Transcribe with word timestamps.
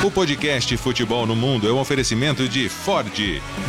O 0.00 0.10
podcast 0.10 0.76
Futebol 0.78 1.26
no 1.26 1.36
Mundo 1.36 1.68
é 1.68 1.72
um 1.72 1.78
oferecimento 1.78 2.48
de 2.48 2.68
Ford, 2.68 3.12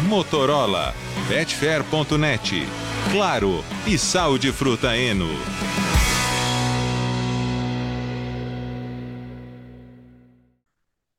Motorola, 0.07 0.95
Betfair.net, 1.27 2.63
Claro 3.11 3.63
e 3.85 3.97
Sal 3.99 4.39
de 4.39 4.51
Fruta 4.51 4.97
Eno. 4.97 5.29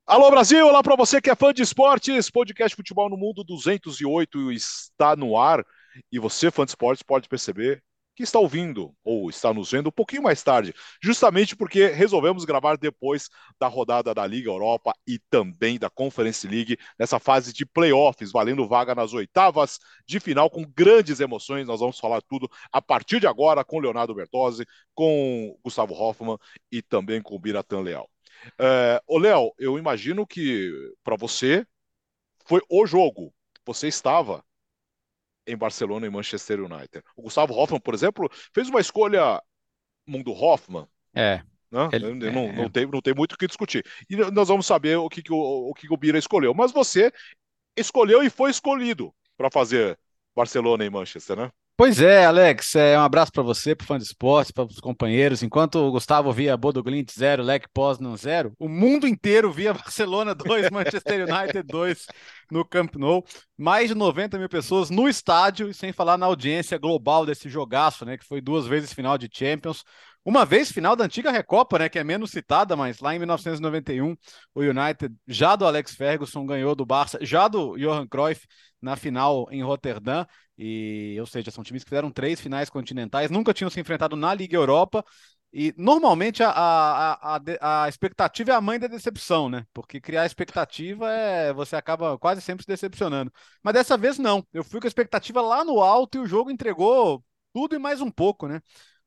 Alô 0.05 0.29
Brasil, 0.31 0.67
olá 0.67 0.83
para 0.83 0.97
você 0.97 1.21
que 1.21 1.29
é 1.29 1.35
fã 1.35 1.53
de 1.53 1.61
esportes, 1.61 2.29
podcast 2.29 2.75
Futebol 2.75 3.09
no 3.09 3.15
Mundo 3.15 3.43
208 3.43 4.51
está 4.51 5.15
no 5.15 5.37
ar. 5.37 5.63
E 6.11 6.19
você 6.19 6.51
fã 6.51 6.65
de 6.65 6.71
esportes 6.71 7.03
pode 7.03 7.29
perceber 7.29 7.81
que 8.15 8.23
está 8.23 8.39
ouvindo 8.39 8.95
ou 9.03 9.29
está 9.29 9.53
nos 9.53 9.71
vendo 9.71 9.87
um 9.89 9.91
pouquinho 9.91 10.23
mais 10.23 10.41
tarde, 10.41 10.73
justamente 11.01 11.55
porque 11.55 11.87
resolvemos 11.87 12.45
gravar 12.45 12.77
depois 12.77 13.29
da 13.59 13.67
rodada 13.67 14.13
da 14.13 14.25
Liga 14.25 14.49
Europa 14.49 14.93
e 15.05 15.19
também 15.29 15.77
da 15.77 15.89
Conference 15.89 16.47
League, 16.47 16.77
nessa 16.97 17.19
fase 17.19 17.51
de 17.51 17.65
playoffs, 17.65 18.31
valendo 18.31 18.67
vaga 18.67 18.95
nas 18.95 19.13
oitavas 19.13 19.79
de 20.07 20.19
final, 20.19 20.49
com 20.49 20.65
grandes 20.65 21.19
emoções. 21.19 21.67
Nós 21.67 21.79
vamos 21.81 21.99
falar 21.99 22.21
tudo 22.21 22.49
a 22.71 22.81
partir 22.81 23.19
de 23.19 23.27
agora 23.27 23.63
com 23.63 23.79
Leonardo 23.79 24.15
Bertozzi, 24.15 24.65
com 24.93 25.57
Gustavo 25.63 25.93
Hoffman 25.93 26.37
e 26.71 26.81
também 26.81 27.21
com 27.21 27.35
o 27.35 27.39
Biratan 27.39 27.81
Leal. 27.81 28.09
É, 28.59 29.01
ô, 29.07 29.17
Léo, 29.17 29.51
eu 29.57 29.77
imagino 29.77 30.25
que 30.25 30.71
para 31.03 31.15
você 31.15 31.65
foi 32.45 32.61
o 32.69 32.85
jogo. 32.85 33.33
Você 33.65 33.87
estava 33.87 34.43
em 35.47 35.55
Barcelona 35.55 36.05
e 36.05 36.09
Manchester 36.09 36.59
United. 36.61 37.03
O 37.15 37.23
Gustavo 37.23 37.53
Hoffman, 37.53 37.79
por 37.79 37.93
exemplo, 37.93 38.29
fez 38.53 38.69
uma 38.69 38.79
escolha 38.79 39.41
mundo 40.07 40.31
Hoffman. 40.31 40.87
É. 41.13 41.41
Né? 41.71 41.89
Ele, 41.91 42.13
não, 42.31 42.43
é, 42.43 42.53
não, 42.53 42.69
tem, 42.69 42.85
não 42.85 43.01
tem 43.01 43.13
muito 43.13 43.33
o 43.33 43.37
que 43.37 43.47
discutir. 43.47 43.85
E 44.09 44.15
nós 44.15 44.47
vamos 44.47 44.65
saber 44.65 44.97
o 44.97 45.09
que, 45.09 45.21
que, 45.21 45.33
o, 45.33 45.69
o, 45.69 45.73
que 45.73 45.91
o 45.91 45.97
Bira 45.97 46.17
escolheu. 46.17 46.53
Mas 46.53 46.71
você 46.71 47.11
escolheu 47.75 48.23
e 48.23 48.29
foi 48.29 48.51
escolhido 48.51 49.13
para 49.35 49.49
fazer 49.51 49.99
Barcelona 50.35 50.85
e 50.85 50.89
Manchester, 50.89 51.37
né? 51.37 51.51
Pois 51.77 51.99
é, 51.99 52.25
Alex, 52.25 52.73
é 52.75 52.97
um 52.97 53.01
abraço 53.01 53.33
para 53.33 53.43
você, 53.43 53.75
para 53.75 53.83
o 53.83 53.87
fã 53.87 53.97
de 53.97 54.05
esportes, 54.05 54.49
para 54.49 54.63
os 54.63 54.79
companheiros. 54.79 55.43
Enquanto 55.43 55.75
o 55.75 55.91
Gustavo 55.91 56.31
via 56.31 56.55
Bodo 56.55 56.81
Glint 56.81 57.11
0, 57.11 57.43
Lech 57.43 57.67
Poznan 57.73 58.15
0, 58.15 58.53
o 58.57 58.69
mundo 58.69 59.05
inteiro 59.05 59.51
via 59.51 59.73
Barcelona 59.75 60.33
2, 60.33 60.69
Manchester 60.69 61.27
United 61.27 61.63
2 61.63 62.05
no 62.49 62.63
Camp 62.63 62.95
Nou. 62.95 63.25
Mais 63.57 63.89
de 63.89 63.95
90 63.95 64.39
mil 64.39 64.47
pessoas 64.47 64.89
no 64.89 65.09
estádio, 65.09 65.69
e 65.69 65.73
sem 65.73 65.91
falar 65.91 66.17
na 66.17 66.27
audiência 66.27 66.77
global 66.77 67.25
desse 67.25 67.49
jogaço, 67.49 68.05
né? 68.05 68.17
Que 68.17 68.25
foi 68.25 68.39
duas 68.39 68.65
vezes 68.65 68.93
final 68.93 69.17
de 69.17 69.29
Champions. 69.29 69.83
Uma 70.25 70.43
vez 70.43 70.71
final 70.71 70.95
da 70.95 71.05
antiga 71.05 71.29
Recopa, 71.29 71.77
né, 71.77 71.87
que 71.87 71.99
é 71.99 72.03
menos 72.03 72.31
citada, 72.31 72.75
mas 72.75 72.99
lá 72.99 73.13
em 73.13 73.19
1991 73.19 74.17
o 74.55 74.61
United, 74.61 75.15
já 75.27 75.55
do 75.55 75.67
Alex 75.67 75.93
Ferguson, 75.93 76.47
ganhou 76.47 76.73
do 76.73 76.83
Barça, 76.83 77.19
já 77.21 77.47
do 77.47 77.77
Johan 77.77 78.07
Cruyff 78.07 78.47
na 78.81 78.95
final 78.95 79.47
em 79.51 79.61
Roterdã. 79.61 80.25
E, 80.57 81.15
ou 81.19 81.27
seja, 81.27 81.51
são 81.51 81.63
times 81.63 81.83
que 81.83 81.89
fizeram 81.89 82.09
três 82.09 82.41
finais 82.41 82.71
continentais, 82.71 83.29
nunca 83.29 83.53
tinham 83.53 83.69
se 83.69 83.79
enfrentado 83.79 84.15
na 84.15 84.33
Liga 84.33 84.57
Europa. 84.57 85.05
E 85.53 85.73
normalmente 85.77 86.41
a, 86.43 86.49
a, 86.49 87.37
a, 87.37 87.83
a, 87.83 87.87
expectativa 87.87 88.51
é 88.51 88.55
a 88.55 88.59
mãe 88.61 88.79
da 88.79 88.87
decepção, 88.87 89.47
né? 89.47 89.65
Porque 89.73 90.01
criar 90.01 90.25
expectativa 90.25 91.09
é 91.09 91.53
você 91.53 91.75
acaba 91.75 92.17
quase 92.17 92.41
sempre 92.41 92.63
se 92.63 92.67
decepcionando. 92.67 93.31
Mas 93.63 93.73
dessa 93.75 93.95
vez 93.95 94.17
não. 94.17 94.45
Eu 94.51 94.63
fui 94.63 94.81
com 94.81 94.87
a 94.87 94.89
expectativa 94.89 95.39
lá 95.41 95.63
no 95.63 95.81
alto 95.81 96.17
e 96.17 96.21
o 96.21 96.27
jogo 96.27 96.51
entregou 96.51 97.23
tudo 97.53 97.75
e 97.75 97.79
mais 97.79 98.01
um 98.01 98.11
pouco, 98.11 98.47
né? 98.47 98.59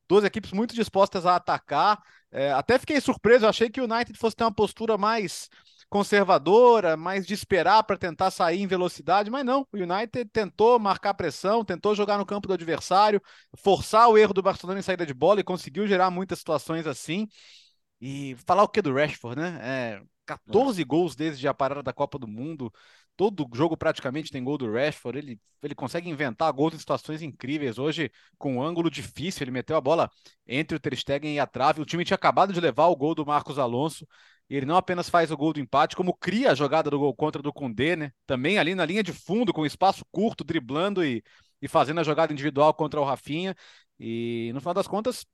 Duas 0.09 0.23
equipes 0.25 0.51
muito 0.51 0.73
dispostas 0.73 1.25
a 1.25 1.35
atacar. 1.35 2.01
É, 2.31 2.51
até 2.51 2.77
fiquei 2.79 2.99
surpreso, 2.99 3.47
achei 3.47 3.69
que 3.69 3.79
o 3.79 3.83
United 3.83 4.17
fosse 4.17 4.35
ter 4.35 4.43
uma 4.43 4.53
postura 4.53 4.97
mais 4.97 5.47
conservadora, 5.87 6.95
mais 6.95 7.25
de 7.25 7.33
esperar 7.33 7.83
para 7.83 7.97
tentar 7.97 8.29
sair 8.29 8.61
em 8.61 8.67
velocidade, 8.67 9.29
mas 9.29 9.45
não. 9.45 9.67
O 9.71 9.77
United 9.77 10.29
tentou 10.31 10.77
marcar 10.79 11.13
pressão, 11.13 11.63
tentou 11.63 11.95
jogar 11.95 12.17
no 12.17 12.25
campo 12.25 12.47
do 12.47 12.53
adversário, 12.53 13.21
forçar 13.57 14.07
o 14.09 14.17
erro 14.17 14.33
do 14.33 14.41
Barcelona 14.41 14.79
em 14.79 14.83
saída 14.83 15.05
de 15.05 15.13
bola 15.13 15.39
e 15.39 15.43
conseguiu 15.43 15.87
gerar 15.87 16.11
muitas 16.11 16.39
situações 16.39 16.85
assim. 16.85 17.27
E 18.01 18.35
falar 18.45 18.63
o 18.63 18.67
que 18.67 18.81
do 18.81 18.93
Rashford, 18.93 19.39
né? 19.41 19.59
É, 19.61 20.01
14 20.25 20.81
é. 20.81 20.85
gols 20.85 21.15
desde 21.15 21.47
a 21.47 21.53
parada 21.53 21.81
da 21.81 21.91
Copa 21.91 22.19
do 22.19 22.27
Mundo. 22.27 22.71
Todo 23.19 23.45
jogo 23.53 23.75
praticamente 23.75 24.31
tem 24.31 24.41
gol 24.41 24.57
do 24.57 24.71
Rashford. 24.71 25.19
Ele, 25.19 25.39
ele 25.61 25.75
consegue 25.75 26.09
inventar 26.09 26.49
gols 26.53 26.73
em 26.73 26.77
situações 26.77 27.21
incríveis. 27.21 27.77
Hoje, 27.77 28.09
com 28.37 28.55
um 28.55 28.63
ângulo 28.63 28.89
difícil, 28.89 29.43
ele 29.43 29.51
meteu 29.51 29.75
a 29.75 29.81
bola 29.81 30.09
entre 30.47 30.77
o 30.77 30.79
Ter 30.79 30.95
Stegen 30.95 31.35
e 31.35 31.37
a 31.37 31.45
trave. 31.45 31.81
O 31.81 31.85
time 31.85 32.05
tinha 32.05 32.15
acabado 32.15 32.53
de 32.53 32.61
levar 32.61 32.85
o 32.85 32.95
gol 32.95 33.13
do 33.13 33.25
Marcos 33.25 33.59
Alonso. 33.59 34.07
E 34.49 34.55
ele 34.55 34.65
não 34.65 34.77
apenas 34.77 35.09
faz 35.09 35.31
o 35.31 35.35
gol 35.35 35.51
do 35.51 35.59
empate, 35.59 35.97
como 35.97 36.13
cria 36.15 36.51
a 36.51 36.55
jogada 36.55 36.89
do 36.89 36.97
gol 36.97 37.13
contra 37.13 37.41
do 37.41 37.51
Condé, 37.51 37.97
né? 37.97 38.13
Também 38.25 38.57
ali 38.57 38.73
na 38.73 38.85
linha 38.85 39.03
de 39.03 39.11
fundo, 39.11 39.51
com 39.51 39.65
espaço 39.65 40.05
curto, 40.13 40.45
driblando 40.45 41.03
e, 41.03 41.21
e 41.61 41.67
fazendo 41.67 41.99
a 41.99 42.03
jogada 42.03 42.31
individual 42.31 42.73
contra 42.73 43.01
o 43.01 43.03
Rafinha. 43.03 43.53
E 43.99 44.49
no 44.53 44.61
final 44.61 44.73
das 44.73 44.87
contas, 44.87 45.25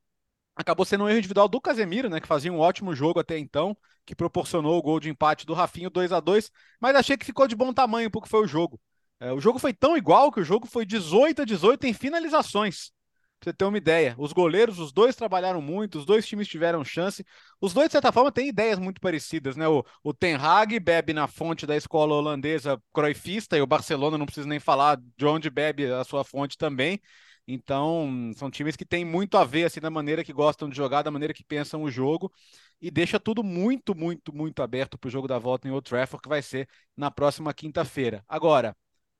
acabou 0.55 0.85
sendo 0.85 1.03
um 1.03 1.09
erro 1.09 1.19
individual 1.19 1.47
do 1.47 1.59
Casemiro, 1.59 2.09
né, 2.09 2.19
que 2.19 2.27
fazia 2.27 2.51
um 2.51 2.59
ótimo 2.59 2.95
jogo 2.95 3.19
até 3.19 3.37
então, 3.37 3.75
que 4.05 4.15
proporcionou 4.15 4.77
o 4.77 4.81
gol 4.81 4.99
de 4.99 5.09
empate 5.09 5.45
do 5.45 5.53
Rafinho 5.53 5.89
2 5.89 6.11
a 6.11 6.19
2 6.19 6.51
mas 6.79 6.95
achei 6.95 7.17
que 7.17 7.25
ficou 7.25 7.47
de 7.47 7.55
bom 7.55 7.73
tamanho 7.73 8.09
porque 8.09 8.29
foi 8.29 8.41
o 8.41 8.47
jogo. 8.47 8.79
É, 9.19 9.31
o 9.31 9.39
jogo 9.39 9.59
foi 9.59 9.73
tão 9.73 9.95
igual 9.97 10.31
que 10.31 10.39
o 10.39 10.43
jogo 10.43 10.67
foi 10.67 10.85
18 10.85 11.41
a 11.41 11.45
18 11.45 11.85
em 11.85 11.93
finalizações. 11.93 12.91
Pra 13.39 13.51
você 13.51 13.53
ter 13.53 13.65
uma 13.65 13.77
ideia. 13.77 14.15
Os 14.17 14.33
goleiros, 14.33 14.79
os 14.79 14.91
dois 14.91 15.15
trabalharam 15.15 15.61
muito, 15.61 15.99
os 15.99 16.05
dois 16.05 16.25
times 16.27 16.47
tiveram 16.47 16.83
chance. 16.83 17.23
Os 17.61 17.73
dois, 17.73 17.87
de 17.87 17.93
certa 17.93 18.11
forma, 18.11 18.31
têm 18.31 18.47
ideias 18.47 18.79
muito 18.79 18.99
parecidas, 18.99 19.55
né? 19.55 19.67
O, 19.67 19.83
o 20.03 20.13
Ten 20.13 20.35
Hag 20.35 20.79
bebe 20.79 21.13
na 21.13 21.27
fonte 21.27 21.65
da 21.65 21.75
escola 21.75 22.15
holandesa 22.15 22.81
croifista, 22.93 23.57
e 23.57 23.61
o 23.61 23.67
Barcelona 23.67 24.17
não 24.17 24.25
precisa 24.25 24.47
nem 24.47 24.59
falar 24.59 24.97
de 25.17 25.25
onde 25.25 25.49
bebe 25.49 25.85
a 25.91 26.03
sua 26.03 26.23
fonte 26.23 26.57
também. 26.57 26.99
Então, 27.47 28.31
são 28.35 28.49
times 28.49 28.75
que 28.75 28.85
têm 28.85 29.05
muito 29.05 29.37
a 29.37 29.43
ver 29.43 29.65
assim 29.65 29.79
da 29.79 29.89
maneira 29.89 30.23
que 30.23 30.33
gostam 30.33 30.67
de 30.67 30.75
jogar, 30.75 31.03
da 31.03 31.11
maneira 31.11 31.33
que 31.33 31.43
pensam 31.43 31.83
o 31.83 31.91
jogo 31.91 32.31
e 32.81 32.89
deixa 32.89 33.19
tudo 33.19 33.43
muito, 33.43 33.95
muito, 33.95 34.35
muito 34.35 34.63
aberto 34.63 34.97
para 34.97 35.07
o 35.07 35.11
jogo 35.11 35.27
da 35.27 35.37
volta 35.37 35.67
em 35.67 35.71
Old 35.71 35.87
Trafford, 35.87 36.21
que 36.23 36.29
vai 36.29 36.41
ser 36.41 36.67
na 36.97 37.11
próxima 37.11 37.53
quinta-feira. 37.53 38.23
Agora, 38.27 38.75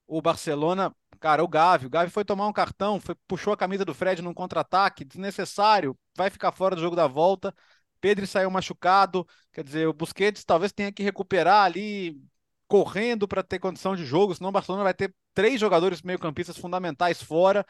o 0.07 0.21
Barcelona, 0.21 0.93
cara, 1.19 1.43
o 1.43 1.47
Gavi, 1.47 1.85
o 1.85 1.89
Gavi 1.89 2.09
foi 2.11 2.25
tomar 2.25 2.47
um 2.47 2.53
cartão, 2.53 2.99
foi, 2.99 3.15
puxou 3.27 3.53
a 3.53 3.57
camisa 3.57 3.85
do 3.85 3.93
Fred 3.93 4.21
num 4.21 4.33
contra-ataque 4.33 5.05
desnecessário, 5.05 5.97
vai 6.15 6.29
ficar 6.29 6.51
fora 6.51 6.75
do 6.75 6.81
jogo 6.81 6.95
da 6.95 7.07
volta. 7.07 7.53
Pedro 8.01 8.27
saiu 8.27 8.51
machucado, 8.51 9.25
quer 9.51 9.63
dizer, 9.63 9.87
o 9.87 9.93
Busquets 9.93 10.43
talvez 10.43 10.71
tenha 10.71 10.91
que 10.91 11.01
recuperar 11.01 11.63
ali 11.63 12.19
correndo 12.67 13.27
para 13.27 13.43
ter 13.43 13.59
condição 13.59 13.95
de 13.95 14.05
jogo, 14.05 14.33
senão 14.35 14.49
o 14.49 14.53
Barcelona 14.53 14.83
vai 14.83 14.93
ter 14.93 15.13
três 15.33 15.59
jogadores 15.59 16.01
meio-campistas 16.01 16.57
fundamentais 16.57 17.21
fora 17.21 17.65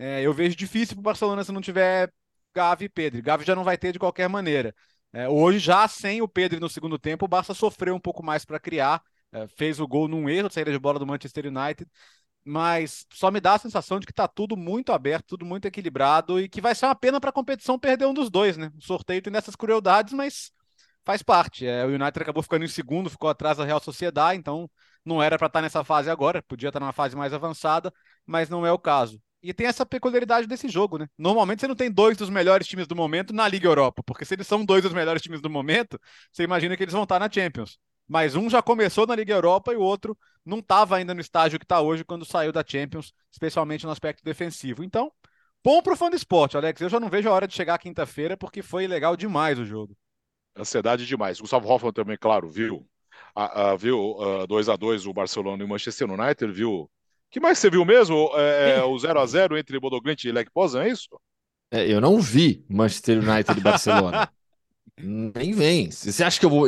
é, 0.00 0.22
eu 0.22 0.32
vejo 0.32 0.56
difícil 0.56 0.94
para 0.96 1.00
o 1.00 1.02
Barcelona 1.02 1.44
se 1.44 1.52
não 1.52 1.60
tiver 1.60 2.10
Gavi 2.54 2.86
e 2.86 2.88
Pedro. 2.88 3.22
Gavi 3.22 3.44
já 3.44 3.54
não 3.54 3.62
vai 3.62 3.76
ter 3.76 3.92
de 3.92 3.98
qualquer 3.98 4.30
maneira. 4.30 4.74
É, 5.12 5.28
hoje, 5.28 5.58
já 5.58 5.86
sem 5.86 6.22
o 6.22 6.28
Pedro 6.28 6.58
no 6.58 6.70
segundo 6.70 6.98
tempo, 6.98 7.26
o 7.26 7.28
Barça 7.28 7.52
sofreu 7.52 7.94
um 7.94 8.00
pouco 8.00 8.22
mais 8.24 8.42
para 8.44 8.58
criar. 8.58 9.02
É, 9.30 9.46
fez 9.48 9.78
o 9.78 9.86
gol 9.86 10.08
num 10.08 10.26
erro 10.28 10.48
de 10.48 10.54
saída 10.54 10.72
de 10.72 10.78
bola 10.78 10.98
do 10.98 11.06
Manchester 11.06 11.46
United. 11.46 11.86
Mas 12.42 13.06
só 13.12 13.30
me 13.30 13.40
dá 13.40 13.54
a 13.54 13.58
sensação 13.58 14.00
de 14.00 14.06
que 14.06 14.12
está 14.12 14.26
tudo 14.26 14.56
muito 14.56 14.92
aberto, 14.92 15.26
tudo 15.28 15.44
muito 15.44 15.66
equilibrado 15.66 16.40
e 16.40 16.48
que 16.48 16.60
vai 16.62 16.74
ser 16.74 16.86
uma 16.86 16.94
pena 16.94 17.20
para 17.20 17.28
a 17.30 17.32
competição 17.32 17.78
perder 17.78 18.06
um 18.06 18.14
dos 18.14 18.30
dois, 18.30 18.56
né? 18.56 18.72
O 18.78 18.82
sorteio 18.82 19.20
tem 19.20 19.30
nessas 19.32 19.54
crueldades, 19.54 20.14
mas 20.14 20.50
faz 21.04 21.22
parte. 21.22 21.66
É, 21.66 21.84
o 21.84 21.88
United 21.88 22.22
acabou 22.22 22.42
ficando 22.42 22.64
em 22.64 22.68
segundo, 22.68 23.10
ficou 23.10 23.28
atrás 23.28 23.58
da 23.58 23.64
Real 23.64 23.80
Sociedade, 23.80 24.38
então 24.38 24.70
não 25.04 25.22
era 25.22 25.36
para 25.38 25.48
estar 25.48 25.58
tá 25.58 25.62
nessa 25.62 25.84
fase 25.84 26.10
agora, 26.10 26.42
podia 26.42 26.70
estar 26.70 26.80
tá 26.80 26.84
numa 26.86 26.92
fase 26.92 27.14
mais 27.16 27.34
avançada, 27.34 27.92
mas 28.26 28.48
não 28.48 28.64
é 28.64 28.72
o 28.72 28.78
caso. 28.78 29.20
E 29.42 29.54
tem 29.54 29.66
essa 29.66 29.86
peculiaridade 29.86 30.46
desse 30.46 30.68
jogo, 30.68 30.98
né? 30.98 31.08
Normalmente 31.16 31.60
você 31.60 31.68
não 31.68 31.74
tem 31.74 31.90
dois 31.90 32.16
dos 32.16 32.28
melhores 32.28 32.66
times 32.66 32.86
do 32.86 32.94
momento 32.94 33.32
na 33.32 33.48
Liga 33.48 33.66
Europa, 33.66 34.02
porque 34.04 34.24
se 34.24 34.34
eles 34.34 34.46
são 34.46 34.64
dois 34.64 34.82
dos 34.82 34.92
melhores 34.92 35.22
times 35.22 35.40
do 35.40 35.48
momento, 35.48 35.98
você 36.30 36.42
imagina 36.42 36.76
que 36.76 36.82
eles 36.82 36.92
vão 36.92 37.04
estar 37.04 37.18
na 37.18 37.30
Champions. 37.30 37.78
Mas 38.06 38.34
um 38.34 38.50
já 38.50 38.60
começou 38.60 39.06
na 39.06 39.14
Liga 39.14 39.32
Europa 39.32 39.72
e 39.72 39.76
o 39.76 39.80
outro 39.80 40.18
não 40.44 40.58
estava 40.58 40.96
ainda 40.96 41.14
no 41.14 41.20
estágio 41.20 41.58
que 41.58 41.64
está 41.64 41.80
hoje 41.80 42.04
quando 42.04 42.24
saiu 42.24 42.52
da 42.52 42.64
Champions, 42.66 43.12
especialmente 43.30 43.86
no 43.86 43.92
aspecto 43.92 44.22
defensivo. 44.22 44.82
Então, 44.84 45.10
bom 45.64 45.80
pro 45.80 45.96
fã 45.96 46.10
do 46.10 46.16
esporte, 46.16 46.56
Alex. 46.56 46.80
Eu 46.80 46.88
já 46.88 47.00
não 47.00 47.08
vejo 47.08 47.28
a 47.28 47.32
hora 47.32 47.46
de 47.46 47.54
chegar 47.54 47.78
quinta-feira 47.78 48.36
porque 48.36 48.62
foi 48.62 48.86
legal 48.86 49.16
demais 49.16 49.58
o 49.58 49.64
jogo. 49.64 49.96
Ansiedade 50.56 51.06
demais. 51.06 51.40
Gustavo 51.40 51.68
Hoffmann 51.68 51.92
também, 51.92 52.18
claro, 52.18 52.48
viu. 52.48 52.86
A, 53.34 53.70
a, 53.70 53.76
viu 53.76 54.16
2 54.48 54.68
uh, 54.68 54.72
a 54.72 54.76
2 54.76 55.06
o 55.06 55.12
Barcelona 55.12 55.62
e 55.62 55.66
o 55.66 55.68
Manchester 55.68 56.10
United, 56.10 56.52
viu 56.52 56.90
que 57.30 57.40
mais 57.40 57.58
você 57.58 57.70
viu 57.70 57.84
mesmo? 57.84 58.30
É, 58.34 58.78
é 58.78 58.82
o 58.84 58.98
0 58.98 59.20
a 59.20 59.26
0 59.26 59.58
entre 59.58 59.78
Bodoglint 59.78 60.24
e 60.24 60.32
Lech 60.32 60.50
Poznan, 60.52 60.84
é 60.84 60.90
isso? 60.90 61.08
É, 61.70 61.90
eu 61.90 62.00
não 62.00 62.20
vi 62.20 62.64
Manchester 62.68 63.18
United 63.18 63.58
e 63.58 63.62
Barcelona. 63.62 64.28
Nem 64.98 65.52
vem. 65.52 65.90
Você 65.90 66.22
acha 66.22 66.38
que 66.38 66.44
eu 66.44 66.50
vou. 66.50 66.66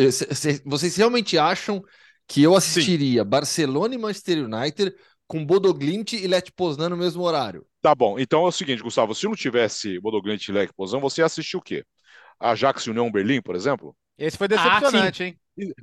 Vocês 0.64 0.96
realmente 0.96 1.36
acham 1.36 1.82
que 2.26 2.42
eu 2.42 2.54
assistiria 2.54 3.22
Sim. 3.22 3.28
Barcelona 3.28 3.94
e 3.94 3.98
Manchester 3.98 4.44
United 4.44 4.94
com 5.26 5.44
Bodoglint 5.44 6.12
e 6.12 6.26
Lech 6.26 6.50
Poznan 6.52 6.90
no 6.90 6.96
mesmo 6.96 7.22
horário? 7.22 7.66
Tá 7.80 7.94
bom. 7.94 8.18
Então 8.18 8.44
é 8.44 8.48
o 8.48 8.52
seguinte, 8.52 8.82
Gustavo, 8.82 9.14
se 9.14 9.26
não 9.26 9.34
tivesse 9.34 9.98
Bodoglint 10.00 10.46
e 10.46 10.52
Lech 10.52 10.72
Poznan, 10.74 11.00
você 11.00 11.22
assistiu 11.22 11.58
o 11.58 11.62
quê? 11.62 11.84
Ajax 12.38 12.84
e 12.84 12.90
União 12.90 13.10
Berlim, 13.10 13.42
por 13.42 13.54
exemplo? 13.54 13.94
Esse 14.16 14.38
foi 14.38 14.48
decepcionante, 14.48 15.22
ah, 15.22 15.26
hein? 15.26 15.38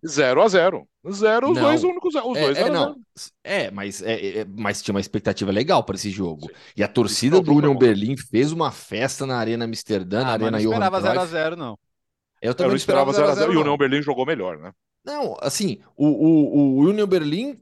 0 0.07 0.42
a 0.42 0.48
0 0.48 0.88
Zero, 1.12 1.51
os 1.51 1.60
Não. 1.60 1.62
dois 1.62 1.83
únicos. 1.83 2.13
Os 2.16 2.38
É, 2.38 2.39
dois 2.39 2.60
é, 2.60 2.60
zero 2.60 2.74
a 2.74 2.77
não. 2.77 2.88
zero. 2.88 3.00
É, 3.44 3.71
mas, 3.71 4.01
é, 4.01 4.39
é, 4.42 4.45
mas 4.45 4.81
tinha 4.81 4.94
uma 4.94 5.00
expectativa 5.01 5.51
legal 5.51 5.83
para 5.83 5.95
esse 5.95 6.10
jogo. 6.12 6.48
Sim. 6.48 6.56
E 6.75 6.83
a 6.83 6.88
torcida 6.88 7.39
Não, 7.39 7.44
do 7.44 7.54
Union 7.56 7.75
bom. 7.75 7.77
Berlim 7.77 8.16
fez 8.18 8.51
uma 8.51 8.71
festa 8.71 9.25
na 9.25 9.38
Arena 9.38 9.66
Amsterdã, 9.66 10.25
na 10.25 10.33
Ah, 10.33 10.38
mas 10.38 10.50
Arena 10.50 10.51
não 10.51 10.60
Johan 10.60 10.63
esperava 10.63 11.00
Cruyff. 11.00 11.27
0x0, 11.31 11.56
não. 11.56 11.80
Eu 12.42 12.54
Eu 12.56 12.56
também 12.56 12.69
não 12.69 12.74
não 12.74 12.77
esperava 12.77 13.12
esperava 13.12 13.12
0 13.13 13.31
a 13.31 13.36
0 13.36 13.54
e 13.54 13.57
o 13.57 13.62
0 13.62 13.62
União 13.62 13.77
Berlim 13.77 14.01
jogou 14.01 14.25
melhor, 14.25 14.57
né? 14.60 14.74
Não, 15.04 15.38
assim, 15.42 15.80
o, 15.95 16.06
o, 16.07 16.80
o 16.80 16.89
Union 16.89 17.07
Berlim, 17.07 17.57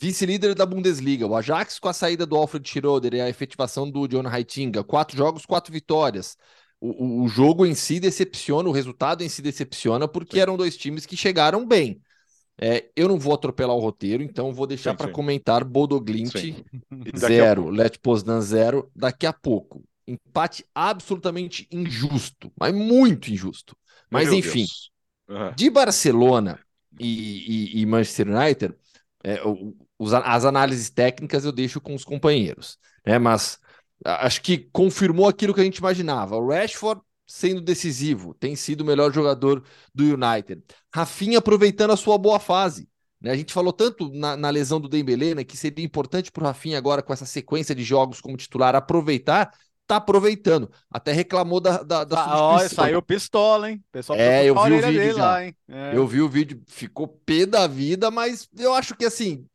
vice-líder 0.00 0.54
da 0.54 0.64
Bundesliga, 0.64 1.26
o 1.26 1.34
Ajax 1.36 1.78
com 1.78 1.88
a 1.88 1.92
saída 1.92 2.24
do 2.26 2.36
Alfred 2.36 2.66
Schroeder 2.68 3.14
e 3.14 3.20
a 3.20 3.28
efetivação 3.28 3.90
do 3.90 4.06
John 4.06 4.22
Heitinga, 4.32 4.84
quatro 4.84 5.16
jogos, 5.16 5.44
quatro 5.44 5.72
vitórias. 5.72 6.36
O, 6.80 7.22
o, 7.24 7.28
jogo 7.28 7.64
em 7.64 7.74
si 7.74 7.98
decepciona, 7.98 8.68
o 8.68 8.72
resultado 8.72 9.22
em 9.22 9.28
si 9.28 9.40
decepciona, 9.40 10.06
porque 10.06 10.36
Sim. 10.36 10.42
eram 10.42 10.56
dois 10.56 10.76
times 10.76 11.06
que 11.06 11.16
chegaram 11.16 11.66
bem. 11.66 12.00
É, 12.58 12.90
eu 12.96 13.08
não 13.08 13.18
vou 13.18 13.34
atropelar 13.34 13.76
o 13.76 13.80
roteiro, 13.80 14.22
então 14.22 14.52
vou 14.52 14.66
deixar 14.66 14.94
para 14.94 15.10
comentar 15.10 15.62
Bodo 15.64 16.00
Glimt 16.00 16.38
Sim. 16.38 16.64
Daqui 16.90 17.16
a 17.16 17.18
zero, 17.28 17.62
pouco- 17.62 17.76
Let 17.76 17.98
Poznan 17.98 18.40
zero, 18.40 18.90
daqui 18.94 19.26
a 19.26 19.32
pouco. 19.32 19.84
Empate 20.06 20.64
absolutamente 20.74 21.66
injusto, 21.70 22.52
mas 22.58 22.74
muito 22.74 23.30
injusto. 23.30 23.76
Mas 24.10 24.28
Meu 24.28 24.38
enfim. 24.38 24.64
Aham. 25.28 25.52
de 25.56 25.68
Barcelona 25.68 26.60
e, 26.98 27.74
e- 27.78 27.80
e 27.80 27.86
Manchester 27.86 28.28
United, 28.28 28.74
é, 29.24 29.40
os- 29.98 30.12
as 30.14 30.44
análises 30.44 30.88
técnicas 30.90 31.44
eu 31.44 31.52
deixo 31.52 31.80
com 31.80 31.94
os 31.94 32.04
companheiros, 32.04 32.78
né? 33.04 33.18
Mas 33.18 33.58
acho 34.04 34.42
que 34.42 34.58
confirmou 34.72 35.28
aquilo 35.28 35.54
que 35.54 35.60
a 35.60 35.64
gente 35.64 35.78
imaginava. 35.78 36.36
O 36.36 36.48
Rashford 36.48 37.00
sendo 37.26 37.60
decisivo, 37.60 38.34
tem 38.34 38.54
sido 38.54 38.82
o 38.82 38.84
melhor 38.84 39.12
jogador 39.12 39.62
do 39.92 40.04
United. 40.04 40.62
Rafinha 40.94 41.38
aproveitando 41.38 41.90
a 41.92 41.96
sua 41.96 42.16
boa 42.16 42.38
fase. 42.38 42.88
né? 43.20 43.32
A 43.32 43.36
gente 43.36 43.52
falou 43.52 43.72
tanto 43.72 44.10
na, 44.12 44.36
na 44.36 44.48
lesão 44.48 44.80
do 44.80 44.88
Dembélé, 44.88 45.34
né, 45.34 45.42
que 45.42 45.56
seria 45.56 45.84
importante 45.84 46.30
para 46.30 46.42
o 46.44 46.46
Rafinha 46.46 46.78
agora 46.78 47.02
com 47.02 47.12
essa 47.12 47.26
sequência 47.26 47.74
de 47.74 47.82
jogos 47.82 48.20
como 48.20 48.36
titular 48.36 48.76
aproveitar, 48.76 49.52
tá 49.88 49.96
aproveitando. 49.96 50.70
Até 50.90 51.12
reclamou 51.12 51.60
da, 51.60 51.82
da, 51.82 52.04
da 52.04 52.24
Ah, 52.24 52.42
ó, 52.42 52.58
saiu 52.68 53.02
pistola, 53.02 53.70
hein? 53.70 53.82
O 53.88 53.92
pessoal 53.92 54.18
É, 54.18 54.44
eu 54.44 54.54
vi 54.54 54.72
o 54.72 54.82
vídeo 54.82 55.18
lá, 55.18 55.44
hein? 55.44 55.56
É. 55.68 55.96
Eu 55.96 56.06
vi 56.06 56.20
o 56.20 56.28
vídeo, 56.28 56.62
ficou 56.68 57.08
pé 57.08 57.44
da 57.44 57.66
vida, 57.66 58.10
mas 58.10 58.48
eu 58.56 58.72
acho 58.72 58.94
que 58.94 59.04
assim, 59.04 59.46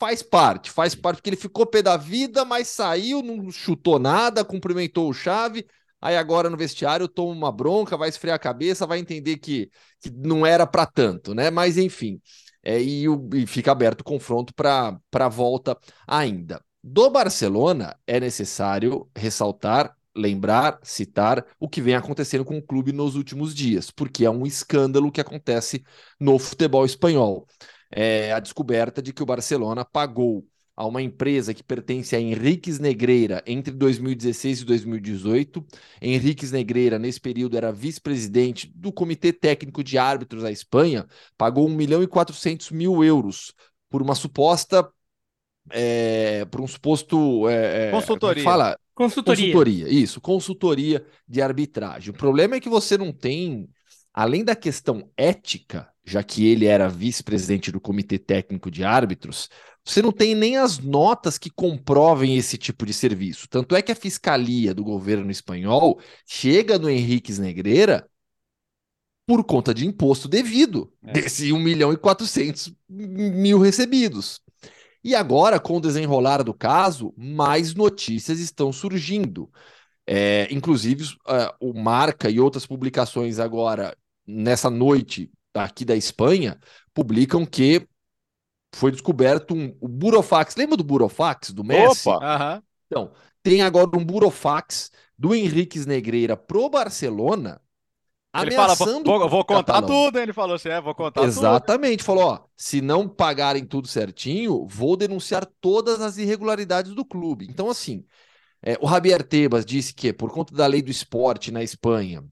faz 0.00 0.22
parte, 0.22 0.70
faz 0.70 0.94
parte, 0.94 1.18
porque 1.18 1.28
ele 1.28 1.36
ficou 1.36 1.66
pé 1.66 1.82
da 1.82 1.96
vida, 1.98 2.42
mas 2.44 2.68
saiu, 2.68 3.22
não 3.22 3.50
chutou 3.50 3.98
nada, 3.98 4.42
cumprimentou 4.44 5.10
o 5.10 5.12
chave. 5.12 5.66
Aí 6.00 6.16
agora 6.16 6.48
no 6.48 6.56
vestiário 6.56 7.06
toma 7.06 7.32
uma 7.32 7.52
bronca, 7.52 7.98
vai 7.98 8.08
esfriar 8.08 8.36
a 8.36 8.38
cabeça, 8.38 8.86
vai 8.86 8.98
entender 8.98 9.36
que, 9.36 9.70
que 10.00 10.10
não 10.10 10.46
era 10.46 10.66
para 10.66 10.86
tanto, 10.86 11.34
né? 11.34 11.50
Mas 11.50 11.76
enfim, 11.76 12.18
é, 12.62 12.80
e, 12.80 13.04
e 13.34 13.46
fica 13.46 13.70
aberto 13.70 14.00
o 14.00 14.04
confronto 14.04 14.54
para 14.54 14.98
a 15.12 15.28
volta 15.28 15.78
ainda. 16.06 16.64
Do 16.82 17.10
Barcelona, 17.10 17.94
é 18.06 18.18
necessário 18.18 19.06
ressaltar, 19.14 19.94
lembrar, 20.16 20.80
citar 20.82 21.44
o 21.58 21.68
que 21.68 21.82
vem 21.82 21.94
acontecendo 21.94 22.44
com 22.44 22.56
o 22.56 22.62
clube 22.62 22.90
nos 22.90 23.16
últimos 23.16 23.54
dias, 23.54 23.90
porque 23.90 24.24
é 24.24 24.30
um 24.30 24.46
escândalo 24.46 25.12
que 25.12 25.20
acontece 25.20 25.84
no 26.18 26.38
futebol 26.38 26.86
espanhol. 26.86 27.46
É 27.90 28.32
a 28.32 28.40
descoberta 28.40 29.02
de 29.02 29.12
que 29.12 29.22
o 29.22 29.26
Barcelona 29.26 29.84
pagou 29.84 30.46
a 30.76 30.86
uma 30.86 31.02
empresa 31.02 31.52
que 31.52 31.62
pertence 31.62 32.16
a 32.16 32.20
Henriques 32.20 32.78
Negreira 32.78 33.42
entre 33.46 33.72
2016 33.72 34.60
e 34.60 34.64
2018. 34.64 35.66
Henriques 36.00 36.52
Negreira, 36.52 36.98
nesse 36.98 37.20
período, 37.20 37.56
era 37.56 37.70
vice-presidente 37.70 38.72
do 38.74 38.90
Comitê 38.90 39.32
Técnico 39.32 39.84
de 39.84 39.98
Árbitros 39.98 40.42
da 40.42 40.50
Espanha, 40.50 41.06
pagou 41.36 41.68
1 41.68 41.74
milhão 41.74 42.02
e 42.02 42.06
400 42.06 42.70
mil 42.70 43.04
euros 43.04 43.52
por 43.90 44.00
uma 44.00 44.14
suposta. 44.14 44.90
É, 45.70 46.44
por 46.46 46.62
um 46.62 46.66
suposto. 46.66 47.48
é, 47.48 47.88
é, 47.88 47.90
Consultoria. 47.90 48.40
é 48.40 48.42
que 48.42 48.42
Fala, 48.42 48.78
Consultoria. 49.00 49.46
Consultoria, 49.46 49.88
isso, 49.88 50.20
consultoria 50.20 51.06
de 51.26 51.40
arbitragem. 51.40 52.10
O 52.10 52.16
problema 52.16 52.56
é 52.56 52.60
que 52.60 52.68
você 52.68 52.98
não 52.98 53.12
tem, 53.12 53.66
além 54.12 54.44
da 54.44 54.56
questão 54.56 55.10
ética, 55.16 55.88
já 56.04 56.22
que 56.22 56.46
ele 56.46 56.66
era 56.66 56.88
vice-presidente 56.88 57.70
do 57.70 57.80
Comitê 57.80 58.18
Técnico 58.18 58.70
de 58.70 58.84
Árbitros, 58.84 59.48
você 59.84 60.02
não 60.02 60.12
tem 60.12 60.34
nem 60.34 60.56
as 60.56 60.78
notas 60.78 61.38
que 61.38 61.50
comprovem 61.50 62.36
esse 62.36 62.58
tipo 62.58 62.84
de 62.84 62.92
serviço. 62.92 63.48
Tanto 63.48 63.74
é 63.74 63.82
que 63.82 63.92
a 63.92 63.96
fiscalia 63.96 64.74
do 64.74 64.84
governo 64.84 65.30
espanhol 65.30 66.00
chega 66.26 66.78
no 66.78 66.90
Henriques 66.90 67.38
Negreira 67.38 68.06
por 69.26 69.44
conta 69.44 69.72
de 69.72 69.86
imposto 69.86 70.28
devido, 70.28 70.92
É. 71.04 71.12
desse 71.12 71.52
1 71.52 71.58
milhão 71.58 71.92
e 71.92 71.96
400 71.96 72.72
mil 72.88 73.58
recebidos. 73.60 74.40
E 75.02 75.14
agora, 75.14 75.58
com 75.58 75.76
o 75.76 75.80
desenrolar 75.80 76.42
do 76.42 76.52
caso, 76.52 77.14
mais 77.16 77.74
notícias 77.74 78.38
estão 78.38 78.72
surgindo. 78.72 79.50
É, 80.12 80.52
inclusive, 80.52 81.04
uh, 81.04 81.54
o 81.60 81.72
Marca 81.72 82.28
e 82.28 82.40
outras 82.40 82.66
publicações 82.66 83.38
agora, 83.38 83.96
nessa 84.26 84.68
noite 84.68 85.30
aqui 85.54 85.84
da 85.84 85.94
Espanha, 85.94 86.58
publicam 86.92 87.46
que 87.46 87.86
foi 88.74 88.90
descoberto 88.90 89.54
um, 89.54 89.76
o 89.80 89.86
Burofax. 89.86 90.56
Lembra 90.56 90.76
do 90.76 90.82
Burofax, 90.82 91.52
do 91.52 91.62
Messi? 91.62 92.08
Opa! 92.08 92.26
Aham. 92.26 92.62
Então, 92.86 93.12
tem 93.40 93.62
agora 93.62 93.96
um 93.96 94.04
Burofax 94.04 94.90
do 95.16 95.32
Henriques 95.32 95.86
Negreira 95.86 96.36
pro 96.36 96.68
Barcelona, 96.68 97.60
Ele 98.34 98.50
fala, 98.50 98.72
ameaçando 98.72 99.04
vou, 99.04 99.28
vou 99.28 99.44
contar 99.44 99.74
catalão. 99.74 100.06
tudo, 100.06 100.16
hein? 100.16 100.24
Ele 100.24 100.32
falou 100.32 100.56
assim, 100.56 100.70
é, 100.70 100.80
vou 100.80 100.94
contar 100.94 101.20
tudo. 101.20 101.28
Exatamente, 101.28 102.02
falou, 102.02 102.24
ó, 102.24 102.40
se 102.56 102.80
não 102.80 103.08
pagarem 103.08 103.64
tudo 103.64 103.86
certinho, 103.86 104.66
vou 104.66 104.96
denunciar 104.96 105.46
todas 105.60 106.00
as 106.00 106.18
irregularidades 106.18 106.94
do 106.94 107.04
clube. 107.04 107.46
Então, 107.48 107.70
assim, 107.70 108.04
é, 108.62 108.76
o 108.80 108.88
Javier 108.88 109.22
Tebas 109.22 109.64
disse 109.64 109.94
que, 109.94 110.12
por 110.12 110.30
conta 110.30 110.54
da 110.54 110.66
lei 110.66 110.82
do 110.82 110.90
esporte 110.90 111.50
na 111.50 111.62
Espanha, 111.62 112.24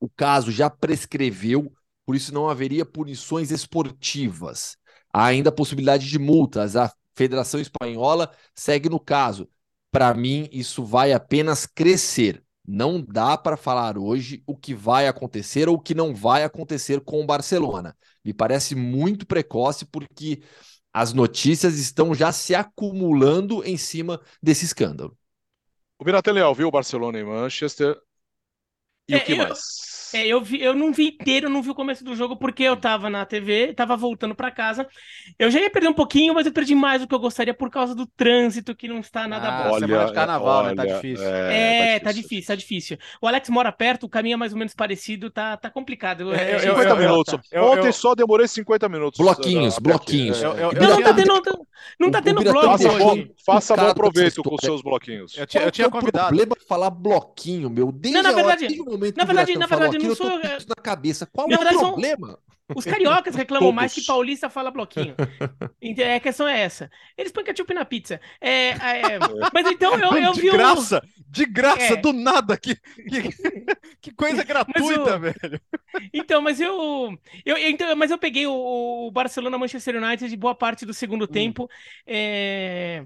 o 0.00 0.08
caso 0.08 0.50
já 0.50 0.68
prescreveu, 0.68 1.72
por 2.04 2.16
isso 2.16 2.34
não 2.34 2.48
haveria 2.48 2.84
punições 2.84 3.50
esportivas. 3.50 4.76
Há 5.12 5.26
ainda 5.26 5.50
a 5.50 5.52
possibilidade 5.52 6.08
de 6.08 6.18
multas. 6.18 6.74
A 6.74 6.92
Federação 7.14 7.60
Espanhola 7.60 8.32
segue 8.54 8.88
no 8.88 8.98
caso. 8.98 9.48
Para 9.90 10.12
mim, 10.14 10.48
isso 10.50 10.84
vai 10.84 11.12
apenas 11.12 11.66
crescer. 11.66 12.42
Não 12.66 13.00
dá 13.00 13.36
para 13.36 13.56
falar 13.56 13.98
hoje 13.98 14.42
o 14.46 14.56
que 14.56 14.74
vai 14.74 15.06
acontecer 15.06 15.68
ou 15.68 15.76
o 15.76 15.80
que 15.80 15.94
não 15.94 16.14
vai 16.14 16.42
acontecer 16.44 17.00
com 17.00 17.20
o 17.22 17.26
Barcelona. 17.26 17.96
Me 18.24 18.32
parece 18.32 18.74
muito 18.74 19.26
precoce 19.26 19.84
porque 19.84 20.42
as 20.92 21.12
notícias 21.12 21.78
estão 21.78 22.14
já 22.14 22.32
se 22.32 22.54
acumulando 22.54 23.64
em 23.64 23.76
cima 23.76 24.20
desse 24.42 24.64
escândalo. 24.64 25.16
O 26.02 26.04
Leal 26.32 26.52
viu 26.52 26.66
o 26.66 26.70
Barcelona 26.72 27.16
e 27.20 27.22
Manchester. 27.22 27.96
E 29.08 29.14
É, 29.14 29.18
o 29.18 29.20
que 29.24 29.32
eu- 29.32 29.38
mais? 29.38 29.92
É, 30.14 30.26
eu, 30.26 30.42
vi, 30.42 30.60
eu 30.60 30.74
não 30.74 30.92
vi 30.92 31.08
inteiro, 31.18 31.48
não 31.48 31.62
vi 31.62 31.70
o 31.70 31.74
começo 31.74 32.04
do 32.04 32.14
jogo 32.14 32.36
porque 32.36 32.62
eu 32.64 32.76
tava 32.76 33.08
na 33.08 33.24
TV, 33.24 33.72
tava 33.72 33.96
voltando 33.96 34.34
pra 34.34 34.50
casa. 34.50 34.86
Eu 35.38 35.50
já 35.50 35.58
ia 35.58 35.70
perder 35.70 35.88
um 35.88 35.94
pouquinho, 35.94 36.34
mas 36.34 36.44
eu 36.44 36.52
perdi 36.52 36.74
mais 36.74 37.00
do 37.00 37.08
que 37.08 37.14
eu 37.14 37.18
gostaria 37.18 37.54
por 37.54 37.70
causa 37.70 37.94
do 37.94 38.06
trânsito 38.06 38.76
que 38.76 38.86
não 38.86 38.98
está 38.98 39.26
nada 39.26 39.48
Ah, 39.48 39.68
bom. 39.70 39.78
semana 39.78 40.04
de 40.04 40.12
carnaval, 40.12 40.64
né? 40.64 40.74
Tá 40.74 40.82
olha, 40.82 40.94
difícil. 40.96 41.26
É, 41.26 41.98
tá 41.98 42.12
difícil, 42.12 42.46
tá 42.46 42.54
difícil. 42.54 42.98
O 43.22 43.26
Alex 43.26 43.48
mora 43.48 43.72
perto, 43.72 44.04
o 44.04 44.08
caminho 44.08 44.34
é 44.34 44.36
mais 44.36 44.52
ou 44.52 44.58
menos 44.58 44.74
parecido, 44.74 45.30
tá, 45.30 45.56
tá 45.56 45.70
complicado. 45.70 46.30
É, 46.34 46.50
É, 46.52 46.56
eu- 46.56 46.60
50 46.60 46.90
eu- 46.90 46.96
minutos. 46.98 47.34
eu- 47.50 47.64
Ontem 47.64 47.90
só 47.90 48.14
demorei 48.14 48.46
50 48.46 48.90
minutos. 48.90 49.18
Bloquinhos, 49.18 49.74
aqui. 49.76 49.82
bloquinhos. 49.82 50.42
É. 50.42 50.46
Eu- 50.46 50.52
eu- 50.56 50.72
Não, 50.74 50.88
não 50.90 51.02
tá 51.02 51.14
tendo, 51.14 51.28
não 51.98 52.10
tá 52.10 52.18
o 52.18 52.22
tendo 52.22 52.42
bloco 52.42 52.66
Faça, 52.66 52.88
hoje. 52.90 52.98
bom, 52.98 53.24
faça 53.46 53.74
tá 53.74 53.94
proveito 53.94 54.42
com 54.42 54.54
os 54.54 54.60
seus 54.60 54.82
bloquinhos. 54.82 55.38
Eu 55.38 55.46
tinha, 55.46 55.62
é 55.64 55.88
convidado. 55.88 56.26
problema 56.28 56.54
falar 56.68 56.90
bloquinho, 56.90 57.70
meu? 57.70 57.90
Desde 57.90 58.20
Não, 58.20 58.22
na 58.30 58.32
verdade- 58.36 58.66
momento 58.92 59.16
na 59.16 59.24
o 59.24 59.26
verdade- 59.26 59.56
na 59.56 59.66
verdade, 59.66 59.98
não 59.98 60.14
sou- 60.14 60.38
na 60.38 60.74
cabeça. 60.82 61.26
Qual 61.26 61.48
Na 61.48 61.54
é 61.54 61.56
o 61.56 61.58
verdade, 61.60 61.78
são- 61.80 61.92
problema? 61.92 62.38
Os 62.74 62.84
cariocas 62.86 63.34
reclamam 63.34 63.66
Todos. 63.68 63.74
mais 63.82 63.92
que 63.92 64.02
paulista 64.06 64.48
fala 64.48 64.70
bloquinho. 64.70 65.14
É, 65.98 66.14
a 66.14 66.20
questão 66.20 66.46
é 66.48 66.60
essa. 66.60 66.88
Eles 67.18 67.30
põem 67.32 67.44
ketchup 67.44 67.74
na 67.74 67.84
pizza. 67.84 68.20
É, 68.40 68.68
é, 68.70 69.18
mas 69.52 69.66
então 69.66 69.98
eu, 69.98 70.16
eu 70.16 70.32
de 70.32 70.40
vi 70.40 70.48
o... 70.48 70.52
graça, 70.52 71.02
de 71.28 71.44
graça, 71.44 71.94
É. 71.94 71.96
do 71.96 72.12
nada. 72.12 72.56
Que, 72.56 72.76
que, 72.76 73.22
que 74.00 74.14
coisa 74.14 74.42
gratuita, 74.44 75.16
o- 75.16 75.20
velho. 75.20 75.60
Então, 76.14 76.40
mas 76.40 76.60
eu, 76.60 76.72
eu, 77.44 77.56
eu- 77.58 77.68
então, 77.68 77.94
mas 77.96 78.10
eu 78.10 78.16
peguei 78.18 78.46
o, 78.46 78.52
o 79.08 79.10
Barcelona 79.10 79.58
Manchester 79.58 79.96
United 80.02 80.30
de 80.30 80.36
boa 80.36 80.54
parte 80.54 80.86
do 80.86 80.94
segundo 80.94 81.26
tempo. 81.26 81.68
É, 82.06 83.04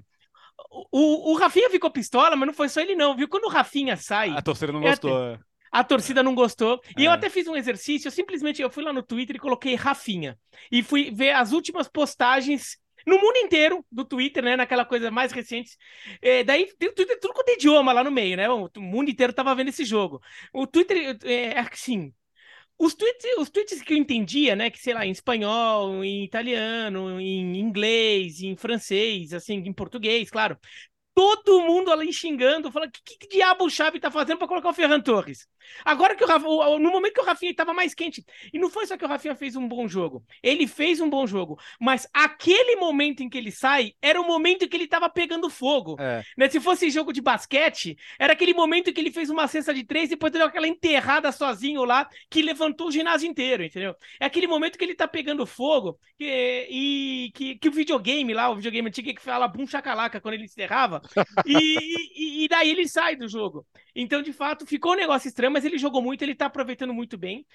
O, 0.91 1.31
o 1.33 1.35
Rafinha 1.37 1.69
ficou 1.69 1.89
pistola, 1.91 2.35
mas 2.35 2.47
não 2.47 2.53
foi 2.53 2.69
só 2.69 2.79
ele 2.79 2.95
não, 2.95 3.15
viu? 3.15 3.27
Quando 3.27 3.45
o 3.45 3.49
Rafinha 3.49 3.97
sai, 3.97 4.29
A 4.29 4.41
torcida 4.41 4.71
não 4.71 4.83
É, 4.83 4.89
gostou. 4.91 5.17
é. 5.33 5.39
A 5.79 5.83
torcida 5.83 6.23
não 6.23 6.35
gostou. 6.35 6.79
E 6.97 7.05
eu 7.05 7.11
É. 7.11 7.15
até 7.15 7.29
fiz 7.29 7.47
um 7.47 7.55
exercício, 7.55 8.07
eu 8.07 8.11
simplesmente 8.11 8.61
eu 8.61 8.69
fui 8.69 8.83
lá 8.83 8.93
no 8.93 9.03
Twitter 9.03 9.35
e 9.35 9.39
coloquei 9.39 9.75
Rafinha. 9.75 10.37
E 10.71 10.83
fui 10.83 11.11
ver 11.11 11.31
as 11.31 11.51
últimas 11.51 11.87
postagens 11.87 12.77
no 13.05 13.17
mundo 13.19 13.37
inteiro 13.37 13.85
do 13.91 14.03
Twitter, 14.03 14.43
né? 14.43 14.55
Naquela 14.55 14.83
coisa 14.85 15.09
mais 15.09 15.31
recente. 15.31 15.77
É, 16.21 16.43
daí 16.43 16.67
tem 16.77 16.89
o 16.89 16.93
Twitter, 16.93 17.19
tudo 17.19 17.33
quanto 17.33 17.49
é 17.49 17.53
idioma 17.53 17.93
lá 17.93 18.03
no 18.03 18.11
meio, 18.11 18.35
né? 18.37 18.49
O 18.49 18.69
mundo 18.77 19.09
inteiro 19.09 19.33
tava 19.33 19.55
vendo 19.55 19.69
esse 19.69 19.85
jogo. 19.85 20.21
O 20.53 20.67
Twitter 20.67 21.17
é 21.23 21.59
assim. 21.59 22.13
os 22.79 22.93
tweets, 22.93 23.25
os 23.39 23.49
tweets 23.49 23.81
que 23.81 23.93
eu 23.93 23.97
entendia, 23.97 24.55
né, 24.55 24.69
que 24.69 24.79
sei 24.79 24.93
lá, 24.93 25.05
em 25.05 25.11
espanhol, 25.11 26.03
em 26.03 26.23
italiano, 26.23 27.19
em 27.19 27.57
inglês, 27.59 28.41
em 28.41 28.55
francês, 28.55 29.33
assim, 29.33 29.55
em 29.65 29.73
português, 29.73 30.29
claro, 30.29 30.57
todo 31.17 31.61
mundo 31.61 31.91
ali 31.91 32.13
xingando, 32.13 32.71
falando 32.71 32.91
que, 32.91 33.17
que 33.17 33.27
diabo 33.27 33.65
o 33.65 33.69
Xavi 33.71 33.99
tá 33.99 34.11
fazendo 34.11 34.37
para 34.37 34.47
colocar 34.47 34.69
o 34.69 34.73
Ferran 34.73 35.01
Torres. 35.01 35.47
Agora 35.83 36.15
que 36.15 36.23
o 36.23 36.27
Rafa, 36.27 36.47
no 36.77 36.91
momento 36.91 37.15
que 37.15 37.21
o 37.21 37.25
Rafinha 37.25 37.49
estava 37.49 37.73
mais 37.73 37.95
quente, 37.95 38.23
e 38.53 38.59
não 38.59 38.69
foi 38.69 38.85
só 38.85 38.95
que 38.95 39.03
o 39.03 39.07
Rafinha 39.07 39.35
fez 39.35 39.55
um 39.55 39.67
bom 39.67 39.87
jogo, 39.87 40.23
ele 40.43 40.67
fez 40.67 41.01
um 41.01 41.09
bom 41.09 41.25
jogo, 41.25 41.59
mas 41.81 42.07
aquele 42.13 42.75
momento 42.75 43.23
em 43.23 43.29
que 43.29 43.37
ele 43.37 43.51
sai 43.51 43.93
era 43.99 44.21
o 44.21 44.27
momento 44.27 44.63
em 44.63 44.67
que 44.67 44.77
ele 44.77 44.83
estava 44.83 45.09
pegando 45.09 45.49
fogo. 45.49 45.95
É. 45.99 46.23
Né? 46.37 46.49
Se 46.49 46.59
fosse 46.59 46.87
jogo 46.91 47.11
de 47.11 47.19
basquete, 47.19 47.97
era 48.19 48.33
aquele 48.33 48.53
momento 48.53 48.91
em 48.91 48.93
que 48.93 49.01
ele 49.01 49.11
fez 49.11 49.31
uma 49.31 49.47
cesta 49.47 49.73
de 49.73 49.83
três 49.83 50.07
e 50.07 50.09
depois 50.11 50.31
deu 50.31 50.45
aquela 50.45 50.67
enterrada 50.67 51.31
sozinho 51.31 51.83
lá 51.83 52.07
que 52.29 52.43
levantou 52.43 52.89
o 52.89 52.91
ginásio 52.91 53.27
inteiro, 53.27 53.63
entendeu? 53.63 53.95
É 54.19 54.27
aquele 54.27 54.45
momento 54.45 54.77
que 54.77 54.85
ele 54.85 54.93
tá 54.93 55.07
pegando 55.07 55.47
fogo 55.47 55.99
e, 56.19 56.67
e 56.69 57.31
que, 57.33 57.55
que 57.55 57.69
o 57.69 57.71
videogame 57.71 58.35
lá, 58.35 58.51
o 58.51 58.55
videogame 58.55 58.89
antigo 58.89 59.15
que 59.15 59.21
fala 59.21 59.47
bum 59.47 59.65
chacalaca 59.65 60.21
quando 60.21 60.35
ele 60.35 60.45
enterrava, 60.45 61.01
e, 61.45 62.43
e, 62.43 62.47
daí 62.47 62.69
ele 62.69 62.87
sai 62.87 63.15
do 63.15 63.27
jogo. 63.27 63.65
Então, 63.95 64.21
de 64.21 64.31
fato, 64.33 64.65
ficou 64.65 64.93
um 64.93 64.95
negócio 64.95 65.27
estranho, 65.27 65.51
mas 65.51 65.65
ele 65.65 65.77
jogou 65.77 66.01
muito, 66.01 66.21
ele 66.21 66.35
tá 66.35 66.45
aproveitando 66.47 66.93
muito 66.93 67.17
bem. 67.17 67.45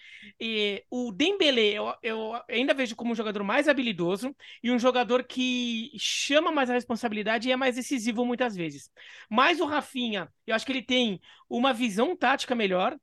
E 0.40 0.84
o 0.90 1.12
Dembele, 1.12 1.74
eu, 1.74 1.94
eu 2.02 2.32
ainda 2.48 2.74
vejo 2.74 2.96
como 2.96 3.12
um 3.12 3.14
jogador 3.14 3.42
mais 3.44 3.68
habilidoso 3.68 4.34
e 4.62 4.70
um 4.70 4.78
jogador 4.78 5.24
que 5.24 5.90
chama 5.98 6.50
mais 6.50 6.70
a 6.70 6.74
responsabilidade 6.74 7.48
e 7.48 7.52
é 7.52 7.56
mais 7.56 7.76
decisivo 7.76 8.24
muitas 8.24 8.54
vezes. 8.56 8.90
Mas 9.30 9.60
o 9.60 9.66
Rafinha, 9.66 10.28
eu 10.46 10.54
acho 10.54 10.66
que 10.66 10.72
ele 10.72 10.82
tem 10.82 11.20
uma 11.48 11.72
visão 11.72 12.16
tática 12.16 12.54
melhor. 12.54 12.96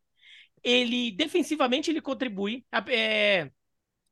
Ele, 0.64 1.12
defensivamente, 1.12 1.90
ele 1.90 2.02
contribui. 2.02 2.66
É, 2.88 3.50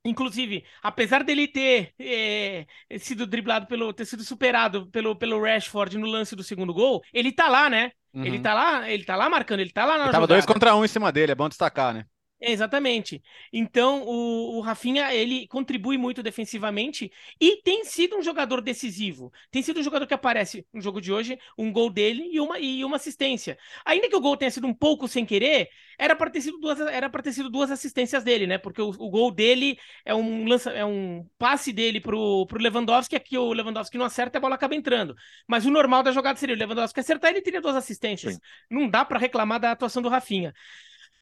Inclusive, 0.07 0.63
apesar 0.81 1.23
dele 1.23 1.47
ter 1.47 1.93
é, 1.99 2.65
sido 2.97 3.27
driblado 3.27 3.67
pelo, 3.67 3.91
ter 3.93 4.05
sido 4.05 4.23
superado 4.23 4.87
pelo, 4.87 5.15
pelo 5.15 5.41
Rashford 5.41 5.97
no 5.97 6.07
lance 6.07 6.35
do 6.35 6.43
segundo 6.43 6.73
gol, 6.73 7.03
ele 7.13 7.31
tá 7.31 7.47
lá, 7.49 7.69
né? 7.69 7.91
Uhum. 8.13 8.23
Ele 8.25 8.39
tá 8.39 8.53
lá, 8.53 8.89
ele 8.89 9.03
tá 9.03 9.15
lá 9.15 9.29
marcando, 9.29 9.59
ele 9.59 9.71
tá 9.71 9.85
lá 9.85 9.97
na 9.97 10.05
ele 10.05 10.11
Tava 10.11 10.23
jogada. 10.23 10.27
dois 10.27 10.45
contra 10.45 10.75
um 10.75 10.85
em 10.85 10.87
cima 10.87 11.11
dele, 11.11 11.33
é 11.33 11.35
bom 11.35 11.49
destacar, 11.49 11.93
né? 11.93 12.05
Exatamente. 12.39 13.22
Então, 13.51 14.03
o, 14.03 14.58
o 14.58 14.62
Rafinha, 14.62 15.12
ele 15.12 15.48
contribui 15.48 15.98
muito 15.98 16.22
defensivamente 16.22 17.12
e 17.41 17.62
tem 17.63 17.84
sido 17.84 18.15
um 18.15 18.22
jogador 18.22 18.62
decisivo. 18.62 19.32
Tem 19.50 19.63
sido 19.63 19.79
um 19.79 19.84
jogador 19.84 20.06
que 20.06 20.13
aparece 20.13 20.63
no 20.72 20.79
jogo 20.79 21.01
de 21.01 21.12
hoje, 21.12 21.39
um 21.58 21.72
gol 21.72 21.89
dele 21.89 22.29
e 22.32 22.39
uma, 22.39 22.60
e 22.60 22.86
uma 22.86 22.98
assistência. 22.98 23.58
Ainda 23.84 24.08
que 24.08 24.15
o 24.15 24.22
gol 24.22 24.38
tenha 24.38 24.51
sido 24.51 24.67
um 24.67 24.74
pouco 24.74 25.08
sem 25.08 25.25
querer, 25.25 25.67
era 25.98 26.15
para 26.15 26.29
ter 26.29 26.41
sido 26.41 26.60
duas, 26.60 26.79
era 26.79 27.10
para 27.10 27.24
ter 27.24 27.34
sido 27.34 27.50
duas 27.50 27.72
assistências 27.72 28.24
dele, 28.24 28.46
né? 28.46 28.60
Porque 28.60 28.82
o, 28.82 28.89
o, 28.89 29.10
gol 29.10 29.32
dele 29.32 29.75
é 30.06 30.13
um 30.13 30.46
lança, 30.46 30.70
é 30.70 30.86
um 30.86 31.27
passe 31.39 31.74
dele 31.74 32.00
pro, 32.00 32.46
pro 32.46 32.62
Lewandowski, 32.62 33.15
aqui 33.15 33.36
o 33.36 33.51
Lewandowski 33.51 33.98
não 33.98 34.06
acerta 34.06 34.38
e 34.38 34.39
a 34.39 34.41
bola 34.41 34.53
acaba 34.53 34.75
entrando. 34.75 35.15
Mas 35.48 35.65
o 35.65 35.72
normal 35.72 36.03
da 36.03 36.12
jogada 36.12 36.38
seria 36.38 36.56
o 36.56 36.60
Lewandowski 36.60 37.00
acertar, 37.00 37.32
ele 37.32 37.41
teria 37.41 37.62
duas 37.62 37.75
assistências. 37.75 38.36
Sim. 38.36 38.39
Não 38.70 38.88
dá 38.88 39.03
para 39.03 39.17
reclamar 39.17 39.60
da 39.60 39.72
atuação 39.72 40.03
do 40.03 40.10
Rafinha. 40.10 40.53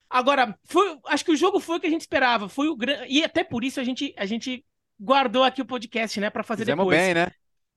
Agora, 0.09 0.57
foi, 0.63 0.97
acho 1.07 1.25
que 1.25 1.31
o 1.31 1.35
jogo 1.35 1.59
foi 1.59 1.77
o 1.77 1.79
que 1.79 1.88
a 1.88 1.89
gente 1.89 2.01
esperava. 2.01 2.47
Foi 2.47 2.67
o 2.67 2.75
grande. 2.75 3.05
E 3.07 3.24
até 3.24 3.43
por 3.43 3.63
isso 3.63 3.79
a 3.79 3.83
gente, 3.83 4.13
a 4.17 4.25
gente 4.25 4.63
guardou 5.00 5.43
aqui 5.43 5.62
o 5.62 5.65
podcast, 5.65 6.19
né? 6.19 6.29
para 6.29 6.43
fazer 6.43 6.63
Fizemos 6.63 6.85
depois. 6.85 7.00
bem, 7.00 7.13
né? 7.13 7.31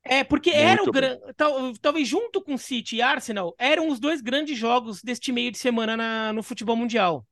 É, 0.04 0.24
porque 0.24 0.50
Muito 0.50 0.62
era 0.62 0.82
o 0.82 0.90
grande. 0.90 1.20
Tal, 1.36 1.72
talvez 1.74 2.08
junto 2.08 2.40
com 2.42 2.56
City 2.56 2.96
e 2.96 3.02
Arsenal, 3.02 3.54
eram 3.58 3.88
os 3.88 4.00
dois 4.00 4.20
grandes 4.20 4.56
jogos 4.56 5.02
deste 5.02 5.32
meio 5.32 5.50
de 5.50 5.58
semana 5.58 5.96
na, 5.96 6.32
no 6.32 6.42
futebol 6.42 6.76
mundial. 6.76 7.26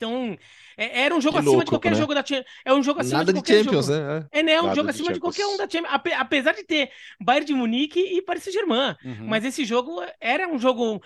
Então, 0.00 0.34
é, 0.78 1.02
era 1.02 1.14
um 1.14 1.20
jogo 1.20 1.34
que 1.34 1.40
acima 1.40 1.52
louco, 1.52 1.64
de 1.66 1.70
qualquer 1.70 1.90
né? 1.90 1.98
jogo 1.98 2.14
da 2.14 2.24
Champions. 2.24 2.46
É 2.64 2.72
um 2.72 2.82
jogo 2.82 3.00
acima 3.00 3.18
Nada 3.18 3.32
de 3.34 3.38
qualquer 3.38 3.58
de 3.58 3.64
Champions, 3.64 3.86
jogo. 3.86 3.98
né? 3.98 4.26
É, 4.32 4.42
né? 4.42 4.52
É 4.52 4.60
um 4.60 4.64
Nada 4.64 4.76
jogo 4.76 4.88
acima 4.88 5.08
de, 5.08 5.14
de, 5.14 5.20
qualquer 5.20 5.46
um 5.46 5.58
da 5.58 5.68
Champions. 5.68 5.92
Apesar 6.18 6.54
de 6.54 6.64
ter 6.64 6.90
Bayern 7.20 7.46
de 7.46 7.52
Munique 7.52 8.00
e 8.00 8.22
Paris 8.22 8.44
Saint-Germain. 8.44 8.96
Uhum. 9.04 9.26
Mas 9.26 9.44
esse 9.44 9.62
jogo 9.66 10.02
era 10.18 10.48
um 10.48 10.58
jogo 10.58 11.02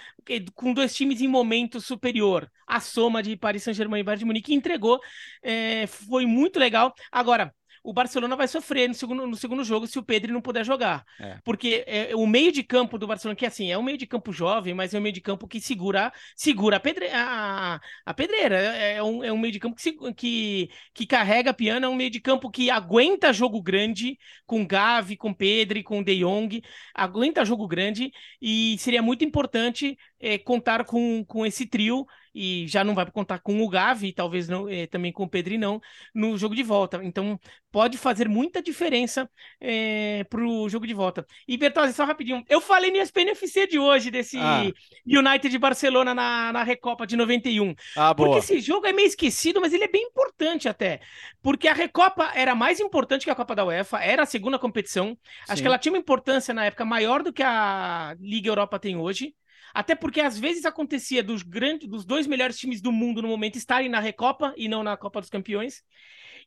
com 0.54 0.72
dois 0.72 0.94
times 0.94 1.20
em 1.20 1.26
momento 1.26 1.80
superior. 1.80 2.48
A 2.68 2.78
soma 2.78 3.20
de 3.20 3.36
Paris 3.36 3.64
Saint-Germain 3.64 3.98
e 3.98 4.04
Bayern 4.04 4.20
de 4.20 4.24
Munique 4.26 4.54
entregou. 4.54 5.00
É, 5.42 5.88
foi 5.88 6.24
muito 6.24 6.56
legal. 6.60 6.94
Agora, 7.10 7.52
o 7.84 7.92
Barcelona 7.92 8.34
vai 8.34 8.48
sofrer 8.48 8.88
no 8.88 8.94
segundo, 8.94 9.26
no 9.26 9.36
segundo 9.36 9.62
jogo 9.62 9.86
se 9.86 9.98
o 9.98 10.02
Pedro 10.02 10.32
não 10.32 10.40
puder 10.40 10.64
jogar. 10.64 11.04
É. 11.20 11.38
Porque 11.44 11.84
é, 11.86 12.16
o 12.16 12.26
meio 12.26 12.50
de 12.50 12.62
campo 12.62 12.96
do 12.96 13.06
Barcelona, 13.06 13.36
que 13.36 13.44
assim, 13.44 13.70
é 13.70 13.76
um 13.76 13.82
meio 13.82 13.98
de 13.98 14.06
campo 14.06 14.32
jovem, 14.32 14.72
mas 14.72 14.94
é 14.94 14.98
um 14.98 15.02
meio 15.02 15.12
de 15.12 15.20
campo 15.20 15.46
que 15.46 15.60
segura, 15.60 16.10
segura 16.34 16.78
a, 16.78 16.80
pedre, 16.80 17.10
a, 17.12 17.78
a 18.06 18.14
pedreira. 18.14 18.56
É, 18.56 18.96
é 18.96 19.02
um, 19.02 19.22
é 19.22 19.30
um 19.30 19.36
meio 19.36 19.52
de 19.52 19.60
campo 19.60 19.76
que, 19.76 19.92
que, 20.14 20.70
que 20.94 21.06
carrega 21.06 21.50
a 21.50 21.54
piano, 21.54 21.84
é 21.84 21.88
um 21.88 21.94
meio 21.94 22.08
de 22.08 22.20
campo 22.20 22.50
que 22.50 22.70
aguenta 22.70 23.34
jogo 23.34 23.60
grande 23.60 24.18
com 24.46 24.66
Gavi, 24.66 25.14
com 25.14 25.34
Pedro, 25.34 25.82
com 25.84 26.02
De 26.02 26.20
Jong, 26.20 26.62
aguenta 26.94 27.44
jogo 27.44 27.68
grande 27.68 28.10
e 28.40 28.76
seria 28.78 29.02
muito 29.02 29.24
importante 29.24 29.98
é, 30.24 30.38
contar 30.38 30.86
com, 30.86 31.22
com 31.26 31.44
esse 31.44 31.66
trio 31.66 32.06
e 32.34 32.66
já 32.66 32.82
não 32.82 32.94
vai 32.94 33.08
contar 33.10 33.38
com 33.40 33.62
o 33.62 33.68
Gavi, 33.68 34.10
talvez 34.10 34.48
não, 34.48 34.66
é, 34.68 34.86
também 34.86 35.12
com 35.12 35.24
o 35.24 35.28
Pedrinho 35.28 35.80
no 36.14 36.38
jogo 36.38 36.54
de 36.54 36.62
volta. 36.62 36.98
Então 37.04 37.38
pode 37.70 37.98
fazer 37.98 38.26
muita 38.26 38.62
diferença 38.62 39.28
é, 39.60 40.24
para 40.24 40.40
o 40.42 40.66
jogo 40.68 40.86
de 40.86 40.94
volta. 40.94 41.26
E 41.46 41.58
Bertozzi, 41.58 41.92
só 41.92 42.06
rapidinho, 42.06 42.42
eu 42.48 42.58
falei 42.58 42.90
no 42.90 42.96
ESPN 42.96 43.32
FC 43.32 43.66
de 43.66 43.78
hoje 43.78 44.10
desse 44.10 44.38
ah. 44.38 44.62
United 45.06 45.50
de 45.50 45.58
Barcelona 45.58 46.14
na, 46.14 46.52
na 46.52 46.62
Recopa 46.62 47.06
de 47.06 47.16
91. 47.16 47.74
Ah, 47.94 48.14
porque 48.14 48.38
esse 48.38 48.60
jogo 48.60 48.86
é 48.86 48.94
meio 48.94 49.06
esquecido, 49.06 49.60
mas 49.60 49.74
ele 49.74 49.84
é 49.84 49.88
bem 49.88 50.04
importante 50.04 50.70
até. 50.70 51.00
Porque 51.42 51.68
a 51.68 51.74
Recopa 51.74 52.32
era 52.34 52.54
mais 52.54 52.80
importante 52.80 53.24
que 53.24 53.30
a 53.30 53.34
Copa 53.34 53.54
da 53.54 53.66
UEFA, 53.66 53.98
era 53.98 54.22
a 54.22 54.26
segunda 54.26 54.58
competição. 54.58 55.08
Sim. 55.08 55.18
Acho 55.48 55.62
que 55.62 55.68
ela 55.68 55.78
tinha 55.78 55.92
uma 55.92 55.98
importância 55.98 56.54
na 56.54 56.64
época 56.64 56.86
maior 56.86 57.22
do 57.22 57.32
que 57.32 57.42
a 57.42 58.16
Liga 58.18 58.48
Europa 58.48 58.78
tem 58.78 58.96
hoje. 58.96 59.34
Até 59.74 59.96
porque 59.96 60.20
às 60.20 60.38
vezes 60.38 60.64
acontecia 60.64 61.22
dos 61.22 61.42
grandes, 61.42 61.88
dos 61.88 62.04
dois 62.04 62.26
melhores 62.26 62.56
times 62.56 62.80
do 62.80 62.92
mundo 62.92 63.20
no 63.20 63.28
momento 63.28 63.56
estarem 63.56 63.88
na 63.88 63.98
Recopa 63.98 64.54
e 64.56 64.68
não 64.68 64.84
na 64.84 64.96
Copa 64.96 65.20
dos 65.20 65.28
Campeões. 65.28 65.82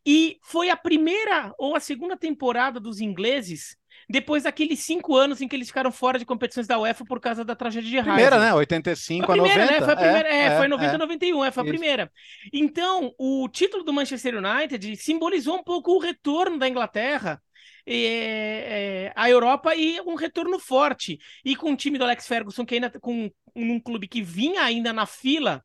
E 0.06 0.40
foi 0.42 0.70
a 0.70 0.78
primeira 0.78 1.54
ou 1.58 1.76
a 1.76 1.80
segunda 1.82 2.16
temporada 2.16 2.80
dos 2.80 3.02
ingleses 3.02 3.76
depois 4.10 4.44
daqueles 4.44 4.80
cinco 4.80 5.16
anos 5.16 5.42
em 5.42 5.48
que 5.48 5.56
eles 5.56 5.68
ficaram 5.68 5.92
fora 5.92 6.18
de 6.18 6.26
competições 6.26 6.68
da 6.68 6.80
UEFA 6.80 7.04
por 7.04 7.20
causa 7.20 7.44
da 7.44 7.56
tragédia 7.56 7.90
de 7.90 8.04
Primeira, 8.04 8.40
né? 8.40 8.54
85 8.54 9.24
a, 9.24 9.36
primeira, 9.36 9.64
a 9.64 9.66
90. 9.66 9.80
Né? 9.80 9.86
Foi 9.86 9.94
a 9.94 9.98
primeira, 9.98 10.30
é, 10.30 10.44
é, 10.44 10.58
foi 10.58 10.68
90 10.68 10.94
é. 10.94 10.98
91, 10.98 11.46
é, 11.46 11.52
foi 11.52 11.52
Isso. 11.52 11.60
a 11.60 11.64
primeira. 11.64 12.12
Então, 12.54 13.14
o 13.18 13.50
título 13.50 13.84
do 13.84 13.92
Manchester 13.92 14.36
United 14.38 14.96
simbolizou 14.96 15.58
um 15.58 15.64
pouco 15.64 15.92
o 15.92 16.00
retorno 16.00 16.58
da 16.58 16.70
Inglaterra 16.70 17.42
é, 17.88 19.13
a 19.15 19.29
Europa 19.29 19.75
e 19.75 20.00
um 20.01 20.15
retorno 20.15 20.60
forte. 20.60 21.17
E 21.44 21.56
com 21.56 21.72
o 21.74 21.77
time 21.77 21.98
do 21.98 22.03
Alex 22.03 22.27
Ferguson, 22.27 22.65
que 22.65 22.75
ainda 22.75 22.89
com 23.00 23.32
um 23.56 23.79
clube 23.79 24.08
que 24.08 24.22
vinha 24.22 24.62
ainda 24.63 24.91
na 24.94 25.06
fila 25.06 25.63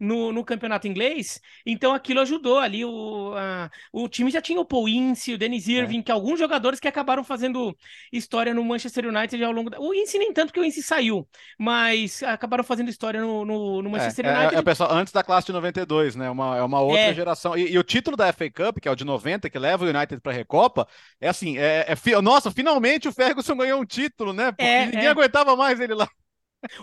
no, 0.00 0.32
no 0.32 0.42
campeonato 0.42 0.88
inglês, 0.88 1.40
então 1.64 1.92
aquilo 1.92 2.20
ajudou 2.20 2.58
ali. 2.58 2.84
O, 2.84 3.34
a, 3.36 3.70
o 3.92 4.08
time 4.08 4.30
já 4.30 4.40
tinha 4.40 4.58
o 4.58 4.64
Paul 4.64 4.88
Ince, 4.88 5.34
o 5.34 5.38
Dennis 5.38 5.68
é. 5.68 5.72
Irving, 5.72 6.00
é. 6.00 6.02
que 6.02 6.10
alguns 6.10 6.38
jogadores 6.38 6.80
que 6.80 6.88
acabaram 6.88 7.22
fazendo 7.22 7.76
história 8.10 8.54
no 8.54 8.64
Manchester 8.64 9.06
United 9.06 9.44
ao 9.44 9.52
longo 9.52 9.68
da... 9.68 9.78
O 9.78 9.94
Ince 9.94 10.18
nem 10.18 10.32
tanto, 10.32 10.46
porque 10.46 10.60
o 10.60 10.64
Ince 10.64 10.82
saiu, 10.82 11.28
mas 11.58 12.22
acabaram 12.22 12.64
fazendo 12.64 12.88
história 12.88 13.20
no, 13.20 13.44
no, 13.44 13.82
no 13.82 13.90
Manchester 13.90 14.24
é, 14.24 14.34
United. 14.34 14.54
É, 14.56 14.58
é, 14.58 14.62
pessoal, 14.62 14.92
antes 14.92 15.12
da 15.12 15.22
classe 15.22 15.46
de 15.46 15.52
92, 15.52 16.16
né? 16.16 16.30
Uma, 16.30 16.56
é 16.56 16.62
uma 16.62 16.80
outra 16.80 17.00
é. 17.00 17.14
geração. 17.14 17.56
E, 17.56 17.72
e, 17.72 17.78
o 17.78 17.84
título 17.84 18.16
da 18.16 18.32
FA 18.32 18.50
Cup, 18.50 18.80
que 18.80 18.88
é 18.88 18.90
o 18.90 18.96
de 18.96 19.04
90, 19.04 19.50
que 19.50 19.58
leva 19.58 19.84
o 19.84 19.88
United 19.88 20.20
para 20.20 20.32
a 20.32 20.34
Recopa, 20.34 20.88
é 21.20 21.28
assim: 21.28 21.58
é, 21.58 21.86
é, 21.88 22.22
nossa, 22.22 22.50
finalmente 22.50 23.08
o 23.08 23.12
Ferguson 23.12 23.56
ganhou 23.56 23.80
um 23.80 23.84
título, 23.84 24.32
né? 24.32 24.52
Porque 24.52 24.64
é, 24.64 24.86
ninguém 24.86 25.08
aguentava 25.08 25.54
mais 25.56 25.78
ele 25.80 25.94
lá. 25.94 26.08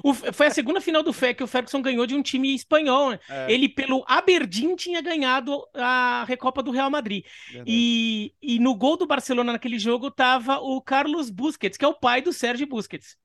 O, 0.03 0.13
foi 0.13 0.47
a 0.47 0.51
segunda 0.51 0.81
final 0.81 1.03
do 1.03 1.13
FE 1.13 1.33
que 1.33 1.43
o 1.43 1.47
Ferguson 1.47 1.81
ganhou 1.81 2.05
de 2.05 2.15
um 2.15 2.21
time 2.21 2.53
espanhol. 2.55 3.11
Né? 3.11 3.19
É. 3.29 3.51
Ele, 3.51 3.69
pelo 3.69 4.03
Aberdeen, 4.07 4.75
tinha 4.75 5.01
ganhado 5.01 5.63
a 5.73 6.25
Recopa 6.27 6.63
do 6.63 6.71
Real 6.71 6.89
Madrid. 6.89 7.25
E, 7.65 8.33
e 8.41 8.59
no 8.59 8.75
gol 8.75 8.97
do 8.97 9.07
Barcelona 9.07 9.53
naquele 9.53 9.77
jogo 9.77 10.07
estava 10.07 10.57
o 10.57 10.81
Carlos 10.81 11.29
Busquets, 11.29 11.77
que 11.77 11.85
é 11.85 11.87
o 11.87 11.93
pai 11.93 12.21
do 12.21 12.33
Sérgio 12.33 12.67
Busquets. 12.67 13.15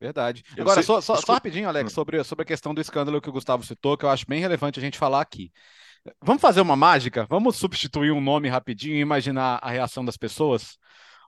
Verdade. 0.00 0.42
Agora, 0.58 0.74
sei, 0.74 0.82
só, 0.82 1.00
só, 1.00 1.16
só, 1.16 1.34
rapidinho, 1.34 1.68
Alex, 1.68 1.92
hum. 1.92 1.94
sobre, 1.94 2.24
sobre 2.24 2.42
a 2.42 2.46
questão 2.46 2.74
do 2.74 2.80
escândalo 2.80 3.20
que 3.20 3.28
o 3.28 3.32
Gustavo 3.32 3.64
citou, 3.64 3.96
que 3.96 4.04
eu 4.04 4.10
acho 4.10 4.26
bem 4.26 4.40
relevante 4.40 4.80
a 4.80 4.82
gente 4.82 4.98
falar 4.98 5.20
aqui. 5.20 5.52
Vamos 6.20 6.42
fazer 6.42 6.60
uma 6.60 6.74
mágica? 6.74 7.24
Vamos 7.30 7.56
substituir 7.56 8.10
um 8.10 8.20
nome 8.20 8.48
rapidinho 8.48 8.96
e 8.96 9.00
imaginar 9.00 9.60
a 9.62 9.70
reação 9.70 10.04
das 10.04 10.16
pessoas? 10.16 10.76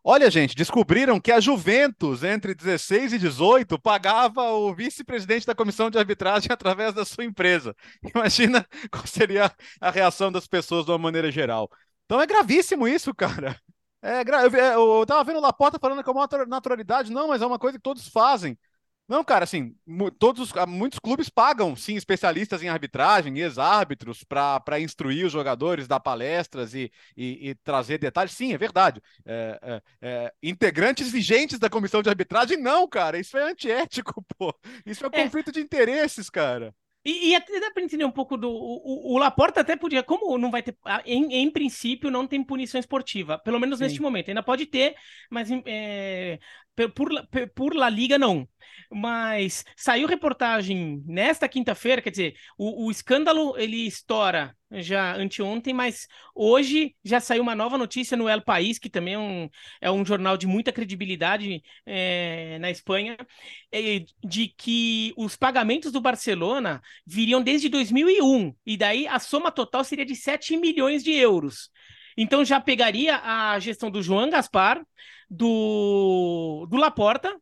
Olha, 0.06 0.30
gente, 0.30 0.54
descobriram 0.54 1.18
que 1.18 1.32
a 1.32 1.40
Juventus, 1.40 2.23
entre 2.23 2.54
16 2.54 3.14
e 3.14 3.18
18, 3.18 3.78
pagava 3.80 4.42
o 4.52 4.75
vice-presidente 4.75 5.46
da 5.46 5.54
comissão 5.54 5.88
de 5.88 5.96
arbitragem 5.96 6.49
através 6.52 6.92
da 6.92 7.06
sua 7.06 7.25
empresa. 7.25 7.75
Imagina 8.14 8.66
qual 8.92 9.06
seria 9.06 9.50
a 9.80 9.90
reação 9.90 10.30
das 10.30 10.46
pessoas 10.46 10.84
de 10.84 10.90
uma 10.90 10.99
maneira 10.99 11.32
geral. 11.32 11.70
Então 12.04 12.20
é 12.20 12.26
gravíssimo 12.26 12.87
isso, 12.87 13.14
cara. 13.14 13.58
É 14.02 14.23
gra... 14.23 14.42
eu, 14.42 14.99
eu 14.99 15.06
tava 15.06 15.25
vendo 15.25 15.38
o 15.38 15.40
Laporta 15.42 15.78
falando 15.80 16.04
com 16.04 16.11
uma 16.11 16.28
naturalidade, 16.46 17.11
não, 17.11 17.28
mas 17.28 17.40
é 17.40 17.46
uma 17.46 17.58
coisa 17.58 17.78
que 17.78 17.82
todos 17.82 18.06
fazem. 18.06 18.58
Não, 19.06 19.23
cara, 19.23 19.44
assim, 19.44 19.76
todos 20.18 20.50
muitos 20.66 20.99
clubes 20.99 21.28
pagam, 21.28 21.76
sim, 21.76 21.94
especialistas 21.94 22.62
em 22.62 22.68
arbitragem, 22.68 23.38
ex-árbitros, 23.38 24.25
para 24.25 24.80
instruir 24.80 25.26
os 25.26 25.32
jogadores, 25.32 25.87
dar 25.87 26.00
palestras 26.00 26.75
e, 26.75 26.90
e, 27.14 27.50
e 27.50 27.54
trazer 27.56 27.99
detalhes. 27.99 28.32
Sim, 28.32 28.54
é 28.54 28.58
verdade. 28.58 29.02
É, 29.26 29.61
é, 29.62 29.82
é, 30.00 30.32
integrantes 30.42 31.11
vigentes 31.11 31.58
da 31.58 31.68
comissão 31.68 32.02
de 32.02 32.08
arbitragem, 32.08 32.56
não, 32.56 32.88
cara, 32.88 33.18
isso 33.18 33.37
é 33.37 33.50
antiético, 33.50 34.25
pô. 34.38 34.54
Isso 34.87 35.04
é, 35.04 35.08
é. 35.08 35.25
conflito 35.25 35.52
de 35.52 35.61
interesses, 35.61 36.30
cara. 36.30 36.75
E, 37.04 37.28
e 37.28 37.34
até 37.34 37.61
dá 37.61 37.70
para 37.70 37.82
entender 37.82 38.06
um 38.06 38.11
pouco 38.11 38.34
do. 38.34 38.49
O, 38.50 39.12
o, 39.12 39.18
Laporta 39.18 39.61
até 39.61 39.76
podia, 39.76 40.02
como 40.02 40.38
não 40.38 40.50
vai 40.50 40.62
ter. 40.62 40.75
Em, 41.04 41.34
em 41.34 41.50
princípio, 41.50 42.11
não 42.11 42.26
tem 42.26 42.42
punição 42.42 42.80
esportiva, 42.80 43.38
pelo 43.38 43.61
menos 43.61 43.78
Sim. 43.78 43.84
neste 43.84 44.00
momento. 44.00 44.28
Ainda 44.28 44.42
pode 44.42 44.64
ter, 44.64 44.94
mas 45.30 45.50
é, 45.66 46.38
por, 46.95 47.09
por 47.54 47.75
La 47.75 47.88
Liga, 47.88 48.19
não. 48.19 48.49
Mas 48.90 49.64
saiu 49.76 50.07
reportagem 50.07 51.02
nesta 51.07 51.49
quinta-feira, 51.49 52.02
quer 52.02 52.11
dizer, 52.11 52.35
o, 52.59 52.87
o, 52.87 52.90
escândalo 52.90 53.57
ele 53.59 53.87
estoura 53.87 54.57
já 54.71 55.16
anteontem, 55.16 55.73
mas 55.73 56.07
hoje 56.35 56.95
já 57.04 57.21
saiu 57.21 57.43
uma 57.43 57.54
nova 57.54 57.78
notícia 57.78 58.16
no 58.16 58.28
El 58.28 58.43
País, 58.43 58.78
que 58.78 58.90
também 58.90 59.14
é 59.14 59.19
um, 59.19 59.49
é 59.81 59.90
um 59.90 60.04
jornal 60.04 60.37
de 60.37 60.47
muita 60.47 60.73
credibilidade 60.73 61.62
é, 61.87 62.59
na 62.59 62.71
Espanha, 62.71 63.16
é, 63.73 64.04
de 64.25 64.49
que 64.49 65.12
os 65.16 65.37
pagamentos 65.37 65.93
do 65.93 66.00
Barcelona 66.00 66.81
viriam 67.07 67.43
desde 67.43 67.69
2001, 67.69 68.54
e 68.66 68.76
daí 68.76 69.07
a 69.07 69.19
soma 69.19 69.52
total 69.52 69.85
seria 69.85 70.04
de 70.04 70.16
7 70.16 70.57
milhões 70.57 71.04
de 71.04 71.12
euros. 71.12 71.71
Então 72.16 72.44
já 72.44 72.61
pegaria 72.61 73.16
a 73.18 73.59
gestão 73.59 73.90
do 73.90 74.02
João 74.02 74.30
Gaspar, 74.30 74.85
do, 75.28 76.66
do 76.68 76.76
Laporta, 76.76 77.37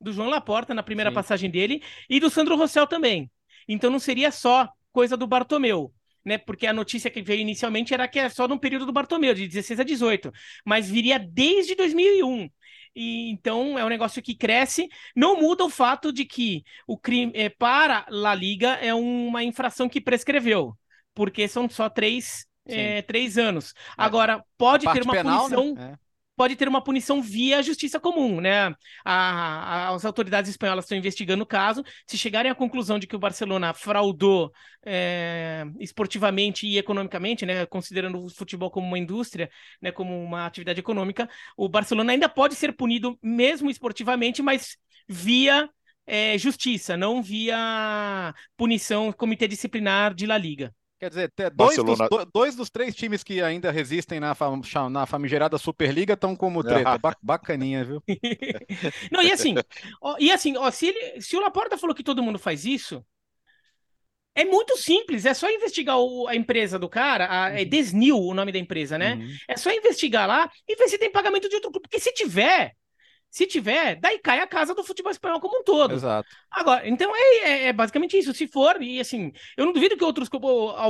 do 0.00 0.12
João 0.12 0.28
Laporta 0.28 0.74
na 0.74 0.82
primeira 0.82 1.10
Sim. 1.10 1.14
passagem 1.14 1.50
dele, 1.50 1.82
e 2.08 2.20
do 2.20 2.30
Sandro 2.30 2.56
Rossell 2.56 2.86
também. 2.86 3.30
Então 3.68 3.90
não 3.90 3.98
seria 3.98 4.30
só 4.30 4.68
coisa 4.92 5.16
do 5.16 5.26
Bartomeu. 5.26 5.92
Né, 6.24 6.38
porque 6.38 6.66
a 6.66 6.72
notícia 6.72 7.08
que 7.08 7.22
veio 7.22 7.40
inicialmente 7.40 7.94
era 7.94 8.08
que 8.08 8.18
é 8.18 8.28
só 8.28 8.48
no 8.48 8.58
período 8.58 8.84
do 8.84 8.92
Bartomeu, 8.92 9.32
de 9.32 9.46
16 9.46 9.78
a 9.78 9.84
18, 9.84 10.32
mas 10.64 10.90
viria 10.90 11.20
desde 11.20 11.76
2001. 11.76 12.50
E, 12.96 13.30
então 13.30 13.78
é 13.78 13.84
um 13.84 13.88
negócio 13.88 14.20
que 14.20 14.34
cresce. 14.34 14.88
Não 15.14 15.40
muda 15.40 15.64
o 15.64 15.70
fato 15.70 16.12
de 16.12 16.24
que 16.24 16.64
o 16.84 16.98
crime 16.98 17.30
é, 17.32 17.48
para 17.48 18.06
La 18.08 18.34
Liga 18.34 18.70
é 18.70 18.92
uma 18.92 19.44
infração 19.44 19.88
que 19.88 20.00
prescreveu, 20.00 20.76
porque 21.14 21.46
são 21.46 21.68
só 21.68 21.88
três 21.88 22.44
é, 22.66 23.02
três 23.02 23.38
anos. 23.38 23.72
É. 23.76 23.92
Agora, 23.96 24.44
pode 24.56 24.90
ter 24.92 25.02
uma 25.02 25.12
penal, 25.12 25.48
né? 25.48 25.56
punição. 25.56 25.74
Né? 25.74 25.98
Pode 26.36 26.54
ter 26.54 26.68
uma 26.68 26.84
punição 26.84 27.22
via 27.22 27.62
justiça 27.62 27.98
comum, 27.98 28.42
né? 28.42 28.66
A, 29.02 29.14
a, 29.14 29.94
as 29.94 30.04
autoridades 30.04 30.50
espanholas 30.50 30.84
estão 30.84 30.98
investigando 30.98 31.42
o 31.42 31.46
caso. 31.46 31.82
Se 32.06 32.18
chegarem 32.18 32.50
à 32.50 32.54
conclusão 32.54 32.98
de 32.98 33.06
que 33.06 33.16
o 33.16 33.18
Barcelona 33.18 33.72
fraudou 33.72 34.52
é, 34.84 35.64
esportivamente 35.80 36.66
e 36.66 36.76
economicamente, 36.76 37.46
né? 37.46 37.64
Considerando 37.64 38.22
o 38.22 38.28
futebol 38.28 38.70
como 38.70 38.86
uma 38.86 38.98
indústria, 38.98 39.48
né? 39.80 39.90
Como 39.90 40.22
uma 40.22 40.44
atividade 40.44 40.78
econômica, 40.78 41.26
o 41.56 41.70
Barcelona 41.70 42.12
ainda 42.12 42.28
pode 42.28 42.54
ser 42.54 42.72
punido 42.72 43.18
mesmo 43.22 43.70
esportivamente, 43.70 44.42
mas 44.42 44.76
via 45.08 45.70
é, 46.06 46.36
justiça, 46.38 46.96
não 46.96 47.22
via 47.22 48.34
punição 48.56 49.10
comitê 49.12 49.48
disciplinar 49.48 50.14
de 50.14 50.26
La 50.26 50.36
Liga. 50.36 50.74
Quer 50.98 51.10
dizer, 51.10 51.32
dois 51.54 51.76
dos, 51.76 51.98
dois 52.32 52.56
dos, 52.56 52.70
três 52.70 52.94
times 52.94 53.22
que 53.22 53.42
ainda 53.42 53.70
resistem 53.70 54.18
na, 54.18 54.34
fam, 54.34 54.62
na 54.90 55.04
famigerada 55.04 55.58
Superliga 55.58 56.14
estão 56.14 56.34
como 56.34 56.64
treta. 56.64 56.98
bacaninha, 57.22 57.84
viu? 57.84 58.02
Não, 59.12 59.22
e 59.22 59.30
assim, 59.30 59.54
ó, 60.00 60.16
e 60.18 60.32
assim 60.32 60.56
ó, 60.56 60.70
se, 60.70 60.86
ele, 60.86 61.20
se 61.20 61.36
o 61.36 61.40
Laporta 61.40 61.76
falou 61.76 61.94
que 61.94 62.02
todo 62.02 62.22
mundo 62.22 62.38
faz 62.38 62.64
isso, 62.64 63.04
é 64.34 64.44
muito 64.44 64.76
simples, 64.76 65.24
é 65.24 65.34
só 65.34 65.50
investigar 65.50 65.98
o, 65.98 66.26
a 66.28 66.36
empresa 66.36 66.78
do 66.78 66.88
cara, 66.88 67.26
a, 67.30 67.50
é 67.58 67.62
uhum. 67.62 67.68
Desnil 67.68 68.18
o 68.18 68.34
nome 68.34 68.52
da 68.52 68.58
empresa, 68.58 68.98
né? 68.98 69.14
Uhum. 69.14 69.28
É 69.48 69.56
só 69.56 69.70
investigar 69.70 70.26
lá 70.26 70.50
e 70.68 70.76
ver 70.76 70.88
se 70.88 70.98
tem 70.98 71.10
pagamento 71.10 71.48
de 71.48 71.54
outro 71.56 71.70
clube. 71.70 71.88
Porque 71.88 72.00
se 72.00 72.12
tiver, 72.12 72.72
se 73.30 73.46
tiver, 73.46 73.96
daí 73.96 74.18
cai 74.18 74.40
a 74.40 74.46
casa 74.46 74.74
do 74.74 74.82
futebol 74.82 75.12
espanhol 75.12 75.40
como 75.40 75.60
um 75.60 75.62
todo. 75.62 75.92
Exato. 75.94 76.28
Agora, 76.50 76.88
então 76.88 77.12
é, 77.14 77.20
é, 77.20 77.66
é 77.66 77.72
basicamente 77.72 78.16
isso. 78.16 78.32
Se 78.32 78.46
for, 78.46 78.80
e 78.80 78.98
assim, 78.98 79.32
eu 79.56 79.66
não 79.66 79.72
duvido 79.72 79.96
que 79.96 80.04
outros, 80.04 80.28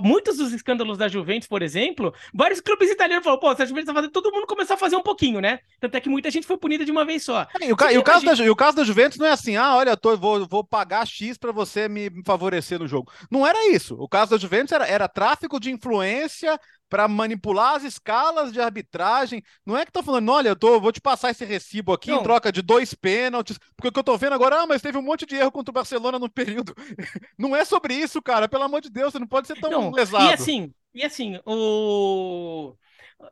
muitos 0.02 0.36
dos 0.36 0.52
escândalos 0.52 0.96
da 0.96 1.08
Juventus, 1.08 1.48
por 1.48 1.60
exemplo, 1.60 2.14
vários 2.32 2.60
clubes 2.60 2.90
italianos 2.90 3.24
falaram, 3.24 3.40
pô, 3.40 3.54
se 3.54 3.62
a 3.62 3.66
Juventus 3.66 3.86
tá 3.86 3.94
fazendo, 3.94 4.12
todo 4.12 4.30
mundo 4.30 4.46
começou 4.46 4.74
a 4.74 4.78
fazer 4.78 4.94
um 4.94 5.02
pouquinho, 5.02 5.40
né? 5.40 5.58
Tanto 5.80 5.96
é 5.96 6.00
que 6.00 6.08
muita 6.08 6.30
gente 6.30 6.46
foi 6.46 6.56
punida 6.56 6.84
de 6.84 6.92
uma 6.92 7.04
vez 7.04 7.24
só. 7.24 7.46
É, 7.60 7.66
e, 7.68 7.72
o, 7.72 7.76
ca 7.76 7.92
e, 7.92 7.98
o 7.98 8.02
caso 8.02 8.24
da, 8.24 8.34
e 8.34 8.50
o 8.50 8.56
caso 8.56 8.76
da 8.76 8.84
Juventus 8.84 9.18
não 9.18 9.26
é 9.26 9.32
assim, 9.32 9.56
ah, 9.56 9.74
olha, 9.74 9.96
tô, 9.96 10.16
vou, 10.16 10.46
vou 10.46 10.62
pagar 10.62 11.06
X 11.06 11.36
para 11.36 11.50
você 11.50 11.88
me 11.88 12.10
favorecer 12.24 12.78
no 12.78 12.86
jogo. 12.86 13.10
Não 13.30 13.46
era 13.46 13.68
isso. 13.70 13.96
O 13.98 14.08
caso 14.08 14.30
da 14.30 14.38
Juventus 14.38 14.72
era, 14.72 14.86
era 14.86 15.08
tráfico 15.08 15.58
de 15.58 15.70
influência 15.70 16.58
para 16.88 17.08
manipular 17.08 17.74
as 17.74 17.84
escalas 17.84 18.52
de 18.52 18.60
arbitragem. 18.60 19.42
Não 19.64 19.76
é 19.76 19.84
que 19.84 19.92
tá 19.92 20.02
falando, 20.02 20.30
olha, 20.30 20.50
eu 20.50 20.56
tô, 20.56 20.80
vou 20.80 20.92
te 20.92 21.00
passar 21.00 21.30
esse 21.30 21.44
recibo 21.44 21.92
aqui 21.92 22.10
não. 22.10 22.20
em 22.20 22.22
troca 22.22 22.52
de 22.52 22.62
dois 22.62 22.94
pênaltis, 22.94 23.58
porque 23.76 23.88
o 23.88 23.92
que 23.92 23.98
eu 23.98 24.04
tô 24.04 24.16
vendo 24.16 24.34
agora, 24.34 24.62
ah, 24.62 24.66
mas 24.66 24.82
teve 24.82 24.98
um 24.98 25.02
monte 25.02 25.26
de 25.26 25.36
erro 25.36 25.52
contra 25.52 25.70
o 25.70 25.74
Barcelona 25.74 26.18
no 26.18 26.30
período. 26.30 26.74
não 27.38 27.54
é 27.54 27.64
sobre 27.64 27.94
isso, 27.94 28.22
cara, 28.22 28.48
pelo 28.48 28.64
amor 28.64 28.80
de 28.80 28.90
Deus, 28.90 29.12
você 29.12 29.18
não 29.18 29.26
pode 29.26 29.46
ser 29.46 29.60
tão 29.60 29.70
não. 29.70 29.90
lesado. 29.90 30.30
E 30.30 30.32
assim, 30.32 30.72
e 30.96 31.04
assim, 31.04 31.38
o 31.44 32.45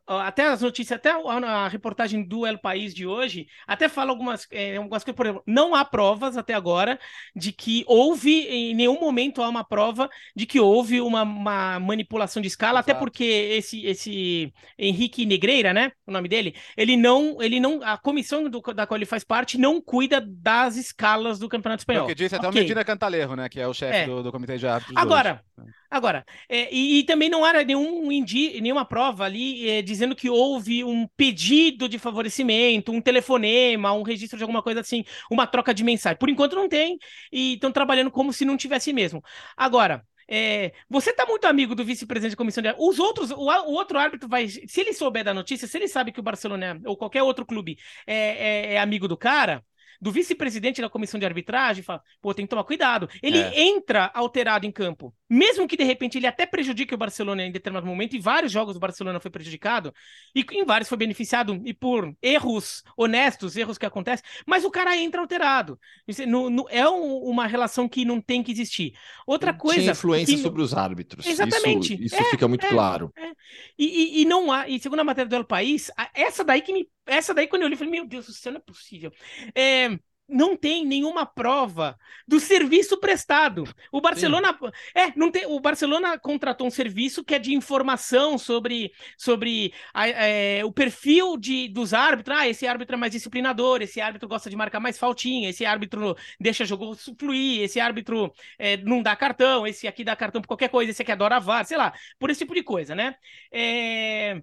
até 0.06 0.46
as 0.46 0.60
notícias, 0.60 0.98
até 0.98 1.10
a 1.10 1.68
reportagem 1.68 2.22
do 2.22 2.46
El 2.46 2.58
País 2.58 2.94
de 2.94 3.06
hoje, 3.06 3.46
até 3.66 3.88
fala 3.88 4.10
algumas, 4.10 4.46
é, 4.50 4.76
algumas 4.76 5.02
coisas, 5.02 5.16
por 5.16 5.26
exemplo, 5.26 5.42
não 5.46 5.74
há 5.74 5.84
provas 5.84 6.36
até 6.36 6.52
agora 6.52 6.98
de 7.34 7.52
que 7.52 7.84
houve, 7.86 8.46
em 8.46 8.74
nenhum 8.74 9.00
momento 9.00 9.42
há 9.42 9.48
uma 9.48 9.64
prova 9.64 10.10
de 10.36 10.44
que 10.44 10.60
houve 10.60 11.00
uma, 11.00 11.22
uma 11.22 11.80
manipulação 11.80 12.42
de 12.42 12.48
escala, 12.48 12.80
Exato. 12.80 12.90
até 12.90 12.98
porque 12.98 13.24
esse, 13.24 13.84
esse 13.86 14.52
Henrique 14.78 15.24
Negreira, 15.24 15.72
né, 15.72 15.92
o 16.06 16.12
nome 16.12 16.28
dele, 16.28 16.54
ele 16.76 16.96
não, 16.96 17.40
ele 17.40 17.58
não, 17.58 17.82
a 17.82 17.96
comissão 17.96 18.48
do, 18.48 18.60
da 18.60 18.86
qual 18.86 18.98
ele 18.98 19.06
faz 19.06 19.24
parte 19.24 19.56
não 19.56 19.80
cuida 19.80 20.20
das 20.20 20.76
escalas 20.76 21.38
do 21.38 21.48
Campeonato 21.48 21.80
Espanhol. 21.80 22.02
É 22.02 22.04
o 22.04 22.08
que 22.08 22.14
disse 22.14 22.34
até 22.34 22.46
okay. 22.46 22.60
o 22.60 22.62
Medina 22.62 22.84
Cantalejo, 22.84 23.34
né, 23.34 23.48
que 23.48 23.58
é 23.58 23.66
o 23.66 23.72
chefe 23.72 23.96
é. 23.96 24.06
do, 24.06 24.22
do 24.22 24.30
comitê 24.30 24.58
de 24.58 24.66
árbitros. 24.66 24.96
Agora, 24.96 25.42
hoje. 25.56 25.70
agora, 25.90 26.24
é, 26.48 26.72
e, 26.74 26.98
e, 26.98 27.04
também 27.04 27.30
não 27.30 27.44
há 27.44 27.64
nenhum 27.64 28.12
indi, 28.12 28.60
nenhuma 28.60 28.84
prova 28.84 29.24
ali 29.24 29.68
é, 29.68 29.82
dizendo 29.94 30.14
que 30.16 30.28
houve 30.30 30.84
um 30.84 31.06
pedido 31.16 31.88
de 31.88 31.98
favorecimento, 31.98 32.92
um 32.92 33.00
telefonema, 33.00 33.92
um 33.92 34.02
registro 34.02 34.36
de 34.36 34.44
alguma 34.44 34.62
coisa 34.62 34.80
assim, 34.80 35.04
uma 35.30 35.46
troca 35.46 35.72
de 35.74 35.84
mensagem. 35.84 36.18
Por 36.18 36.28
enquanto 36.28 36.56
não 36.56 36.68
tem 36.68 36.98
e 37.32 37.54
estão 37.54 37.72
trabalhando 37.72 38.10
como 38.10 38.32
se 38.32 38.44
não 38.44 38.56
tivesse 38.56 38.92
mesmo. 38.92 39.22
Agora, 39.56 40.04
é, 40.28 40.72
você 40.88 41.12
tá 41.12 41.26
muito 41.26 41.46
amigo 41.46 41.74
do 41.74 41.84
vice-presidente 41.84 42.32
da 42.32 42.36
comissão 42.36 42.62
de 42.62 42.74
Os 42.78 42.98
outros, 42.98 43.30
o, 43.30 43.36
o, 43.36 43.72
outro 43.72 43.98
árbitro 43.98 44.28
vai. 44.28 44.48
Se 44.48 44.80
ele 44.80 44.92
souber 44.92 45.24
da 45.24 45.34
notícia, 45.34 45.68
se 45.68 45.76
ele 45.76 45.88
sabe 45.88 46.12
que 46.12 46.20
o 46.20 46.22
Barcelona 46.22 46.80
ou 46.84 46.96
qualquer 46.96 47.22
outro 47.22 47.44
clube 47.44 47.78
é, 48.06 48.14
é, 48.14 48.74
é 48.74 48.78
amigo 48.80 49.06
do 49.06 49.16
cara, 49.16 49.62
do 50.04 50.12
vice-presidente 50.12 50.82
da 50.82 50.90
comissão 50.90 51.18
de 51.18 51.24
arbitragem, 51.24 51.82
fala, 51.82 52.02
pô, 52.20 52.34
tem 52.34 52.44
que 52.44 52.50
tomar 52.50 52.64
cuidado. 52.64 53.08
Ele 53.22 53.38
é. 53.38 53.58
entra 53.58 54.10
alterado 54.12 54.66
em 54.66 54.70
campo. 54.70 55.14
Mesmo 55.30 55.66
que 55.66 55.78
de 55.78 55.82
repente 55.82 56.18
ele 56.18 56.26
até 56.26 56.44
prejudique 56.44 56.94
o 56.94 56.98
Barcelona 56.98 57.42
em 57.42 57.50
determinado 57.50 57.86
momento, 57.86 58.14
e 58.14 58.18
vários 58.18 58.52
jogos 58.52 58.74
do 58.74 58.80
Barcelona 58.80 59.18
foi 59.18 59.30
prejudicado, 59.30 59.94
e 60.34 60.44
em 60.52 60.62
vários 60.62 60.90
foi 60.90 60.98
beneficiado, 60.98 61.58
e 61.64 61.72
por 61.72 62.14
erros 62.20 62.82
honestos, 62.98 63.56
erros 63.56 63.78
que 63.78 63.86
acontecem, 63.86 64.26
mas 64.46 64.62
o 64.62 64.70
cara 64.70 64.94
entra 64.94 65.22
alterado. 65.22 65.80
No, 66.28 66.50
no, 66.50 66.66
é 66.68 66.86
um, 66.86 67.20
uma 67.20 67.46
relação 67.46 67.88
que 67.88 68.04
não 68.04 68.20
tem 68.20 68.42
que 68.42 68.52
existir. 68.52 68.92
Outra 69.26 69.54
coisa. 69.54 69.80
Tinha 69.80 69.92
influência 69.92 70.36
que... 70.36 70.42
sobre 70.42 70.60
os 70.60 70.74
árbitros. 70.74 71.26
Exatamente. 71.26 71.94
Isso, 71.94 72.04
isso 72.04 72.16
é, 72.16 72.24
fica 72.24 72.46
muito 72.46 72.66
é, 72.66 72.68
claro. 72.68 73.10
É. 73.16 73.30
E, 73.78 73.86
e, 73.86 74.20
e, 74.20 74.24
não 74.26 74.52
há, 74.52 74.68
e 74.68 74.78
segundo 74.78 75.00
a 75.00 75.04
matéria 75.04 75.30
do 75.30 75.36
El 75.36 75.44
País, 75.44 75.90
essa 76.14 76.44
daí 76.44 76.60
que 76.60 76.74
me. 76.74 76.86
Essa 77.06 77.34
daí, 77.34 77.46
quando 77.46 77.62
eu 77.62 77.68
li, 77.68 77.74
eu 77.74 77.78
falei, 77.78 77.92
meu 77.92 78.06
Deus 78.06 78.26
céu, 78.36 78.52
não 78.52 78.58
é 78.58 78.62
possível. 78.62 79.12
É, 79.54 79.98
não 80.28 80.56
tem 80.56 80.86
nenhuma 80.86 81.26
prova 81.26 81.98
do 82.26 82.40
serviço 82.40 82.98
prestado. 82.98 83.64
O 83.92 84.00
Barcelona 84.00 84.56
Sim. 84.58 84.70
é, 84.94 85.12
não 85.16 85.30
tem, 85.30 85.46
o 85.46 85.60
Barcelona 85.60 86.18
contratou 86.18 86.66
um 86.66 86.70
serviço 86.70 87.22
que 87.22 87.34
é 87.34 87.38
de 87.38 87.54
informação 87.54 88.38
sobre, 88.38 88.92
sobre 89.18 89.72
a, 89.92 90.08
é, 90.08 90.64
o 90.64 90.72
perfil 90.72 91.36
de, 91.36 91.68
dos 91.68 91.92
árbitros. 91.92 92.38
Ah, 92.38 92.48
esse 92.48 92.66
árbitro 92.66 92.96
é 92.96 92.98
mais 92.98 93.12
disciplinador, 93.12 93.82
esse 93.82 94.00
árbitro 94.00 94.28
gosta 94.28 94.48
de 94.48 94.56
marcar 94.56 94.80
mais 94.80 94.98
faltinha, 94.98 95.50
esse 95.50 95.66
árbitro 95.66 96.16
deixa 96.40 96.64
jogo 96.64 96.96
fluir, 97.18 97.62
esse 97.62 97.78
árbitro 97.78 98.32
é, 98.58 98.76
não 98.78 99.02
dá 99.02 99.14
cartão, 99.14 99.66
esse 99.66 99.86
aqui 99.86 100.04
dá 100.04 100.16
cartão 100.16 100.40
por 100.40 100.48
qualquer 100.48 100.68
coisa, 100.68 100.90
esse 100.90 101.02
aqui 101.02 101.12
adora 101.12 101.38
VAR, 101.38 101.64
sei 101.66 101.76
lá, 101.76 101.92
por 102.18 102.30
esse 102.30 102.40
tipo 102.40 102.54
de 102.54 102.62
coisa, 102.62 102.94
né? 102.94 103.14
É, 103.52 104.42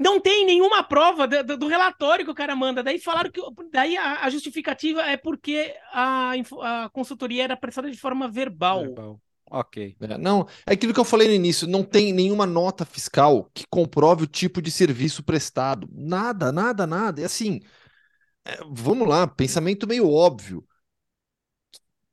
não 0.00 0.18
tem 0.18 0.46
nenhuma 0.46 0.82
prova 0.82 1.28
do, 1.28 1.58
do, 1.58 1.68
relatório 1.68 2.24
que 2.24 2.30
o 2.30 2.34
cara 2.34 2.56
manda. 2.56 2.82
Daí 2.82 2.98
falaram 2.98 3.30
que 3.30 3.40
daí 3.70 3.98
a, 3.98 4.24
a 4.24 4.30
justificativa 4.30 5.02
é 5.02 5.18
porque 5.18 5.74
a, 5.92 6.32
a, 6.62 6.88
consultoria 6.90 7.44
era 7.44 7.56
prestada 7.56 7.90
de 7.90 7.98
forma 7.98 8.26
verbal. 8.26 8.80
verbal. 8.80 9.20
Ok. 9.50 9.94
É, 10.00 10.16
não, 10.16 10.46
é 10.66 10.72
aquilo 10.72 10.94
que 10.94 11.00
eu 11.00 11.04
falei 11.04 11.28
no 11.28 11.34
início, 11.34 11.68
não 11.68 11.84
tem 11.84 12.14
nenhuma 12.14 12.46
nota 12.46 12.86
fiscal 12.86 13.50
que 13.52 13.64
comprove 13.68 14.24
o 14.24 14.26
tipo 14.26 14.62
de 14.62 14.70
serviço 14.70 15.22
prestado. 15.22 15.86
Nada, 15.92 16.50
nada, 16.50 16.86
nada. 16.86 17.20
É 17.20 17.26
assim, 17.26 17.60
é, 18.46 18.58
vamos 18.70 19.06
lá, 19.06 19.26
pensamento 19.26 19.86
meio 19.86 20.10
óbvio. 20.10 20.64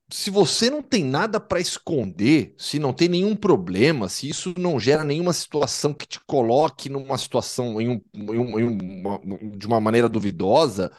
Se 0.10 0.30
você 0.30 0.70
não 0.70 0.82
tem 0.82 1.04
nada 1.04 1.40
para 1.40 1.60
esconder, 1.60 2.56
se 2.58 2.80
não 2.80 2.94
tem 2.94 3.10
nenhum 3.10 3.36
problema, 3.36 4.08
se 4.08 4.30
isso 4.30 4.54
não 4.58 4.80
gera 4.80 5.04
nenhuma 5.04 5.34
situação 5.34 5.94
que 5.94 6.08
te 6.08 6.20
coloque 6.26 6.90
numa 6.90 7.18
situação 7.18 7.82
em 7.82 7.90
um, 7.90 8.02
em 8.14 8.40
um, 8.40 8.60
em 8.60 9.02
uma, 9.02 9.20
de 9.58 9.68
uma 9.68 9.82
maneira 9.82 10.08
duvidosa, 10.08 10.92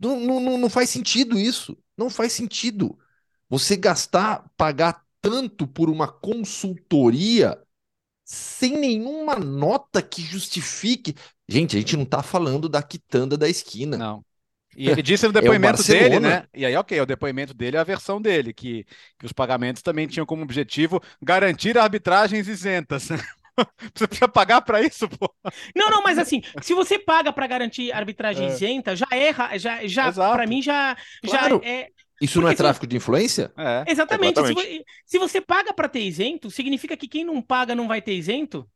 não, 0.00 0.18
não, 0.20 0.58
não 0.58 0.70
faz 0.70 0.90
sentido 0.90 1.38
isso. 1.38 1.76
Não 1.96 2.10
faz 2.10 2.32
sentido. 2.32 2.98
Você 3.48 3.76
gastar, 3.76 4.50
pagar 4.56 5.04
tanto 5.20 5.66
por 5.66 5.88
uma 5.88 6.08
consultoria 6.08 7.58
sem 8.24 8.76
nenhuma 8.76 9.36
nota 9.36 10.02
que 10.02 10.22
justifique. 10.22 11.14
Gente, 11.48 11.76
a 11.76 11.78
gente 11.80 11.96
não 11.96 12.04
está 12.04 12.22
falando 12.22 12.68
da 12.68 12.82
quitanda 12.82 13.36
da 13.36 13.48
esquina. 13.48 13.96
Não. 13.96 14.24
E 14.76 14.88
ele 14.88 15.02
disse 15.02 15.24
no 15.24 15.30
é 15.30 15.40
depoimento 15.40 15.82
é 15.82 15.84
dele, 15.84 16.20
né? 16.20 16.44
E 16.54 16.64
aí, 16.64 16.76
ok, 16.76 17.00
o 17.00 17.06
depoimento 17.06 17.54
dele 17.54 17.76
é 17.76 17.80
a 17.80 17.84
versão 17.84 18.20
dele, 18.20 18.52
que, 18.52 18.84
que 19.18 19.26
os 19.26 19.32
pagamentos 19.32 19.82
também 19.82 20.06
tinham 20.06 20.26
como 20.26 20.42
objetivo 20.42 21.00
garantir 21.22 21.78
arbitragens 21.78 22.48
isentas. 22.48 23.08
Você 23.94 24.06
precisa 24.08 24.28
pagar 24.28 24.62
para 24.62 24.82
isso, 24.82 25.08
pô? 25.08 25.32
Não, 25.76 25.88
não, 25.88 26.02
mas 26.02 26.18
assim, 26.18 26.42
se 26.60 26.74
você 26.74 26.98
paga 26.98 27.32
para 27.32 27.46
garantir 27.46 27.92
arbitragem 27.92 28.46
é. 28.46 28.48
isenta, 28.48 28.96
já 28.96 29.06
erra, 29.12 29.56
já, 29.56 29.86
já 29.86 30.12
para 30.12 30.46
mim 30.46 30.60
já, 30.60 30.96
claro. 31.24 31.60
já 31.62 31.70
é. 31.70 31.88
Isso 32.20 32.40
não 32.40 32.48
é 32.48 32.54
tráfico 32.54 32.84
se... 32.84 32.88
de 32.88 32.96
influência? 32.96 33.52
É. 33.56 33.84
Exatamente. 33.86 34.40
Se, 34.44 34.84
se, 35.06 35.18
você 35.18 35.40
paga 35.40 35.72
para 35.72 35.88
ter 35.88 36.00
isento, 36.00 36.50
significa 36.50 36.96
que 36.96 37.06
quem 37.06 37.24
não 37.24 37.40
paga 37.40 37.74
não 37.74 37.86
vai 37.86 38.02
ter 38.02 38.14
isento? 38.14 38.68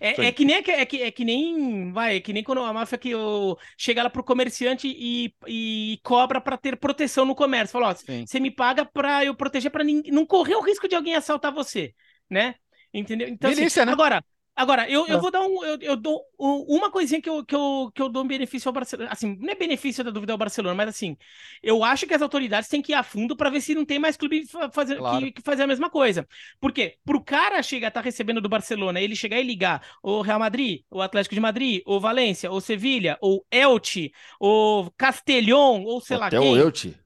É, 0.00 0.26
é, 0.26 0.32
que 0.32 0.44
nem 0.44 0.56
é 0.56 0.62
que, 0.84 1.02
é 1.02 1.10
que 1.10 1.24
nem 1.24 1.92
vai, 1.92 2.16
é 2.16 2.20
que 2.20 2.32
nem 2.32 2.42
quando 2.42 2.62
a 2.62 2.72
máfia 2.72 2.98
que 2.98 3.10
eu, 3.10 3.56
chega 3.76 4.02
lá 4.02 4.10
pro 4.10 4.24
comerciante 4.24 4.88
e, 4.88 5.34
e 5.46 5.98
cobra 6.02 6.40
para 6.40 6.56
ter 6.56 6.76
proteção 6.76 7.24
no 7.24 7.34
comércio. 7.34 7.72
Fala, 7.72 7.90
ó, 7.90 7.94
você 7.94 8.40
me 8.40 8.50
paga 8.50 8.84
para 8.84 9.24
eu 9.24 9.34
proteger 9.34 9.70
para 9.70 9.84
não 9.84 10.26
correr 10.26 10.54
o 10.54 10.62
risco 10.62 10.88
de 10.88 10.94
alguém 10.94 11.14
assaltar 11.14 11.52
você, 11.52 11.94
né? 12.28 12.54
Entendeu? 12.92 13.28
Então, 13.28 13.50
assim, 13.50 13.84
né? 13.84 13.92
agora, 13.92 14.24
Agora, 14.56 14.88
eu, 14.88 15.06
eu 15.06 15.18
ah. 15.18 15.20
vou 15.20 15.30
dar 15.30 15.42
um. 15.42 15.62
Eu, 15.62 15.78
eu 15.82 15.96
dou 15.96 16.24
um, 16.40 16.76
uma 16.76 16.90
coisinha 16.90 17.20
que 17.20 17.28
eu, 17.28 17.44
que, 17.44 17.54
eu, 17.54 17.92
que 17.94 18.00
eu 18.00 18.08
dou 18.08 18.24
um 18.24 18.26
benefício 18.26 18.70
ao 18.70 18.72
Barcelona. 18.72 19.10
Assim, 19.12 19.36
não 19.38 19.50
é 19.50 19.54
benefício 19.54 20.02
da 20.02 20.10
dúvida 20.10 20.32
ao 20.32 20.38
Barcelona, 20.38 20.74
mas 20.74 20.88
assim, 20.88 21.14
eu 21.62 21.84
acho 21.84 22.06
que 22.06 22.14
as 22.14 22.22
autoridades 22.22 22.70
têm 22.70 22.80
que 22.80 22.92
ir 22.92 22.94
a 22.94 23.02
fundo 23.02 23.36
para 23.36 23.50
ver 23.50 23.60
se 23.60 23.74
não 23.74 23.84
tem 23.84 23.98
mais 23.98 24.16
clube 24.16 24.46
fazer, 24.72 24.96
claro. 24.96 25.26
que, 25.26 25.32
que, 25.32 25.42
fazer 25.42 25.64
a 25.64 25.66
mesma 25.66 25.90
coisa. 25.90 26.26
Porque 26.58 26.96
pro 27.04 27.22
cara 27.22 27.62
chegar 27.62 27.88
a 27.88 27.90
estar 27.90 28.00
tá 28.00 28.04
recebendo 28.04 28.40
do 28.40 28.48
Barcelona, 28.48 28.98
ele 28.98 29.14
chegar 29.14 29.38
e 29.38 29.42
ligar 29.42 29.82
o 30.02 30.22
Real 30.22 30.38
Madrid, 30.38 30.80
o 30.90 31.02
Atlético 31.02 31.34
de 31.34 31.40
Madrid, 31.40 31.82
o 31.84 32.00
Valência, 32.00 32.50
ou 32.50 32.58
Sevilha, 32.58 33.18
ou 33.20 33.44
Elche, 33.50 34.10
ou 34.40 34.90
Castelhon, 34.96 35.82
ou 35.82 36.00
sei 36.00 36.16
Até 36.16 36.38
lá 36.38 36.42
quem. 36.42 36.54
o 36.54 36.56
Elche. 36.56 36.96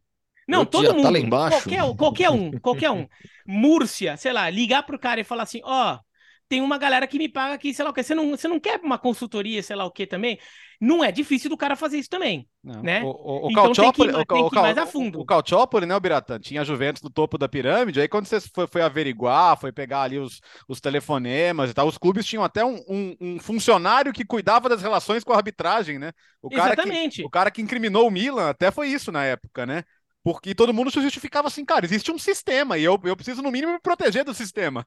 Não, 0.46 0.64
todo 0.64 0.86
tá 0.86 0.92
mundo. 0.92 1.02
Tá 1.02 1.10
lá 1.10 1.18
embaixo. 1.18 1.62
Qualquer, 1.62 1.96
qualquer 1.96 2.30
um, 2.30 2.50
qualquer 2.60 2.90
um. 2.90 3.08
Múrcia, 3.46 4.16
sei 4.16 4.32
lá, 4.32 4.48
ligar 4.48 4.84
pro 4.84 4.98
cara 4.98 5.20
e 5.20 5.24
falar 5.24 5.44
assim: 5.44 5.60
ó, 5.64 5.94
oh, 5.94 6.09
tem 6.50 6.60
uma 6.60 6.78
galera 6.78 7.06
que 7.06 7.16
me 7.16 7.28
paga 7.28 7.54
aqui, 7.54 7.72
sei 7.72 7.84
lá 7.84 7.92
o 7.92 7.94
que. 7.94 8.02
Você 8.02 8.12
não, 8.12 8.30
você 8.30 8.48
não 8.48 8.58
quer 8.58 8.80
uma 8.82 8.98
consultoria, 8.98 9.62
sei 9.62 9.76
lá 9.76 9.84
o 9.84 9.90
que 9.90 10.04
também? 10.04 10.36
Não 10.80 11.04
é 11.04 11.12
difícil 11.12 11.48
do 11.48 11.56
cara 11.56 11.76
fazer 11.76 11.96
isso 11.98 12.10
também, 12.10 12.48
não. 12.64 12.82
né? 12.82 13.04
O, 13.04 13.06
o, 13.06 13.46
o 13.46 13.50
então 13.52 13.72
tem 13.72 13.92
que, 13.92 14.02
o, 14.02 14.26
tem 14.26 14.48
que 14.48 14.56
ir 14.56 14.60
mais 14.60 14.76
a 14.76 14.84
fundo. 14.84 15.20
O, 15.20 15.22
o 15.22 15.86
né, 15.86 15.94
o 15.94 16.00
Biratan, 16.00 16.40
tinha 16.40 16.62
a 16.62 16.64
Juventus 16.64 17.02
no 17.02 17.10
topo 17.10 17.38
da 17.38 17.48
pirâmide, 17.48 18.00
aí 18.00 18.08
quando 18.08 18.26
você 18.26 18.40
foi, 18.40 18.66
foi 18.66 18.82
averiguar, 18.82 19.56
foi 19.60 19.70
pegar 19.70 20.02
ali 20.02 20.18
os, 20.18 20.40
os 20.66 20.80
telefonemas 20.80 21.70
e 21.70 21.74
tal, 21.74 21.86
os 21.86 21.96
clubes 21.96 22.26
tinham 22.26 22.42
até 22.42 22.64
um, 22.64 22.82
um, 22.88 23.16
um 23.20 23.38
funcionário 23.38 24.12
que 24.12 24.24
cuidava 24.24 24.68
das 24.68 24.82
relações 24.82 25.22
com 25.22 25.32
a 25.32 25.36
arbitragem, 25.36 26.00
né? 26.00 26.10
O 26.42 26.50
cara 26.50 26.72
Exatamente. 26.72 27.20
Que, 27.20 27.26
o 27.26 27.30
cara 27.30 27.52
que 27.52 27.62
incriminou 27.62 28.08
o 28.08 28.10
Milan 28.10 28.50
até 28.50 28.72
foi 28.72 28.88
isso 28.88 29.12
na 29.12 29.24
época, 29.24 29.64
né? 29.64 29.84
Porque 30.24 30.52
todo 30.52 30.74
mundo 30.74 30.90
se 30.90 31.00
justificava 31.00 31.46
assim, 31.46 31.64
cara, 31.64 31.86
existe 31.86 32.10
um 32.10 32.18
sistema 32.18 32.76
e 32.76 32.82
eu, 32.82 32.98
eu 33.04 33.14
preciso, 33.14 33.40
no 33.40 33.52
mínimo, 33.52 33.72
me 33.72 33.80
proteger 33.80 34.24
do 34.24 34.34
sistema. 34.34 34.84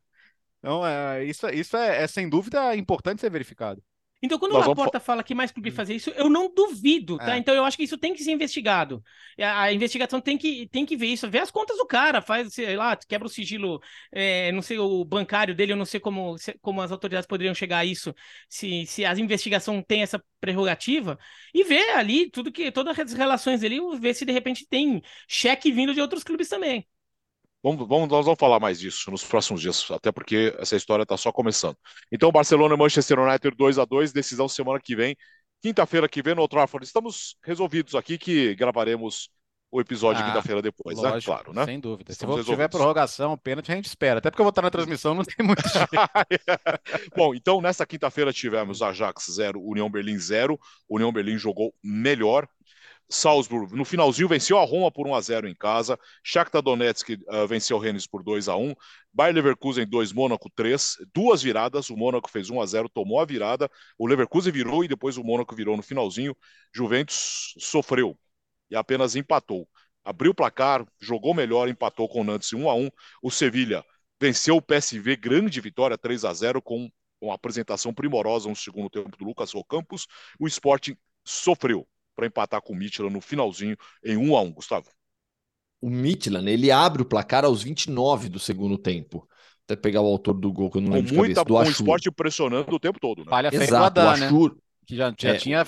Então, 0.63 0.87
é, 0.87 1.25
isso, 1.25 1.45
isso 1.49 1.75
é, 1.75 2.03
é 2.03 2.07
sem 2.07 2.29
dúvida 2.29 2.73
importante 2.73 3.19
ser 3.19 3.29
verificado. 3.29 3.83
Então, 4.21 4.39
quando 4.39 4.53
Nós 4.53 4.65
o 4.65 4.69
Laporta 4.69 4.99
vamos... 4.99 5.05
fala 5.05 5.21
que 5.21 5.35
mais 5.35 5.51
clube 5.51 5.69
hum. 5.69 5.73
fazer 5.73 5.95
isso, 5.95 6.09
eu 6.11 6.29
não 6.29 6.49
duvido, 6.49 7.17
tá? 7.17 7.35
É. 7.35 7.37
Então, 7.37 7.53
eu 7.53 7.65
acho 7.65 7.75
que 7.75 7.83
isso 7.83 7.97
tem 7.97 8.13
que 8.13 8.23
ser 8.23 8.31
investigado. 8.31 9.03
A, 9.37 9.63
a, 9.63 9.73
investigação 9.73 10.21
tem 10.21 10.37
que, 10.37 10.65
tem 10.69 10.85
que 10.85 10.95
ver 10.95 11.07
isso, 11.07 11.29
ver 11.29 11.39
as 11.39 11.51
contas 11.51 11.75
do 11.75 11.85
cara, 11.85 12.21
faz, 12.21 12.53
sei 12.53 12.77
lá, 12.77 12.95
quebra 12.95 13.27
o 13.27 13.29
sigilo, 13.29 13.81
é, 14.13 14.49
não 14.53 14.61
sei, 14.61 14.79
o 14.79 15.03
bancário 15.03 15.53
dele, 15.53 15.73
eu 15.73 15.75
não 15.75 15.83
sei 15.83 15.99
como, 15.99 16.37
como 16.61 16.81
as 16.81 16.93
autoridades 16.93 17.27
poderiam 17.27 17.53
chegar 17.53 17.79
a 17.79 17.85
isso, 17.85 18.15
se, 18.47 18.85
se 18.85 19.03
a 19.03 19.11
investigação 19.19 19.83
tem 19.83 20.01
essa 20.01 20.23
prerrogativa, 20.39 21.19
e 21.53 21.65
ver 21.65 21.89
ali 21.89 22.29
tudo 22.29 22.49
que, 22.49 22.71
todas 22.71 22.97
as 22.97 23.11
relações 23.11 23.59
dele, 23.59 23.81
ver 23.99 24.13
se 24.13 24.23
de 24.23 24.31
repente 24.31 24.65
tem 24.65 25.01
cheque 25.27 25.69
vindo 25.69 25.93
de 25.93 25.99
outros 25.99 26.23
clubes 26.23 26.47
também. 26.47 26.87
Vamos, 27.63 27.87
vamos, 27.87 28.09
nós 28.09 28.25
vamos 28.25 28.39
falar 28.39 28.59
mais 28.59 28.77
disso 28.77 29.09
nos 29.09 29.23
próximos 29.23 29.61
dias, 29.61 29.89
até 29.89 30.11
porque 30.11 30.53
essa 30.59 30.75
história 30.75 31.03
está 31.03 31.15
só 31.15 31.31
começando. 31.31 31.77
Então, 32.11 32.29
Barcelona 32.29 32.75
e 32.75 32.77
Manchester 32.77 33.17
United 33.17 33.55
2 33.55 33.79
a 33.79 33.85
2 33.85 34.11
decisão 34.11 34.49
semana 34.49 34.81
que 34.83 34.95
vem, 34.95 35.15
quinta-feira 35.61 36.09
que 36.09 36.21
vem 36.21 36.35
no 36.35 36.41
Old 36.41 36.51
Trafford. 36.51 36.85
Estamos 36.85 37.37
resolvidos 37.41 37.95
aqui 37.95 38.17
que 38.17 38.53
gravaremos 38.53 39.29
o 39.71 39.81
episódio 39.81 40.21
ah, 40.21 40.27
quinta-feira 40.27 40.61
depois, 40.61 41.01
né? 41.01 41.09
lógico, 41.09 41.31
né? 41.31 41.37
Claro, 41.37 41.53
né? 41.53 41.65
Sem 41.65 41.79
dúvida. 41.79 42.11
Estamos 42.11 42.41
Se 42.41 42.45
tiver 42.45 42.67
prorrogação, 42.67 43.35
pênalti, 43.37 43.71
a 43.71 43.75
gente 43.75 43.85
espera. 43.85 44.19
Até 44.19 44.29
porque 44.29 44.41
eu 44.41 44.45
vou 44.45 44.51
estar 44.51 44.61
na 44.61 44.69
transmissão, 44.69 45.15
não 45.15 45.23
tem 45.23 45.43
muito 45.43 45.63
Bom, 47.17 47.33
então 47.33 47.59
nessa 47.59 47.83
quinta-feira 47.83 48.31
tivemos 48.31 48.83
Ajax 48.83 49.25
0, 49.31 49.59
União 49.59 49.89
Berlim 49.89 50.19
0. 50.19 50.59
União 50.87 51.11
Berlim 51.11 51.39
jogou 51.39 51.73
melhor, 51.83 52.47
Salzburg, 53.13 53.75
no 53.75 53.85
finalzinho, 53.85 54.27
venceu 54.27 54.57
a 54.57 54.65
Roma 54.65 54.91
por 54.91 55.05
1 55.05 55.13
a 55.13 55.21
0 55.21 55.47
em 55.47 55.53
casa. 55.53 55.99
Shakhtar 56.23 56.63
Donetsk 56.63 57.11
uh, 57.11 57.47
venceu 57.47 57.77
o 57.77 57.79
Rennes 57.79 58.07
por 58.07 58.23
2 58.23 58.49
a 58.49 58.55
1 58.55 58.73
Bayer 59.13 59.35
Leverkusen 59.35 59.85
2, 59.85 60.11
Mônaco 60.11 60.49
3. 60.49 60.97
Duas 61.13 61.43
viradas. 61.43 61.91
O 61.91 61.95
Mônaco 61.95 62.29
fez 62.29 62.49
1 62.49 62.59
a 62.59 62.65
0 62.65 62.89
tomou 62.89 63.19
a 63.19 63.25
virada. 63.25 63.69
O 63.99 64.07
Leverkusen 64.07 64.51
virou 64.51 64.83
e 64.83 64.87
depois 64.87 65.15
o 65.17 65.23
Mônaco 65.23 65.55
virou 65.55 65.77
no 65.77 65.83
finalzinho. 65.83 66.35
Juventus 66.73 67.53
sofreu 67.59 68.17
e 68.71 68.75
apenas 68.75 69.15
empatou. 69.15 69.69
Abriu 70.03 70.31
o 70.31 70.35
placar, 70.35 70.83
jogou 70.99 71.35
melhor, 71.35 71.69
empatou 71.69 72.09
com 72.09 72.21
o 72.21 72.23
Nantes 72.23 72.51
1 72.51 72.67
a 72.67 72.73
1 72.73 72.89
O 73.21 73.29
Sevilha 73.29 73.85
venceu 74.19 74.55
o 74.55 74.61
PSV, 74.61 75.15
grande 75.17 75.61
vitória 75.61 75.97
3 75.97 76.25
a 76.25 76.33
0 76.33 76.61
com 76.63 76.89
uma 77.21 77.35
apresentação 77.35 77.93
primorosa 77.93 78.49
no 78.49 78.55
segundo 78.55 78.89
tempo 78.89 79.15
do 79.15 79.23
Lucas 79.23 79.53
Ocampos. 79.53 80.07
O 80.39 80.47
Sporting 80.47 80.97
sofreu 81.23 81.87
para 82.15 82.27
empatar 82.27 82.61
com 82.61 82.73
o 82.73 82.75
Midtjylland 82.75 83.13
no 83.13 83.21
finalzinho 83.21 83.77
em 84.03 84.17
1 84.17 84.35
a 84.35 84.41
1 84.41 84.51
Gustavo. 84.53 84.89
O 85.81 85.89
Midtjylland, 85.89 86.49
ele 86.49 86.71
abre 86.71 87.01
o 87.01 87.05
placar 87.05 87.43
aos 87.43 87.61
29 87.61 88.29
do 88.29 88.39
segundo 88.39 88.77
tempo. 88.77 89.27
Até 89.65 89.75
pegar 89.75 90.01
o 90.01 90.05
autor 90.05 90.33
do 90.33 90.51
gol, 90.51 90.69
que 90.69 90.77
eu 90.77 90.81
não 90.81 90.91
lembro 90.91 91.11
com 91.11 91.17
muita, 91.17 91.35
cabeça, 91.35 91.45
do 91.45 91.53
Com 91.53 91.69
o 91.69 91.71
esporte 91.71 92.11
pressionando 92.11 92.75
o 92.75 92.79
tempo 92.79 92.99
todo, 92.99 93.19
né? 93.23 93.29
Falha 93.29 93.49
Exato, 93.51 94.01
o 94.01 94.09
Ashur, 94.09 94.51
né? 94.51 94.57
Que 94.85 94.95
já, 94.95 95.13
já 95.17 95.29
é. 95.29 95.37
tinha 95.37 95.65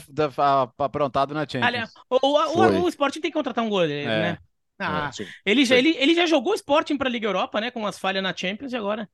aprontado 0.77 1.33
na 1.33 1.47
Champions. 1.47 1.65
Olha, 1.65 1.89
o, 2.09 2.27
o, 2.27 2.83
o, 2.83 2.89
Sporting 2.89 3.21
tem 3.21 3.31
que 3.31 3.37
contratar 3.37 3.63
um 3.63 3.69
goleiro, 3.69 4.09
é. 4.09 4.21
né? 4.21 4.37
Ah, 4.77 5.09
é, 5.17 5.25
ele, 5.49 5.63
já, 5.63 5.77
ele, 5.77 5.95
ele 5.97 6.13
já 6.13 6.25
jogou 6.25 6.51
o 6.51 6.55
Sporting 6.55 6.97
para 6.97 7.07
a 7.07 7.11
Liga 7.11 7.27
Europa, 7.27 7.61
né? 7.61 7.71
Com 7.71 7.87
as 7.87 7.97
falhas 7.97 8.21
na 8.21 8.35
Champions 8.35 8.73
e 8.73 8.75
agora. 8.75 9.09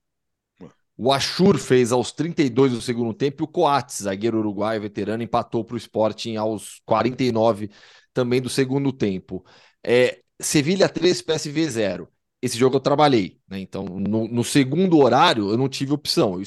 O 1.03 1.11
Ashur 1.11 1.57
fez 1.57 1.91
aos 1.91 2.11
32 2.11 2.73
do 2.73 2.79
segundo 2.79 3.11
tempo 3.11 3.41
e 3.41 3.45
o 3.45 3.47
Coates, 3.47 4.03
zagueiro 4.03 4.37
uruguaio 4.37 4.79
veterano, 4.79 5.23
empatou 5.23 5.65
para 5.65 5.73
o 5.73 5.77
Sporting 5.77 6.35
aos 6.35 6.79
49 6.85 7.71
também 8.13 8.39
do 8.39 8.47
segundo 8.47 8.93
tempo. 8.93 9.43
É, 9.83 10.21
Sevilha 10.39 10.87
3, 10.87 11.23
PSV 11.23 11.69
0. 11.71 12.07
Esse 12.39 12.55
jogo 12.55 12.75
eu 12.75 12.79
trabalhei, 12.79 13.39
né? 13.49 13.59
Então, 13.59 13.83
no, 13.83 14.27
no, 14.27 14.43
segundo 14.43 14.99
horário, 14.99 15.49
eu 15.49 15.57
não 15.57 15.67
tive 15.67 15.91
opção. 15.91 16.39
Eu 16.39 16.45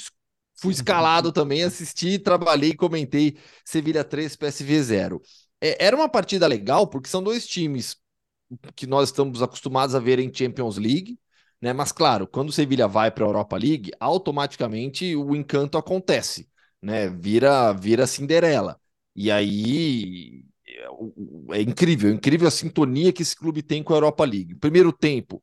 fui 0.54 0.72
escalado 0.72 1.32
também, 1.32 1.64
assisti, 1.64 2.16
trabalhei 2.16 2.70
e 2.70 2.76
comentei 2.76 3.36
Sevilha 3.64 4.04
3, 4.04 4.36
PSV 4.36 4.82
0. 4.84 5.22
É, 5.60 5.84
era 5.84 5.96
uma 5.96 6.08
partida 6.08 6.46
legal, 6.46 6.86
porque 6.86 7.08
são 7.08 7.20
dois 7.20 7.44
times 7.44 7.96
que 8.76 8.86
nós 8.86 9.08
estamos 9.08 9.42
acostumados 9.42 9.96
a 9.96 9.98
ver 9.98 10.20
em 10.20 10.32
Champions 10.32 10.76
League, 10.76 11.18
né? 11.64 11.72
Mas 11.72 11.92
claro, 11.92 12.26
quando 12.26 12.50
o 12.50 12.52
Sevilha 12.52 12.86
vai 12.86 13.10
para 13.10 13.24
a 13.24 13.28
Europa 13.28 13.56
League, 13.56 13.90
automaticamente 13.98 15.16
o 15.16 15.34
encanto 15.34 15.78
acontece, 15.78 16.46
né? 16.82 17.08
Vira, 17.08 17.72
vira 17.72 18.06
Cinderela. 18.06 18.78
E 19.16 19.30
aí 19.30 20.44
é, 21.52 21.62
incrível, 21.62 22.10
é 22.10 22.12
incrível 22.12 22.46
a 22.46 22.50
sintonia 22.50 23.12
que 23.14 23.22
esse 23.22 23.34
clube 23.34 23.62
tem 23.62 23.82
com 23.82 23.94
a 23.94 23.96
Europa 23.96 24.24
League. 24.26 24.54
Primeiro 24.56 24.92
tempo, 24.92 25.42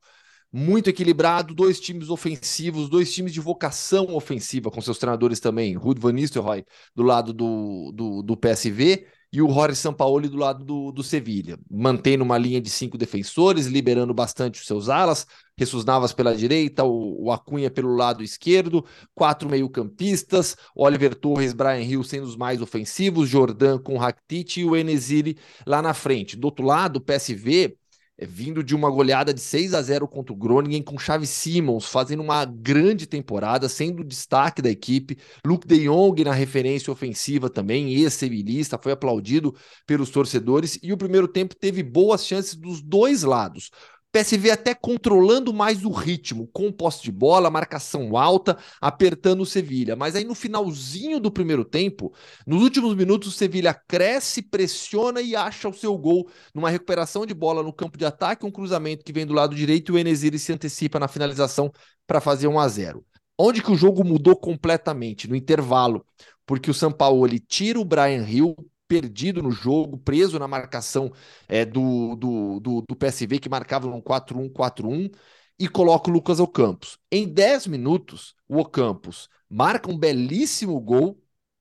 muito 0.52 0.88
equilibrado, 0.88 1.54
dois 1.54 1.80
times 1.80 2.08
ofensivos, 2.08 2.88
dois 2.88 3.12
times 3.12 3.32
de 3.32 3.40
vocação 3.40 4.14
ofensiva, 4.14 4.70
com 4.70 4.80
seus 4.80 4.98
treinadores 4.98 5.40
também, 5.40 5.74
Ruud 5.74 6.00
van 6.00 6.12
Nistelrooy 6.12 6.64
do 6.94 7.02
lado 7.02 7.32
do, 7.32 7.90
do, 7.92 8.22
do 8.22 8.36
PSV 8.36 9.08
e 9.32 9.40
o 9.40 9.50
Jorge 9.50 9.76
Sampaoli 9.76 10.28
do 10.28 10.36
lado 10.36 10.62
do, 10.62 10.92
do 10.92 11.02
Sevilha, 11.02 11.58
mantendo 11.70 12.22
uma 12.22 12.36
linha 12.36 12.60
de 12.60 12.68
cinco 12.68 12.98
defensores, 12.98 13.66
liberando 13.66 14.12
bastante 14.12 14.60
os 14.60 14.66
seus 14.66 14.90
alas, 14.90 15.26
Jesus 15.58 15.84
Navas 15.86 16.12
pela 16.12 16.34
direita, 16.36 16.84
o, 16.84 17.24
o 17.24 17.32
Acunha 17.32 17.70
pelo 17.70 17.94
lado 17.96 18.22
esquerdo, 18.22 18.84
quatro 19.14 19.48
meio-campistas, 19.48 20.54
Oliver 20.74 21.14
Torres, 21.14 21.54
Brian 21.54 21.80
Hill 21.80 22.04
sendo 22.04 22.26
os 22.26 22.36
mais 22.36 22.60
ofensivos, 22.60 23.28
Jordan 23.28 23.78
com 23.78 23.96
Rakitic 23.96 24.58
e 24.58 24.64
o 24.64 24.76
Enesiri 24.76 25.38
lá 25.66 25.80
na 25.80 25.94
frente. 25.94 26.36
Do 26.36 26.44
outro 26.46 26.66
lado, 26.66 26.96
o 26.96 27.00
PSV 27.00 27.76
é, 28.18 28.26
vindo 28.26 28.62
de 28.62 28.74
uma 28.74 28.90
goleada 28.90 29.32
de 29.32 29.40
6 29.40 29.74
a 29.74 29.82
0 29.82 30.06
contra 30.06 30.32
o 30.32 30.36
Groningen, 30.36 30.82
com 30.82 30.98
Xavi 30.98 31.26
Simons 31.26 31.86
fazendo 31.86 32.22
uma 32.22 32.44
grande 32.44 33.06
temporada, 33.06 33.68
sendo 33.68 34.04
destaque 34.04 34.60
da 34.60 34.70
equipe. 34.70 35.18
Luke 35.46 35.66
de 35.66 35.84
Jong 35.86 36.22
na 36.24 36.32
referência 36.32 36.92
ofensiva 36.92 37.48
também, 37.48 37.92
ex-sevilista, 37.94 38.78
foi 38.80 38.92
aplaudido 38.92 39.54
pelos 39.86 40.10
torcedores. 40.10 40.78
E 40.82 40.92
o 40.92 40.96
primeiro 40.96 41.26
tempo 41.26 41.56
teve 41.56 41.82
boas 41.82 42.26
chances 42.26 42.54
dos 42.54 42.82
dois 42.82 43.22
lados. 43.22 43.70
PSV 44.12 44.50
até 44.50 44.74
controlando 44.74 45.54
mais 45.54 45.84
o 45.84 45.90
ritmo, 45.90 46.46
com 46.52 46.70
posse 46.70 47.02
de 47.02 47.10
bola, 47.10 47.50
marcação 47.50 48.14
alta, 48.14 48.58
apertando 48.78 49.40
o 49.40 49.46
Sevilha. 49.46 49.96
Mas 49.96 50.14
aí 50.14 50.22
no 50.22 50.34
finalzinho 50.34 51.18
do 51.18 51.30
primeiro 51.30 51.64
tempo, 51.64 52.12
nos 52.46 52.62
últimos 52.62 52.94
minutos, 52.94 53.28
o 53.28 53.32
Sevilha 53.32 53.72
cresce, 53.72 54.42
pressiona 54.42 55.22
e 55.22 55.34
acha 55.34 55.66
o 55.66 55.74
seu 55.74 55.96
gol 55.96 56.28
numa 56.54 56.68
recuperação 56.68 57.24
de 57.24 57.32
bola 57.32 57.62
no 57.62 57.72
campo 57.72 57.96
de 57.96 58.04
ataque, 58.04 58.44
um 58.44 58.50
cruzamento 58.50 59.02
que 59.02 59.12
vem 59.14 59.24
do 59.24 59.32
lado 59.32 59.56
direito 59.56 59.90
e 59.90 59.94
o 59.94 59.98
Enesiri 59.98 60.38
se 60.38 60.52
antecipa 60.52 61.00
na 61.00 61.08
finalização 61.08 61.72
para 62.06 62.20
fazer 62.20 62.48
1 62.48 62.58
a 62.58 62.68
0. 62.68 63.04
Onde 63.38 63.62
que 63.62 63.72
o 63.72 63.76
jogo 63.76 64.04
mudou 64.04 64.36
completamente? 64.36 65.26
No 65.26 65.34
intervalo, 65.34 66.04
porque 66.44 66.70
o 66.70 66.74
São 66.74 66.92
Paulo 66.92 67.26
tira 67.48 67.80
o 67.80 67.84
Brian 67.84 68.28
Hill, 68.28 68.54
perdido 68.92 69.42
no 69.42 69.50
jogo, 69.50 69.96
preso 69.96 70.38
na 70.38 70.46
marcação 70.46 71.10
é, 71.48 71.64
do, 71.64 72.14
do, 72.14 72.60
do, 72.60 72.84
do 72.86 72.94
PSV, 72.94 73.38
que 73.38 73.48
marcava 73.48 73.88
um 73.88 74.02
4-1-4-1, 74.02 75.10
e 75.58 75.66
coloca 75.66 76.10
o 76.10 76.12
Lucas 76.12 76.38
Ocampos. 76.38 76.98
Em 77.10 77.26
10 77.26 77.68
minutos, 77.68 78.34
o 78.46 78.58
Ocampos 78.58 79.30
marca 79.48 79.90
um 79.90 79.96
belíssimo 79.96 80.78
gol 80.78 81.18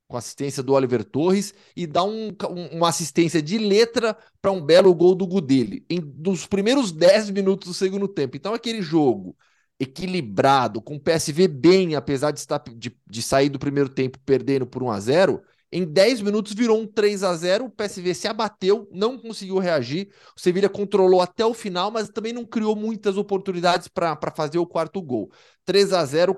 com 0.10 0.18
assistência 0.18 0.62
do 0.62 0.74
Oliver 0.74 1.06
Torres 1.06 1.54
e 1.74 1.88
dá 1.88 2.04
um, 2.04 2.36
um, 2.50 2.78
uma 2.78 2.90
assistência 2.90 3.42
de 3.42 3.58
letra 3.58 4.18
para 4.42 4.52
um 4.52 4.60
belo 4.60 4.94
gol 4.94 5.16
do 5.16 5.26
Gudeli, 5.26 5.86
em 5.90 6.02
dos 6.02 6.46
primeiros 6.46 6.92
10 6.92 7.30
minutos 7.30 7.70
do 7.70 7.74
segundo 7.74 8.10
tempo. 8.10 8.36
Então, 8.36 8.54
aquele 8.54 8.82
jogo 8.82 9.38
equilibrado, 9.80 10.82
com 10.82 10.96
o 10.96 11.00
PSV 11.00 11.48
bem, 11.48 11.96
apesar 11.96 12.32
de, 12.32 12.40
estar, 12.40 12.62
de, 12.76 12.94
de 13.10 13.22
sair 13.22 13.48
do 13.48 13.58
primeiro 13.58 13.88
tempo 13.88 14.20
perdendo 14.26 14.68
por 14.68 14.84
1 14.84 14.92
a 14.92 15.00
0 15.00 15.42
em 15.72 15.86
10 15.86 16.22
minutos 16.22 16.54
virou 16.54 16.82
um 16.82 16.86
3 16.86 17.24
a 17.24 17.34
0 17.34 17.66
o 17.66 17.70
PSV 17.70 18.14
se 18.14 18.28
abateu, 18.28 18.90
não 18.92 19.18
conseguiu 19.18 19.58
reagir. 19.58 20.10
O 20.36 20.40
Sevilha 20.40 20.68
controlou 20.68 21.22
até 21.22 21.46
o 21.46 21.54
final, 21.54 21.90
mas 21.90 22.10
também 22.10 22.34
não 22.34 22.46
criou 22.46 22.76
muitas 22.76 23.16
oportunidades 23.16 23.88
para 23.88 24.18
fazer 24.36 24.58
o 24.58 24.68
quarto 24.68 25.02
gol. 25.02 25.32
3 25.64 25.94
a 25.94 26.04
0 26.04 26.36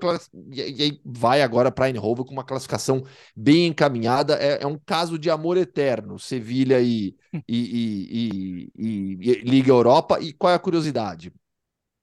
e, 0.52 0.62
aí 0.62 1.02
vai 1.04 1.42
agora 1.42 1.72
para 1.72 1.88
Eindhoven 1.88 2.26
com 2.26 2.32
uma 2.32 2.44
classificação 2.44 3.04
bem 3.36 3.68
encaminhada. 3.68 4.36
É, 4.36 4.62
é 4.62 4.68
um 4.68 4.78
caso 4.86 5.18
de 5.18 5.32
amor 5.32 5.58
eterno, 5.58 6.20
Sevilha 6.20 6.80
e, 6.84 7.16
e, 7.48 8.70
e, 8.76 9.12
e 9.20 9.36
Liga 9.44 9.72
Europa. 9.72 10.20
E 10.22 10.32
qual 10.32 10.52
é 10.52 10.56
a 10.56 10.60
curiosidade? 10.60 11.34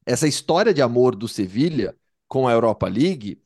Essa 0.04 0.26
história 0.26 0.74
de 0.74 0.82
amor 0.82 1.14
do 1.14 1.28
Sevilha 1.28 1.94
com 2.26 2.48
a 2.48 2.52
Europa 2.52 2.88
League 2.88 3.40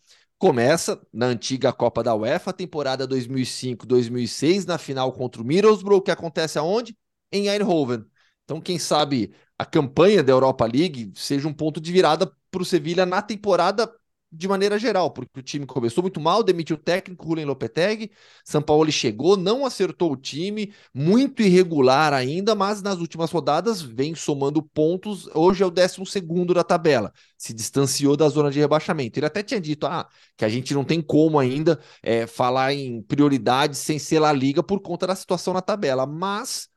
Começa 0.44 1.00
na 1.10 1.24
antiga 1.24 1.72
Copa 1.72 2.02
da 2.02 2.14
UEFA, 2.14 2.52
temporada 2.52 3.08
2005-2006, 3.08 4.66
na 4.66 4.76
final 4.76 5.10
contra 5.10 5.40
o 5.40 5.44
Middlesbrough, 5.44 6.02
que 6.02 6.10
acontece 6.10 6.58
aonde? 6.58 6.94
Em 7.32 7.48
Eindhoven. 7.48 8.04
Então, 8.44 8.60
quem 8.60 8.78
sabe 8.78 9.34
a 9.58 9.64
campanha 9.64 10.22
da 10.22 10.34
Europa 10.34 10.66
League 10.66 11.10
seja 11.14 11.48
um 11.48 11.52
ponto 11.54 11.80
de 11.80 11.90
virada 11.90 12.30
para 12.50 12.60
o 12.60 12.64
Sevilha 12.64 13.06
na 13.06 13.22
temporada 13.22 13.90
de 14.36 14.48
maneira 14.48 14.78
geral, 14.78 15.10
porque 15.10 15.40
o 15.40 15.42
time 15.42 15.66
começou 15.66 16.02
muito 16.02 16.20
mal, 16.20 16.42
demitiu 16.42 16.76
o 16.76 16.78
técnico 16.78 17.24
Julen 17.26 17.44
Lopetegui, 17.44 18.10
São 18.44 18.60
Paulo 18.60 18.90
chegou, 18.90 19.36
não 19.36 19.64
acertou 19.64 20.12
o 20.12 20.16
time, 20.16 20.72
muito 20.92 21.42
irregular 21.42 22.12
ainda, 22.12 22.54
mas 22.54 22.82
nas 22.82 22.98
últimas 22.98 23.30
rodadas 23.30 23.80
vem 23.80 24.14
somando 24.14 24.62
pontos, 24.62 25.28
hoje 25.34 25.62
é 25.62 25.66
o 25.66 25.70
12 25.70 26.04
segundo 26.06 26.52
da 26.54 26.64
tabela, 26.64 27.12
se 27.38 27.52
distanciou 27.54 28.16
da 28.16 28.28
zona 28.28 28.50
de 28.50 28.58
rebaixamento. 28.58 29.18
Ele 29.18 29.26
até 29.26 29.42
tinha 29.42 29.60
dito 29.60 29.86
ah, 29.86 30.08
que 30.36 30.44
a 30.44 30.48
gente 30.48 30.74
não 30.74 30.84
tem 30.84 31.00
como 31.00 31.38
ainda 31.38 31.80
é, 32.02 32.26
falar 32.26 32.72
em 32.74 33.02
prioridade 33.02 33.76
sem 33.76 33.98
ser 33.98 34.18
La 34.20 34.32
Liga 34.32 34.62
por 34.62 34.80
conta 34.80 35.06
da 35.06 35.14
situação 35.14 35.54
na 35.54 35.62
tabela, 35.62 36.06
mas 36.06 36.68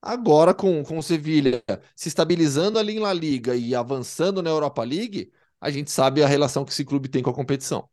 agora 0.00 0.54
com, 0.54 0.82
com 0.84 0.98
o 0.98 1.02
Sevilha 1.02 1.62
se 1.94 2.08
estabilizando 2.08 2.78
ali 2.78 2.96
em 2.96 3.00
La 3.00 3.12
Liga 3.12 3.56
e 3.56 3.74
avançando 3.74 4.42
na 4.42 4.50
Europa 4.50 4.82
League, 4.84 5.32
a 5.66 5.70
gente 5.70 5.90
sabe 5.90 6.22
a 6.22 6.28
relação 6.28 6.64
que 6.64 6.70
esse 6.70 6.84
clube 6.84 7.08
tem 7.08 7.24
com 7.24 7.30
a 7.30 7.34
competição. 7.34 7.88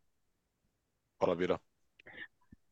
Fala, 1.19 1.35
Vira. 1.35 1.59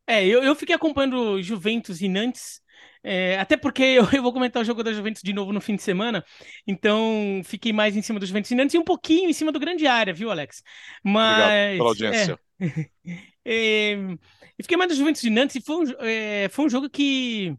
É, 0.06 0.24
eu, 0.24 0.44
eu 0.44 0.56
fiquei 0.56 0.76
acompanhando 0.76 1.42
Juventus 1.42 2.02
e 2.02 2.08
Nantes, 2.08 2.62
é, 3.04 3.40
até 3.40 3.58
porque 3.58 3.82
eu, 3.82 4.06
eu, 4.14 4.22
vou 4.22 4.32
comentar 4.32 4.62
o 4.62 4.66
jogo 4.66 4.84
da 4.84 4.94
Juventus 4.94 5.24
de 5.24 5.34
novo 5.34 5.52
no 5.52 5.60
fim 5.60 5.76
de 5.76 5.82
semana, 5.82 6.24
então 6.68 7.42
fiquei 7.44 7.74
mais 7.74 7.98
em 7.98 8.02
cima 8.04 8.20
do 8.20 8.26
Juventus 8.28 8.52
e 8.52 8.56
Nantes 8.56 8.76
e 8.76 8.78
um 8.78 8.84
pouquinho 8.84 9.28
em 9.28 9.34
cima 9.34 9.52
do 9.52 9.60
grande 9.60 9.88
área, 9.88 10.14
viu, 10.14 10.30
Alex? 10.30 10.62
Mas. 11.04 11.44
Obrigado 11.44 11.78
pela 11.78 11.90
audiência. 11.90 12.40
É, 12.60 12.90
é, 13.44 13.98
fiquei 14.62 14.78
mais 14.78 14.92
do 14.92 14.96
Juventus 14.96 15.24
e 15.24 15.32
Nantes 15.32 15.56
e 15.56 15.62
foi 15.62 15.78
um, 15.78 15.92
é, 16.00 16.48
foi 16.50 16.66
um 16.66 16.70
jogo 16.70 16.88
que 16.88 17.56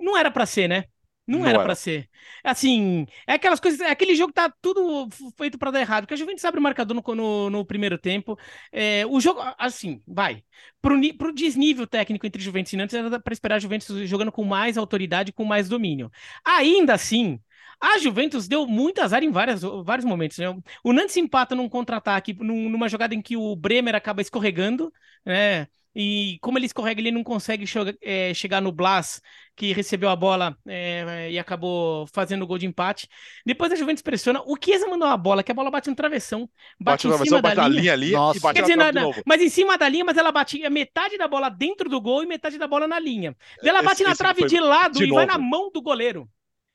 não 0.00 0.16
era 0.16 0.30
para 0.30 0.46
ser, 0.46 0.66
né? 0.66 0.84
Não, 1.28 1.40
não 1.40 1.46
era, 1.46 1.62
para 1.62 1.74
ser. 1.74 2.08
Assim, 2.42 3.06
é 3.26 3.34
aquelas 3.34 3.60
coisas. 3.60 3.80
É 3.80 3.90
aquele 3.90 4.14
jogo 4.16 4.32
tá 4.32 4.50
tudo 4.62 5.08
feito 5.36 5.58
para 5.58 5.70
dar 5.70 5.80
errado. 5.80 6.04
Porque 6.04 6.14
a 6.14 6.16
Juventus 6.16 6.42
abre 6.44 6.58
o 6.58 6.62
marcador 6.62 6.96
no, 6.96 7.14
no, 7.14 7.50
no 7.50 7.64
primeiro 7.66 7.98
tempo. 7.98 8.38
É, 8.72 9.04
o 9.06 9.20
jogo, 9.20 9.40
assim, 9.58 10.02
vai. 10.06 10.42
Pro, 10.80 10.98
pro 11.18 11.34
desnível 11.34 11.86
técnico 11.86 12.26
entre 12.26 12.42
Juventus 12.42 12.72
e 12.72 12.76
Nantes, 12.78 12.94
era 12.94 13.20
para 13.20 13.32
esperar 13.32 13.56
a 13.56 13.58
Juventus 13.58 14.08
jogando 14.08 14.32
com 14.32 14.42
mais 14.42 14.78
autoridade, 14.78 15.30
com 15.30 15.44
mais 15.44 15.68
domínio. 15.68 16.10
Ainda 16.42 16.94
assim, 16.94 17.38
a 17.80 17.98
Juventus 17.98 18.48
deu 18.48 18.66
muito 18.66 19.00
azar 19.00 19.22
em 19.22 19.30
várias, 19.30 19.60
vários 19.84 20.06
momentos. 20.06 20.38
Né? 20.38 20.46
O 20.82 20.92
Nantes 20.94 21.16
empata 21.16 21.54
num 21.54 21.68
contra-ataque, 21.68 22.32
num, 22.34 22.70
numa 22.70 22.88
jogada 22.88 23.14
em 23.14 23.20
que 23.20 23.36
o 23.36 23.54
Bremer 23.54 23.94
acaba 23.94 24.22
escorregando, 24.22 24.92
né? 25.24 25.68
E 26.00 26.38
como 26.40 26.56
ele 26.56 26.66
escorrega, 26.66 27.00
ele 27.00 27.10
não 27.10 27.24
consegue 27.24 27.64
é, 28.00 28.32
chegar 28.32 28.62
no 28.62 28.70
Blas, 28.70 29.20
que 29.56 29.72
recebeu 29.72 30.08
a 30.08 30.14
bola 30.14 30.56
é, 30.64 31.28
e 31.32 31.36
acabou 31.40 32.06
fazendo 32.06 32.42
o 32.42 32.46
gol 32.46 32.56
de 32.56 32.66
empate. 32.66 33.08
Depois 33.44 33.72
a 33.72 33.74
Juventus 33.74 34.00
pressiona. 34.00 34.40
O 34.46 34.56
Chiesa 34.56 34.86
mandou 34.86 35.08
uma 35.08 35.16
bola, 35.16 35.42
que 35.42 35.50
a 35.50 35.54
bola 35.54 35.72
bate 35.72 35.90
no 35.90 35.96
travessão. 35.96 36.48
Bate, 36.78 37.08
bate 37.08 37.22
em 37.22 37.26
cima 37.26 37.42
da 37.42 37.66
linha. 37.66 37.80
linha 37.80 37.92
ali 37.94 38.12
Nossa. 38.12 38.38
e 38.38 38.40
bate 38.40 38.54
Quer 38.54 38.62
dizer, 38.62 38.76
na, 38.76 38.92
mas 39.26 39.42
em 39.42 39.48
cima 39.48 39.76
da 39.76 39.88
linha, 39.88 40.04
mas 40.04 40.16
ela 40.16 40.30
bate 40.30 40.60
metade 40.70 41.18
da 41.18 41.26
bola 41.26 41.48
dentro 41.48 41.88
do 41.88 42.00
gol 42.00 42.22
e 42.22 42.26
metade 42.26 42.58
da 42.58 42.68
bola 42.68 42.86
na 42.86 43.00
linha. 43.00 43.36
ela 43.60 43.82
bate 43.82 44.02
esse, 44.02 44.08
na 44.08 44.14
trave 44.14 44.46
de 44.46 44.60
lado 44.60 45.00
de 45.00 45.04
e 45.04 45.10
vai 45.10 45.26
na 45.26 45.36
mão 45.36 45.68
do 45.68 45.82
goleiro. 45.82 46.28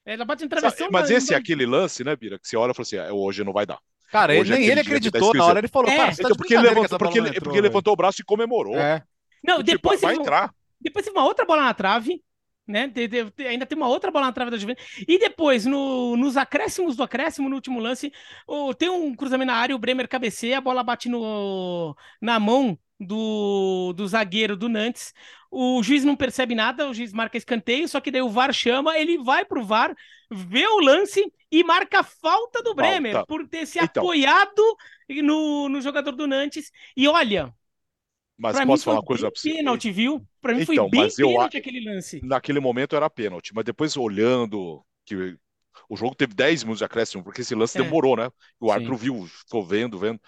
Ela 0.06 0.26
bate 0.26 0.44
no 0.44 0.50
travessão. 0.50 0.90
Mas 0.92 1.10
esse 1.10 1.34
é 1.34 1.38
aquele 1.38 1.66
lance, 1.66 2.04
né, 2.04 2.14
Bira? 2.14 2.38
Que 2.38 2.46
você 2.46 2.58
olha 2.58 2.72
e 2.72 2.76
fala 2.76 2.84
assim: 2.84 2.98
é, 2.98 3.10
hoje 3.10 3.42
não 3.42 3.54
vai 3.54 3.66
dar. 3.66 3.80
Cara, 4.12 4.36
ele, 4.36 4.50
nem 4.50 4.66
ele 4.66 4.82
acreditou 4.82 5.34
na 5.34 5.46
hora, 5.46 5.60
ele 5.60 5.68
falou, 5.68 5.90
é. 5.90 5.98
cara, 5.98 6.12
você 6.12 6.22
tá 6.22 6.28
então, 6.28 6.38
porque, 6.38 6.54
ele 6.54 6.62
levantou, 6.62 7.00
porque, 7.00 7.18
ele, 7.18 7.34
porque 7.34 7.58
ele 7.58 7.68
levantou 7.68 7.94
o 7.94 7.96
braço 7.96 8.22
e 8.22 8.24
comemorou. 8.24 8.78
É. 8.78 9.02
Não, 9.44 9.58
tipo, 9.58 9.72
depois 9.72 10.02
vai 10.02 10.16
entrar. 10.16 10.54
Depois 10.80 11.06
teve 11.06 11.18
uma 11.18 11.26
outra 11.26 11.46
bola 11.46 11.64
na 11.64 11.74
trave, 11.74 12.22
né? 12.68 12.88
De, 12.88 13.08
de, 13.08 13.24
de, 13.32 13.48
ainda 13.48 13.66
tem 13.66 13.78
uma 13.78 13.88
outra 13.88 14.12
bola 14.12 14.28
na 14.28 14.32
trave 14.32 14.52
da 14.52 14.58
Juventus. 14.58 14.84
E 15.08 15.18
depois, 15.18 15.66
no, 15.66 16.16
nos 16.16 16.38
acréscimos 16.38 16.96
do 16.96 17.04
acréscimo, 17.04 17.50
no 17.50 17.56
último 17.56 17.80
lance, 17.80 18.12
oh, 18.48 18.74
tem 18.74 18.90
um 18.90 19.16
cruzamento 19.16 19.52
na 19.52 19.58
área, 19.58 19.76
o 19.76 19.80
Bremer 19.80 20.08
cabeceia, 20.08 20.58
a 20.58 20.62
bola 20.62 20.84
bate 20.84 21.10
no, 21.10 21.96
na 22.22 22.40
mão 22.40 22.78
do, 23.00 23.94
do 23.94 24.08
zagueiro 24.08 24.56
do 24.56 24.70
Nantes. 24.70 25.14
O 25.52 25.84
juiz 25.84 26.04
não 26.04 26.16
percebe 26.16 26.56
nada, 26.56 26.90
o 26.90 26.94
juiz 26.94 27.14
marca 27.14 27.38
escanteio, 27.38 27.88
só 27.88 28.02
que 28.02 28.10
daí 28.10 28.22
o 28.22 28.30
VAR 28.30 28.52
chama, 28.52 28.98
ele 28.98 29.20
vai 29.20 29.46
pro 29.46 29.64
VAR, 29.64 29.96
vê 30.32 30.66
o 30.66 30.80
lance 30.80 31.32
e 31.52 31.64
marca 31.64 32.00
a 32.00 32.04
falta 32.04 32.64
do 32.64 32.74
Bremer 32.74 33.14
falta. 33.14 33.28
por 33.28 33.48
ter 33.48 33.68
se 33.68 33.78
então. 33.78 34.02
apoiado 34.02 34.78
no, 35.22 35.70
no 35.70 35.80
jogador 35.80 36.14
do 36.14 36.26
Nantes. 36.26 36.72
E 36.98 37.08
olha, 37.08 37.54
mas 38.44 38.58
pra 38.58 38.66
posso 38.66 38.84
falar 38.84 38.98
uma 38.98 39.06
coisa 39.06 39.32
pra 39.32 39.40
você? 39.40 39.54
pênalti, 39.54 39.90
viu? 39.90 40.22
Pra 40.42 40.54
mim 40.54 40.64
então, 40.64 40.76
foi 40.76 40.90
bem 40.90 41.10
pênalti 41.10 41.56
eu, 41.56 41.60
aquele 41.62 41.90
lance. 41.90 42.20
Naquele 42.22 42.60
momento 42.60 42.96
era 42.96 43.10
pênalti, 43.10 43.54
mas 43.56 43.64
depois 43.64 43.96
olhando 43.96 44.84
que 45.06 45.38
o 45.90 45.96
jogo 45.96 46.14
teve 46.14 46.34
10 46.34 46.64
minutos 46.64 46.80
de 46.80 46.86
acréscimo, 46.86 47.24
porque 47.24 47.42
esse 47.42 47.56
lance 47.56 47.78
é. 47.78 47.82
demorou, 47.82 48.18
né? 48.18 48.30
O 48.60 48.70
árbitro 48.70 48.98
viu, 48.98 49.26
ficou 49.26 49.66
vendo, 49.66 49.98
vendo. 49.98 50.20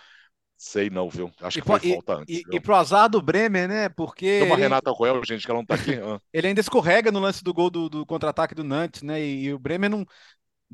Sei 0.58 0.90
não, 0.90 1.10
viu? 1.10 1.30
Acho 1.42 1.60
e, 1.60 1.62
que 1.62 1.68
foi 1.68 1.80
e, 1.84 1.94
falta 1.94 2.14
antes. 2.14 2.38
E, 2.38 2.56
e 2.56 2.60
pro 2.62 2.76
azar 2.76 3.10
do 3.10 3.22
Bremer, 3.22 3.68
né? 3.68 3.90
Porque. 3.90 4.40
Tem 4.40 4.44
uma 4.44 4.56
ele... 4.56 4.64
Renata 4.64 4.94
Coel, 4.94 5.22
gente, 5.26 5.46
que 5.46 5.52
ela 5.52 5.60
não 5.60 5.66
tá 5.66 5.76
aqui. 5.76 5.92
ele 6.32 6.48
ainda 6.48 6.62
escorrega 6.62 7.12
no 7.12 7.20
lance 7.20 7.44
do 7.44 7.54
gol 7.54 7.70
do, 7.70 7.90
do 7.90 8.06
contra-ataque 8.06 8.56
do 8.56 8.64
Nantes, 8.64 9.02
né? 9.02 9.22
E, 9.22 9.44
e, 9.44 9.54
o 9.54 9.60
Bremer 9.60 9.90
não, 9.90 10.06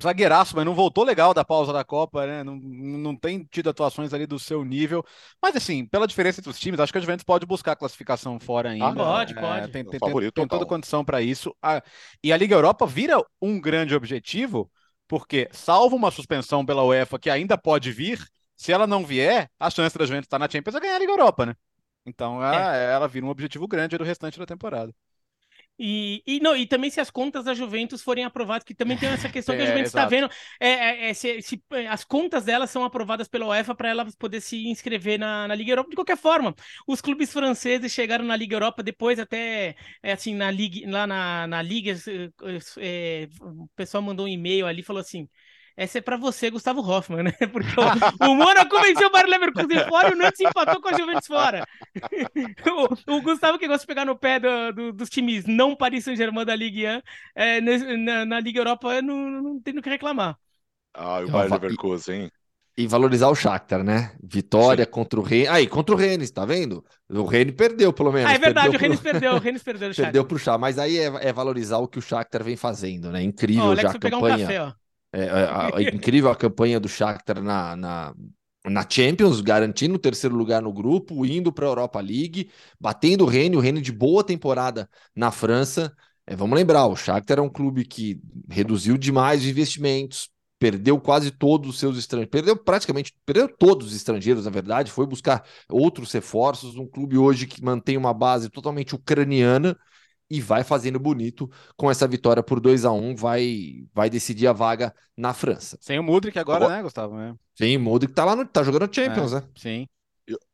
zagueiraço, 0.01 0.55
mas 0.55 0.65
não 0.65 0.73
voltou 0.73 1.03
legal 1.03 1.33
da 1.33 1.45
pausa 1.45 1.71
da 1.71 1.83
Copa, 1.83 2.25
né? 2.25 2.43
Não, 2.43 2.55
não 2.55 3.15
tem 3.15 3.47
tido 3.49 3.69
atuações 3.69 4.13
ali 4.13 4.25
do 4.25 4.39
seu 4.39 4.63
nível. 4.63 5.03
Mas 5.41 5.55
assim, 5.55 5.85
pela 5.85 6.07
diferença 6.07 6.39
entre 6.39 6.49
os 6.49 6.59
times, 6.59 6.79
acho 6.79 6.91
que 6.91 6.97
a 6.97 7.01
Juventus 7.01 7.23
pode 7.23 7.45
buscar 7.45 7.73
a 7.73 7.75
classificação 7.75 8.39
fora 8.39 8.71
ainda. 8.71 8.87
Ah, 8.87 8.93
pode, 8.93 9.33
é, 9.33 9.41
pode. 9.41 9.71
Tem, 9.71 9.85
tem, 9.85 9.99
tem, 9.99 10.31
tem 10.31 10.47
toda 10.47 10.65
condição 10.65 11.03
para 11.05 11.21
isso. 11.21 11.55
A, 11.61 11.81
e 12.23 12.31
a 12.31 12.37
Liga 12.37 12.55
Europa 12.55 12.85
vira 12.85 13.23
um 13.41 13.59
grande 13.59 13.95
objetivo, 13.95 14.69
porque, 15.07 15.49
salvo 15.51 15.95
uma 15.95 16.11
suspensão 16.11 16.65
pela 16.65 16.83
UEFA 16.83 17.19
que 17.19 17.29
ainda 17.29 17.57
pode 17.57 17.91
vir, 17.91 18.19
se 18.55 18.71
ela 18.71 18.87
não 18.87 19.05
vier, 19.05 19.49
a 19.59 19.69
chance 19.69 19.97
da 19.97 20.05
Juventus 20.05 20.27
estar 20.27 20.39
na 20.39 20.49
Champions 20.49 20.75
é 20.75 20.79
ganhar 20.79 20.95
a 20.95 20.99
Liga 20.99 21.11
Europa, 21.11 21.45
né? 21.45 21.55
Então 22.05 22.43
ela, 22.43 22.75
é. 22.75 22.93
ela 22.93 23.07
vira 23.07 23.25
um 23.25 23.29
objetivo 23.29 23.67
grande 23.67 23.97
do 23.97 24.03
restante 24.03 24.39
da 24.39 24.45
temporada. 24.45 24.93
E, 25.79 26.21
e, 26.27 26.39
não, 26.39 26.55
e 26.55 26.67
também 26.67 26.91
se 26.91 26.99
as 27.01 27.09
contas 27.09 27.43
da 27.45 27.55
Juventus 27.55 28.03
forem 28.03 28.23
aprovadas, 28.23 28.63
que 28.63 28.75
também 28.75 28.97
tem 28.99 29.09
essa 29.09 29.27
questão 29.29 29.55
que 29.55 29.63
a 29.63 29.65
É, 29.71 29.71
Juventus 29.71 29.89
está 29.89 30.05
exato. 30.05 30.05
vendo, 30.05 30.29
é, 30.59 30.69
é- 30.69 31.09
é 31.09 31.13
se, 31.15 31.41
se, 31.41 31.63
é, 31.71 31.87
as 31.87 32.03
contas 32.03 32.45
delas 32.45 32.69
são 32.69 32.83
aprovadas 32.83 33.27
pela 33.27 33.47
UEFA 33.47 33.73
para 33.73 33.89
ela 33.89 34.05
poder 34.19 34.41
se 34.41 34.67
inscrever 34.67 35.17
na, 35.17 35.47
na 35.47 35.55
Liga 35.55 35.71
Europa. 35.71 35.89
De 35.89 35.95
qualquer 35.95 36.17
forma, 36.17 36.53
os 36.87 37.01
clubes 37.01 37.33
franceses 37.33 37.91
chegaram 37.91 38.23
na 38.23 38.35
Liga 38.35 38.55
Europa 38.55 38.83
depois 38.83 39.17
até, 39.17 39.75
é, 40.03 40.11
assim, 40.11 40.35
na 40.35 40.51
Liga, 40.51 40.87
lá 40.89 41.07
na, 41.07 41.47
na 41.47 41.61
Liga, 41.63 41.93
é, 42.79 43.23
é, 43.23 43.29
o 43.41 43.67
pessoal 43.75 44.03
mandou 44.03 44.25
um 44.25 44.29
e-mail 44.29 44.67
ali, 44.67 44.83
falou 44.83 44.99
assim, 45.01 45.27
essa 45.75 45.97
é 45.97 46.01
para 46.01 46.17
você, 46.17 46.49
Gustavo 46.49 46.81
Hoffmann, 46.81 47.23
né? 47.23 47.31
Porque 47.51 47.69
o, 47.79 47.85
o 48.31 48.35
Mônaco 48.35 48.79
venceu 48.79 49.07
o 49.07 49.11
Bayer 49.11 49.27
Leverkusen 49.27 49.79
fora 49.87 50.09
e 50.09 50.13
o 50.13 50.17
Nantes 50.17 50.39
empatou 50.41 50.81
com 50.81 50.89
a 50.89 50.93
Juventus 50.93 51.27
fora. 51.27 51.65
o, 53.07 53.15
o 53.17 53.21
Gustavo 53.21 53.57
que 53.59 53.67
gosta 53.67 53.81
de 53.81 53.87
pegar 53.87 54.05
no 54.05 54.17
pé 54.17 54.39
do- 54.39 54.71
do- 54.73 54.93
dos 54.93 55.09
times 55.09 55.45
não 55.45 55.75
Paris 55.75 56.03
Saint-Germain 56.05 56.45
da 56.45 56.55
Ligue 56.55 56.85
1, 56.87 57.01
é, 57.35 57.61
na, 57.61 58.25
na 58.25 58.39
Liga 58.39 58.59
Europa 58.59 59.01
não, 59.01 59.15
não 59.29 59.61
tem 59.61 59.73
do 59.73 59.81
que 59.81 59.89
reclamar. 59.89 60.37
Ah, 60.93 61.21
e 61.21 61.25
o 61.25 61.29
Bayer 61.29 61.51
Leverkusen, 61.51 62.21
hein? 62.23 62.31
E 62.77 62.87
valorizar 62.87 63.27
o 63.29 63.35
Shakhtar, 63.35 63.83
né? 63.83 64.15
Vitória 64.23 64.85
contra 64.85 65.19
o 65.19 65.23
Rennes. 65.23 65.49
Aí, 65.49 65.67
contra 65.67 65.93
o 65.93 65.97
Rennes, 65.97 66.31
tá 66.31 66.45
vendo? 66.45 66.83
O 67.09 67.25
Rennes 67.25 67.53
perdeu, 67.55 67.91
pelo 67.93 68.11
menos. 68.11 68.29
Ah, 68.29 68.33
é 68.33 68.37
verdade, 68.39 68.75
o 68.75 68.79
Perdeu 68.79 68.81
pro- 68.81 68.87
Rennes 68.87 68.99
perdeu, 69.01 69.33
o 69.35 69.39
Rennes 69.39 69.63
perdeu 69.63 69.89
o 69.89 69.93
Perdeu 69.95 70.23
Shakhtar. 70.23 70.25
pro 70.25 70.39
Chá, 70.39 70.57
mas 70.57 70.77
aí 70.79 70.97
é, 70.97 71.05
é 71.29 71.33
valorizar 71.33 71.77
o 71.79 71.87
que 71.87 71.99
o 71.99 72.01
Shakhtar 72.01 72.43
vem 72.43 72.55
fazendo, 72.57 73.11
né? 73.11 73.21
Incrível 73.23 73.71
o 73.71 73.71
Alex 73.71 73.79
já 73.79 73.91
a 73.91 73.93
foi 73.93 73.99
pegar 73.99 74.17
um 74.17 74.23
campanha. 74.23 74.23
café, 74.23 74.61
ó. 74.61 74.73
É, 75.13 75.21
é, 75.23 75.29
a- 75.45 75.75
a- 75.77 75.83
incrível 75.83 76.29
a 76.31 76.35
campanha 76.35 76.79
do 76.79 76.87
Shakhtar 76.87 77.41
na, 77.41 77.75
na, 77.75 78.13
na 78.65 78.85
Champions, 78.89 79.41
garantindo 79.41 79.95
o 79.95 79.99
terceiro 79.99 80.35
lugar 80.35 80.61
no 80.61 80.71
grupo, 80.73 81.25
indo 81.25 81.51
para 81.51 81.65
a 81.65 81.69
Europa 81.69 81.99
League, 81.99 82.49
batendo 82.79 83.23
o 83.25 83.27
Rennes, 83.27 83.57
o 83.57 83.61
Rennes 83.61 83.83
de 83.83 83.91
boa 83.91 84.23
temporada 84.23 84.89
na 85.15 85.31
França. 85.31 85.93
É, 86.25 86.35
vamos 86.35 86.55
lembrar, 86.57 86.85
o 86.87 86.95
Shakhtar 86.95 87.39
é 87.39 87.41
um 87.41 87.49
clube 87.49 87.83
que 87.85 88.21
reduziu 88.49 88.97
demais 88.97 89.41
os 89.41 89.47
investimentos, 89.49 90.29
perdeu 90.59 90.99
quase 91.01 91.31
todos 91.31 91.69
os 91.71 91.79
seus 91.79 91.97
estrangeiros, 91.97 92.29
perdeu 92.31 92.55
praticamente, 92.55 93.13
perdeu 93.25 93.47
todos 93.49 93.87
os 93.87 93.95
estrangeiros, 93.95 94.45
na 94.45 94.51
verdade, 94.51 94.91
foi 94.91 95.07
buscar 95.07 95.43
outros 95.67 96.11
reforços, 96.11 96.75
um 96.75 96.85
clube 96.87 97.17
hoje 97.17 97.47
que 97.47 97.63
mantém 97.63 97.97
uma 97.97 98.13
base 98.13 98.47
totalmente 98.49 98.93
ucraniana 98.95 99.75
e 100.31 100.41
vai 100.41 100.63
fazendo 100.63 100.99
bonito 100.99 101.49
com 101.77 101.91
essa 101.91 102.07
vitória 102.07 102.43
por 102.43 102.59
2 102.59 102.85
a 102.85 102.91
1 102.91 103.15
vai 103.15 103.85
vai 103.93 104.09
decidir 104.09 104.47
a 104.47 104.53
vaga 104.53 104.93
na 105.17 105.33
França. 105.33 105.77
Sem 105.81 105.99
o 105.99 106.03
Mudrik 106.03 106.37
agora, 106.39 106.65
Agora- 106.65 106.77
né, 106.77 106.83
Gustavo? 106.83 107.19
É, 107.19 107.35
Sim, 107.55 107.77
Modric 107.77 108.13
tá 108.13 108.25
lá 108.25 108.35
no, 108.35 108.45
tá 108.47 108.63
jogando 108.63 108.93
Champions, 108.93 109.33
né? 109.33 109.43
sim. 109.55 109.87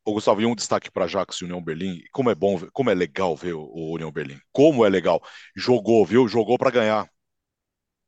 Ô, 0.05 0.13
Gustavo, 0.13 0.41
e 0.41 0.45
um 0.45 0.55
destaque 0.55 0.89
para 0.89 1.05
Ajax 1.05 1.37
e 1.37 1.43
União 1.45 1.61
Berlim. 1.61 2.01
Como 2.11 2.29
é 2.29 2.35
bom, 2.35 2.59
como 2.73 2.89
é 2.89 2.93
legal 2.95 3.35
ver 3.35 3.53
o, 3.53 3.61
o 3.61 3.93
União 3.95 4.11
Berlim. 4.11 4.39
Como 4.51 4.85
é 4.85 4.89
legal. 4.89 5.21
Jogou, 5.55 6.05
viu? 6.05 6.27
Jogou 6.27 6.57
para 6.57 6.71
ganhar. 6.71 7.09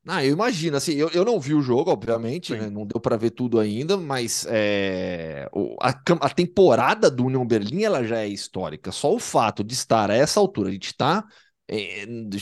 Ah, 0.08 0.24
eu 0.26 0.32
imagino, 0.34 0.76
assim, 0.78 0.94
eu, 0.94 1.10
eu 1.10 1.24
não 1.26 1.40
vi 1.40 1.54
o 1.54 1.62
jogo, 1.62 1.92
obviamente, 1.92 2.56
né? 2.56 2.70
Não 2.70 2.86
deu 2.86 3.00
para 3.00 3.16
ver 3.18 3.30
tudo 3.32 3.60
ainda, 3.60 3.96
mas 3.98 4.46
é, 4.50 5.48
o- 5.54 5.76
a, 5.82 5.90
a 6.22 6.30
temporada 6.30 7.12
do 7.12 7.26
União 7.26 7.46
Berlim 7.46 7.84
ela 7.84 8.04
já 8.04 8.20
é 8.22 8.28
histórica. 8.28 8.92
Só 8.92 9.14
o 9.14 9.20
fato 9.20 9.64
de 9.64 9.74
estar 9.74 10.10
a 10.10 10.16
essa 10.16 10.40
altura, 10.40 10.70
a 10.70 10.72
gente 10.72 10.88
está 10.88 11.24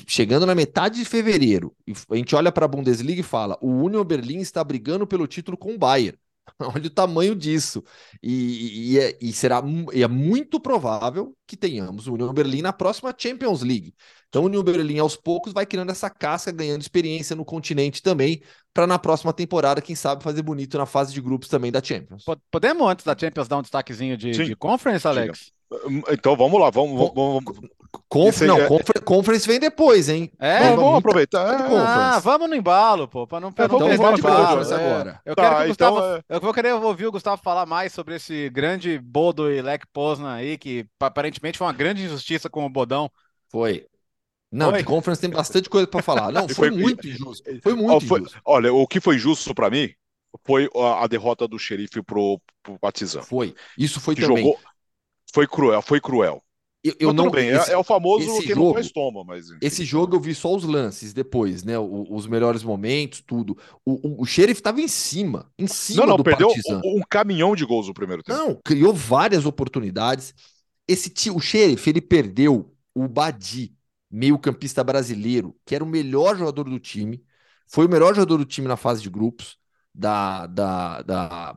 chegando 0.08 0.46
na 0.46 0.56
metade 0.56 1.00
de 1.00 1.06
fevereiro, 1.06 1.76
e 1.86 1.94
a 2.12 2.16
gente 2.16 2.36
olha 2.36 2.52
para 2.52 2.66
a 2.66 2.68
Bundesliga 2.68 3.22
e 3.22 3.24
fala: 3.24 3.58
o 3.62 3.70
União 3.84 4.04
Berlim 4.04 4.40
está 4.40 4.63
brigando 4.63 5.06
pelo 5.08 5.28
título 5.28 5.58
com 5.58 5.74
o 5.74 5.78
Bayern. 5.78 6.18
Olha 6.62 6.88
o 6.88 6.90
tamanho 6.90 7.36
disso. 7.36 7.84
E, 8.24 8.94
e 8.94 9.00
é, 9.00 9.18
e 9.22 9.34
será 9.34 9.62
e 9.94 10.02
é 10.02 10.08
muito 10.08 10.62
provável 10.62 11.36
que 11.46 11.58
tenhamos 11.58 12.08
o 12.08 12.13
União 12.13 12.34
Berlim 12.34 12.62
na 12.62 12.72
próxima 12.72 13.13
Champions 13.18 13.62
League. 13.62 13.94
Então, 14.30 14.44
o 14.44 14.46
União 14.46 14.63
Berlim, 14.63 14.98
aos 15.00 15.18
poucos, 15.18 15.52
vai 15.52 15.66
criando 15.66 15.92
essa 15.92 16.10
casca, 16.10 16.50
ganhando 16.52 16.82
experiência 16.82 17.36
no 17.36 17.44
continente 17.44 18.02
também, 18.02 18.42
para 18.74 18.88
na 18.88 18.98
próxima 18.98 19.34
temporada, 19.34 19.82
quem 19.82 19.96
sabe, 19.96 20.24
fazer 20.24 20.42
bonito 20.42 20.78
na 20.78 20.86
fase 20.86 21.13
de 21.13 21.22
grupos 21.22 21.50
também 21.50 21.72
da 21.72 21.84
Champions. 21.84 22.24
Po- 22.24 22.38
Podemos, 22.52 22.88
antes 22.88 23.06
da 23.06 23.16
Champions, 23.18 23.48
dar 23.48 23.58
um 23.58 23.62
destaquezinho 23.62 24.18
de, 24.18 24.40
de 24.40 24.56
conference, 24.56 25.08
Alex? 25.08 25.52
Então 26.10 26.36
vamos 26.36 26.60
lá, 26.60 26.70
vamos. 26.70 26.98
vamos, 26.98 27.14
vamos, 27.44 27.70
Conf... 28.10 28.42
Não, 28.42 28.58
é- 28.60 28.68
confer- 28.68 29.02
Conference 29.04 29.48
vem 29.48 29.60
depois, 29.60 30.08
hein? 30.10 30.32
É? 30.40 30.60
vamos, 30.70 30.84
muita- 30.84 30.98
aproveitar. 31.00 31.60
É. 31.72 31.78
Ah, 31.78 32.20
vamos 32.20 32.50
no 32.50 32.56
embalo, 32.56 33.08
pô, 33.08 33.26
para 33.26 33.40
não, 33.40 33.52
pra 33.52 33.66
É, 33.66 33.68
não 33.68 33.80
vamos- 33.80 33.88
perder 33.98 34.04
vamos 34.04 34.20
o 34.20 34.24
pro 34.24 34.32
embalo. 34.32 34.48
conference 34.60 34.74
É. 34.74 34.76
agora. 34.76 35.22
Eu 35.26 35.36
Tá, 35.36 35.42
quero 35.44 35.56
que 35.56 35.62
o 35.62 35.72
então, 35.72 35.94
Gustavo, 35.94 36.16
é- 36.18 36.24
eu 36.36 36.42
vou 36.42 36.54
querer 36.54 36.74
ouvir 36.74 37.06
o 37.08 37.12
Gustavo 37.12 37.42
falar 37.42 37.66
mais 37.66 37.92
sobre 37.94 38.16
esse 38.16 38.50
grande 38.50 39.00
Bodo 39.00 39.52
e 39.52 39.62
Lech 39.62 39.86
Poznan 39.92 40.34
aí, 40.34 40.58
que 40.58 40.86
aparentemente 41.00 41.58
foi 41.58 41.68
uma 41.68 41.74
grande 41.74 42.04
injustiça 42.04 42.50
com 42.50 42.66
o 42.66 42.70
Bodão. 42.70 43.10
Foi. 43.50 43.86
Não, 44.52 44.70
Foi? 44.70 44.80
de 44.80 44.86
Conference 44.86 45.22
tem 45.22 45.30
bastante 45.30 45.70
coisa 45.70 45.88
para 45.88 46.02
falar. 46.04 46.32
Não, 46.32 46.48
foi, 46.48 46.70
foi- 46.70 46.72
muito 46.72 47.08
injusto. 47.08 47.44
Foi 47.62 47.74
muito 47.74 48.06
foi- 48.06 48.20
injusto. 48.22 48.40
olha, 48.46 48.74
o 48.74 48.88
que 48.88 49.00
foi 49.02 49.18
justo 49.18 49.54
para 49.54 49.70
mim 49.70 49.90
foi 50.46 50.70
a, 51.02 51.08
derrota 51.08 51.48
do 51.48 51.58
xerife 51.60 52.02
pro, 52.04 52.40
pro 52.64 52.78
Partizan. 52.80 53.22
Foi. 53.22 53.54
Isso 53.78 54.00
foi 54.00 54.16
Que 54.16 54.22
também. 54.22 54.38
jogou. 54.46 54.60
Foi 55.34 55.48
cruel, 55.48 55.82
foi 55.82 56.00
cruel. 56.00 56.44
Eu, 56.84 56.94
eu 57.00 57.13
não 57.13 57.30
bem, 57.30 57.50
é- 57.50 57.56
esse- 57.58 57.72
é, 57.72 57.78
o 57.78 57.84
famoso 57.84 58.24
esse 58.30 58.44
quem 58.44 58.56
jogo- 58.56 58.68
não 58.68 58.74
faz 58.76 58.92
toma, 58.92 59.24
mas. 59.24 59.48
enfim. 59.50 59.58
Esse 59.62 59.84
jogo 59.84 60.16
eu 60.16 60.22
vi 60.22 60.34
só 60.34 60.56
os 60.56 60.63
lances 60.63 61.12
depois, 61.12 61.63
né? 61.63 61.78
O- 61.78 62.08
os 62.13 62.28
melhores 62.28 62.63
momentos, 62.63 63.22
tudo. 63.26 63.58
O, 63.84 63.94
o, 64.08 64.22
o 64.22 64.26
Sheriff 64.26 64.60
estava 64.60 64.80
em 64.80 64.88
cima, 64.88 65.52
em 65.58 65.68
cima 65.68 66.02
Não, 66.02 66.08
não, 66.12 66.18
do 66.18 66.24
perdeu 66.24 66.48
Partizan. 66.48 66.82
um, 66.86 67.00
um 67.00 67.02
caminhão 67.10 67.56
de 67.56 67.66
gols 67.66 67.88
no 67.88 67.94
primeiro 67.94 68.24
tempo. 68.24 68.40
Não, 68.40 68.56
criou 68.63 68.94
várias 68.94 69.46
oportunidades. 69.46 70.34
Esse 70.88 71.10
ti- 71.10 71.32
o 71.32 71.40
Sheriff, 71.40 71.90
ele 71.90 72.00
perdeu 72.00 72.74
o 72.96 73.08
Badi, 73.08 73.76
meio-campista 74.10 74.84
brasileiro, 74.84 75.56
que 75.66 75.76
era 75.76 75.84
o 75.84 75.88
melhor 75.88 76.38
jogador 76.38 76.63
do 76.70 76.80
time. 76.80 77.22
Foi 77.68 77.86
o 77.86 77.90
melhor 77.90 78.13
jogador 78.16 78.38
do 78.38 78.46
time 78.46 78.68
na 78.68 78.78
fase 78.78 79.02
de 79.02 79.10
grupos 79.10 79.58
da 79.94 80.48
da 80.48 81.02
da 81.02 81.56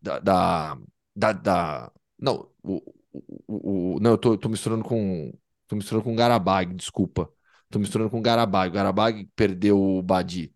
da, 0.00 0.18
da, 0.20 0.78
da- 1.16 1.32
da- 1.32 1.92
não, 2.18 2.48
o, 2.62 2.80
o, 3.12 3.96
o- 3.96 4.00
não, 4.00 4.12
eu 4.12 4.18
tô, 4.18 4.36
tô 4.36 4.48
misturando 4.48 4.84
com 4.84 5.32
tô 5.66 5.76
misturando 5.76 6.04
com 6.04 6.12
o 6.12 6.16
Garabag, 6.16 6.74
desculpa. 6.74 7.30
Tô 7.70 7.78
misturando 7.78 8.10
com 8.10 8.18
o 8.18 8.22
Garabag. 8.22 8.70
O 8.70 8.72
Garabag 8.74 9.28
perdeu 9.36 9.78
o 9.78 10.02
Badi. 10.02 10.52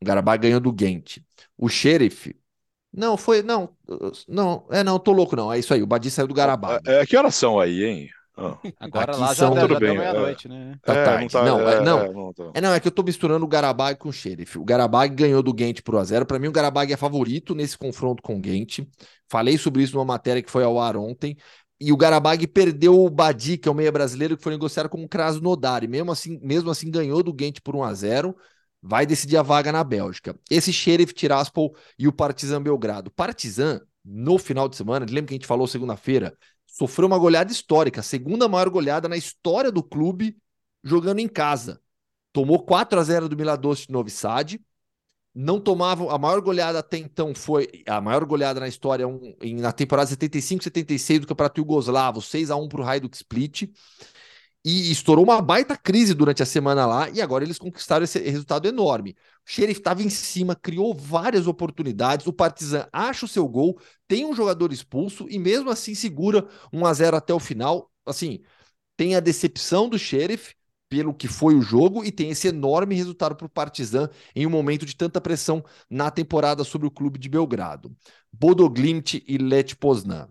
O 0.00 0.04
Garabag 0.04 0.40
ganhou 0.42 0.60
do 0.60 0.74
Gent. 0.78 1.18
O 1.56 1.68
Sheriff 1.68 2.34
não, 2.92 3.16
foi. 3.16 3.42
Não, 3.42 3.76
não, 4.26 4.66
é, 4.70 4.82
não, 4.82 4.98
tô 4.98 5.12
louco, 5.12 5.36
não. 5.36 5.52
É 5.52 5.58
isso 5.58 5.74
aí. 5.74 5.82
O 5.82 5.86
Badi 5.86 6.10
saiu 6.10 6.26
do 6.26 6.34
Garabag. 6.34 6.80
É, 6.88 7.00
é, 7.02 7.06
que 7.06 7.16
horas 7.16 7.34
são 7.34 7.60
aí, 7.60 7.84
hein? 7.84 8.08
Ah, 8.36 8.56
Agora 8.78 9.12
Aqui 9.12 9.20
lá 9.20 9.34
são- 9.34 9.50
Tudo 9.50 9.60
já 9.60 9.66
deu 9.66 9.80
bem, 9.80 9.98
meia-noite, 9.98 10.48
né? 10.48 10.78
Tá 10.82 10.94
é, 10.94 11.04
tarde. 11.04 11.34
Não, 11.34 11.68
é, 11.68 11.80
não. 11.82 11.98
é, 12.00 12.12
não 12.12 12.32
tá. 12.32 12.50
É, 12.54 12.60
não, 12.60 12.72
é 12.72 12.80
que 12.80 12.86
eu 12.86 12.92
tô 12.92 13.02
misturando 13.02 13.44
o 13.44 13.48
Garabag 13.48 13.98
com 13.98 14.08
o 14.08 14.12
Sheriff. 14.12 14.58
O 14.58 14.64
Garabag 14.64 15.14
ganhou 15.14 15.42
do 15.42 15.54
Gent 15.58 15.82
por 15.82 15.94
1x0. 15.96 16.24
Pra 16.24 16.38
mim, 16.38 16.46
o 16.48 16.52
Garabag 16.52 16.92
é 16.92 16.96
favorito 16.96 17.54
nesse 17.54 17.76
confronto 17.76 18.22
com 18.22 18.38
o 18.38 18.42
Gent. 18.44 18.80
Falei 19.28 19.58
sobre 19.58 19.82
isso 19.82 19.94
numa 19.94 20.04
matéria 20.04 20.42
que 20.42 20.50
foi 20.50 20.62
ao 20.64 20.80
ar 20.80 20.96
ontem. 20.96 21.36
E 21.80 21.92
o 21.92 21.96
Garabag 21.96 22.46
perdeu 22.48 22.98
o 22.98 23.08
Badi, 23.08 23.56
que 23.56 23.68
é 23.68 23.72
o 23.72 23.74
meia 23.74 23.92
brasileiro, 23.92 24.36
que 24.36 24.42
foi 24.42 24.52
negociado 24.52 24.88
com 24.88 25.02
o 25.02 25.08
Krasnodar. 25.08 25.84
E 25.84 25.88
mesmo 25.88 26.10
assim, 26.10 26.38
mesmo 26.42 26.70
assim 26.70 26.90
ganhou 26.90 27.22
do 27.22 27.34
Gent 27.38 27.60
por 27.62 27.74
1x0. 27.74 28.34
Vai 28.82 29.06
decidir 29.06 29.36
a 29.36 29.42
vaga 29.42 29.72
na 29.72 29.82
Bélgica. 29.84 30.38
Esse 30.50 30.72
Sheriff 30.72 31.12
Tiraspol 31.12 31.74
e 31.98 32.08
o 32.08 32.12
Partizan 32.12 32.62
Belgrado. 32.62 33.10
Partizan, 33.10 33.80
no 34.04 34.38
final 34.38 34.68
de 34.68 34.76
semana, 34.76 35.06
lembra 35.06 35.26
que 35.26 35.34
a 35.34 35.36
gente 35.36 35.46
falou 35.46 35.66
segunda-feira, 35.66 36.36
sofreu 36.66 37.06
uma 37.06 37.18
goleada 37.18 37.50
histórica, 37.50 38.00
a 38.00 38.04
segunda 38.04 38.48
maior 38.48 38.70
goleada 38.70 39.08
na 39.08 39.16
história 39.16 39.70
do 39.72 39.82
clube 39.82 40.36
jogando 40.82 41.18
em 41.18 41.28
casa. 41.28 41.80
Tomou 42.32 42.62
4 42.62 43.00
a 43.00 43.02
0 43.02 43.28
do 43.28 43.36
Miladost 43.36 43.90
Novi 43.90 44.10
Sad. 44.10 44.60
Não 45.34 45.60
tomavam. 45.60 46.10
A 46.10 46.18
maior 46.18 46.40
goleada 46.40 46.78
até 46.78 46.98
então 46.98 47.34
foi. 47.34 47.68
A 47.86 48.00
maior 48.00 48.24
goleada 48.24 48.60
na 48.60 48.68
história 48.68 49.06
um, 49.06 49.34
em, 49.40 49.56
na 49.56 49.72
temporada 49.72 50.10
75-76 50.10 51.20
do 51.20 51.26
Campeonato 51.26 51.60
Yugoslavo, 51.60 52.20
6 52.20 52.50
a 52.50 52.56
1 52.56 52.68
para 52.68 52.80
o 52.80 52.84
Hajduk 52.84 53.16
Split. 53.16 53.70
E 54.64 54.90
estourou 54.90 55.24
uma 55.24 55.40
baita 55.40 55.76
crise 55.76 56.12
durante 56.12 56.42
a 56.42 56.46
semana 56.46 56.84
lá. 56.84 57.08
E 57.10 57.22
agora 57.22 57.44
eles 57.44 57.58
conquistaram 57.58 58.04
esse 58.04 58.18
resultado 58.18 58.66
enorme. 58.66 59.16
O 59.48 59.62
estava 59.62 60.02
em 60.02 60.10
cima, 60.10 60.54
criou 60.56 60.94
várias 60.94 61.46
oportunidades. 61.46 62.26
O 62.26 62.32
Partizan 62.32 62.88
acha 62.92 63.24
o 63.24 63.28
seu 63.28 63.48
gol, 63.48 63.80
tem 64.06 64.26
um 64.26 64.34
jogador 64.34 64.72
expulso 64.72 65.26
e 65.30 65.38
mesmo 65.38 65.70
assim 65.70 65.94
segura 65.94 66.46
1 66.72 66.84
a 66.84 66.92
0 66.92 67.16
até 67.16 67.32
o 67.32 67.38
final. 67.40 67.90
Assim, 68.04 68.40
tem 68.96 69.14
a 69.14 69.20
decepção 69.20 69.88
do 69.88 69.98
Sheriff 69.98 70.54
pelo 70.88 71.14
que 71.14 71.28
foi 71.28 71.54
o 71.54 71.62
jogo 71.62 72.04
e 72.04 72.10
tem 72.10 72.30
esse 72.30 72.48
enorme 72.48 72.94
resultado 72.94 73.36
para 73.36 73.46
o 73.46 73.50
Partizan 73.50 74.08
em 74.34 74.46
um 74.46 74.50
momento 74.50 74.86
de 74.86 74.96
tanta 74.96 75.20
pressão 75.20 75.64
na 75.88 76.10
temporada 76.10 76.64
sobre 76.64 76.86
o 76.86 76.90
clube 76.90 77.18
de 77.18 77.28
Belgrado. 77.28 77.94
Bodo 78.32 78.68
Glimt 78.68 79.22
e 79.26 79.38
Lech 79.38 79.76
Poznan. 79.76 80.28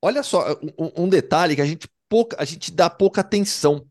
Olha 0.00 0.22
só, 0.22 0.56
um, 0.78 1.04
um 1.04 1.08
detalhe 1.08 1.56
que 1.56 1.62
a 1.62 1.66
gente, 1.66 1.88
pouca, 2.08 2.36
a 2.38 2.44
gente 2.44 2.70
dá 2.72 2.88
pouca 2.88 3.20
atenção. 3.20 3.84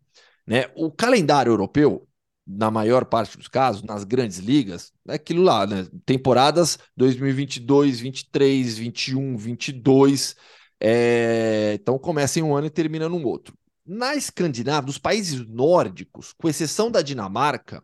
Né? 0.46 0.72
O 0.76 0.90
calendário 0.90 1.52
europeu, 1.52 2.08
na 2.46 2.72
maior 2.72 3.04
parte 3.06 3.38
dos 3.38 3.50
casos, 3.50 3.84
nas 3.84 4.06
grandes 4.06 4.38
ligas, 4.38 4.94
é 5.08 5.16
aquilo 5.16 5.44
lá, 5.44 5.68
né? 5.68 5.86
Temporadas 6.06 6.80
2022, 6.96 8.00
23, 8.00 8.78
21, 8.78 9.36
22. 9.38 10.36
É... 10.80 11.74
Então 11.74 12.00
começa 12.00 12.40
em 12.40 12.44
um 12.44 12.56
ano 12.56 12.68
e 12.68 12.70
termina 12.70 13.10
num 13.10 13.26
outro. 13.26 13.54
Na 13.88 14.16
Escandinávia, 14.16 14.88
nos 14.88 14.98
países 14.98 15.48
nórdicos, 15.48 16.34
com 16.34 16.50
exceção 16.50 16.92
da 16.92 17.02
Dinamarca, 17.02 17.82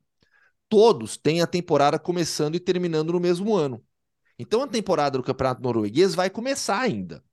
todos 0.68 1.16
têm 1.16 1.42
a 1.42 1.48
temporada 1.48 1.98
começando 1.98 2.56
e 2.56 2.60
terminando 2.60 3.14
no 3.14 3.22
mesmo 3.22 3.56
ano. 3.56 3.82
Então 4.38 4.62
a 4.62 4.68
temporada 4.68 5.18
do 5.18 5.24
Campeonato 5.24 5.62
Norueguês 5.62 6.14
vai 6.14 6.30
começar 6.30 6.82
ainda. 6.82 7.24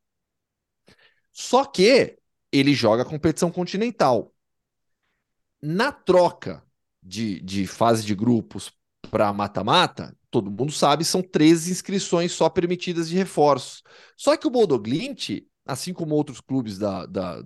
Só 1.32 1.64
que 1.64 2.16
ele 2.52 2.72
joga 2.72 3.02
a 3.02 3.06
competição 3.06 3.50
continental. 3.50 4.32
Na 5.60 5.90
troca 5.90 6.64
de, 7.02 7.40
de 7.40 7.66
fase 7.66 8.04
de 8.04 8.14
grupos 8.14 8.72
para 9.10 9.32
mata-mata, 9.32 10.16
todo 10.30 10.50
mundo 10.50 10.70
sabe, 10.70 11.04
são 11.04 11.22
13 11.22 11.72
inscrições 11.72 12.30
só 12.30 12.48
permitidas 12.48 13.08
de 13.08 13.16
reforços. 13.16 13.82
Só 14.16 14.36
que 14.36 14.46
o 14.46 14.50
Bodo 14.50 14.78
Glint, 14.78 15.42
assim 15.66 15.92
como 15.92 16.14
outros 16.14 16.40
clubes 16.40 16.78
da, 16.78 17.06
da 17.06 17.42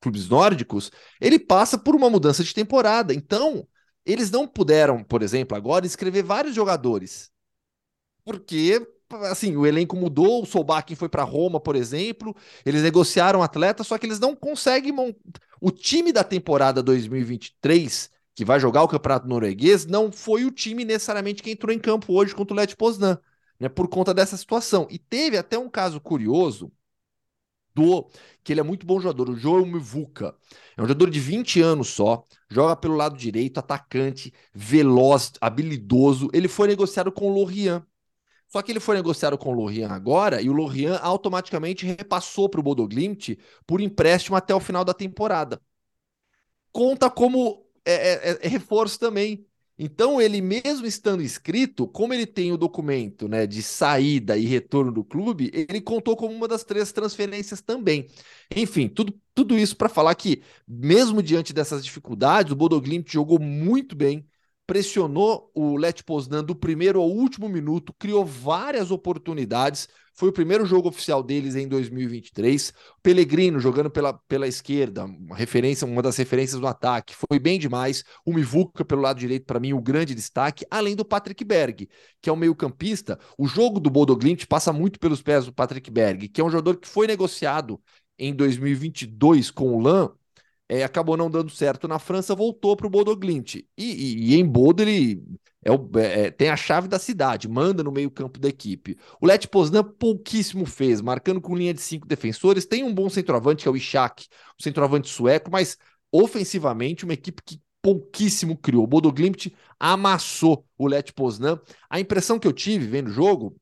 clubes 0.00 0.28
nórdicos, 0.28 0.90
ele 1.20 1.38
passa 1.38 1.76
por 1.78 1.94
uma 1.94 2.10
mudança 2.10 2.42
de 2.42 2.54
temporada. 2.54 3.12
Então, 3.12 3.66
eles 4.04 4.30
não 4.30 4.46
puderam, 4.46 5.02
por 5.02 5.22
exemplo, 5.22 5.56
agora 5.56 5.86
escrever 5.86 6.22
vários 6.22 6.54
jogadores. 6.54 7.30
Porque 8.24 8.80
assim, 9.30 9.56
o 9.56 9.66
elenco 9.66 9.96
mudou, 9.96 10.42
o 10.42 10.46
Solbakken 10.46 10.96
foi 10.96 11.08
para 11.08 11.22
Roma, 11.22 11.60
por 11.60 11.76
exemplo, 11.76 12.34
eles 12.64 12.82
negociaram 12.82 13.42
atleta, 13.42 13.84
só 13.84 13.96
que 13.98 14.06
eles 14.06 14.18
não 14.18 14.34
conseguem. 14.34 14.92
O 15.60 15.70
time 15.70 16.12
da 16.12 16.24
temporada 16.24 16.82
2023, 16.82 18.10
que 18.34 18.44
vai 18.44 18.58
jogar 18.60 18.82
o 18.82 18.88
Campeonato 18.88 19.28
Norueguês, 19.28 19.86
não 19.86 20.10
foi 20.10 20.44
o 20.44 20.50
time 20.50 20.84
necessariamente 20.84 21.42
que 21.42 21.50
entrou 21.50 21.72
em 21.72 21.78
campo 21.78 22.12
hoje 22.12 22.34
contra 22.34 22.54
o 22.54 22.56
Let 22.56 22.74
Poznan, 22.76 23.18
né, 23.58 23.68
por 23.68 23.88
conta 23.88 24.12
dessa 24.12 24.36
situação. 24.36 24.86
E 24.90 24.98
teve 24.98 25.36
até 25.38 25.58
um 25.58 25.68
caso 25.68 26.00
curioso 26.00 26.72
do 27.76 28.08
que 28.42 28.52
ele 28.52 28.60
é 28.60 28.62
muito 28.62 28.86
bom 28.86 28.98
jogador, 29.00 29.28
o 29.28 29.36
Joel 29.36 29.66
Mivuca. 29.66 30.34
É 30.76 30.82
um 30.82 30.86
jogador 30.86 31.10
de 31.10 31.20
20 31.20 31.60
anos 31.60 31.88
só, 31.88 32.24
joga 32.48 32.76
pelo 32.76 32.94
lado 32.94 33.16
direito, 33.16 33.58
atacante, 33.58 34.32
veloz, 34.54 35.32
habilidoso. 35.40 36.28
Ele 36.32 36.48
foi 36.48 36.68
negociado 36.68 37.12
com 37.12 37.30
o 37.30 37.34
Lorient 37.34 37.82
só 38.48 38.62
que 38.62 38.70
ele 38.70 38.80
foi 38.80 38.96
negociado 38.96 39.36
com 39.36 39.50
o 39.50 39.54
Lorient 39.54 39.90
agora 39.90 40.40
e 40.40 40.48
o 40.48 40.52
Lorient 40.52 41.00
automaticamente 41.02 41.84
repassou 41.84 42.48
para 42.48 42.60
o 42.60 42.62
Bodoglimt 42.62 43.36
por 43.66 43.80
empréstimo 43.80 44.36
até 44.36 44.54
o 44.54 44.60
final 44.60 44.84
da 44.84 44.94
temporada. 44.94 45.60
Conta 46.72 47.10
como 47.10 47.66
é, 47.84 47.92
é, 47.92 48.38
é, 48.42 48.48
reforço 48.48 48.98
também. 48.98 49.46
Então, 49.78 50.20
ele 50.20 50.40
mesmo 50.40 50.86
estando 50.86 51.22
inscrito, 51.22 51.86
como 51.86 52.14
ele 52.14 52.26
tem 52.26 52.50
o 52.50 52.56
documento 52.56 53.28
né, 53.28 53.46
de 53.46 53.62
saída 53.62 54.36
e 54.38 54.46
retorno 54.46 54.90
do 54.90 55.04
clube, 55.04 55.50
ele 55.52 55.80
contou 55.82 56.16
como 56.16 56.34
uma 56.34 56.48
das 56.48 56.64
três 56.64 56.92
transferências 56.92 57.60
também. 57.60 58.08
Enfim, 58.54 58.88
tudo, 58.88 59.14
tudo 59.34 59.58
isso 59.58 59.76
para 59.76 59.88
falar 59.88 60.14
que, 60.14 60.42
mesmo 60.66 61.22
diante 61.22 61.52
dessas 61.52 61.84
dificuldades, 61.84 62.52
o 62.52 62.56
Bodoglimt 62.56 63.12
jogou 63.12 63.38
muito 63.38 63.94
bem, 63.94 64.26
pressionou 64.66 65.50
o 65.54 65.76
Let 65.76 66.02
Poznan 66.04 66.42
do 66.42 66.54
primeiro 66.56 67.00
ao 67.00 67.10
último 67.10 67.48
minuto, 67.48 67.92
criou 67.98 68.24
várias 68.24 68.90
oportunidades. 68.90 69.88
Foi 70.16 70.30
o 70.30 70.32
primeiro 70.32 70.64
jogo 70.64 70.88
oficial 70.88 71.22
deles 71.22 71.54
em 71.56 71.68
2023. 71.68 72.70
O 72.70 73.00
Pellegrino 73.02 73.60
jogando 73.60 73.90
pela, 73.90 74.14
pela 74.26 74.48
esquerda, 74.48 75.04
uma 75.04 75.36
referência, 75.36 75.86
uma 75.86 76.00
das 76.00 76.16
referências 76.16 76.58
do 76.58 76.66
ataque, 76.66 77.14
foi 77.14 77.38
bem 77.38 77.58
demais. 77.58 78.02
O 78.24 78.32
Mivuca 78.32 78.84
pelo 78.84 79.02
lado 79.02 79.20
direito, 79.20 79.44
para 79.44 79.60
mim, 79.60 79.74
o 79.74 79.80
grande 79.80 80.14
destaque, 80.14 80.64
além 80.70 80.96
do 80.96 81.04
Patrick 81.04 81.44
Berg, 81.44 81.88
que 82.22 82.30
é 82.30 82.32
o 82.32 82.36
meio-campista. 82.36 83.18
O 83.36 83.46
jogo 83.46 83.78
do 83.78 83.90
Bodo 83.90 84.16
Glimt 84.16 84.46
passa 84.46 84.72
muito 84.72 84.98
pelos 84.98 85.20
pés 85.20 85.44
do 85.44 85.52
Patrick 85.52 85.90
Berg, 85.90 86.28
que 86.28 86.40
é 86.40 86.44
um 86.44 86.50
jogador 86.50 86.78
que 86.78 86.88
foi 86.88 87.06
negociado 87.06 87.78
em 88.18 88.34
2022 88.34 89.50
com 89.50 89.76
o 89.76 89.80
LAN 89.80 90.10
é, 90.68 90.82
acabou 90.82 91.16
não 91.16 91.30
dando 91.30 91.50
certo 91.50 91.86
na 91.86 91.98
França, 91.98 92.34
voltou 92.34 92.76
para 92.76 92.86
o 92.86 92.90
Bodoglint. 92.90 93.56
E, 93.56 93.66
e, 93.78 94.32
e, 94.32 94.34
em 94.34 94.44
Bodo 94.44 94.82
ele 94.82 95.22
é 95.66 95.72
o, 95.72 95.90
é, 95.98 96.30
tem 96.30 96.48
a 96.48 96.56
chave 96.56 96.86
da 96.86 96.96
cidade, 96.96 97.48
manda 97.48 97.82
no 97.82 97.90
meio 97.90 98.08
campo 98.08 98.38
da 98.38 98.48
equipe. 98.48 98.96
O 99.20 99.26
Let 99.26 99.48
Poznan 99.48 99.82
pouquíssimo 99.82 100.64
fez, 100.64 101.00
marcando 101.00 101.40
com 101.40 101.56
linha 101.56 101.74
de 101.74 101.80
cinco 101.80 102.06
defensores. 102.06 102.64
Tem 102.64 102.84
um 102.84 102.94
bom 102.94 103.10
centroavante, 103.10 103.64
que 103.64 103.68
é 103.68 103.72
o 103.72 103.76
Ishak, 103.76 104.28
o 104.56 104.62
centroavante 104.62 105.08
sueco, 105.08 105.50
mas 105.50 105.76
ofensivamente 106.12 107.02
uma 107.02 107.14
equipe 107.14 107.42
que 107.44 107.60
pouquíssimo 107.82 108.56
criou. 108.56 108.84
O 108.84 108.86
Bodo 108.86 109.12
amassou 109.80 110.64
o 110.78 110.86
Let 110.86 111.12
Poznan. 111.12 111.60
A 111.90 111.98
impressão 111.98 112.38
que 112.38 112.46
eu 112.46 112.52
tive 112.52 112.86
vendo 112.86 113.08
o 113.08 113.12
jogo 113.12 113.56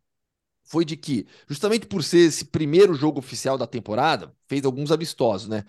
foi 0.62 0.84
de 0.84 0.98
que, 0.98 1.26
justamente 1.48 1.86
por 1.86 2.04
ser 2.04 2.26
esse 2.26 2.44
primeiro 2.44 2.92
jogo 2.94 3.18
oficial 3.18 3.56
da 3.56 3.66
temporada, 3.66 4.34
fez 4.46 4.62
alguns 4.66 4.92
amistosos, 4.92 5.48
né? 5.48 5.64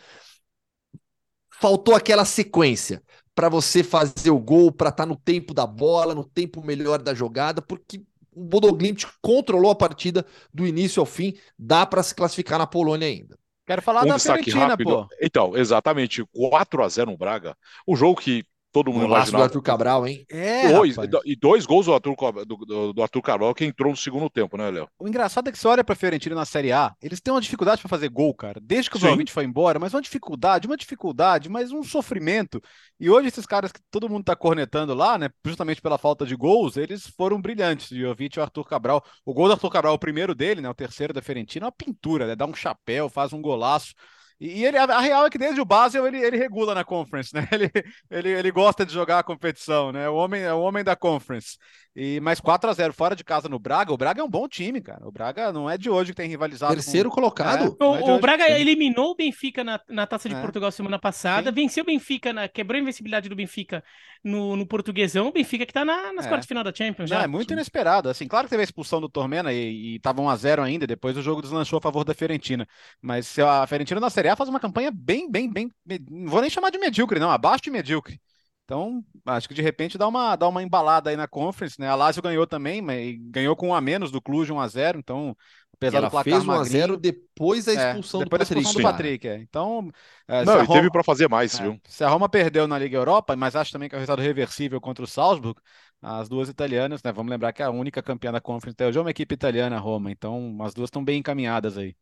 faltou 1.60 1.96
aquela 1.96 2.26
sequência 2.26 3.02
para 3.36 3.50
você 3.50 3.84
fazer 3.84 4.32
o 4.32 4.40
gol, 4.40 4.72
para 4.72 4.90
estar 4.90 5.04
tá 5.04 5.06
no 5.06 5.16
tempo 5.16 5.54
da 5.54 5.68
bola, 5.68 6.16
no 6.16 6.24
tempo 6.24 6.66
melhor 6.66 7.02
da 7.02 7.14
jogada, 7.14 7.62
porque 7.62 8.02
o 8.34 8.44
Bodoglimt 8.44 9.06
controlou 9.22 9.70
a 9.70 9.76
partida 9.76 10.26
do 10.54 10.66
início 10.66 11.02
ao 11.02 11.06
fim, 11.06 11.36
dá 11.60 11.86
para 11.86 12.02
se 12.02 12.16
classificar 12.16 12.58
na 12.58 12.66
Polônia 12.66 13.08
ainda. 13.08 13.38
Quero 13.68 13.82
falar 13.82 14.04
um 14.04 14.08
da 14.08 14.20
Fiorentina, 14.20 14.68
rápido. 14.68 14.90
pô. 14.90 15.08
Então, 15.22 15.58
exatamente, 15.58 16.24
4 16.32 16.84
a 16.84 16.88
0 16.88 17.12
no 17.12 17.18
Braga. 17.18 17.58
Um 17.88 17.96
jogo 17.96 18.22
que 18.22 18.44
todo 18.76 18.92
mundo 18.92 19.04
Golaço 19.04 19.30
imaginava. 19.30 19.44
do 19.44 19.48
Arthur 19.48 19.62
Cabral, 19.62 20.06
hein? 20.06 20.26
É, 20.30 20.74
dois, 20.74 20.98
e 21.24 21.36
dois 21.38 21.66
gols 21.66 21.86
do 21.86 21.94
Arthur, 21.94 22.16
do, 22.46 22.92
do 22.92 23.02
Arthur 23.02 23.22
Cabral 23.22 23.56
que 23.56 23.64
entrou 23.64 23.90
no 23.90 23.96
segundo 23.96 24.30
tempo, 24.30 24.58
né, 24.58 24.70
Léo? 24.70 24.90
O 25.00 25.08
engraçado 25.08 25.48
é 25.48 25.52
que 25.54 25.58
você 25.58 25.66
olha 25.66 25.82
pra 25.82 25.96
Fiorentina 25.96 26.36
na 26.36 26.44
Série 26.44 26.74
A, 26.74 26.94
eles 27.02 27.22
têm 27.22 27.34
uma 27.34 27.40
dificuldade 27.40 27.82
para 27.82 27.88
fazer 27.88 28.10
gol, 28.10 28.34
cara. 28.34 28.60
Desde 28.62 28.90
que 28.90 28.98
o 28.98 29.00
Vlahovic 29.00 29.32
foi 29.32 29.46
embora, 29.46 29.80
mas 29.80 29.94
uma 29.94 30.02
dificuldade, 30.02 30.68
uma 30.68 30.76
dificuldade, 30.76 31.48
mas 31.48 31.72
um 31.72 31.84
sofrimento. 31.84 32.62
E 33.00 33.10
hoje 33.10 33.30
esses 33.30 33.46
caras 33.46 33.72
que 33.72 33.80
todo 33.90 34.10
mundo 34.10 34.26
tá 34.26 34.36
cornetando 34.36 34.94
lá, 34.94 35.18
né, 35.18 35.30
justamente 35.46 35.82
pela 35.82 35.98
falta 35.98 36.26
de 36.26 36.36
gols, 36.36 36.76
eles 36.76 37.08
foram 37.08 37.42
brilhantes, 37.42 37.92
o 37.92 37.96
Jovic 37.96 38.38
e 38.38 38.42
o 38.42 38.44
Arthur 38.44 38.66
Cabral. 38.66 39.02
O 39.26 39.34
gol 39.34 39.48
do 39.48 39.54
Arthur 39.54 39.70
Cabral, 39.70 39.94
o 39.94 40.00
primeiro 40.00 40.36
dele, 40.36 40.60
né, 40.60 40.70
o 40.70 40.74
terceiro 40.74 41.14
da 41.14 41.22
Fiorentina, 41.22 41.66
é 41.66 41.68
uma 41.68 41.72
pintura, 41.72 42.28
né, 42.28 42.36
dá 42.36 42.46
um 42.46 42.54
chapéu, 42.54 43.08
faz 43.08 43.32
um 43.32 43.42
golaço. 43.42 43.94
E 44.40 44.66
ele, 44.66 44.78
a 44.78 45.00
real 45.00 45.26
é 45.26 45.30
que 45.30 45.38
desde 45.38 45.62
o 45.62 45.66
Basel 45.66 46.06
ele, 46.06 46.18
ele 46.18 46.38
regula 46.38 46.76
na 46.76 46.84
conference, 46.84 47.34
né? 47.34 47.48
Ele, 47.56 47.72
ele, 48.12 48.30
ele 48.30 48.52
gosta 48.52 48.86
de 48.86 48.94
jogar 48.94 49.20
a 49.20 49.24
competição, 49.24 49.92
né? 49.92 50.10
O 50.10 50.16
homem 50.16 50.42
é 50.42 50.54
o 50.54 50.60
homem 50.60 50.84
da 50.84 50.96
conference. 50.96 51.58
E 51.96 52.20
mais 52.20 52.42
4 52.42 52.70
a 52.70 52.74
0 52.74 52.92
fora 52.92 53.16
de 53.16 53.24
casa 53.24 53.48
no 53.48 53.58
Braga. 53.58 53.94
O 53.94 53.98
Braga 53.98 54.20
é 54.20 54.24
um 54.24 54.30
bom 54.30 54.50
time, 54.50 54.82
cara. 54.82 55.08
O 55.08 55.12
Braga 55.12 55.54
não 55.54 55.70
é 55.70 55.78
de 55.78 55.90
hoje 55.90 56.12
que 56.12 56.18
tem 56.18 56.28
rivalizado. 56.28 56.74
Terceiro 56.74 57.10
com... 57.10 57.16
colocado. 57.16 57.78
É, 57.80 57.84
o, 57.84 57.96
é 57.96 58.14
o 58.14 58.20
Braga 58.20 58.50
eliminou 58.60 59.12
o 59.12 59.16
Benfica 59.16 59.64
na, 59.64 59.80
na 59.88 60.06
Taça 60.06 60.28
de 60.28 60.36
é. 60.36 60.42
Portugal 60.42 60.70
semana 60.74 61.00
passada, 61.00 61.50
Sim. 61.50 61.56
venceu 61.56 61.84
o 61.84 61.88
Benfica, 61.88 62.34
na, 62.34 62.50
quebrou 62.50 62.78
a 62.78 62.82
invencibilidade 62.82 63.30
do 63.30 63.36
Benfica 63.36 63.82
no, 64.22 64.58
no 64.58 64.68
portuguesão. 64.68 65.28
O 65.28 65.32
Benfica 65.32 65.66
que 65.66 65.72
tá 65.72 65.86
na, 65.86 66.12
nas 66.12 66.26
é. 66.26 66.28
quartas 66.28 66.42
de 66.42 66.48
final 66.50 66.66
da 66.66 66.74
Champions. 66.74 67.10
Já. 67.10 67.24
é 67.24 67.28
muito 67.28 67.54
inesperado. 67.54 68.10
Assim, 68.10 68.28
claro 68.28 68.46
que 68.46 68.50
teve 68.50 68.62
a 68.62 68.66
expulsão 68.66 69.00
do 69.00 69.08
Tormena 69.08 69.54
e, 69.54 69.96
estava 69.96 70.22
1 70.22 70.30
a 70.30 70.36
0 70.36 70.64
ainda. 70.64 70.86
Depois 70.86 71.16
o 71.16 71.22
jogo 71.22 71.42
deslanchou 71.42 71.78
a 71.78 71.82
favor 71.82 72.04
da 72.04 72.14
Fiorentina. 72.14 72.68
Mas 73.02 73.40
a 73.40 73.66
Fiorentina 73.68 74.02
na 74.02 74.10
Série 74.10 74.25
A 74.30 74.36
faz 74.36 74.50
uma 74.50 74.60
campanha 74.60 74.92
bem, 74.92 75.30
bem, 75.30 75.50
bem. 75.50 75.72
Não 76.10 76.30
vou 76.30 76.42
nem 76.42 76.50
chamar 76.50 76.70
de 76.70 76.78
medíocre, 76.78 77.20
não. 77.20 77.30
Abaixo 77.30 77.64
de 77.64 77.72
medíocre. 77.72 78.20
Então, 78.66 79.06
acho 79.28 79.48
que 79.48 79.54
de 79.54 79.62
repente 79.62 79.96
dá 79.96 80.08
uma, 80.08 80.36
dá 80.36 80.48
uma 80.48 80.64
embalada 80.64 81.12
aí 81.12 81.16
na 81.16 81.28
Conference, 81.28 81.80
né? 81.80 81.88
A 81.88 81.94
Lazio 81.94 82.22
ganhou 82.22 82.48
também, 82.48 82.82
mas 82.82 83.16
ganhou 83.30 83.56
com 83.56 83.70
um 83.70 83.76
a 83.76 83.80
menos 83.80 84.10
do 84.10 84.20
Cluj, 84.20 84.52
1 84.52 84.60
a 84.60 84.68
0 84.68 84.98
então, 84.98 85.38
apesar 85.76 85.98
Ela 86.00 86.08
do 86.08 86.12
placar 86.12 86.34
fez 86.34 86.46
1 86.48 86.52
a 86.52 86.64
0 86.64 86.98
depois 86.98 87.66
da 87.66 87.74
é, 87.74 87.90
expulsão 87.90 88.22
é, 88.22 88.24
depois 88.24 88.40
do 88.40 88.56
Patrick. 88.56 88.64
Da 88.64 88.70
expulsão 88.70 88.82
do 88.82 88.92
Patrick 88.92 89.28
é. 89.28 89.38
Então, 89.38 89.92
é, 90.28 90.44
Não, 90.44 90.54
Roma, 90.64 90.74
teve 90.74 90.90
para 90.90 91.04
fazer 91.04 91.30
mais, 91.30 91.60
é, 91.60 91.62
viu? 91.62 91.80
Se 91.88 92.04
a 92.04 92.10
Roma 92.10 92.28
perdeu 92.28 92.68
na 92.68 92.80
Liga 92.80 92.98
Europa, 92.98 93.36
mas 93.36 93.56
acho 93.56 93.72
também 93.72 93.88
que 93.88 93.94
é 93.94 93.98
um 93.98 94.02
resultado 94.02 94.24
reversível 94.24 94.82
contra 94.82 95.04
o 95.04 95.08
Salzburg, 95.08 95.60
as 96.02 96.28
duas 96.28 96.50
italianas, 96.50 97.04
né? 97.04 97.12
Vamos 97.12 97.30
lembrar 97.30 97.54
que 97.54 97.62
a 97.62 97.70
única 97.70 98.02
campeã 98.02 98.32
da 98.32 98.42
Conference 98.42 98.74
até 98.74 98.88
hoje 98.88 98.98
é 98.98 99.02
uma 99.02 99.12
equipe 99.12 99.36
italiana, 99.36 99.78
Roma, 99.78 100.10
então 100.12 100.58
as 100.62 100.74
duas 100.74 100.88
estão 100.88 101.06
bem 101.06 101.20
encaminhadas 101.20 101.78
aí. 101.78 101.96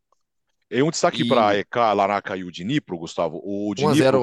E 0.73 0.83
um 0.83 0.89
destaque 0.89 1.21
e... 1.21 1.27
para 1.27 1.49
a 1.49 1.59
EK, 1.59 1.77
Laraka 1.95 2.35
e 2.35 2.43
o 2.43 2.51
Dnipro, 2.51 2.97
Gustavo. 2.97 3.41
O 3.43 3.73
Dnipro 3.75 3.89
1 3.89 3.91
a 3.91 3.95
0 3.95 4.19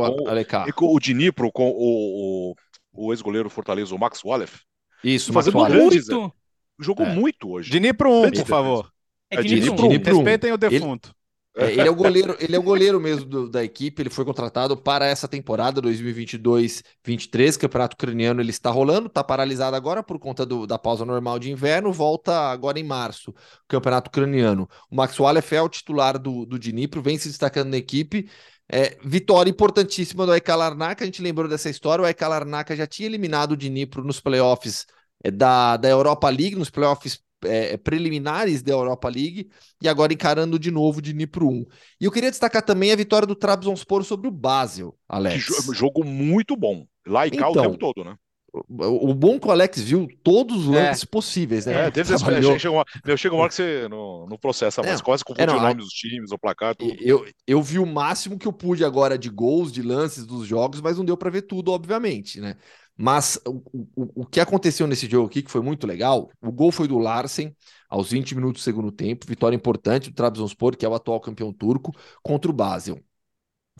com, 0.74 0.86
o, 0.86 0.96
o 0.96 1.00
Dnipro 1.00 1.52
com 1.52 1.70
o, 1.70 2.50
o 2.50 2.54
o 2.92 3.12
ex-goleiro 3.12 3.48
Fortaleza, 3.48 3.94
o 3.94 3.98
Max 3.98 4.24
Wallace. 4.24 4.60
Isso, 5.02 5.32
fazendo 5.32 5.58
Max 5.58 5.72
grandes, 5.72 6.08
muito. 6.08 6.32
Jogou 6.78 7.06
é. 7.06 7.14
muito 7.14 7.50
hoje. 7.50 7.70
Dnipro 7.70 8.10
1, 8.10 8.30
por 8.32 8.46
favor. 8.46 8.92
É, 9.30 9.36
é 9.36 9.42
Dnipro 9.42 9.86
1. 9.86 9.98
Respeitem 9.98 10.52
o 10.52 10.58
defunto. 10.58 11.08
Ele, 11.08 11.16
é, 11.56 11.72
ele, 11.72 11.80
é 11.80 11.90
o 11.90 11.94
goleiro, 11.94 12.36
ele 12.38 12.54
é 12.54 12.58
o 12.58 12.62
goleiro 12.62 13.00
mesmo 13.00 13.26
do, 13.26 13.50
da 13.50 13.64
equipe. 13.64 14.00
Ele 14.00 14.10
foi 14.10 14.24
contratado 14.24 14.76
para 14.76 15.06
essa 15.06 15.26
temporada 15.26 15.82
2022-23. 15.82 17.58
Campeonato 17.58 17.94
ucraniano 17.94 18.40
ele 18.40 18.50
está 18.50 18.70
rolando, 18.70 19.08
está 19.08 19.24
paralisado 19.24 19.74
agora 19.74 20.02
por 20.02 20.18
conta 20.18 20.46
do, 20.46 20.66
da 20.66 20.78
pausa 20.78 21.04
normal 21.04 21.38
de 21.38 21.50
inverno. 21.50 21.92
Volta 21.92 22.32
agora 22.50 22.78
em 22.78 22.84
março. 22.84 23.34
Campeonato 23.66 24.08
ucraniano. 24.08 24.68
O 24.90 24.94
Max 24.94 25.18
Wallace 25.18 25.54
é 25.56 25.62
o 25.62 25.68
titular 25.68 26.18
do, 26.18 26.46
do 26.46 26.58
Dnipro, 26.58 27.02
vem 27.02 27.18
se 27.18 27.28
destacando 27.28 27.70
na 27.70 27.76
equipe. 27.76 28.28
É, 28.72 28.96
vitória 29.04 29.50
importantíssima 29.50 30.24
do 30.24 30.30
Aika 30.30 30.54
Larnaca, 30.54 31.02
a 31.02 31.06
gente 31.06 31.20
lembrou 31.20 31.48
dessa 31.48 31.68
história, 31.68 32.02
o 32.02 32.06
Aika 32.06 32.28
Larnaca 32.28 32.76
já 32.76 32.86
tinha 32.86 33.08
eliminado 33.08 33.52
o 33.52 33.56
Dnipro 33.56 34.04
nos 34.04 34.20
playoffs 34.20 34.86
é, 35.24 35.30
da, 35.30 35.76
da 35.76 35.88
Europa 35.88 36.28
League, 36.28 36.54
nos 36.54 36.70
playoffs 36.70 37.20
é, 37.44 37.76
preliminares 37.76 38.62
da 38.62 38.72
Europa 38.72 39.08
League 39.08 39.50
e 39.82 39.88
agora 39.88 40.12
encarando 40.12 40.58
de 40.58 40.70
novo 40.70 41.00
de 41.00 41.12
Nipro 41.12 41.48
1. 41.48 41.66
E 42.00 42.04
eu 42.04 42.10
queria 42.10 42.30
destacar 42.30 42.62
também 42.62 42.92
a 42.92 42.96
vitória 42.96 43.26
do 43.26 43.34
Trabzonspor 43.34 44.04
sobre 44.04 44.28
o 44.28 44.32
Basel, 44.32 44.96
Alex. 45.08 45.66
Que 45.66 45.74
jogo 45.74 46.04
muito 46.04 46.56
bom. 46.56 46.86
Lá 47.06 47.26
e 47.26 47.30
cá 47.30 47.48
então, 47.48 47.50
o 47.50 47.66
tempo 47.66 47.78
todo, 47.78 48.04
né? 48.04 48.14
O 48.52 49.14
bom 49.14 49.38
que 49.38 49.46
o 49.46 49.50
Alex 49.52 49.80
viu 49.80 50.08
todos 50.24 50.66
os 50.66 50.74
é. 50.74 50.88
lances 50.88 51.04
é. 51.04 51.06
possíveis, 51.06 51.66
né? 51.66 51.86
É, 51.86 51.90
teve 51.90 52.16
Trabalhou... 52.16 52.58
chega, 52.58 52.74
uma, 52.74 52.84
chega 53.16 53.34
uma 53.34 53.42
hora 53.42 53.48
que 53.48 53.54
você 53.54 53.86
não, 53.88 54.26
não 54.26 54.36
processa 54.36 54.82
mais, 54.82 54.98
é, 54.98 55.02
quase 55.02 55.24
confunde 55.24 55.52
é, 55.52 55.56
o 55.56 55.60
nome 55.60 55.76
dos 55.76 55.90
times, 55.90 56.32
o 56.32 56.38
placar, 56.38 56.74
tudo. 56.74 56.96
Eu, 57.00 57.24
eu 57.46 57.62
vi 57.62 57.78
o 57.78 57.86
máximo 57.86 58.36
que 58.36 58.48
eu 58.48 58.52
pude 58.52 58.84
agora 58.84 59.16
de 59.16 59.28
gols, 59.28 59.70
de 59.70 59.82
lances 59.82 60.26
dos 60.26 60.48
jogos, 60.48 60.80
mas 60.80 60.98
não 60.98 61.04
deu 61.04 61.16
para 61.16 61.30
ver 61.30 61.42
tudo, 61.42 61.70
obviamente, 61.70 62.40
né? 62.40 62.56
Mas 63.02 63.40
o, 63.46 63.62
o, 63.96 64.22
o 64.22 64.26
que 64.26 64.40
aconteceu 64.40 64.86
nesse 64.86 65.08
jogo 65.08 65.26
aqui, 65.26 65.42
que 65.42 65.50
foi 65.50 65.62
muito 65.62 65.86
legal, 65.86 66.30
o 66.38 66.52
gol 66.52 66.70
foi 66.70 66.86
do 66.86 66.98
Larsen, 66.98 67.56
aos 67.88 68.10
20 68.10 68.34
minutos 68.34 68.60
do 68.60 68.64
segundo 68.64 68.92
tempo, 68.92 69.26
vitória 69.26 69.56
importante 69.56 70.10
do 70.10 70.14
Trabzonspor, 70.14 70.76
que 70.76 70.84
é 70.84 70.88
o 70.88 70.94
atual 70.94 71.18
campeão 71.18 71.50
turco, 71.50 71.96
contra 72.22 72.50
o 72.50 72.54
Basel. 72.54 73.02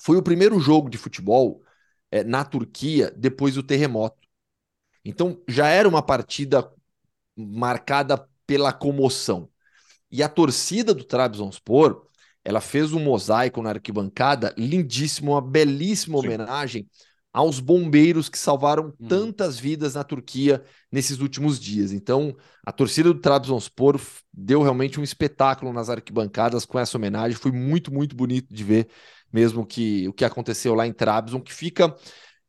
Foi 0.01 0.17
o 0.17 0.23
primeiro 0.23 0.59
jogo 0.59 0.89
de 0.89 0.97
futebol 0.97 1.63
é, 2.11 2.25
na 2.25 2.47
Turquia 2.47 3.13
depois 3.15 3.57
do 3.57 3.63
terremoto. 3.63 4.27
Então 5.05 5.43
já 5.47 5.69
era 5.69 5.87
uma 5.87 6.01
partida 6.01 6.73
marcada 7.37 8.27
pela 8.47 8.73
comoção. 8.73 9.51
E 10.11 10.23
a 10.23 10.31
torcida 10.31 10.95
do 10.95 11.05
Trabzonspor, 11.05 12.07
ela 12.43 12.63
fez 12.63 12.95
um 12.95 13.01
mosaico 13.01 13.61
na 13.61 13.69
arquibancada 13.69 14.55
lindíssimo, 14.57 15.33
uma 15.33 15.43
belíssima 15.43 16.19
Sim. 16.19 16.27
homenagem 16.27 16.89
aos 17.33 17.61
bombeiros 17.61 18.29
que 18.29 18.39
salvaram 18.39 18.93
hum. 18.99 19.07
tantas 19.09 19.59
vidas 19.59 19.95
na 19.95 20.05
Turquia 20.05 20.63
nesses 20.91 21.21
últimos 21.21 21.61
dias. 21.61 21.93
Então, 21.93 22.37
a 22.65 22.73
torcida 22.73 23.13
do 23.13 23.21
Trabzonspor 23.21 24.01
deu 24.33 24.63
realmente 24.63 24.99
um 24.99 25.05
espetáculo 25.05 25.73
nas 25.73 25.89
arquibancadas 25.89 26.65
com 26.65 26.79
essa 26.79 26.97
homenagem. 26.99 27.37
Foi 27.37 27.53
muito, 27.53 27.93
muito 27.93 28.17
bonito 28.17 28.53
de 28.53 28.65
ver 28.65 28.89
mesmo 29.33 29.65
que 29.65 30.09
o 30.09 30.13
que 30.13 30.25
aconteceu 30.25 30.75
lá 30.75 30.87
em 30.87 30.93
Trabzon, 30.93 31.41
que 31.41 31.53
fica 31.53 31.95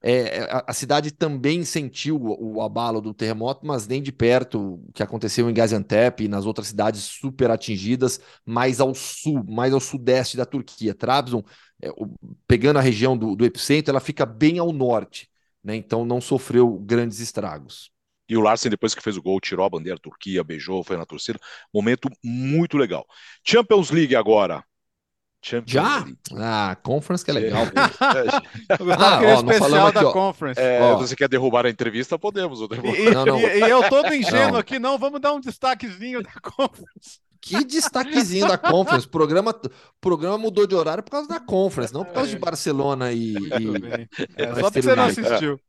é, 0.04 0.40
é, 0.40 0.64
a, 0.66 0.74
cidade 0.74 1.12
também 1.12 1.64
sentiu 1.64 2.18
o, 2.18 2.56
o, 2.56 2.62
abalo 2.62 3.00
do 3.00 3.14
terremoto, 3.14 3.66
mas 3.66 3.88
nem 3.88 4.02
de 4.02 4.12
perto 4.12 4.76
o 4.76 4.92
que 4.94 5.04
aconteceu 5.04 5.48
em 5.48 5.54
Gaziantep 5.54 6.24
e 6.24 6.28
nas 6.28 6.46
outras 6.48 6.68
cidades 6.68 7.02
super 7.04 7.52
atingidas, 7.52 8.20
mais 8.44 8.80
ao 8.80 8.96
sul, 8.96 9.44
mais 9.48 9.74
ao 9.74 9.80
sudeste 9.80 10.36
da 10.36 10.46
Turquia. 10.46 10.96
Trabzon, 10.96 11.44
é, 11.82 11.92
o, 11.92 12.08
pegando 12.48 12.80
a 12.80 12.82
região 12.82 13.16
do, 13.16 13.36
do 13.36 13.46
epicentro, 13.46 13.92
ela 13.92 14.00
fica 14.00 14.26
bem 14.26 14.58
ao 14.58 14.74
norte, 14.74 15.30
né? 15.64 15.76
então 15.76 16.04
não 16.04 16.20
sofreu 16.20 16.80
grandes 16.80 17.20
estragos. 17.20 17.92
E 18.28 18.36
o 18.36 18.42
Larsen, 18.42 18.72
depois 18.72 18.96
que 18.96 19.04
fez 19.04 19.18
o 19.18 19.22
gol, 19.22 19.40
tirou 19.42 19.66
a 19.66 19.70
bandeira 19.70 20.00
Turquia, 20.00 20.44
beijou, 20.44 20.84
foi 20.84 20.96
na 20.98 21.06
torcida. 21.06 21.38
Momento 21.74 22.10
muito 22.24 22.78
legal. 22.78 23.06
Champions 23.46 23.92
League 23.92 24.16
agora. 24.16 24.64
Champions 25.42 25.72
Já? 25.72 25.96
League. 25.98 26.18
Ah, 26.38 26.78
Conference 26.84 27.26
que 27.26 27.32
é 27.32 27.34
legal. 27.34 27.64
ah, 27.76 29.22
ó, 29.38 29.42
não 29.42 29.54
falamos 29.54 29.94
da 29.94 30.04
Conference. 30.12 30.62
É, 30.62 30.96
você 30.96 31.16
quer 31.16 31.28
derrubar 31.28 31.66
a 31.66 31.70
entrevista? 31.70 32.18
Podemos. 32.20 32.60
E, 32.62 33.10
não, 33.10 33.26
não. 33.26 33.40
E, 33.40 33.60
e, 33.60 33.62
eu 33.62 33.90
todo 33.90 34.14
ingênuo 34.14 34.52
não. 34.54 34.60
aqui, 34.60 34.78
não, 34.78 35.00
vamos 35.00 35.20
dar 35.20 35.34
um 35.34 35.40
destaquezinho 35.40 36.22
da 36.22 36.34
Conference. 36.42 37.20
Que 37.42 37.64
destaquezinho 37.66 38.48
da 38.48 38.58
Conference. 38.58 39.08
O 39.08 39.10
programa, 39.10 39.60
programa 40.00 40.38
mudou 40.38 40.68
de 40.68 40.76
horário 40.76 41.02
por 41.02 41.10
causa 41.10 41.28
da 41.28 41.40
Conference, 41.40 41.92
não 41.92 42.06
por 42.06 42.14
causa 42.14 42.30
de 42.30 42.38
Barcelona 42.38 43.12
e. 43.12 43.34
e... 43.34 44.08
É, 44.38 44.54
só 44.54 44.62
porque 44.70 44.84
você 44.84 44.96
não 44.96 45.06
assistiu. 45.06 45.60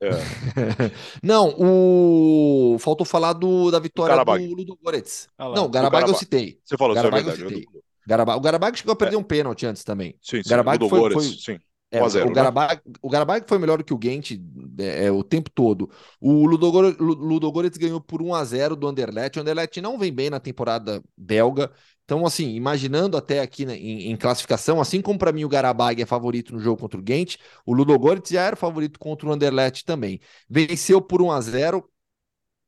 É. 0.00 0.10
não, 1.20 1.56
o. 1.58 2.78
Faltou 2.78 3.04
falar 3.04 3.32
do, 3.32 3.68
da 3.72 3.80
vitória 3.80 4.24
do 4.24 4.54
Ludo 4.54 4.78
Goretz. 4.80 5.28
Ah 5.36 5.48
não, 5.48 5.64
o 5.64 5.68
Garabag 5.68 6.08
eu 6.08 6.14
citei. 6.14 6.60
Você 6.64 6.76
falou, 6.76 6.94
Garabag 6.94 7.28
é 7.28 7.32
eu 7.32 7.36
citei. 7.36 7.66
Garabag, 8.08 8.38
o 8.38 8.40
Garabag 8.40 8.78
chegou 8.78 8.92
a 8.94 8.96
perder 8.96 9.16
é. 9.16 9.18
um 9.18 9.22
pênalti 9.22 9.66
antes 9.66 9.84
também. 9.84 10.16
Sim, 10.22 10.42
sim. 10.42 10.48
Garabag 10.48 10.88
foi, 10.88 11.12
foi, 11.12 11.22
sim. 11.24 11.58
É, 11.90 12.02
o, 12.02 12.08
né? 12.08 12.32
Garabag, 12.32 12.80
o 13.02 13.08
Garabag 13.08 13.44
foi 13.46 13.58
melhor 13.58 13.82
que 13.82 13.92
o 13.92 14.00
Gent 14.02 14.32
é, 14.78 15.06
é, 15.06 15.10
o 15.10 15.22
tempo 15.22 15.50
todo. 15.50 15.90
O 16.18 16.46
Ludogorets 16.46 17.76
ganhou 17.78 18.00
por 18.00 18.22
1 18.22 18.34
a 18.34 18.44
0 18.44 18.76
do 18.76 18.86
Anderlecht. 18.86 19.38
O 19.38 19.42
Anderlecht 19.42 19.80
não 19.82 19.98
vem 19.98 20.12
bem 20.12 20.30
na 20.30 20.40
temporada 20.40 21.02
belga. 21.16 21.70
Então, 22.04 22.24
assim, 22.24 22.54
imaginando 22.54 23.16
até 23.16 23.40
aqui 23.40 23.66
né, 23.66 23.76
em, 23.76 24.10
em, 24.10 24.16
classificação, 24.16 24.80
assim 24.80 25.02
como 25.02 25.18
para 25.18 25.32
mim 25.32 25.44
o 25.44 25.48
Garabag 25.48 26.00
é 26.00 26.06
favorito 26.06 26.54
no 26.54 26.60
jogo 26.60 26.80
contra 26.80 26.98
o 26.98 27.04
Gent, 27.06 27.36
o 27.66 27.74
Ludogorets 27.74 28.30
já 28.30 28.42
era 28.42 28.56
favorito 28.56 28.98
contra 28.98 29.28
o 29.28 29.32
Anderlecht 29.32 29.84
também. 29.84 30.18
Venceu 30.48 31.02
por 31.02 31.20
1 31.20 31.30
a 31.30 31.40
0 31.42 31.90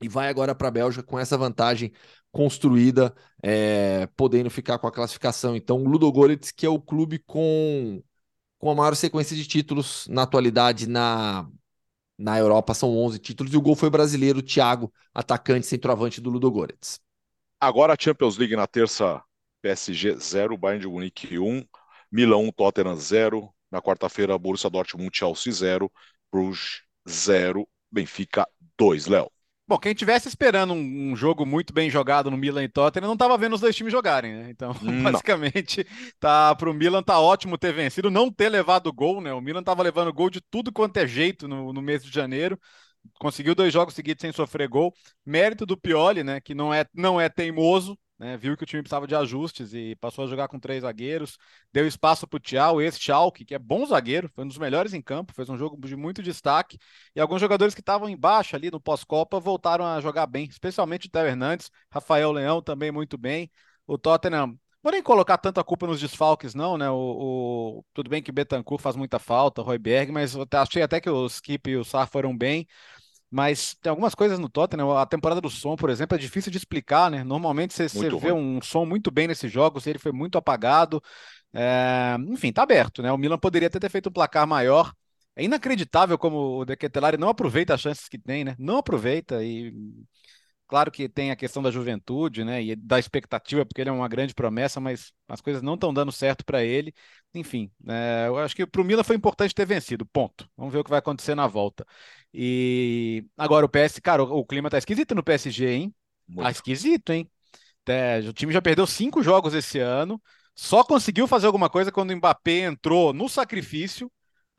e 0.03 0.09
vai 0.09 0.28
agora 0.28 0.55
para 0.55 0.68
a 0.68 0.70
Bélgica 0.70 1.03
com 1.03 1.18
essa 1.18 1.36
vantagem 1.36 1.93
construída, 2.32 3.14
é, 3.42 4.06
podendo 4.16 4.50
ficar 4.50 4.78
com 4.78 4.86
a 4.86 4.92
classificação. 4.92 5.56
Então, 5.56 5.82
o 5.82 5.88
Ludogorets, 5.88 6.50
que 6.50 6.66
é 6.66 6.68
o 6.68 6.80
clube 6.80 7.18
com, 7.18 8.02
com 8.58 8.70
a 8.70 8.74
maior 8.74 8.94
sequência 8.96 9.36
de 9.36 9.46
títulos 9.46 10.06
na 10.08 10.22
atualidade 10.22 10.88
na, 10.88 11.48
na 12.18 12.38
Europa, 12.38 12.74
são 12.74 12.96
11 12.98 13.18
títulos, 13.18 13.52
e 13.52 13.56
o 13.56 13.62
gol 13.62 13.74
foi 13.74 13.90
brasileiro, 13.90 14.42
Thiago, 14.42 14.92
atacante 15.14 15.66
centroavante 15.66 16.20
do 16.20 16.30
Ludogorets. 16.30 17.00
Agora 17.60 17.94
a 17.94 17.96
Champions 17.98 18.36
League 18.38 18.56
na 18.56 18.66
terça, 18.66 19.22
PSG 19.62 20.16
0, 20.16 20.56
Bayern 20.56 20.80
de 20.80 20.88
Munique 20.88 21.38
1, 21.38 21.64
Milão 22.10 22.50
Tottenham 22.52 22.96
0, 22.96 23.52
na 23.70 23.80
quarta-feira 23.80 24.38
Borussia 24.38 24.70
Dortmund 24.70 25.10
Chelsea 25.16 25.52
0, 25.52 25.90
Bruges 26.32 26.82
0, 27.08 27.68
Benfica 27.90 28.46
2, 28.78 29.06
Léo. 29.06 29.30
Bom, 29.70 29.78
quem 29.78 29.94
tivesse 29.94 30.26
esperando 30.26 30.74
um, 30.74 31.12
um, 31.12 31.14
jogo 31.14 31.46
muito 31.46 31.72
bem 31.72 31.88
jogado 31.88 32.28
no 32.28 32.36
Milan 32.36 32.64
e 32.64 32.68
Tottenham 32.68 33.06
não 33.06 33.12
estava 33.12 33.38
vendo 33.38 33.54
os 33.54 33.60
dois 33.60 33.76
times 33.76 33.92
jogarem, 33.92 34.34
né? 34.34 34.50
Então, 34.50 34.74
não. 34.82 35.04
basicamente, 35.04 35.86
tá 36.18 36.52
para 36.56 36.68
o 36.68 36.74
Milan 36.74 37.04
tá 37.04 37.20
ótimo 37.20 37.56
ter 37.56 37.72
vencido, 37.72 38.10
não 38.10 38.32
ter 38.32 38.48
levado 38.48 38.92
gol, 38.92 39.20
né? 39.20 39.32
O 39.32 39.40
Milan 39.40 39.60
estava 39.60 39.84
levando 39.84 40.12
gol 40.12 40.28
de 40.28 40.40
tudo 40.40 40.72
quanto 40.72 40.96
é 40.96 41.06
jeito 41.06 41.46
no, 41.46 41.72
no 41.72 41.80
mês 41.80 42.02
de 42.02 42.10
janeiro. 42.10 42.58
Conseguiu 43.20 43.54
dois 43.54 43.72
jogos 43.72 43.94
seguidos 43.94 44.22
sem 44.22 44.32
sofrer 44.32 44.66
gol. 44.66 44.92
Mérito 45.24 45.64
do 45.64 45.76
Pioli, 45.76 46.24
né? 46.24 46.40
Que 46.40 46.52
não 46.52 46.74
é, 46.74 46.84
não 46.92 47.20
é 47.20 47.28
teimoso, 47.28 47.96
né, 48.20 48.36
viu 48.36 48.54
que 48.54 48.62
o 48.62 48.66
time 48.66 48.82
precisava 48.82 49.06
de 49.06 49.14
ajustes 49.14 49.72
e 49.72 49.96
passou 49.96 50.24
a 50.24 50.28
jogar 50.28 50.46
com 50.46 50.60
três 50.60 50.82
zagueiros, 50.82 51.38
deu 51.72 51.86
espaço 51.86 52.26
para 52.26 52.36
o 52.36 52.40
Thiago, 52.40 52.82
esse 52.82 53.00
Schalke, 53.00 53.46
que 53.46 53.54
é 53.54 53.58
bom 53.58 53.86
zagueiro, 53.86 54.28
foi 54.34 54.44
um 54.44 54.48
dos 54.48 54.58
melhores 54.58 54.92
em 54.92 55.00
campo, 55.00 55.32
fez 55.34 55.48
um 55.48 55.56
jogo 55.56 55.80
de 55.88 55.96
muito 55.96 56.22
destaque, 56.22 56.78
e 57.16 57.20
alguns 57.20 57.40
jogadores 57.40 57.74
que 57.74 57.80
estavam 57.80 58.10
embaixo 58.10 58.54
ali 58.54 58.70
no 58.70 58.78
pós-Copa 58.78 59.40
voltaram 59.40 59.86
a 59.86 60.00
jogar 60.02 60.26
bem, 60.26 60.44
especialmente 60.44 61.06
o 61.06 61.10
Theo 61.10 61.26
Hernandes, 61.26 61.70
Rafael 61.90 62.30
Leão 62.30 62.60
também 62.60 62.92
muito 62.92 63.16
bem, 63.16 63.50
o 63.86 63.96
Tottenham 63.96 64.58
Vou 64.82 64.92
nem 64.92 65.02
colocar 65.02 65.36
tanta 65.36 65.62
culpa 65.62 65.86
nos 65.86 66.00
desfalques, 66.00 66.54
não, 66.54 66.78
né? 66.78 66.88
O, 66.90 66.96
o... 67.80 67.84
Tudo 67.92 68.08
bem 68.08 68.22
que 68.22 68.32
Betancourt 68.32 68.80
faz 68.82 68.96
muita 68.96 69.18
falta, 69.18 69.60
Royberg, 69.60 70.10
mas 70.10 70.34
eu 70.34 70.46
achei 70.52 70.80
até 70.82 70.98
que 70.98 71.10
o 71.10 71.26
Skip 71.26 71.68
e 71.70 71.76
o 71.76 71.84
Sar 71.84 72.08
foram 72.08 72.34
bem. 72.34 72.66
Mas 73.30 73.74
tem 73.80 73.90
algumas 73.90 74.14
coisas 74.14 74.38
no 74.38 74.48
Tottenham. 74.48 74.96
A 74.96 75.06
temporada 75.06 75.40
do 75.40 75.48
som, 75.48 75.76
por 75.76 75.88
exemplo, 75.88 76.16
é 76.16 76.20
difícil 76.20 76.50
de 76.50 76.58
explicar, 76.58 77.10
né? 77.10 77.22
Normalmente 77.22 77.72
você, 77.72 77.88
você 77.88 78.10
vê 78.10 78.32
um 78.32 78.60
som 78.60 78.84
muito 78.84 79.10
bem 79.10 79.28
nesses 79.28 79.50
jogos, 79.52 79.86
ele 79.86 79.98
foi 79.98 80.10
muito 80.10 80.36
apagado. 80.36 81.00
É... 81.52 82.16
Enfim, 82.28 82.52
tá 82.52 82.62
aberto, 82.62 83.02
né? 83.02 83.12
O 83.12 83.18
Milan 83.18 83.38
poderia 83.38 83.68
até 83.68 83.78
ter 83.78 83.88
feito 83.88 84.08
um 84.08 84.12
placar 84.12 84.46
maior. 84.46 84.92
É 85.36 85.44
inacreditável 85.44 86.18
como 86.18 86.58
o 86.60 86.64
De 86.64 86.76
Ketelari 86.76 87.16
não 87.16 87.28
aproveita 87.28 87.74
as 87.74 87.80
chances 87.80 88.08
que 88.08 88.18
tem, 88.18 88.44
né? 88.44 88.56
Não 88.58 88.78
aproveita 88.78 89.42
e 89.44 89.72
Claro 90.70 90.92
que 90.92 91.08
tem 91.08 91.32
a 91.32 91.36
questão 91.36 91.60
da 91.60 91.70
juventude, 91.72 92.44
né, 92.44 92.62
e 92.62 92.76
da 92.76 92.96
expectativa, 92.96 93.66
porque 93.66 93.80
ele 93.80 93.90
é 93.90 93.92
uma 93.92 94.06
grande 94.06 94.32
promessa, 94.32 94.78
mas 94.78 95.12
as 95.28 95.40
coisas 95.40 95.62
não 95.62 95.74
estão 95.74 95.92
dando 95.92 96.12
certo 96.12 96.44
para 96.44 96.62
ele. 96.62 96.94
Enfim, 97.34 97.72
é, 97.88 98.26
eu 98.28 98.38
acho 98.38 98.54
que 98.54 98.64
para 98.64 98.80
o 98.80 98.84
Milan 98.84 99.02
foi 99.02 99.16
importante 99.16 99.52
ter 99.52 99.66
vencido, 99.66 100.06
ponto. 100.06 100.48
Vamos 100.56 100.72
ver 100.72 100.78
o 100.78 100.84
que 100.84 100.90
vai 100.90 101.00
acontecer 101.00 101.34
na 101.34 101.48
volta. 101.48 101.84
E 102.32 103.24
agora 103.36 103.66
o 103.66 103.68
PS, 103.68 104.00
cara, 104.00 104.22
o, 104.22 104.38
o 104.40 104.46
clima 104.46 104.70
tá 104.70 104.78
esquisito 104.78 105.14
no 105.14 105.22
PSG, 105.22 105.68
hein? 105.70 105.94
Muito. 106.28 106.44
Tá 106.44 106.50
esquisito, 106.50 107.10
hein? 107.12 107.30
É, 107.86 108.20
o 108.20 108.32
time 108.32 108.52
já 108.52 108.62
perdeu 108.62 108.86
cinco 108.86 109.22
jogos 109.22 109.54
esse 109.54 109.78
ano, 109.80 110.22
só 110.54 110.84
conseguiu 110.84 111.26
fazer 111.26 111.46
alguma 111.46 111.68
coisa 111.70 111.90
quando 111.92 112.10
o 112.12 112.16
Mbappé 112.16 112.60
entrou 112.60 113.12
no 113.12 113.28
sacrifício 113.28 114.10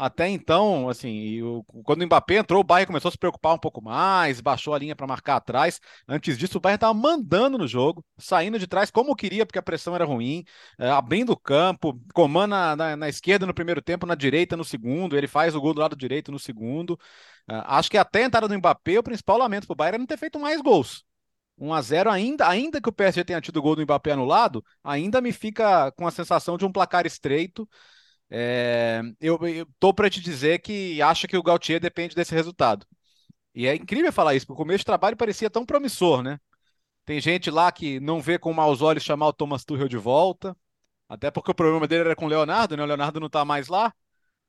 até 0.02 0.28
então, 0.28 0.90
assim, 0.90 1.40
quando 1.84 2.02
o 2.02 2.06
Mbappé 2.06 2.38
entrou, 2.38 2.62
o 2.62 2.64
Bayern 2.64 2.88
começou 2.88 3.10
a 3.10 3.12
se 3.12 3.18
preocupar 3.18 3.54
um 3.54 3.58
pouco 3.60 3.82
mais, 3.84 4.42
baixou 4.42 4.74
a 4.74 4.80
linha 4.80 4.96
para 4.96 5.06
marcar 5.06 5.36
atrás. 5.36 5.80
Antes 6.08 6.38
disso, 6.38 6.58
o 6.58 6.62
Bayern 6.62 6.78
estava 6.78 6.94
mandando 6.94 7.58
no 7.58 7.68
jogo, 7.68 8.04
saindo 8.18 8.58
de 8.58 8.66
trás 8.66 8.90
como 8.90 9.16
queria, 9.16 9.46
porque 9.46 9.60
a 9.60 9.62
pressão 9.62 9.94
era 9.94 10.04
ruim, 10.04 10.44
é, 10.80 10.90
abrindo 10.90 11.32
o 11.32 11.38
campo, 11.38 12.00
comando 12.14 12.50
na, 12.52 12.76
na, 12.76 12.98
na, 12.98 13.10
esquerda 13.10 13.46
no 13.46 13.54
primeiro 13.54 13.82
tempo, 13.82 14.08
na 14.08 14.16
direita 14.16 14.58
no 14.58 14.64
segundo. 14.66 15.16
Ele 15.16 15.28
faz 15.28 15.56
o 15.56 15.62
gol 15.62 15.74
do 15.74 15.82
lado 15.82 15.96
direito 15.96 16.32
no 16.32 16.40
segundo. 16.40 17.00
É, 17.48 17.62
acho 17.66 17.90
que 17.92 17.98
até 17.98 18.24
a 18.24 18.26
entrada 18.26 18.48
do 18.48 18.58
Mbappé, 18.58 18.98
o 18.98 19.04
principal 19.04 19.38
lamento 19.38 19.68
para 19.68 19.74
o 19.74 19.76
Bayern 19.78 19.96
é 19.98 20.00
não 20.00 20.08
ter 20.08 20.18
feito 20.18 20.40
mais 20.40 20.62
gols. 20.62 21.06
1 21.58 21.74
a 21.74 21.82
0 21.82 22.10
ainda, 22.10 22.48
ainda 22.48 22.82
que 22.82 22.90
o 22.90 22.92
PSG 22.92 23.24
tenha 23.24 23.40
tido 23.40 23.58
o 23.58 23.62
gol 23.62 23.76
do 23.76 23.84
Mbappé 23.84 24.12
anulado, 24.12 24.64
ainda 24.84 25.22
me 25.22 25.32
fica 25.32 25.92
com 25.92 26.08
a 26.08 26.12
sensação 26.12 26.58
de 26.58 26.66
um 26.66 26.72
placar 26.72 27.06
estreito. 27.06 27.70
É, 28.32 29.02
eu, 29.20 29.38
eu 29.48 29.68
tô 29.80 29.94
para 29.94 30.10
te 30.10 30.22
dizer 30.22 30.60
que 30.62 31.02
acho 31.02 31.28
que 31.28 31.38
o 31.38 31.44
Gautier 31.44 31.80
depende 31.82 32.16
desse 32.16 32.34
resultado. 32.34 32.86
E 33.56 33.68
é 33.68 33.76
incrível 33.76 34.14
falar 34.14 34.36
isso, 34.36 34.48
porque 34.48 34.62
o 34.62 34.66
começo 34.66 34.80
de 34.80 34.86
trabalho 34.86 35.18
parecia 35.18 35.50
tão 35.50 35.66
promissor, 35.66 36.24
né? 36.24 36.40
Tem 37.06 37.22
gente 37.22 37.52
lá 37.52 37.72
que 37.72 38.00
não 38.00 38.22
vê 38.22 38.40
com 38.40 38.54
maus 38.54 38.82
olhos 38.82 39.04
chamar 39.04 39.28
o 39.28 39.34
Thomas 39.34 39.66
Tuchel 39.66 39.88
de 39.90 39.98
volta. 39.98 40.56
Até 41.10 41.32
porque 41.32 41.52
o 41.52 41.56
problema 41.56 41.88
dele 41.88 42.02
era 42.04 42.16
com 42.16 42.26
o 42.26 42.30
Leonardo, 42.30 42.78
né? 42.78 42.84
O 42.84 42.86
Leonardo 42.88 43.20
não 43.20 43.30
tá 43.30 43.46
mais 43.46 43.68
lá. 43.70 43.94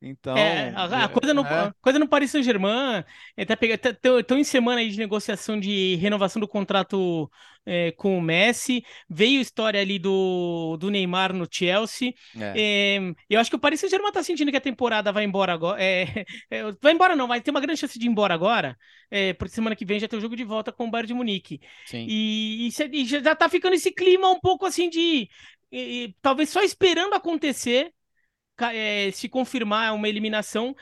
Então. 0.02 0.36
É, 0.36 0.72
a, 0.74 1.04
a 1.04 1.08
coisa, 1.08 1.32
no, 1.32 1.46
é. 1.46 1.72
coisa 1.80 1.98
no 1.98 2.08
Paris 2.08 2.32
Saint-Germain 2.32 3.04
estão 4.18 4.36
em 4.36 4.42
semana 4.42 4.80
aí 4.80 4.90
de 4.90 4.98
negociação 4.98 5.58
de 5.58 5.94
renovação 5.96 6.40
do 6.40 6.48
contrato 6.48 7.30
é, 7.64 7.92
com 7.92 8.18
o 8.18 8.20
Messi. 8.20 8.84
Veio 9.08 9.40
história 9.40 9.80
ali 9.80 10.00
do, 10.00 10.76
do 10.78 10.90
Neymar 10.90 11.32
no 11.32 11.46
Chelsea. 11.48 12.12
É. 12.36 12.96
É, 12.96 13.12
eu 13.30 13.38
acho 13.38 13.48
que 13.48 13.56
o 13.56 13.60
Paris 13.60 13.78
Saint-Germain 13.78 14.08
está 14.08 14.24
sentindo 14.24 14.50
que 14.50 14.56
a 14.56 14.60
temporada 14.60 15.12
vai 15.12 15.24
embora 15.24 15.52
agora. 15.52 15.80
é, 15.80 16.24
é, 16.50 16.62
vai 16.80 16.92
embora, 16.92 17.14
não, 17.14 17.28
vai 17.28 17.40
ter 17.40 17.52
uma 17.52 17.60
grande 17.60 17.78
chance 17.78 17.96
de 17.96 18.06
ir 18.06 18.08
embora 18.08 18.34
agora. 18.34 18.76
É, 19.08 19.32
porque 19.34 19.54
semana 19.54 19.76
que 19.76 19.84
vem 19.84 20.00
já 20.00 20.08
tem 20.08 20.18
o 20.18 20.22
jogo 20.22 20.34
de 20.34 20.44
volta 20.44 20.72
com 20.72 20.86
o 20.86 20.90
Bayern 20.90 21.06
de 21.06 21.14
Munique. 21.14 21.60
Sim. 21.86 22.06
E, 22.08 22.68
e, 22.68 23.02
e 23.02 23.04
já 23.04 23.18
está 23.32 23.48
ficando 23.48 23.74
esse 23.74 23.92
clima 23.92 24.28
um 24.28 24.40
pouco 24.40 24.66
assim 24.66 24.90
de. 24.90 25.28
e- 25.70 26.14
talvez 26.20 26.48
só 26.48 26.60
esperando 26.62 27.14
acontecer 27.14 27.92
é, 28.70 29.10
se 29.10 29.28
confirmar 29.28 29.94
uma 29.94 30.08
eliminação 30.08 30.74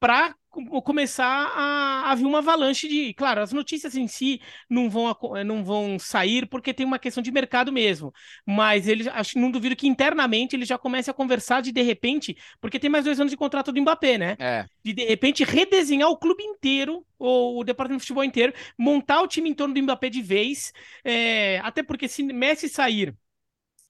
para 0.00 0.34
começar 0.82 1.52
a, 1.54 2.14
vir 2.14 2.24
uma 2.24 2.38
avalanche 2.38 2.88
de. 2.88 3.14
Claro, 3.14 3.40
as 3.40 3.52
notícias 3.52 3.94
em 3.96 4.06
si 4.06 4.40
não 4.68 4.88
vão, 4.88 5.14
eh, 5.36 5.44
não 5.44 5.64
vão 5.64 5.98
sair 5.98 6.46
porque 6.48 6.72
tem 6.72 6.86
uma 6.86 6.98
questão 6.98 7.22
de 7.22 7.30
mercado 7.30 7.72
mesmo. 7.72 8.12
Mas 8.46 8.88
eles 8.88 9.06
acho, 9.08 9.38
não 9.38 9.50
duvido 9.50 9.76
que 9.76 9.86
internamente 9.86 10.56
eles 10.56 10.68
já 10.68 10.78
comecem 10.78 11.10
a 11.10 11.14
conversar 11.14 11.60
de 11.60 11.72
de 11.72 11.82
repente, 11.82 12.36
porque 12.60 12.78
tem 12.78 12.90
mais 12.90 13.04
dois 13.04 13.20
anos 13.20 13.30
de 13.30 13.36
contrato 13.36 13.72
do 13.72 13.80
Mbappé, 13.80 14.18
né? 14.18 14.36
É. 14.38 14.64
de 14.84 14.92
de 14.92 15.04
repente 15.04 15.44
redesenhar 15.44 16.08
o 16.08 16.16
clube 16.16 16.42
inteiro, 16.42 17.04
ou 17.18 17.60
o 17.60 17.64
departamento 17.64 18.00
de 18.00 18.06
futebol 18.06 18.24
inteiro, 18.24 18.52
montar 18.76 19.20
o 19.22 19.28
time 19.28 19.50
em 19.50 19.54
torno 19.54 19.74
do 19.74 19.82
Mbappé 19.82 20.08
de 20.08 20.22
vez, 20.22 20.72
é, 21.04 21.58
até 21.58 21.82
porque 21.82 22.08
se 22.08 22.22
Messi 22.22 22.68
sair, 22.68 23.14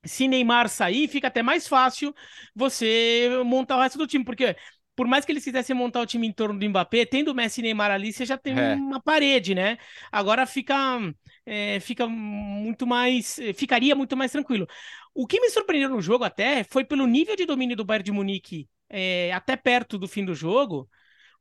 se 0.05 0.29
Neymar 0.29 0.69
sair, 0.69 1.09
fica 1.09 1.29
até 1.29 1.43
mais 1.43 1.67
fácil 1.69 2.15
você 2.55 3.29
montar 3.45 3.77
o 3.77 3.81
resto 3.83 3.99
do 3.99 4.07
time, 4.07 4.25
porque 4.25 4.57
por 4.97 5.07
mais 5.07 5.25
que 5.25 5.31
eles 5.33 5.45
quisessem 5.45 5.77
montar 5.77 6.01
o 6.01 6.07
time 6.07 6.27
em 6.27 6.33
torno 6.33 6.59
do 6.59 6.69
Mbappé, 6.69 7.05
tendo 7.07 7.35
Messi 7.35 7.61
e 7.61 7.63
Neymar 7.63 7.91
ali, 7.91 8.13
você 8.13 8.27
já 8.27 8.37
tem 8.37 8.55
É. 8.59 8.75
uma 8.75 9.01
parede, 9.01 9.55
né? 9.55 9.79
Agora 10.11 10.45
fica, 10.47 10.75
é, 11.47 11.79
fica 11.81 12.07
muito 12.09 12.87
mais, 12.87 13.39
ficaria 13.55 13.95
muito 13.95 14.17
mais 14.17 14.33
tranquilo. 14.33 14.67
O 15.15 15.27
que 15.27 15.41
me 15.41 15.51
surpreendeu 15.51 15.89
no 15.91 16.01
jogo 16.01 16.25
até 16.25 16.65
foi 16.65 16.85
pelo 16.85 17.07
nível 17.07 17.37
de 17.37 17.47
domínio 17.47 17.77
do 17.77 17.85
Bayern 17.85 18.05
de 18.05 18.13
Munique 18.13 18.69
é, 18.89 19.33
até 19.33 19.57
perto 19.57 19.99
do 19.99 20.09
fim 20.09 20.25
do 20.25 20.35
jogo, 20.35 20.89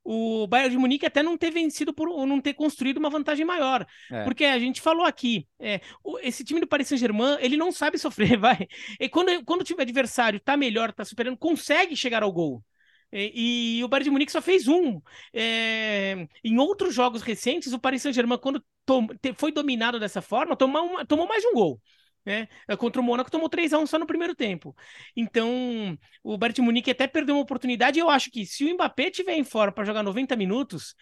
o 0.09 0.47
Bayern 0.47 0.71
de 0.71 0.77
Munique 0.77 1.05
até 1.05 1.21
não 1.21 1.37
ter 1.37 1.51
vencido 1.51 1.93
por 1.93 2.07
ou 2.07 2.25
não 2.25 2.39
ter 2.39 2.53
construído 2.53 2.97
uma 2.97 3.09
vantagem 3.09 3.45
maior. 3.45 3.85
É. 4.11 4.23
Porque 4.23 4.45
a 4.45 4.57
gente 4.57 4.79
falou 4.81 5.05
aqui, 5.05 5.45
é, 5.59 5.81
o- 6.03 6.17
esse 6.19 6.43
time 6.43 6.59
do 6.61 6.67
Paris 6.67 6.87
Saint-Germain, 6.87 7.37
ele 7.41 7.57
não 7.57 7.71
sabe 7.71 7.97
sofrer, 8.35 8.37
vai. 8.37 8.67
E 8.99 9.09
quando, 9.09 9.43
quando 9.43 9.61
o 9.61 9.63
time 9.63 9.81
adversário 9.81 10.39
tá 10.39 10.55
melhor, 10.55 10.93
tá 10.93 11.03
superando, 11.03 11.37
consegue 11.37 11.95
chegar 11.95 12.23
ao 12.23 12.31
gol. 12.31 12.63
E, 13.11 13.77
e 13.79 13.83
o 13.83 13.87
Bayern 13.87 14.05
de 14.05 14.11
Munique 14.11 14.31
só 14.31 14.41
fez 14.41 14.67
um. 14.67 15.01
É, 15.33 16.27
em 16.43 16.57
outros 16.57 16.93
jogos 16.93 17.21
recentes, 17.21 17.73
o 17.73 17.79
Paris 17.79 18.01
Saint-Germain, 18.01 18.37
quando 18.37 18.63
tom- 18.85 19.07
te- 19.21 19.33
foi 19.33 19.51
dominado 19.51 19.99
dessa 19.99 20.21
forma, 20.21 20.55
tomou, 20.55 20.83
uma- 20.85 21.05
tomou 21.05 21.27
mais 21.27 21.41
de 21.41 21.47
um 21.49 21.53
gol. 21.53 21.81
Né? 22.27 22.49
Contra 22.77 23.01
o 23.01 23.03
Mônaco 23.05 23.31
tomou 23.31 23.47
3 23.47 23.71
a 23.71 23.79
1 23.79 23.87
só 23.87 23.97
no 23.97 24.05
primeiro 24.05 24.35
tempo. 24.35 24.75
Então, 25.15 25.97
o 26.21 26.37
Bayern 26.37 26.55
de 26.55 26.61
Munique 26.61 26.91
até 26.91 27.07
perdeu 27.07 27.35
uma 27.35 27.41
oportunidade. 27.41 27.99
Eu 27.99 28.09
acho 28.09 28.29
que 28.29 28.45
se 28.45 28.65
o 28.65 28.73
Mbappé 28.73 29.09
tiver 29.09 29.37
em 29.37 29.45
forma 29.45 29.71
para 29.71 29.85
jogar 29.85 30.03
90 30.03 30.35
minutos, 30.35 30.93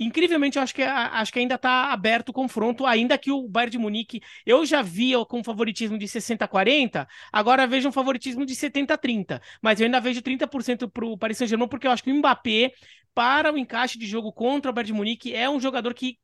incrivelmente 0.00 0.56
eu 0.56 0.62
acho 0.62 0.74
que, 0.74 0.82
acho 0.82 1.30
que 1.30 1.38
ainda 1.38 1.56
está 1.56 1.92
aberto 1.92 2.30
o 2.30 2.32
confronto, 2.32 2.86
ainda 2.86 3.18
que 3.18 3.30
o 3.30 3.46
Bayern 3.46 3.72
de 3.72 3.76
Munique 3.76 4.22
eu 4.46 4.64
já 4.64 4.80
via 4.80 5.22
com 5.26 5.44
favoritismo 5.44 5.98
de 5.98 6.08
60 6.08 6.42
a 6.42 6.48
40, 6.48 7.06
agora 7.30 7.66
vejo 7.66 7.90
um 7.90 7.92
favoritismo 7.92 8.46
de 8.46 8.54
70 8.54 8.94
a 8.94 8.96
30. 8.96 9.42
Mas 9.60 9.78
eu 9.78 9.84
ainda 9.84 10.00
vejo 10.00 10.22
30% 10.22 10.88
para 10.88 11.04
o 11.04 11.18
Paris 11.18 11.36
Saint-Germain, 11.36 11.68
porque 11.68 11.86
eu 11.86 11.90
acho 11.90 12.02
que 12.02 12.10
o 12.10 12.14
Mbappé, 12.14 12.72
para 13.14 13.52
o 13.52 13.58
encaixe 13.58 13.98
de 13.98 14.06
jogo 14.06 14.32
contra 14.32 14.70
o 14.70 14.74
Bayern 14.74 14.86
de 14.86 14.94
Munique, 14.94 15.34
é 15.34 15.50
um 15.50 15.60
jogador 15.60 15.92
que. 15.92 16.16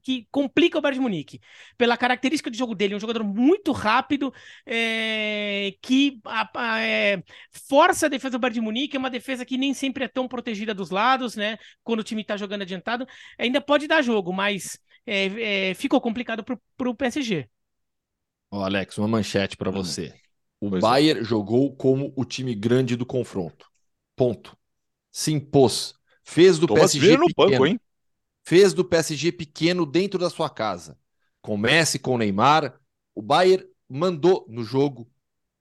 Que 0.00 0.26
complica 0.30 0.78
o 0.78 0.80
Bayern 0.82 0.98
de 0.98 1.02
Munique. 1.02 1.40
Pela 1.76 1.96
característica 1.96 2.50
de 2.50 2.58
jogo 2.58 2.74
dele, 2.74 2.94
é 2.94 2.96
um 2.96 3.00
jogador 3.00 3.24
muito 3.24 3.72
rápido, 3.72 4.32
é, 4.64 5.74
que 5.82 6.20
a- 6.24 6.50
a- 6.54 6.80
é, 6.80 7.22
força 7.68 8.06
a 8.06 8.08
defesa 8.08 8.32
do 8.32 8.38
Bayern 8.40 8.54
de 8.54 8.60
Munique, 8.60 8.96
é 8.96 8.98
uma 8.98 9.10
defesa 9.10 9.44
que 9.44 9.56
nem 9.58 9.74
sempre 9.74 10.04
é 10.04 10.08
tão 10.08 10.28
protegida 10.28 10.74
dos 10.74 10.90
lados, 10.90 11.36
né? 11.36 11.58
Quando 11.84 12.00
o 12.00 12.04
time 12.04 12.24
tá 12.24 12.36
jogando 12.36 12.62
adiantado, 12.62 13.06
ainda 13.38 13.60
pode 13.60 13.86
dar 13.86 14.02
jogo, 14.02 14.32
mas 14.32 14.78
é, 15.06 15.70
é, 15.70 15.74
ficou 15.74 16.00
complicado 16.00 16.42
pro, 16.44 16.60
pro 16.76 16.94
PSG. 16.94 17.48
Ó, 18.50 18.62
Alex, 18.64 18.98
uma 18.98 19.08
manchete 19.08 19.56
para 19.56 19.70
você. 19.70 20.14
O 20.60 20.70
Pois 20.70 20.88
é. 20.88 21.00
Bayern 21.00 21.22
jogou 21.24 21.74
como 21.76 22.12
o 22.16 22.24
time 22.24 22.54
grande 22.54 22.96
do 22.96 23.04
confronto. 23.06 23.66
Ponto. 24.16 24.56
Se 25.12 25.32
impôs. 25.32 25.94
Fez 26.24 26.58
do 26.58 26.68
Thomas 26.68 26.94
PSG 26.96 27.16
no 27.16 27.30
pequeno. 27.34 27.34
banco, 27.36 27.66
hein? 27.66 27.78
Fez 28.46 28.72
do 28.72 28.84
PSG 28.84 29.32
pequeno 29.32 29.84
dentro 29.84 30.18
da 30.18 30.30
sua 30.30 30.48
casa. 30.48 30.98
Com 31.42 31.56
Messi, 31.56 31.98
com 31.98 32.16
Neymar, 32.18 32.80
o 33.14 33.22
Bayern 33.22 33.66
mandou 33.88 34.46
no 34.48 34.62
jogo 34.64 35.10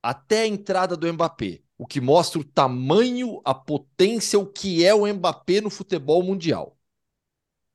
até 0.03 0.43
a 0.43 0.47
entrada 0.47 0.97
do 0.97 1.11
Mbappé, 1.11 1.61
o 1.77 1.87
que 1.87 2.01
mostra 2.01 2.39
o 2.39 2.43
tamanho, 2.43 3.41
a 3.45 3.53
potência, 3.55 4.39
o 4.39 4.45
que 4.47 4.85
é 4.85 4.93
o 4.93 5.07
Mbappé 5.13 5.61
no 5.61 5.69
futebol 5.69 6.23
mundial. 6.23 6.77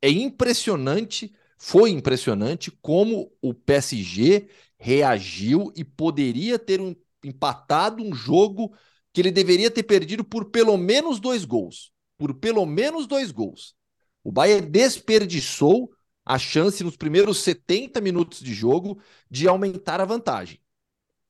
É 0.02 0.08
impressionante, 0.10 1.34
foi 1.58 1.90
impressionante 1.90 2.70
como 2.70 3.32
o 3.42 3.52
PSG 3.52 4.48
reagiu 4.78 5.72
e 5.76 5.84
poderia 5.84 6.58
ter 6.58 6.80
um- 6.80 6.94
empatado 7.24 8.02
um 8.02 8.14
jogo 8.14 8.74
que 9.12 9.20
ele 9.20 9.30
deveria 9.30 9.70
ter 9.70 9.82
perdido 9.82 10.24
por 10.24 10.46
pelo 10.50 10.76
menos 10.78 11.20
dois 11.20 11.44
gols. 11.44 11.92
Por 12.16 12.34
pelo 12.34 12.64
menos 12.64 13.06
dois 13.06 13.30
gols. 13.30 13.74
O 14.22 14.32
Bayern 14.32 14.68
desperdiçou 14.68 15.90
a 16.24 16.38
chance 16.38 16.84
nos 16.84 16.96
primeiros 16.96 17.38
70 17.38 18.00
minutos 18.00 18.40
de 18.40 18.52
jogo 18.54 19.00
de 19.30 19.48
aumentar 19.48 20.00
a 20.00 20.04
vantagem, 20.04 20.60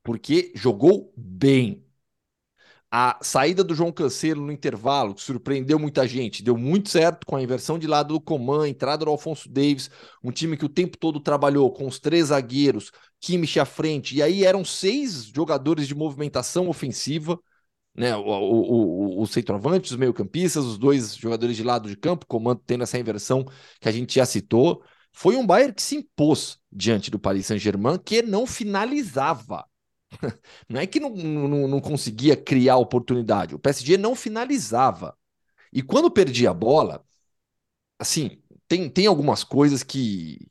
porque 0.03 0.53
jogou 0.55 1.13
bem. 1.17 1.87
A 2.93 3.19
saída 3.23 3.63
do 3.63 3.73
João 3.73 3.93
Cancelo 3.93 4.45
no 4.45 4.51
intervalo, 4.51 5.15
que 5.15 5.23
surpreendeu 5.23 5.79
muita 5.79 6.09
gente, 6.09 6.43
deu 6.43 6.57
muito 6.57 6.89
certo 6.89 7.25
com 7.25 7.37
a 7.37 7.43
inversão 7.43 7.79
de 7.79 7.87
lado 7.87 8.15
do 8.15 8.21
Coman, 8.21 8.69
entrada 8.69 9.05
do 9.05 9.11
Alfonso 9.11 9.49
Davis, 9.49 9.89
um 10.25 10.33
time 10.33 10.57
que 10.57 10.65
o 10.65 10.69
tempo 10.69 10.99
todo 10.99 11.21
trabalhou 11.21 11.73
com 11.73 11.87
os 11.87 12.01
três 12.01 12.27
zagueiros, 12.27 12.91
Kimmich 13.21 13.61
à 13.61 13.65
frente, 13.65 14.17
e 14.17 14.23
aí 14.23 14.45
eram 14.45 14.65
seis 14.65 15.27
jogadores 15.27 15.87
de 15.87 15.95
movimentação 15.95 16.69
ofensiva, 16.69 17.39
né? 18.01 18.17
O, 18.17 18.23
o, 18.23 19.19
o, 19.19 19.23
o 19.23 19.27
centroavante, 19.27 19.91
os 19.91 19.97
meio-campistas, 19.99 20.65
os 20.65 20.79
dois 20.79 21.15
jogadores 21.15 21.55
de 21.55 21.63
lado 21.63 21.87
de 21.87 21.97
campo, 21.97 22.25
comando 22.27 22.63
tendo 22.65 22.83
essa 22.83 22.99
inversão 22.99 23.45
que 23.79 23.89
a 23.89 23.93
gente 23.93 24.15
já 24.15 24.25
citou. 24.25 24.83
Foi 25.13 25.37
um 25.37 25.47
Bayern 25.47 25.75
que 25.75 25.83
se 25.83 25.97
impôs 25.97 26.59
diante 26.73 27.11
do 27.11 27.19
Paris 27.19 27.47
Saint-Germain, 27.47 27.99
que 27.99 28.23
não 28.23 28.47
finalizava. 28.47 29.67
Não 30.69 30.81
é 30.81 30.87
que 30.89 30.99
não, 30.99 31.11
não, 31.11 31.69
não 31.69 31.81
conseguia 31.81 32.37
criar 32.37 32.77
oportunidade, 32.79 33.55
o 33.55 33.61
PSG 33.61 33.97
não 33.97 34.17
finalizava. 34.17 35.17
E 35.73 35.83
quando 35.83 36.11
perdia 36.11 36.51
a 36.51 36.55
bola, 36.55 37.05
assim, 37.97 38.43
tem, 38.67 38.91
tem 38.91 39.07
algumas 39.07 39.45
coisas 39.45 39.85
que, 39.85 40.49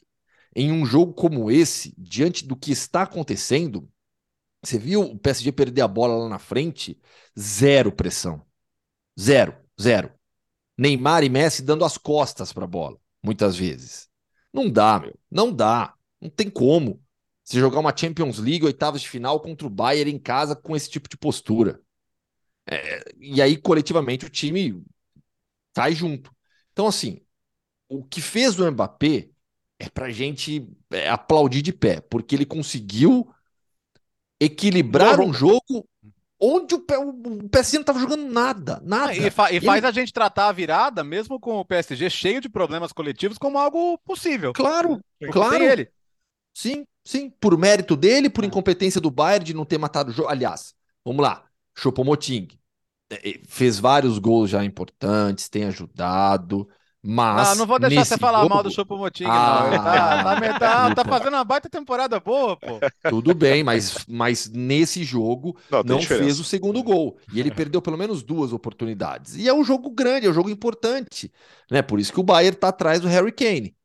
em 0.55 0.71
um 0.71 0.85
jogo 0.85 1.13
como 1.13 1.51
esse, 1.51 1.93
diante 1.97 2.47
do 2.47 2.55
que 2.55 2.71
está 2.71 3.01
acontecendo, 3.01 3.89
você 4.63 4.77
viu 4.77 5.01
o 5.01 5.17
PSG 5.19 5.51
perder 5.51 5.81
a 5.81 5.87
bola 5.87 6.15
lá 6.15 6.29
na 6.29 6.39
frente? 6.39 6.99
Zero 7.37 7.91
pressão. 7.91 8.45
Zero, 9.19 9.55
zero. 9.81 10.11
Neymar 10.77 11.23
e 11.23 11.29
Messi 11.29 11.61
dando 11.63 11.85
as 11.85 11.97
costas 11.97 12.53
para 12.53 12.65
a 12.65 12.67
bola, 12.67 12.97
muitas 13.23 13.55
vezes. 13.57 14.09
Não 14.53 14.69
dá, 14.69 14.99
meu. 14.99 15.17
Não 15.29 15.53
dá. 15.53 15.93
Não 16.21 16.29
tem 16.29 16.49
como. 16.49 17.03
Você 17.43 17.59
jogar 17.59 17.79
uma 17.79 17.95
Champions 17.95 18.39
League, 18.39 18.65
oitavas 18.65 19.01
de 19.01 19.09
final 19.09 19.39
contra 19.41 19.67
o 19.67 19.69
Bayern 19.69 20.11
em 20.11 20.19
casa 20.19 20.55
com 20.55 20.75
esse 20.75 20.89
tipo 20.89 21.09
de 21.09 21.17
postura. 21.17 21.81
É, 22.69 23.03
e 23.19 23.41
aí, 23.41 23.57
coletivamente, 23.57 24.25
o 24.25 24.29
time 24.29 24.83
cai 25.73 25.93
junto. 25.93 26.31
Então, 26.71 26.87
assim, 26.87 27.21
o 27.89 28.03
que 28.03 28.21
fez 28.21 28.59
o 28.59 28.71
Mbappé 28.71 29.29
é 29.79 29.89
pra 29.89 30.11
gente 30.11 30.67
é, 30.91 31.09
aplaudir 31.09 31.61
de 31.61 31.73
pé, 31.73 32.01
porque 32.01 32.35
ele 32.35 32.45
conseguiu 32.45 33.33
equilibrar 34.39 35.19
um 35.19 35.33
jogo 35.33 35.87
onde 36.39 36.73
o, 36.73 36.77
o 36.79 37.49
PSG 37.49 37.77
não 37.77 37.81
estava 37.81 37.99
jogando 37.99 38.31
nada, 38.31 38.81
nada. 38.83 39.13
E, 39.15 39.29
fa- 39.29 39.51
e 39.51 39.57
Ele- 39.57 39.65
faz 39.65 39.83
a 39.83 39.91
gente 39.91 40.13
tratar 40.13 40.47
a 40.47 40.51
virada, 40.53 41.03
mesmo 41.03 41.39
com 41.39 41.57
o 41.57 41.65
PSG 41.65 42.09
cheio 42.09 42.41
de 42.41 42.47
problemas 42.49 42.93
coletivos, 42.93 43.37
como 43.37 43.57
algo 43.57 43.97
possível. 43.99 44.53
Claro, 44.53 44.99
Porque 45.19 45.33
claro. 45.33 45.63
ele. 45.63 45.91
Sim, 46.53 46.85
sim. 47.03 47.29
Por 47.29 47.57
mérito 47.57 47.95
dele, 47.95 48.29
por 48.29 48.43
É. 48.43 48.47
incompetência 48.47 49.01
do 49.01 49.11
Bayern 49.11 49.45
de 49.45 49.53
não 49.53 49.65
ter 49.65 49.77
matado 49.77 50.11
o 50.11 50.13
jogo. 50.13 50.29
Aliás, 50.29 50.73
vamos 51.05 51.21
lá. 51.23 51.45
Choupo-Moting 51.77 52.47
eh, 53.11 53.29
eh, 53.31 53.41
fez 53.47 53.79
vários 53.79 54.17
gols 54.19 54.49
já 54.49 54.63
importantes, 54.63 55.49
tem 55.49 55.65
ajudado, 55.65 56.69
Mas. 57.01 57.47
Não, 57.49 57.55
não 57.55 57.67
vou 57.67 57.79
deixar 57.79 58.03
você 58.05 58.17
falar 58.17 58.41
jogo, 58.41 58.49
mal 58.49 58.63
do 58.63 58.69
Choupo-Moting, 58.71 59.23
Ah, 59.25 59.61
não. 59.61 59.67
Ele 59.71 59.79
tá, 59.79 60.23
tá, 60.59 60.59
tá- 60.59 60.91
tá 60.95 61.05
fazendo 61.05 61.33
uma 61.35 61.43
baita 61.45 61.69
temporada 61.69 62.19
boa, 62.19 62.57
pô. 62.57 62.79
Tudo 63.07 63.33
bem, 63.33 63.63
mas, 63.63 64.05
mas 64.07 64.49
nesse 64.49 65.03
jogo 65.03 65.57
Não, 65.71 65.83
não 65.83 66.01
fez 66.01 66.39
o 66.39 66.43
segundo 66.43 66.83
gol. 66.83 67.17
E 67.31 67.39
ele 67.39 67.51
perdeu 67.51 67.81
pelo 67.81 67.97
menos 67.97 68.21
duas 68.21 68.51
oportunidades. 68.53 69.35
E 69.35 69.47
é 69.47 69.53
um 69.53 69.63
jogo 69.63 69.89
grande, 69.89 70.27
é 70.27 70.29
um 70.29 70.33
jogo 70.33 70.49
importante. 70.49 71.31
Né? 71.71 71.81
Por 71.81 71.99
isso 71.99 72.11
que 72.13 72.19
o 72.19 72.23
Bayern 72.23 72.55
está 72.55 72.69
atrás 72.69 72.99
do 72.99 73.07
Harry 73.07 73.31
Kane. 73.31 73.75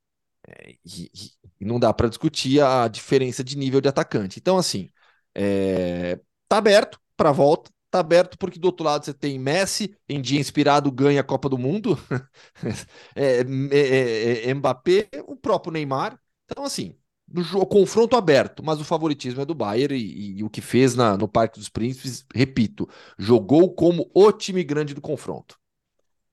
É, 0.49 0.73
e, 0.85 1.05
e- 1.15 1.31
e 1.61 1.65
não 1.65 1.79
dá 1.81 1.93
para 1.93 2.09
discutir 2.09 2.61
a 2.63 2.89
diferença 2.89 3.43
de 3.45 3.57
nível 3.57 3.81
de 3.81 3.89
atacante. 3.89 4.39
Então, 4.39 4.59
assim, 4.59 4.91
é, 5.35 6.21
tá 6.49 6.59
aberto 6.59 7.01
para 7.17 7.33
volta. 7.33 7.71
Tá 7.95 8.01
aberto 8.01 8.37
porque 8.39 8.59
do 8.59 8.65
outro 8.67 8.85
lado 8.85 9.05
você 9.05 9.15
tem 9.15 9.39
Messi, 9.39 9.97
em 10.09 10.21
dia 10.21 10.41
inspirado 10.41 10.91
ganha 10.91 11.21
a 11.21 11.25
Copa 11.25 11.49
do 11.49 11.57
Mundo, 11.57 11.97
é, 13.15 13.43
é, 13.71 14.47
é, 14.47 14.51
é, 14.51 14.55
Mbappé, 14.55 15.09
o 15.29 15.37
próprio 15.37 15.73
Neymar. 15.73 16.19
Então, 16.51 16.65
assim, 16.65 16.97
jogo, 17.37 17.67
confronto 17.67 18.17
aberto, 18.17 18.65
mas 18.65 18.81
o 18.81 18.85
favoritismo 18.85 19.41
é 19.43 19.45
do 19.45 19.55
Bayern 19.55 19.95
e, 19.97 20.39
e 20.39 20.43
o 20.43 20.51
que 20.51 20.61
fez 20.61 20.97
na- 20.97 21.17
no 21.17 21.29
Parque 21.29 21.57
dos 21.61 21.69
Príncipes, 21.69 22.27
repito, 22.35 22.89
jogou 23.17 23.73
como 23.73 24.11
o 24.13 24.33
time 24.33 24.65
grande 24.65 24.93
do 24.93 25.01
confronto. 25.01 25.57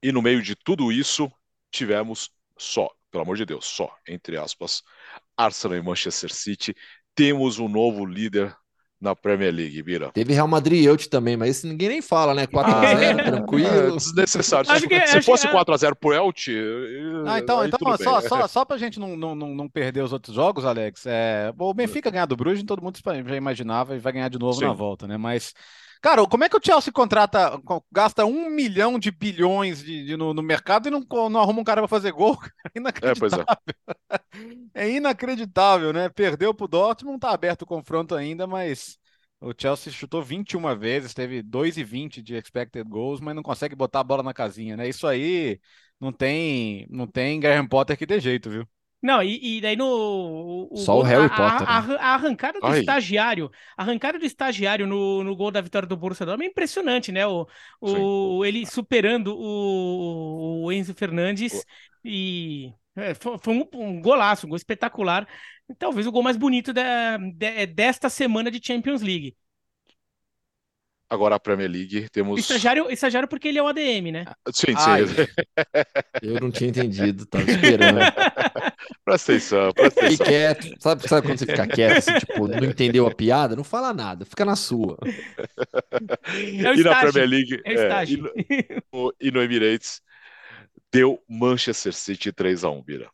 E 0.02 0.12
no 0.12 0.22
meio 0.22 0.42
de 0.42 0.56
tudo 0.56 0.92
isso, 0.92 1.32
tivemos 1.72 2.32
só, 2.58 2.90
pelo 3.12 3.24
amor 3.24 3.38
de 3.38 3.46
Deus, 3.46 3.66
só, 3.66 3.96
entre 4.08 4.38
aspas, 4.38 4.82
Arsenal 5.38 5.78
e 5.78 5.82
Manchester 5.84 6.34
City. 6.34 6.76
Temos 7.16 7.60
um 7.60 7.70
novo 7.70 8.06
líder 8.06 8.56
na 9.02 9.16
Premier 9.16 9.52
League, 9.52 9.82
Bira. 9.82 10.12
Teve 10.14 10.32
Real 10.34 10.48
Madrid 10.48 10.84
e 10.84 10.88
Elche 10.88 11.10
também, 11.10 11.36
mas 11.36 11.50
esse 11.50 11.68
ninguém 11.68 11.90
nem 11.90 12.02
fala, 12.02 12.36
né? 12.36 12.46
4x0, 12.46 12.54
É 13.20 13.24
tranquilo. 13.24 13.96
desnecessário. 13.98 14.70
Acho 14.70 14.82
Se, 14.82 14.88
que- 14.88 15.08
se 15.08 15.18
acho 15.18 15.26
fosse 15.26 15.48
que- 15.48 15.54
4x0 15.54 15.96
pro 15.96 16.14
Elche. 16.14 16.56
Ah, 17.26 17.40
então, 17.40 17.66
então 17.66 17.80
só, 17.98 18.20
bem. 18.20 18.30
só, 18.30 18.48
só 18.48 18.64
pra 18.64 18.78
gente 18.78 19.00
não, 19.00 19.18
não, 19.18 19.36
não 19.36 19.68
perder 19.68 20.04
os 20.04 20.14
outros 20.14 20.36
jogos, 20.36 20.64
Alex, 20.66 21.06
é, 21.08 21.52
o 21.58 21.74
Benfica 21.74 22.12
ganhar 22.12 22.26
do 22.28 22.38
Bruges, 22.38 22.64
todo 22.64 22.82
mundo 22.82 23.00
já 23.04 23.36
imaginava 23.36 23.96
e 23.96 24.00
vai 24.00 24.14
ganhar 24.14 24.30
de 24.30 24.38
novo 24.38 24.60
Sim. 24.60 24.66
na 24.66 24.74
volta, 24.74 25.08
né? 25.08 25.18
Mas, 25.18 25.54
cara, 26.02 26.26
como 26.28 26.44
é 26.44 26.50
que 26.50 26.58
o 26.58 26.62
Chelsea 26.64 26.92
contrata, 26.94 27.60
co- 27.66 27.84
gasta 27.92 28.26
um 28.26 28.50
milhão 28.50 29.00
de 29.00 29.12
bilhões 29.12 29.84
de, 29.84 30.06
de- 30.06 30.18
no, 30.18 30.34
no 30.34 30.42
mercado 30.44 30.88
e 30.88 30.92
não, 30.92 31.02
não 31.30 31.40
arruma 31.42 31.62
um 31.62 31.64
cara 31.64 31.82
pra 31.82 31.88
fazer 31.88 32.12
gol? 32.12 32.38
É, 33.02 33.16
pois 33.16 33.36
é. 33.38 33.46
É 34.74 34.90
inacreditável, 34.90 35.94
né? 35.94 36.10
Perdeu 36.10 36.54
pro 36.54 36.68
Dortmund, 36.68 37.14
não 37.14 37.20
tá 37.20 37.32
aberto 37.32 37.64
o 37.64 37.66
confronto 37.66 38.16
ainda, 38.16 38.46
mas 38.48 38.98
o 39.40 39.54
Chelsea 39.58 39.92
chutou 39.92 40.22
21 40.24 40.76
vezes, 40.78 41.14
teve 41.14 41.42
2,20 41.42 42.22
de 42.22 42.36
expected 42.36 42.84
goals, 42.88 43.20
mas 43.20 43.36
não 43.36 43.44
consegue 43.44 43.76
botar 43.76 44.00
a 44.02 44.04
bola 44.04 44.24
na 44.24 44.34
casinha, 44.34 44.76
né? 44.78 44.88
Isso 44.88 45.08
aí 45.08 45.60
não 46.00 46.12
tem, 46.12 46.86
não 46.90 47.08
tem 47.08 47.40
Graham 47.40 47.68
Potter 47.68 47.98
que 47.98 48.06
dê 48.06 48.20
jeito, 48.20 48.50
viu? 48.50 48.68
Não, 49.02 49.22
e, 49.24 49.58
e 49.58 49.62
daí 49.62 49.76
no. 49.76 50.70
Só 50.76 51.00
o 51.00 51.02
Harry 51.02 51.26
a, 51.26 51.30
Potter, 51.36 51.68
A, 51.68 51.78
né? 51.78 51.84
a- 51.98 52.12
a 52.12 52.14
arrancada 52.14 52.62
do 52.62 52.68
Ai. 52.68 52.80
estagiário, 52.80 53.50
a 53.76 53.82
arrancada 53.84 54.20
do 54.20 54.26
estagiário 54.26 54.86
no, 54.86 55.24
no 55.24 55.36
gol 55.36 55.50
da 55.52 55.60
vitória 55.62 55.88
do 55.88 55.98
Borussia 55.98 56.26
Dortmund 56.26 56.48
é 56.48 56.52
impressionante, 56.52 57.12
né? 57.12 57.26
O, 57.26 57.48
o, 57.80 58.46
ele 58.46 58.66
superando 58.66 59.36
o, 59.36 60.66
o 60.66 60.72
Enzo 60.72 60.94
Fernandes 60.94 61.66
e 62.06 62.74
é, 62.96 63.14
foi, 63.16 63.38
foi 63.40 63.54
um, 63.56 63.68
um 63.74 64.02
golaço, 64.02 64.46
um 64.46 64.50
gol 64.50 64.58
espetacular. 64.58 65.28
Talvez 65.80 66.06
o 66.06 66.12
gol 66.12 66.22
mais 66.24 66.38
bonito 66.38 66.74
da, 66.74 67.18
de- 67.18 67.66
desta 67.68 68.10
semana 68.10 68.52
de 68.52 68.60
Champions 68.66 69.02
League. 69.02 69.36
Agora 71.12 71.36
a 71.36 71.40
Premier 71.40 71.70
League 71.70 72.10
temos. 72.10 72.40
Estagiário, 72.40 72.90
estagiário 72.90 73.28
porque 73.28 73.50
ele 73.50 73.60
é 73.60 73.62
o 73.62 73.68
ADM, 73.68 74.12
né? 74.14 74.26
Sim, 74.54 74.68
sim. 74.68 74.74
Ai. 74.78 75.04
Eu 76.24 76.40
não 76.40 76.50
tinha 76.50 76.70
entendido, 76.70 77.26
tava 77.26 77.44
esperando. 77.52 78.00
Presta 79.04 79.34
atenção, 79.34 79.74
presta 79.74 80.06
atenção. 80.06 80.26
quieto. 80.26 80.68
Sabe, 80.80 81.08
sabe 81.08 81.28
quando 81.28 81.38
você 81.38 81.46
fica 81.46 81.68
quieto, 81.68 81.98
assim, 81.98 82.14
tipo, 82.20 82.48
não 82.48 82.64
entendeu 82.64 83.06
a 83.06 83.12
piada? 83.14 83.56
Não 83.58 83.64
fala 83.64 83.94
nada, 83.94 84.24
fica 84.26 84.46
na 84.46 84.56
sua. 84.56 84.98
É 86.64 86.70
o 86.72 86.76
e 86.76 86.84
na. 86.84 86.96
Premier 87.00 87.28
League. 87.30 87.62
É 87.66 87.74
o 87.74 87.80
é, 87.80 88.06
e, 88.06 88.18
no, 88.18 89.14
e 89.20 89.32
no 89.32 89.42
Emirates 89.42 90.02
deu 90.92 91.22
Manchester 91.28 91.94
City 91.94 92.32
3x1, 92.32 92.84
Bira. 92.84 93.10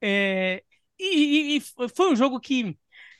É, 0.00 0.62
e, 0.98 1.56
e- 1.56 1.56
e 1.56 1.60
foi 1.60 2.12
um 2.12 2.16
jogo 2.16 2.40
que 2.40 2.76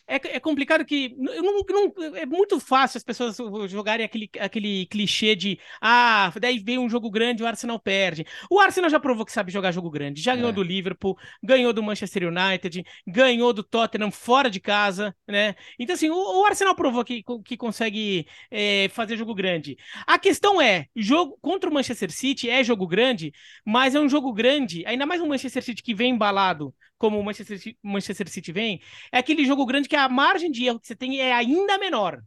é, 0.08 0.36
é 0.36 0.40
complicado 0.40 0.84
que 0.84 1.14
não, 1.18 1.62
não- 1.68 2.16
é 2.16 2.26
muito 2.26 2.58
fácil 2.58 2.98
as 2.98 3.04
pessoas 3.04 3.36
jogarem 3.70 4.04
aquele, 4.04 4.30
aquele 4.40 4.86
clichê 4.86 5.36
de 5.36 5.58
ah, 5.80 6.32
daí 6.40 6.58
vem 6.58 6.78
um 6.78 6.88
jogo 6.88 7.10
grande 7.10 7.42
e 7.42 7.44
o 7.44 7.46
Arsenal 7.46 7.78
perde. 7.78 8.26
O 8.50 8.58
Arsenal 8.60 8.90
já 8.90 8.98
provou 8.98 9.24
que 9.24 9.32
sabe 9.32 9.52
jogar 9.52 9.72
jogo 9.72 9.90
grande, 9.90 10.20
já 10.22 10.34
ganhou 10.34 10.50
É. 10.50 10.52
do 10.52 10.62
Liverpool, 10.62 11.16
ganhou 11.42 11.72
do 11.72 11.82
Manchester 11.82 12.24
United, 12.28 12.84
ganhou 13.06 13.52
do 13.52 13.62
Tottenham 13.62 14.10
fora 14.10 14.50
de 14.50 14.60
casa, 14.60 15.14
né? 15.26 15.54
Então 15.78 15.94
assim, 15.94 16.10
o, 16.10 16.40
o 16.40 16.44
Arsenal 16.46 16.74
provou 16.74 17.04
que, 17.04 17.22
que 17.44 17.56
consegue 17.56 18.26
é, 18.50 18.88
fazer 18.90 19.16
jogo 19.16 19.34
grande. 19.34 19.76
A 20.06 20.18
questão 20.18 20.60
é, 20.60 20.86
jogo 20.96 21.38
contra 21.40 21.68
o 21.70 21.72
Manchester 21.74 22.10
City 22.10 22.48
é 22.48 22.62
jogo 22.64 22.86
grande, 22.86 23.32
mas 23.64 23.94
é 23.94 24.00
um 24.00 24.08
jogo 24.08 24.32
grande, 24.32 24.84
ainda 24.86 25.06
mais 25.06 25.20
um 25.20 25.26
Manchester 25.28 25.62
City 25.62 25.82
que 25.82 25.94
vem 25.94 26.12
embalado 26.14 26.74
como 26.98 27.18
o 27.18 27.24
Manchester 27.24 27.58
City, 27.58 27.78
Manchester 27.82 28.28
City 28.28 28.52
vem, 28.52 28.80
é 29.12 29.18
aquele 29.18 29.44
jogo 29.46 29.64
grande 29.66 29.88
que 29.88 29.96
a 29.96 30.08
margem 30.08 30.50
de 30.50 30.64
erro 30.66 30.80
que 30.80 30.86
você 30.86 30.96
tem 30.96 31.20
é 31.20 31.32
ainda 31.32 31.78
menor. 31.78 32.22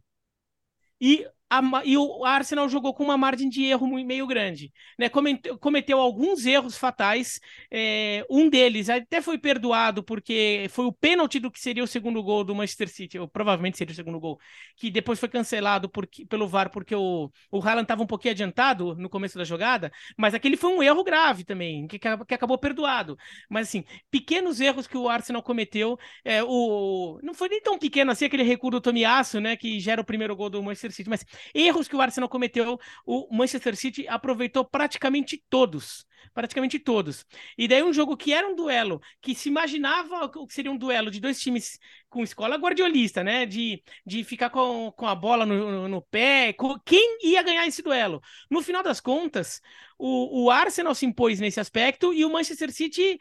E, 1.00 1.26
a 1.58 1.82
e 1.84 1.96
o 1.96 2.24
Arsenal 2.24 2.68
jogou 2.68 2.94
com 2.94 3.04
uma 3.04 3.16
margem 3.18 3.48
de 3.48 3.64
erro 3.64 3.86
meio 4.04 4.26
grande. 4.26 4.72
Né? 4.98 5.08
Cometeu, 5.08 5.58
cometeu 5.58 5.98
alguns 6.00 6.46
erros 6.46 6.76
fatais. 6.76 7.40
é, 7.70 8.24
um 8.30 8.48
deles 8.48 8.88
até 8.88 9.20
foi 9.20 9.38
perdoado 9.38 10.02
porque 10.02 10.66
foi 10.70 10.86
o 10.86 10.92
pênalti 10.92 11.38
do 11.38 11.50
que 11.50 11.60
seria 11.60 11.84
o 11.84 11.86
segundo 11.86 12.22
gol 12.22 12.44
do 12.44 12.54
Manchester 12.54 12.88
City, 12.88 13.18
ou 13.18 13.28
provavelmente 13.28 13.78
seria 13.78 13.92
o 13.92 13.96
segundo 13.96 14.18
gol, 14.20 14.38
que 14.76 14.90
depois 14.90 15.18
foi 15.18 15.28
cancelado 15.28 15.90
pelo 16.28 16.48
VAR 16.48 16.70
porque 16.70 16.94
o, 16.94 17.30
o 17.50 17.58
Haaland 17.58 17.82
estava 17.82 18.02
um 18.02 18.06
pouquinho 18.06 18.32
adiantado 18.32 18.94
no 18.96 19.08
começo 19.08 19.36
da 19.38 19.44
jogada, 19.44 19.90
mas 20.16 20.34
aquele 20.34 20.56
foi 20.56 20.70
um 20.70 20.82
erro 20.82 21.04
grave 21.04 21.44
também, 21.44 21.86
que, 21.86 21.98
que 21.98 22.34
acabou 22.34 22.58
perdoado. 22.58 23.16
Mas 23.48 23.68
assim, 23.68 23.84
pequenos 24.10 24.60
erros 24.60 24.86
que 24.86 24.96
o 24.96 25.08
Arsenal 25.08 25.42
cometeu. 25.42 25.98
É, 26.24 26.42
o... 26.42 27.18
Não 27.22 27.34
foi 27.34 27.48
nem 27.48 27.60
tão 27.60 27.78
pequeno 27.78 28.10
assim 28.10 28.24
aquele 28.24 28.42
recuo 28.42 28.70
do 28.70 28.80
Tomiasso, 28.80 29.40
né? 29.40 29.56
Que 29.56 29.80
gera 29.80 30.00
o 30.00 30.04
primeiro 30.04 30.34
gol 30.36 30.50
do 30.50 30.62
Manchester 30.62 30.92
City, 30.92 31.10
mas 31.10 31.24
erros 31.54 31.88
que 31.88 31.96
o 31.96 32.00
Arsenal 32.00 32.28
cometeu, 32.28 32.78
o 33.06 33.28
Manchester 33.34 33.76
City 33.76 34.06
aproveitou 34.08 34.64
praticamente 34.64 35.42
todos. 35.48 36.06
Praticamente 36.32 36.78
todos. 36.78 37.26
E 37.58 37.66
daí 37.66 37.82
um 37.82 37.92
jogo 37.92 38.16
que 38.16 38.32
era 38.32 38.46
um 38.48 38.54
duelo, 38.54 39.00
que 39.20 39.34
se 39.34 39.48
imaginava 39.48 40.30
que 40.30 40.54
seria 40.54 40.70
um 40.70 40.76
duelo 40.78 41.10
de 41.10 41.20
dois 41.20 41.40
times 41.40 41.78
com 42.08 42.22
escola 42.22 42.56
guardiolista, 42.56 43.22
né? 43.24 43.44
De, 43.44 43.82
de 44.06 44.22
ficar 44.24 44.48
com, 44.48 44.92
com 44.92 45.06
a 45.06 45.14
bola 45.14 45.44
no, 45.44 45.88
no, 45.88 46.02
pé. 46.02 46.52
com- 46.52 46.78
quem 46.86 47.18
ia 47.24 47.42
ganhar 47.42 47.66
esse 47.66 47.82
duelo? 47.82 48.20
No 48.50 48.62
final 48.62 48.82
das 48.82 49.00
contas, 49.00 49.60
o, 49.98 50.44
o 50.44 50.50
Arsenal 50.50 50.94
se 50.94 51.04
impôs 51.04 51.40
nesse 51.40 51.60
aspecto 51.60 52.14
e 52.14 52.24
o 52.24 52.30
Manchester 52.32 52.72
City 52.72 53.18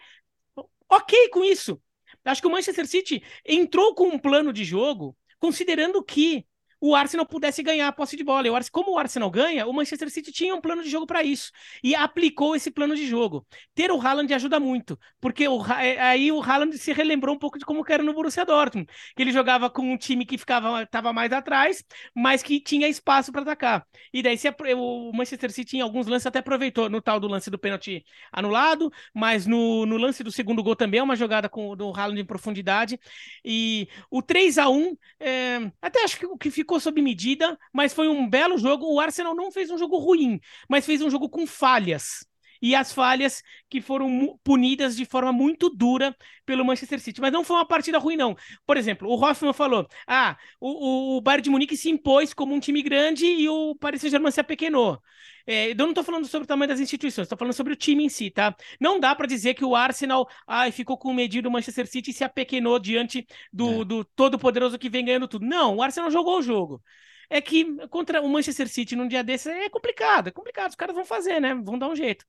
ok 0.89 1.29
com 1.29 1.43
isso. 1.43 1.81
Acho 2.23 2.41
que 2.41 2.47
o 2.47 2.51
Manchester 2.51 2.85
City 2.87 3.23
entrou 3.45 3.95
com 3.95 4.07
um 4.07 4.19
plano 4.19 4.53
de 4.53 4.63
jogo 4.63 5.17
considerando 5.39 6.03
que 6.03 6.45
o 6.81 6.95
Arsenal 6.95 7.25
pudesse 7.27 7.63
ganhar 7.63 7.87
a 7.87 7.91
posse 7.91 8.17
de 8.17 8.23
bola. 8.23 8.47
E 8.47 8.49
o 8.49 8.55
Ars- 8.55 8.69
como 8.69 8.91
o 8.93 8.97
Arsenal 8.99 9.29
ganha, 9.31 9.67
o 9.67 9.73
Manchester 9.73 10.09
City 10.09 10.31
tinha 10.31 10.55
um 10.55 10.61
plano 10.61 10.83
de 10.83 10.89
jogo 10.89 11.05
para 11.07 11.23
isso 11.23 11.51
e 11.83 11.95
aplicou 11.95 12.55
esse 12.55 12.71
plano 12.71 12.95
de 12.95 13.05
jogo. 13.07 13.45
Ter 13.75 13.91
o 13.91 13.99
Haaland 14.01 14.33
ajuda 14.33 14.59
muito, 14.59 14.99
porque 15.19 15.47
o, 15.47 15.63
é, 15.73 15.99
aí 15.99 16.31
o 16.31 16.41
Haaland 16.41 16.77
se 16.77 16.91
relembrou 16.93 17.35
um 17.35 17.39
pouco 17.39 17.59
de 17.59 17.65
como 17.65 17.83
era 17.87 18.03
no 18.03 18.13
Borussia 18.13 18.45
Dortmund, 18.45 18.87
que 19.15 19.21
ele 19.21 19.31
jogava 19.31 19.69
com 19.69 19.81
um 19.93 19.97
time 19.97 20.25
que 20.25 20.37
ficava 20.37 20.85
tava 20.87 21.11
mais 21.13 21.31
atrás, 21.33 21.83
mas 22.15 22.41
que 22.43 22.59
tinha 22.59 22.87
espaço 22.87 23.31
para 23.31 23.41
atacar. 23.41 23.85
E 24.13 24.21
daí 24.23 24.37
se 24.37 24.47
o 24.77 25.11
Manchester 25.13 25.51
City 25.51 25.77
em 25.77 25.81
alguns 25.81 26.07
lances 26.07 26.25
até 26.27 26.39
aproveitou 26.39 26.89
no 26.89 27.01
tal 27.01 27.19
do 27.19 27.27
lance 27.27 27.49
do 27.49 27.59
pênalti 27.59 28.03
anulado, 28.31 28.91
mas 29.13 29.45
no, 29.45 29.85
no 29.85 29.97
lance 29.97 30.23
do 30.23 30.31
segundo 30.31 30.63
gol 30.63 30.75
também 30.75 30.99
é 30.99 31.03
uma 31.03 31.15
jogada 31.15 31.49
com 31.49 31.75
do 31.75 31.89
Haaland 31.95 32.21
em 32.21 32.25
profundidade. 32.25 32.99
E 33.43 33.87
o 34.09 34.21
3 34.21 34.57
a 34.57 34.69
1 34.69 34.95
é, 35.19 35.71
até 35.81 36.03
acho 36.03 36.17
que 36.19 36.25
o 36.25 36.37
que 36.37 36.51
ficou 36.51 36.70
sob 36.79 37.01
medida, 37.01 37.57
mas 37.73 37.93
foi 37.93 38.07
um 38.07 38.29
belo 38.29 38.57
jogo. 38.57 38.85
O 38.85 38.99
Arsenal 38.99 39.35
não 39.35 39.51
fez 39.51 39.69
um 39.69 39.77
jogo 39.77 39.97
ruim, 39.97 40.39
mas 40.69 40.85
fez 40.85 41.01
um 41.01 41.09
jogo 41.09 41.29
com 41.29 41.45
falhas. 41.45 42.25
E 42.61 42.75
as 42.75 42.93
falhas 42.93 43.41
que 43.69 43.81
foram 43.81 44.39
punidas 44.43 44.95
de 44.95 45.05
forma 45.05 45.31
muito 45.33 45.69
dura 45.69 46.15
pelo 46.45 46.63
Manchester 46.65 46.99
City. 46.99 47.19
Mas 47.19 47.31
não 47.31 47.43
foi 47.43 47.55
uma 47.57 47.65
partida 47.65 47.97
ruim, 47.97 48.15
não. 48.15 48.35
Por 48.65 48.77
exemplo, 48.77 49.09
o 49.09 49.15
Hoffman 49.23 49.53
falou: 49.53 49.87
ah, 50.07 50.37
o, 50.59 51.17
o 51.17 51.21
Bayern 51.21 51.43
de 51.43 51.49
Munique 51.49 51.75
se 51.77 51.89
impôs 51.89 52.33
como 52.33 52.53
um 52.53 52.59
time 52.59 52.81
grande 52.81 53.25
e 53.25 53.49
o 53.49 53.75
Paris 53.75 54.01
Saint-Germain 54.01 54.31
se 54.31 54.39
apequenou. 54.39 55.01
É, 55.45 55.71
eu 55.71 55.75
não 55.75 55.89
estou 55.89 56.03
falando 56.03 56.27
sobre 56.27 56.45
o 56.45 56.47
tamanho 56.47 56.69
das 56.69 56.79
instituições, 56.79 57.25
estou 57.25 57.37
falando 57.37 57.53
sobre 57.53 57.73
o 57.73 57.75
time 57.75 58.03
em 58.05 58.09
si, 58.09 58.29
tá? 58.29 58.55
Não 58.79 58.99
dá 58.99 59.15
para 59.15 59.27
dizer 59.27 59.53
que 59.53 59.65
o 59.65 59.75
Arsenal 59.75 60.27
ai, 60.47 60.71
ficou 60.71 60.97
com 60.97 61.13
medido 61.13 61.49
do 61.49 61.51
Manchester 61.51 61.87
City 61.87 62.11
e 62.11 62.13
se 62.13 62.23
apequenou 62.23 62.77
diante 62.79 63.25
do, 63.51 63.81
É. 63.81 63.85
do 63.85 64.05
todo-poderoso 64.05 64.77
que 64.77 64.89
vem 64.89 65.05
ganhando 65.05 65.27
tudo. 65.27 65.45
Não, 65.45 65.77
o 65.77 65.81
Arsenal 65.81 66.11
jogou 66.11 66.39
o 66.39 66.41
jogo. 66.41 66.81
É 67.29 67.41
que 67.41 67.65
contra 67.87 68.21
o 68.21 68.29
Manchester 68.29 68.67
City 68.67 68.95
num 68.95 69.07
dia 69.07 69.23
desse 69.23 69.49
é 69.49 69.69
complicado, 69.69 70.27
é 70.27 70.31
complicado. 70.31 70.69
Os 70.71 70.75
caras 70.75 70.95
vão 70.95 71.05
fazer, 71.05 71.39
né? 71.39 71.55
Vão 71.55 71.77
dar 71.79 71.89
um 71.89 71.95
jeito. 71.95 72.25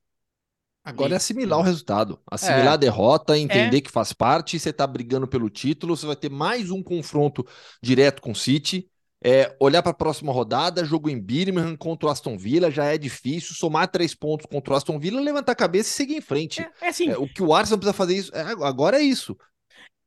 Agora 0.83 1.13
é 1.13 1.15
assimilar 1.15 1.59
o 1.59 1.61
resultado, 1.61 2.19
assimilar 2.29 2.65
é. 2.65 2.69
a 2.73 2.77
derrota, 2.77 3.37
entender 3.37 3.77
é. 3.77 3.81
que 3.81 3.89
faz 3.89 4.11
parte, 4.11 4.59
você 4.59 4.69
está 4.69 4.85
brigando 4.85 5.25
pelo 5.25 5.49
título, 5.49 5.95
você 5.95 6.05
vai 6.05 6.15
ter 6.15 6.29
mais 6.29 6.69
um 6.69 6.83
confronto 6.83 7.47
direto 7.81 8.21
com 8.21 8.31
o 8.31 8.35
City. 8.35 8.89
É, 9.25 9.55
olhar 9.57 9.81
para 9.81 9.91
a 9.91 9.95
próxima 9.95 10.33
rodada, 10.33 10.83
jogo 10.83 11.09
em 11.09 11.17
Birmingham 11.17 11.77
contra 11.77 12.09
o 12.09 12.11
Aston 12.11 12.37
Villa 12.37 12.69
já 12.69 12.83
é 12.83 12.97
difícil. 12.97 13.55
Somar 13.55 13.87
três 13.87 14.13
pontos 14.13 14.45
contra 14.45 14.73
o 14.73 14.75
Aston 14.75 14.99
Villa, 14.99 15.21
levantar 15.21 15.53
a 15.53 15.55
cabeça 15.55 15.89
e 15.89 15.93
seguir 15.93 16.17
em 16.17 16.21
frente. 16.21 16.61
É, 16.61 16.69
é 16.81 16.89
assim, 16.89 17.09
é, 17.09 17.17
o 17.17 17.29
que 17.29 17.41
o 17.41 17.53
Arsenal 17.53 17.79
precisa 17.79 17.93
fazer 17.93 18.17
isso, 18.17 18.35
é, 18.35 18.41
agora 18.41 18.99
é 18.99 19.01
isso. 19.01 19.37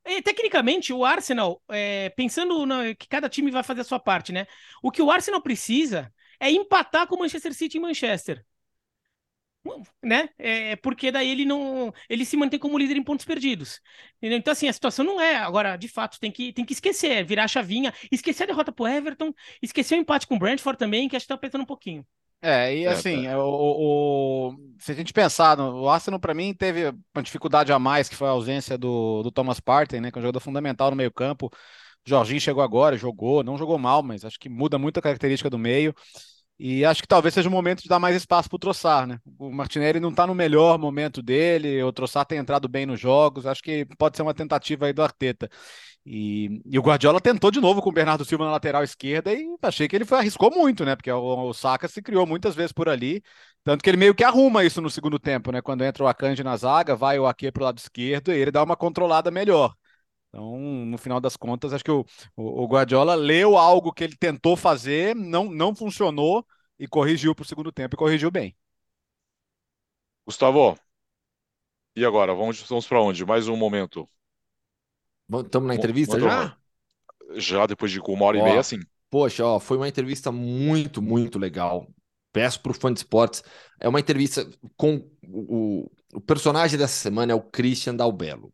É, 0.05 0.21
tecnicamente, 0.21 0.93
o 0.93 1.07
Arsenal, 1.07 1.61
pensando 2.15 2.67
na, 2.67 2.95
que 2.95 3.09
cada 3.09 3.31
time 3.31 3.51
vai 3.51 3.63
fazer 3.63 3.81
a 3.81 3.85
sua 3.85 3.99
parte, 3.99 4.31
né? 4.31 4.47
O 4.83 4.91
que 4.91 5.01
o 5.01 5.11
Arsenal 5.11 5.41
precisa 5.41 6.13
é 6.39 6.51
empatar 6.51 7.07
com 7.09 7.17
o 7.17 7.19
Manchester 7.19 7.55
City 7.55 7.79
em 7.79 7.81
Manchester 7.81 8.45
né? 10.03 10.29
É, 10.39 10.77
porque 10.77 11.11
daí 11.11 11.31
ele 11.31 11.45
não, 11.45 11.93
ele 12.09 12.25
se 12.25 12.37
mantém 12.37 12.59
como 12.59 12.79
líder 12.79 12.97
em 12.97 13.03
pontos 13.03 13.25
perdidos. 13.25 13.81
Entendeu? 14.19 14.39
Então 14.39 14.53
assim, 14.53 14.69
a 14.69 14.73
situação 14.73 15.05
não 15.05 15.21
é 15.21 15.37
agora, 15.37 15.77
de 15.77 15.89
fato, 15.89 16.19
tem 16.21 16.31
que 16.31 16.53
tem 16.53 16.65
que 16.65 16.73
esquecer, 16.73 17.25
virar 17.25 17.45
a 17.45 17.49
chavinha, 17.49 17.93
esquecer 18.11 18.45
a 18.45 18.47
derrota 18.47 18.73
pro 18.73 18.87
Everton, 18.87 19.33
esquecer 19.63 19.97
o 19.97 20.01
empate 20.01 20.27
com 20.27 20.37
o 20.37 20.39
Brentford 20.39 20.79
também, 20.79 21.09
que 21.09 21.17
acho 21.17 21.27
que 21.27 21.29
tá 21.29 21.39
pensando 21.39 21.63
um 21.63 21.67
pouquinho. 21.67 22.05
É, 22.43 22.77
e 22.77 22.85
é, 22.85 22.89
assim, 22.89 23.27
é, 23.27 23.31
tá. 23.31 23.39
o, 23.39 24.51
o, 24.51 24.57
se 24.79 24.93
a 24.93 24.95
gente 24.95 25.13
pensar, 25.13 25.57
no, 25.57 25.83
o 25.83 25.89
Arsenal 25.89 26.21
para 26.21 26.35
mim 26.35 26.55
teve 26.55 26.89
uma 27.15 27.23
dificuldade 27.23 27.73
a 27.73 27.79
mais, 27.79 28.09
que 28.09 28.15
foi 28.15 28.29
a 28.29 28.33
ausência 28.33 28.77
do, 28.77 29.23
do 29.23 29.31
Thomas 29.31 29.59
Partey, 29.59 30.01
né, 30.01 30.11
que 30.11 30.19
é 30.19 30.21
um 30.21 30.23
jogador 30.23 30.41
fundamental 30.41 30.91
no 30.91 30.97
meio-campo. 30.97 31.51
Jorginho 32.05 32.41
chegou 32.41 32.63
agora, 32.63 32.97
jogou, 32.97 33.43
não 33.43 33.59
jogou 33.59 33.79
mal, 33.79 34.03
mas 34.03 34.25
acho 34.25 34.39
que 34.39 34.49
muda 34.49 34.79
muito 34.79 34.99
a 34.99 35.03
característica 35.03 35.51
do 35.51 35.59
meio. 35.59 35.93
E 36.59 36.87
acho 36.87 37.03
que 37.03 37.09
talvez 37.09 37.35
seja 37.35 37.49
o 37.49 37.53
momento 37.53 37.83
de 37.83 37.89
dar 37.89 37.99
mais 37.99 38.17
espaço 38.17 38.49
para 38.49 38.57
o 38.57 38.59
Troçar, 38.59 39.07
né? 39.07 39.19
O 39.39 39.53
Martinelli 39.53 40.01
não 40.01 40.09
está 40.09 40.27
no 40.27 40.35
melhor 40.35 40.79
momento 40.79 41.21
dele, 41.21 41.83
o 41.83 41.93
Troçar 41.93 42.25
tem 42.25 42.39
entrado 42.39 42.67
bem 42.67 42.87
nos 42.87 42.99
jogos, 42.99 43.45
acho 43.45 43.63
que 43.63 43.85
pode 43.99 44.17
ser 44.17 44.23
uma 44.23 44.33
tentativa 44.33 44.87
aí 44.87 44.93
do 44.93 45.03
Arteta. 45.03 45.51
E, 46.07 46.63
e, 46.65 46.79
o 46.79 46.83
Guardiola 46.83 47.21
tentou 47.21 47.51
de 47.51 47.61
novo 47.61 47.83
com 47.83 47.91
o 47.91 47.93
Bernardo 47.93 48.25
Silva 48.25 48.45
na 48.45 48.53
lateral 48.53 48.85
esquerda 48.85 49.35
e 49.35 49.45
achei 49.61 49.89
que 49.89 49.97
ele 49.97 50.05
foi, 50.05 50.19
arriscou 50.19 50.51
muito, 50.51 50.85
né? 50.85 50.97
Porque 50.97 51.11
o, 51.11 51.49
o 51.49 51.53
Saka 51.53 51.89
se 51.89 52.01
criou 52.01 52.25
muitas 52.25 52.55
vezes 52.55 52.73
por 52.73 52.89
ali, 52.89 53.23
tanto 53.65 53.83
que 53.83 53.91
ele 53.91 53.97
meio 53.97 54.15
que 54.15 54.25
arruma 54.25 54.65
isso 54.65 54.81
no 54.81 54.89
segundo 54.89 55.19
tempo, 55.19 55.51
né? 55.53 55.61
Quando 55.61 55.85
entra 55.85 56.05
o 56.05 56.09
Akanji 56.09 56.43
na 56.45 56.57
zaga, 56.57 56.95
vai 56.97 57.19
o 57.19 57.27
Ake 57.27 57.51
para 57.51 57.63
o 57.63 57.65
lado 57.65 57.79
esquerdo 57.79 58.33
e 58.33 58.39
ele 58.39 58.53
dá 58.53 58.63
uma 58.63 58.77
controlada 58.77 59.31
melhor. 59.31 59.75
Então, 60.37 60.59
no 60.59 60.99
final 60.99 61.19
das 61.19 61.35
contas, 61.35 61.73
acho 61.73 61.83
que 61.83 61.91
o, 61.91 62.05
o, 62.37 62.67
Guardiola 62.67 63.15
leu 63.15 63.57
algo 63.57 63.91
que 63.91 64.05
ele 64.05 64.15
tentou 64.15 64.55
fazer, 64.55 65.17
não, 65.17 65.47
não 65.47 65.75
funcionou 65.75 66.47
e 66.79 66.87
corrigiu 66.87 67.35
para 67.35 67.43
o 67.43 67.47
segundo 67.47 67.73
tempo 67.73 67.95
e 67.95 67.97
corrigiu 67.97 68.31
bem. 68.31 68.55
Gustavo, 70.27 70.79
e 71.97 72.05
agora? 72.05 72.35
Vamos, 72.35 72.61
vamos 72.61 72.87
para 72.87 73.01
onde? 73.01 73.25
Mais 73.25 73.49
um 73.49 73.57
momento. 73.57 74.07
Estamos 75.43 75.69
na 75.69 75.75
entrevista 75.75 76.21
já? 76.21 76.55
Já, 77.37 77.65
depois 77.65 77.91
de 77.91 77.99
uma 77.99 78.27
hora 78.27 78.37
ó, 78.37 78.41
e 78.41 78.45
meia, 78.45 78.63
sim. 78.63 78.81
Poxa, 79.09 79.43
ó, 79.43 79.59
foi 79.59 79.79
uma 79.79 79.89
entrevista 79.89 80.31
muito, 80.31 81.01
muito 81.01 81.39
legal. 81.39 81.89
Peço 82.31 82.61
para 82.61 82.73
o 82.73 82.75
fã 82.75 82.93
de 82.93 82.99
esportes. 82.99 83.43
É 83.81 83.89
uma 83.89 84.01
entrevista 84.01 84.47
com 84.77 84.97
o, 85.27 85.91
o 86.13 86.21
personagem 86.21 86.79
dessa 86.79 86.93
semana 86.93 87.33
é 87.33 87.35
o 87.35 87.41
Christian 87.41 87.97
Dalbello 87.97 88.53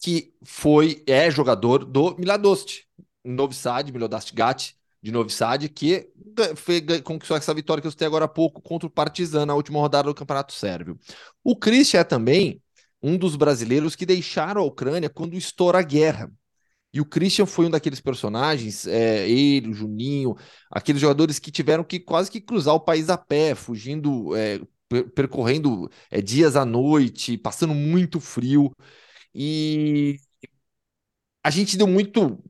que 0.00 0.32
foi 0.42 1.02
é 1.06 1.30
jogador 1.30 1.84
do 1.84 2.16
Miladost, 2.18 2.84
Novi 3.24 3.54
Sad, 3.54 3.92
Milodast 3.92 4.34
Gatti, 4.34 4.74
de 5.02 5.12
Novi 5.12 5.32
Sad, 5.32 5.68
que 5.68 6.10
foi, 6.56 6.82
conquistou 7.02 7.36
essa 7.36 7.54
vitória 7.54 7.80
que 7.80 7.86
eu 7.86 7.90
citei 7.90 8.06
agora 8.06 8.24
há 8.24 8.28
pouco 8.28 8.60
contra 8.60 8.86
o 8.86 8.90
Partizan 8.90 9.46
na 9.46 9.54
última 9.54 9.78
rodada 9.78 10.08
do 10.08 10.14
Campeonato 10.14 10.52
Sérvio. 10.52 10.98
O 11.44 11.56
Christian 11.56 12.00
é 12.00 12.04
também 12.04 12.62
um 13.02 13.16
dos 13.16 13.36
brasileiros 13.36 13.96
que 13.96 14.04
deixaram 14.04 14.60
a 14.60 14.64
Ucrânia 14.64 15.08
quando 15.08 15.34
estoura 15.34 15.78
a 15.78 15.82
guerra. 15.82 16.30
E 16.92 17.00
o 17.00 17.04
Christian 17.04 17.46
foi 17.46 17.66
um 17.66 17.70
daqueles 17.70 18.00
personagens, 18.00 18.86
é, 18.86 19.28
ele, 19.28 19.68
o 19.68 19.74
Juninho, 19.74 20.34
aqueles 20.70 21.00
jogadores 21.00 21.38
que 21.38 21.50
tiveram 21.50 21.84
que 21.84 22.00
quase 22.00 22.30
que 22.30 22.40
cruzar 22.40 22.74
o 22.74 22.80
país 22.80 23.08
a 23.08 23.16
pé, 23.16 23.54
fugindo, 23.54 24.34
é, 24.34 24.60
percorrendo 25.14 25.88
é, 26.10 26.20
dias 26.20 26.56
à 26.56 26.64
noite, 26.64 27.38
passando 27.38 27.74
muito 27.74 28.18
frio. 28.18 28.72
E 29.34 30.18
a 31.42 31.50
gente 31.50 31.76
deu 31.76 31.86
muito, 31.86 32.42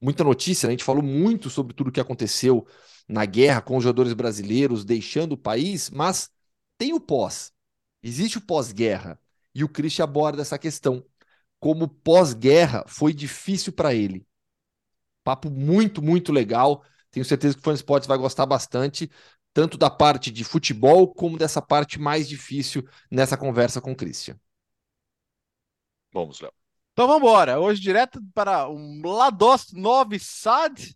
muita 0.00 0.24
notícia, 0.24 0.66
né? 0.66 0.70
a 0.70 0.76
gente 0.76 0.84
falou 0.84 1.02
muito 1.02 1.50
sobre 1.50 1.74
tudo 1.74 1.88
o 1.88 1.92
que 1.92 2.00
aconteceu 2.00 2.66
na 3.08 3.24
guerra 3.24 3.60
com 3.60 3.76
os 3.76 3.82
jogadores 3.84 4.12
brasileiros 4.12 4.84
deixando 4.84 5.32
o 5.32 5.38
país, 5.38 5.90
mas 5.90 6.30
tem 6.78 6.92
o 6.92 7.00
pós. 7.00 7.52
Existe 8.02 8.38
o 8.38 8.40
pós-guerra. 8.40 9.20
E 9.54 9.64
o 9.64 9.68
Christian 9.68 10.04
aborda 10.04 10.42
essa 10.42 10.58
questão. 10.58 11.04
Como 11.58 11.88
pós-guerra 11.88 12.84
foi 12.86 13.12
difícil 13.12 13.72
para 13.72 13.94
ele. 13.94 14.26
Papo 15.24 15.50
muito, 15.50 16.00
muito 16.00 16.32
legal. 16.32 16.84
Tenho 17.10 17.24
certeza 17.24 17.54
que 17.54 17.60
o 17.60 17.64
Fã 17.64 17.74
Esportes 17.74 18.06
vai 18.06 18.16
gostar 18.16 18.46
bastante, 18.46 19.10
tanto 19.52 19.76
da 19.76 19.90
parte 19.90 20.30
de 20.30 20.44
futebol 20.44 21.12
como 21.12 21.36
dessa 21.36 21.60
parte 21.60 21.98
mais 21.98 22.28
difícil 22.28 22.86
nessa 23.10 23.36
conversa 23.36 23.80
com 23.80 23.92
o 23.92 23.96
Christian. 23.96 24.38
Vamos, 26.12 26.40
Léo. 26.40 26.52
Então 26.92 27.06
vamos 27.06 27.22
embora. 27.22 27.60
Hoje 27.60 27.80
direto 27.80 28.20
para 28.34 28.68
um 28.68 29.00
Lados 29.04 29.72
Novi 29.72 30.18
Sad. 30.18 30.94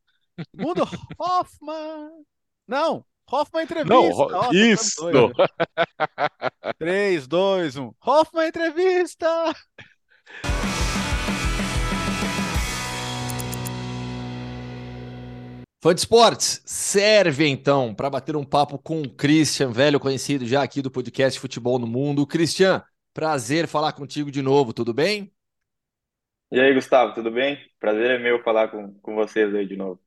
Mundo 0.53 0.83
Hoffman. 1.19 2.25
Não, 2.67 3.05
Hoffman 3.31 3.65
entrevista. 3.65 3.95
Não, 3.95 4.49
oh, 4.49 4.53
isso. 4.53 5.11
3, 6.79 7.27
2, 7.27 7.77
1. 7.77 7.95
Hoffman 8.05 8.49
entrevista. 8.49 9.55
Fã 15.81 15.95
de 15.95 16.01
esportes, 16.01 16.63
serve 16.65 17.47
então 17.47 17.95
para 17.95 18.09
bater 18.09 18.35
um 18.37 18.45
papo 18.45 18.79
com 18.79 19.03
o 19.03 19.11
Christian, 19.11 19.71
velho 19.71 20.01
conhecido 20.01 20.47
já 20.47 20.63
aqui 20.63 20.81
do 20.81 20.91
podcast 20.91 21.39
Futebol 21.39 21.79
no 21.79 21.87
Mundo. 21.87 22.27
Christian, 22.27 22.83
Prazer 23.15 23.69
falar 23.69 23.93
contigo 23.93 24.29
de 24.29 24.43
novo, 24.43 24.73
tudo 24.73 24.93
bem? 24.93 25.33
E 26.51 26.59
aí, 26.59 26.75
Gustavo, 26.75 27.15
tudo 27.15 27.31
bem? 27.31 27.57
Prazer 27.79 28.11
é 28.11 28.19
meu 28.19 28.43
falar 28.43 28.67
com, 28.69 28.93
com 28.95 29.15
vocês 29.15 29.55
aí 29.55 29.65
de 29.67 29.77
novo. 29.77 30.01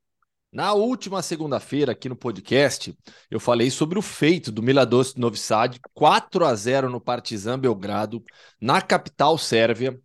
Na 0.52 0.74
última 0.74 1.22
segunda-feira, 1.22 1.92
aqui 1.92 2.06
no 2.06 2.14
podcast, 2.14 2.94
eu 3.30 3.40
falei 3.40 3.70
sobre 3.70 3.98
o 3.98 4.02
feito 4.02 4.52
do 4.52 4.62
Miladost 4.62 5.18
Novi 5.18 5.38
Sad, 5.38 5.80
4 5.94 6.44
a 6.44 6.54
0 6.54 6.90
no 6.90 7.00
Partizan 7.00 7.58
Belgrado, 7.58 8.22
na 8.60 8.82
capital 8.82 9.38
sérvia. 9.38 9.98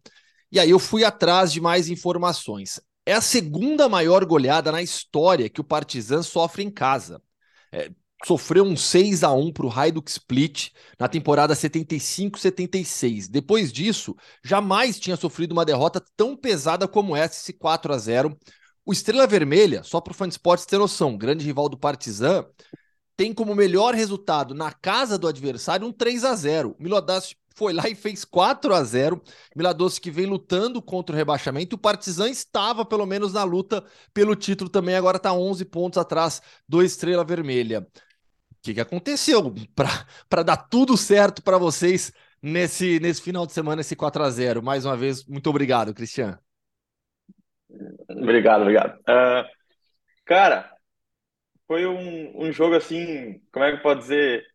E 0.50 0.58
aí 0.58 0.70
eu 0.70 0.80
fui 0.80 1.04
atrás 1.04 1.52
de 1.52 1.60
mais 1.60 1.90
informações. 1.90 2.80
É 3.06 3.12
a 3.12 3.22
segunda 3.22 3.90
maior 3.90 4.24
goleada 4.24 4.72
na 4.72 4.82
história 4.82 5.50
que 5.50 5.60
o 5.60 5.64
Partizan 5.64 6.24
sofre 6.24 6.64
em 6.64 6.72
casa. 6.72 7.22
É, 7.70 7.90
sofreu 8.26 8.64
um 8.64 8.76
6 8.76 9.24
a 9.24 9.32
1 9.34 9.52
para 9.52 9.66
o 9.66 9.72
Hajduk 9.72 10.10
Split 10.10 10.70
na 11.00 11.08
temporada 11.08 11.54
75-76. 11.54 13.28
Depois 13.30 13.72
disso, 13.72 14.16
jamais 14.44 15.00
tinha 15.00 15.18
sofrido 15.18 15.52
uma 15.52 15.66
derrota 15.66 16.04
tão 16.16 16.36
pesada 16.36 16.88
como 16.88 17.16
essa, 17.16 17.36
esse 17.36 17.54
4 17.54 17.94
a 17.94 17.98
0. 17.98 18.38
O 18.86 18.94
Estrela 18.94 19.28
Vermelha, 19.28 19.84
só 19.84 20.00
para 20.00 20.14
o 20.14 20.28
esportes 20.28 20.66
ter 20.66 20.78
noção, 20.78 21.18
grande 21.18 21.46
rival 21.46 21.70
do 21.70 21.78
Partizan, 21.78 22.46
tem 23.16 23.34
como 23.34 23.54
melhor 23.54 23.94
resultado 23.94 24.54
na 24.54 24.72
casa 24.72 25.18
do 25.18 25.28
adversário 25.28 25.86
um 25.86 25.92
3 25.92 26.24
a 26.24 26.36
0. 26.36 26.76
Milodas 26.80 27.36
foi 27.56 27.72
lá 27.72 27.88
e 27.88 27.94
fez 27.94 28.26
4 28.26 28.74
a 28.74 28.84
0. 28.84 29.22
Miladoce 29.56 30.02
que 30.02 30.10
vem 30.10 30.26
lutando 30.26 30.82
contra 30.82 31.14
o 31.16 31.18
rebaixamento. 31.18 31.76
O 31.76 31.80
Partizan 31.80 32.30
estava 32.30 32.84
pelo 32.84 33.06
menos 33.06 33.34
na 33.34 33.44
luta 33.44 33.86
pelo 34.14 34.36
título 34.36 34.70
também, 34.70 34.96
agora 34.96 35.18
está 35.18 35.32
11 35.32 35.64
pontos 35.66 35.98
atrás 35.98 36.42
do 36.68 36.82
Estrela 36.82 37.24
Vermelha 37.24 37.88
que, 38.64 38.74
que 38.74 38.82
aconteceu 38.82 39.54
para 39.76 40.42
dar 40.42 40.58
tudo 40.58 40.96
certo 40.96 41.44
para 41.44 41.58
vocês 41.58 42.14
nesse, 42.42 43.00
nesse 43.00 43.22
final 43.22 43.46
de 43.46 43.52
semana, 43.52 43.82
esse 43.82 43.96
4 43.96 44.24
a 44.24 44.30
0 44.30 44.64
Mais 44.64 44.86
uma 44.86 44.96
vez, 44.96 45.26
muito 45.26 45.50
obrigado, 45.50 45.94
Cristiano. 45.94 46.40
Obrigado, 48.10 48.62
obrigado. 48.62 49.00
Uh, 49.02 49.46
cara, 50.26 50.72
foi 51.68 51.86
um, 51.86 52.46
um 52.48 52.52
jogo 52.54 52.76
assim, 52.76 53.42
como 53.52 53.66
é 53.66 53.76
que 53.76 53.84
pode 53.84 54.00
dizer, 54.02 54.46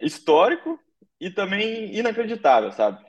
histórico 0.00 0.78
e 1.20 1.30
também 1.30 1.94
inacreditável, 1.96 2.72
sabe? 2.72 3.04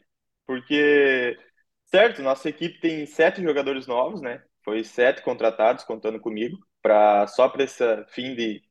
Porque, 0.46 1.38
certo, 1.86 2.22
nossa 2.22 2.50
equipe 2.50 2.80
tem 2.80 3.06
sete 3.08 3.42
jogadores 3.42 3.88
novos, 3.88 4.22
né? 4.22 4.44
Foi 4.64 4.84
sete 4.84 5.24
contratados, 5.24 5.84
contando 5.84 6.20
comigo, 6.20 6.58
para 6.82 7.26
só 7.28 7.48
para 7.50 7.64
esse 7.64 7.84
fim 8.08 8.36
de, 8.36 8.62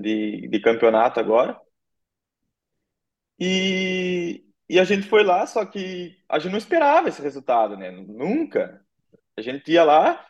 de, 0.00 0.48
de 0.48 0.60
campeonato 0.60 1.20
agora. 1.20 1.60
E, 3.38 4.44
e 4.68 4.78
a 4.78 4.84
gente 4.84 5.08
foi 5.08 5.24
lá, 5.24 5.46
só 5.46 5.64
que 5.64 6.16
a 6.28 6.38
gente 6.38 6.52
não 6.52 6.58
esperava 6.58 7.08
esse 7.08 7.22
resultado, 7.22 7.76
né? 7.76 7.90
Nunca. 7.90 8.84
A 9.36 9.42
gente 9.42 9.70
ia 9.72 9.84
lá 9.84 10.26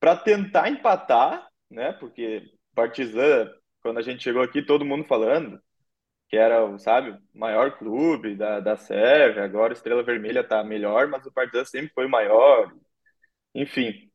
para 0.00 0.16
tentar 0.16 0.68
empatar, 0.70 1.48
né? 1.70 1.92
Porque 1.92 2.42
Partizan, 2.74 3.50
quando 3.82 3.98
a 3.98 4.02
gente 4.02 4.22
chegou 4.22 4.42
aqui, 4.42 4.62
todo 4.64 4.84
mundo 4.84 5.04
falando, 5.04 5.60
que 6.28 6.36
era, 6.36 6.78
sabe, 6.78 7.10
o 7.12 7.38
maior 7.38 7.78
clube 7.78 8.36
da, 8.36 8.60
da 8.60 8.76
Sérvia, 8.76 9.44
agora 9.44 9.72
Estrela 9.72 10.02
Vermelha 10.02 10.44
tá 10.44 10.62
melhor, 10.64 11.08
mas 11.08 11.26
o 11.26 11.32
Partizan 11.32 11.64
sempre 11.64 11.92
foi 11.94 12.06
o 12.06 12.10
maior, 12.10 12.72
enfim. 13.54 14.10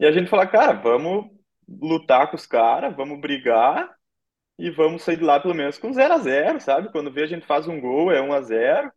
E 0.00 0.06
a 0.06 0.12
gente 0.12 0.28
fala, 0.30 0.46
cara, 0.46 0.72
vamos 0.74 1.30
lutar 1.68 2.30
com 2.30 2.36
os 2.36 2.46
caras, 2.46 2.94
vamos 2.96 3.20
brigar 3.20 3.94
e 4.58 4.70
vamos 4.70 5.02
sair 5.02 5.16
de 5.16 5.24
lá 5.24 5.40
pelo 5.40 5.54
menos 5.54 5.78
com 5.78 5.92
0 5.92 6.14
a 6.14 6.18
0 6.18 6.60
sabe? 6.60 6.90
Quando 6.92 7.12
vê 7.12 7.24
a 7.24 7.26
gente 7.26 7.46
faz 7.46 7.66
um 7.68 7.80
gol, 7.80 8.12
é 8.12 8.20
1 8.20 8.32
a 8.32 8.42
0 8.42 8.92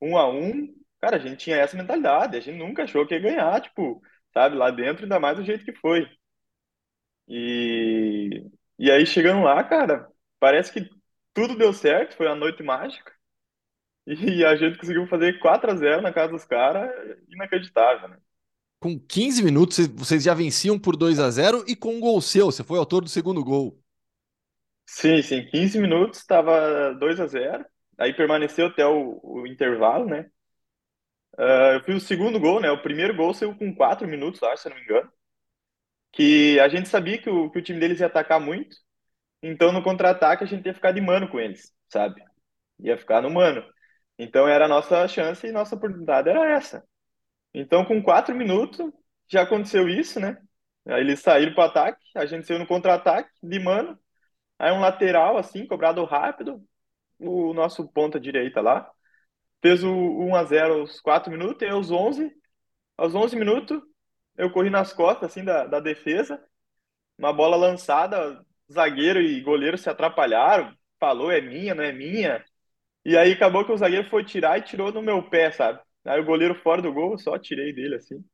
1 0.00 0.16
a 0.16 0.28
1 0.30 0.82
Cara, 1.02 1.16
a 1.16 1.18
gente 1.18 1.38
tinha 1.38 1.56
essa 1.56 1.76
mentalidade, 1.76 2.36
a 2.36 2.40
gente 2.40 2.58
nunca 2.58 2.84
achou 2.84 3.04
que 3.04 3.12
ia 3.12 3.20
ganhar, 3.20 3.60
tipo, 3.60 4.00
sabe, 4.32 4.56
lá 4.56 4.70
dentro, 4.70 5.02
ainda 5.02 5.18
mais 5.18 5.36
do 5.36 5.44
jeito 5.44 5.64
que 5.64 5.72
foi. 5.72 6.08
E, 7.26 8.48
e 8.78 8.88
aí 8.88 9.04
chegando 9.04 9.42
lá, 9.42 9.64
cara, 9.64 10.08
parece 10.38 10.72
que 10.72 10.88
tudo 11.34 11.56
deu 11.56 11.72
certo, 11.72 12.16
foi 12.16 12.28
a 12.28 12.36
noite 12.36 12.62
mágica. 12.62 13.12
E 14.06 14.44
a 14.44 14.54
gente 14.54 14.78
conseguiu 14.78 15.06
fazer 15.08 15.40
4 15.40 15.72
a 15.72 15.74
0 15.74 16.02
na 16.02 16.12
casa 16.12 16.32
dos 16.32 16.44
caras, 16.44 16.88
inacreditável, 17.28 18.08
né? 18.08 18.16
Com 18.78 18.98
15 18.98 19.42
minutos, 19.42 19.84
vocês 19.88 20.22
já 20.22 20.34
venciam 20.34 20.78
por 20.78 20.96
2 20.96 21.18
a 21.18 21.30
0 21.30 21.64
e 21.66 21.74
com 21.74 21.96
um 21.96 22.00
gol 22.00 22.20
seu, 22.20 22.46
você 22.46 22.62
foi 22.62 22.78
autor 22.78 23.02
do 23.02 23.08
segundo 23.08 23.42
gol. 23.42 23.81
Sim, 24.86 25.22
sim, 25.22 25.44
15 25.46 25.78
minutos, 25.80 26.20
estava 26.20 26.92
2 26.94 27.18
a 27.20 27.26
0 27.26 27.64
Aí 27.98 28.12
permaneceu 28.14 28.66
até 28.66 28.86
o, 28.86 29.20
o 29.22 29.46
intervalo, 29.46 30.06
né? 30.06 30.30
Uh, 31.38 31.74
eu 31.76 31.84
fiz 31.84 31.96
o 32.02 32.06
segundo 32.06 32.38
gol, 32.40 32.60
né? 32.60 32.70
O 32.70 32.82
primeiro 32.82 33.14
gol 33.16 33.32
saiu 33.34 33.54
com 33.56 33.74
4 33.74 34.06
minutos, 34.08 34.42
acho, 34.42 34.62
se 34.62 34.68
eu 34.68 34.70
não 34.70 34.76
me 34.78 34.84
engano. 34.84 35.10
Que 36.12 36.60
a 36.60 36.68
gente 36.68 36.88
sabia 36.88 37.18
que 37.20 37.30
o, 37.30 37.50
que 37.50 37.58
o 37.58 37.62
time 37.62 37.80
deles 37.80 38.00
ia 38.00 38.06
atacar 38.06 38.40
muito. 38.40 38.76
Então, 39.42 39.72
no 39.72 39.82
contra-ataque, 39.82 40.44
a 40.44 40.46
gente 40.46 40.66
ia 40.66 40.74
ficar 40.74 40.92
de 40.92 41.00
mano 41.00 41.28
com 41.30 41.40
eles, 41.40 41.72
sabe? 41.90 42.22
Ia 42.80 42.98
ficar 42.98 43.22
no 43.22 43.30
mano. 43.30 43.64
Então, 44.18 44.48
era 44.48 44.66
a 44.66 44.68
nossa 44.68 45.08
chance 45.08 45.46
e 45.46 45.52
nossa 45.52 45.76
oportunidade 45.76 46.28
era 46.30 46.50
essa. 46.52 46.84
Então, 47.54 47.84
com 47.84 48.02
4 48.02 48.34
minutos, 48.36 48.80
já 49.30 49.42
aconteceu 49.42 49.88
isso, 49.88 50.20
né? 50.20 50.38
Aí 50.86 51.02
eles 51.02 51.20
saíram 51.20 51.54
para 51.54 51.66
ataque, 51.66 52.00
a 52.16 52.26
gente 52.26 52.46
saiu 52.46 52.58
no 52.60 52.66
contra-ataque, 52.68 53.30
de 53.42 53.58
mano. 53.60 53.98
Aí 54.62 54.72
um 54.72 54.80
lateral, 54.80 55.38
assim, 55.38 55.66
cobrado 55.66 56.04
rápido, 56.06 56.62
o 57.18 57.54
nosso 57.54 57.88
ponta 57.88 58.20
direita 58.20 58.60
lá, 58.62 58.90
fez 59.62 59.84
o 59.84 59.90
1 59.92 60.36
a 60.36 60.44
0 60.44 60.80
aos 60.80 61.00
4 61.00 61.30
minutos, 61.32 61.62
e 61.62 61.70
aos 61.70 61.90
11, 61.90 62.32
aos 62.98 63.14
11 63.14 63.36
minutos, 63.36 63.80
eu 64.36 64.50
corri 64.52 64.70
nas 64.70 64.92
costas, 64.92 65.30
assim, 65.30 65.44
da, 65.44 65.66
da 65.66 65.80
defesa, 65.80 66.42
uma 67.18 67.32
bola 67.32 67.56
lançada, 67.56 68.44
zagueiro 68.72 69.20
e 69.20 69.40
goleiro 69.42 69.78
se 69.78 69.90
atrapalharam, 69.90 70.74
falou, 71.00 71.30
é 71.32 71.40
minha, 71.40 71.74
não 71.74 71.84
é 71.84 71.92
minha, 71.92 72.44
e 73.04 73.16
aí 73.18 73.32
acabou 73.32 73.64
que 73.66 73.72
o 73.72 73.78
zagueiro 73.78 74.10
foi 74.10 74.24
tirar 74.24 74.58
e 74.58 74.62
tirou 74.62 74.92
no 74.92 75.02
meu 75.02 75.22
pé, 75.30 75.52
sabe? 75.52 75.80
Aí 76.06 76.20
o 76.20 76.24
goleiro 76.26 76.54
fora 76.56 76.82
do 76.82 76.92
gol, 76.92 77.18
só 77.18 77.38
tirei 77.38 77.72
dele, 77.74 77.96
assim. 77.96 78.24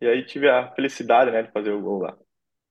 E 0.00 0.06
aí 0.08 0.24
tive 0.26 0.48
a 0.50 0.72
felicidade, 0.74 1.30
né, 1.30 1.42
de 1.42 1.52
fazer 1.52 1.70
o 1.72 1.80
gol 1.80 2.00
lá. 2.00 2.16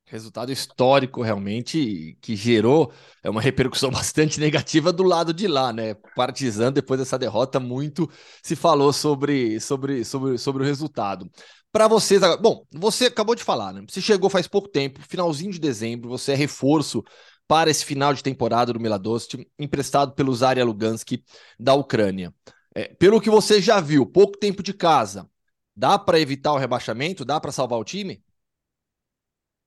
Resultado 0.10 0.54
histórico, 0.54 1.22
realmente, 1.22 2.18
que 2.22 2.34
gerou 2.34 2.94
é 3.22 3.30
uma 3.30 3.42
repercussão 3.42 3.92
bastante 3.92 4.40
negativa 4.40 4.94
do 4.94 5.04
lado 5.04 5.34
de 5.34 5.50
lá, 5.50 5.74
né? 5.74 5.96
Partizan, 6.16 6.72
depois 6.72 6.98
dessa 6.98 7.20
derrota, 7.20 7.60
muito 7.60 8.10
se 8.42 8.56
falou 8.56 8.94
sobre, 8.94 9.60
sobre, 9.60 10.06
sobre, 10.06 10.38
sobre 10.38 10.64
o 10.64 10.66
resultado. 10.66 11.30
Para 11.74 11.90
vocês, 11.90 12.22
bom, 12.42 12.66
você 12.72 13.08
acabou 13.08 13.36
de 13.36 13.44
falar, 13.44 13.74
né? 13.74 13.84
Você 13.90 14.00
chegou 14.00 14.30
faz 14.30 14.48
pouco 14.48 14.70
tempo, 14.70 15.02
finalzinho 15.02 15.52
de 15.52 15.60
dezembro, 15.60 16.08
você 16.08 16.32
é 16.32 16.36
reforço 16.36 17.04
para 17.46 17.70
esse 17.70 17.84
final 17.84 18.14
de 18.14 18.24
temporada 18.24 18.72
do 18.72 18.80
Miladost, 18.80 19.38
emprestado 19.60 20.14
pelo 20.14 20.34
Zarya 20.34 20.64
Luganski 20.64 21.22
da 21.60 21.74
Ucrânia. 21.74 22.34
É, 22.74 22.94
pelo 22.96 23.20
que 23.20 23.30
você 23.30 23.62
já 23.62 23.82
viu, 23.82 24.06
pouco 24.06 24.38
tempo 24.38 24.64
de 24.64 24.72
casa, 24.72 25.30
dá 25.76 26.00
para 26.00 26.18
evitar 26.18 26.54
o 26.54 26.58
rebaixamento? 26.58 27.26
Dá 27.26 27.42
para 27.42 27.52
salvar 27.52 27.78
o 27.78 27.84
time? 27.84 28.24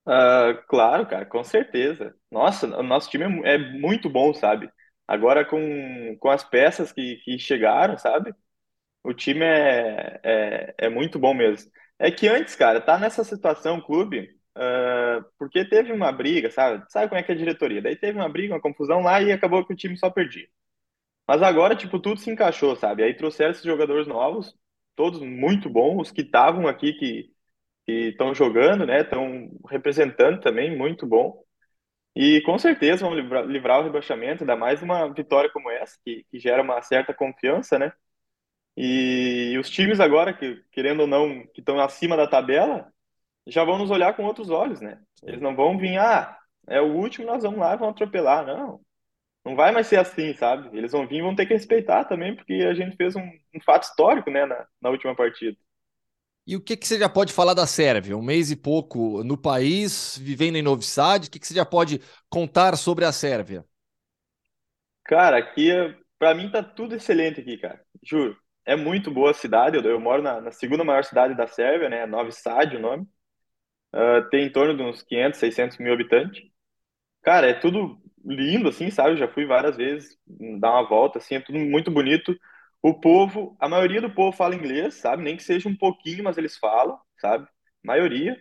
Uh, 0.07 0.61
claro, 0.69 1.07
cara, 1.07 1.27
com 1.27 1.45
certeza. 1.45 2.15
Nossa, 2.31 2.67
o 2.79 2.83
nosso 2.83 3.11
time 3.11 3.25
é, 3.47 3.55
é 3.55 3.59
muito 3.59 4.09
bom, 4.09 4.33
sabe? 4.35 4.71
Agora 5.07 5.45
com, 5.45 6.17
com 6.19 6.29
as 6.31 6.43
peças 6.45 6.93
que, 6.93 7.17
que 7.25 7.39
chegaram, 7.39 7.97
sabe? 7.99 8.33
O 9.05 9.15
time 9.15 9.45
é, 9.45 10.21
é, 10.25 10.75
é 10.79 10.89
muito 10.91 11.19
bom 11.19 11.35
mesmo. 11.35 11.71
É 11.99 12.11
que 12.11 12.29
antes, 12.29 12.57
cara, 12.57 12.81
tá 12.81 12.99
nessa 12.99 13.25
situação, 13.25 13.79
o 13.79 13.83
clube, 13.87 14.31
uh, 14.57 15.25
porque 15.39 15.65
teve 15.65 15.93
uma 15.93 16.13
briga, 16.13 16.51
sabe? 16.51 16.85
Sabe 16.91 17.09
como 17.09 17.21
é 17.21 17.25
que 17.25 17.33
é 17.33 17.37
a 17.37 17.39
diretoria? 17.39 17.83
Daí 17.83 17.97
teve 17.97 18.19
uma 18.19 18.29
briga, 18.29 18.55
uma 18.55 18.63
confusão 18.63 19.03
lá 19.03 19.23
e 19.23 19.33
acabou 19.33 19.67
que 19.67 19.75
o 19.75 19.77
time 19.77 19.97
só 19.99 20.11
perdia. 20.11 20.49
Mas 21.27 21.43
agora, 21.43 21.77
tipo, 21.77 21.99
tudo 22.01 22.21
se 22.21 22.31
encaixou, 22.31 22.75
sabe? 22.77 23.03
Aí 23.03 23.15
trouxeram 23.15 23.53
esses 23.53 23.63
jogadores 23.65 24.07
novos, 24.07 24.55
todos 24.97 25.21
muito 25.21 25.71
bons, 25.71 26.03
os 26.09 26.13
que 26.13 26.23
estavam 26.23 26.67
aqui, 26.69 26.93
que 26.95 27.31
estão 28.11 28.35
jogando, 28.35 28.87
né? 28.87 29.01
Estão 29.01 29.51
representando 29.69 30.41
também, 30.41 30.77
muito 30.77 31.07
bom. 31.07 31.43
E 32.15 32.41
com 32.43 32.59
certeza 32.59 33.05
vão 33.07 33.15
livrar, 33.15 33.45
livrar 33.47 33.81
o 33.81 33.85
rebaixamento, 33.85 34.43
ainda 34.43 34.57
mais 34.57 34.83
uma 34.83 35.13
vitória 35.13 35.51
como 35.53 35.71
essa, 35.71 35.97
que, 36.05 36.25
que 36.31 36.39
gera 36.41 36.63
uma 36.63 36.83
certa 36.83 37.15
confiança, 37.15 37.79
né? 37.79 37.93
E, 38.77 39.53
e 39.55 39.59
os 39.59 39.71
times 39.71 40.01
agora, 40.01 40.33
que 40.35 40.63
querendo 40.73 41.01
ou 41.01 41.07
não, 41.07 41.47
que 41.49 41.61
estão 41.61 41.79
acima 41.81 42.17
da 42.17 42.27
tabela, 42.27 42.93
já 43.47 43.65
vão 43.65 43.79
nos 43.79 43.91
olhar 43.91 44.15
com 44.17 44.25
outros 44.25 44.51
olhos, 44.51 44.81
né? 44.81 45.01
Eles 45.23 45.41
não 45.41 45.55
vão 45.57 45.79
vir, 45.79 45.99
ah, 45.99 46.39
é 46.69 46.81
o 46.81 46.95
último, 46.95 47.27
nós 47.27 47.43
vamos 47.43 47.61
lá 47.61 47.77
vamos 47.77 47.95
atropelar. 47.95 48.47
Não, 48.47 48.81
não 49.45 49.57
vai 49.57 49.73
mais 49.73 49.87
ser 49.87 49.99
assim, 49.99 50.35
sabe? 50.35 50.77
Eles 50.77 50.93
vão 50.93 51.07
vir 51.07 51.19
e 51.19 51.23
vão 51.23 51.35
ter 51.35 51.47
que 51.47 51.55
respeitar 51.55 52.05
também, 52.05 52.35
porque 52.37 52.55
a 52.55 52.75
gente 52.75 52.97
fez 52.97 53.17
um, 53.17 53.23
um 53.55 53.61
fato 53.65 53.85
histórico, 53.85 54.31
né, 54.31 54.47
na, 54.47 54.67
na 54.81 54.91
última 54.91 55.15
partida. 55.15 55.57
E 56.51 56.57
o 56.57 56.61
que, 56.61 56.77
que 56.77 56.85
você 56.85 56.99
já 56.99 57.09
pode 57.09 57.33
falar 57.33 57.55
da 57.55 57.65
Sérvia? 57.65 58.17
Um 58.17 58.23
mês 58.23 58.51
e 58.51 58.57
pouco 58.57 59.23
no 59.23 59.39
país, 59.39 60.19
vivendo 60.21 60.57
em 60.57 60.63
Novi 60.63 60.83
Sad, 60.83 61.29
o 61.29 61.31
que, 61.31 61.39
que 61.39 61.47
você 61.47 61.55
já 61.55 61.65
pode 61.65 62.01
contar 62.29 62.77
sobre 62.77 63.05
a 63.05 63.13
Sérvia? 63.13 63.65
Cara, 65.05 65.39
aqui, 65.39 65.69
para 66.19 66.35
mim, 66.35 66.51
tá 66.51 66.61
tudo 66.61 66.97
excelente 66.97 67.41
aqui, 67.41 67.57
cara. 67.57 67.81
Juro. 68.03 68.37
É 68.67 68.75
muito 68.75 69.13
boa 69.13 69.31
a 69.31 69.35
cidade. 69.35 69.77
Eu, 69.77 69.83
eu 69.85 70.01
moro 70.01 70.23
na, 70.23 70.41
na, 70.41 70.51
segunda 70.51 70.83
maior 70.83 71.05
cidade 71.05 71.37
da 71.37 71.47
Sérvia, 71.47 71.89
né? 71.89 72.05
Novi 72.05 72.33
Sad, 72.33 72.75
o 72.75 72.81
nome. 72.81 73.07
Uh, 73.95 74.29
tem 74.29 74.47
em 74.47 74.51
torno 74.51 74.77
de 74.77 74.83
uns 74.83 75.05
500, 75.05 75.39
600 75.39 75.79
mil 75.79 75.93
habitantes. 75.93 76.43
Cara, 77.23 77.47
é 77.49 77.55
tudo 77.55 77.97
lindo, 78.25 78.71
assim, 78.71 78.91
sabe? 78.91 79.17
já 79.17 79.29
fui 79.29 79.47
várias 79.47 79.77
vezes 79.77 80.19
dar 80.59 80.73
uma 80.73 80.89
volta, 80.89 81.19
assim, 81.19 81.37
é 81.37 81.41
tudo 81.41 81.61
muito 81.61 81.93
bonito. 81.93 82.37
O 82.83 82.95
povo, 82.99 83.57
a 83.61 83.69
maioria 83.69 84.01
do 84.01 84.11
povo 84.11 84.37
fala 84.37 84.55
inglês, 84.55 84.95
sabe? 84.95 85.23
Nem 85.23 85.37
que 85.37 85.43
seja 85.43 85.69
um 85.69 85.77
pouquinho, 85.77 86.25
mas 86.25 86.39
eles 86.39 86.57
falam, 86.57 86.99
sabe? 87.19 87.47
Maioria. 87.83 88.39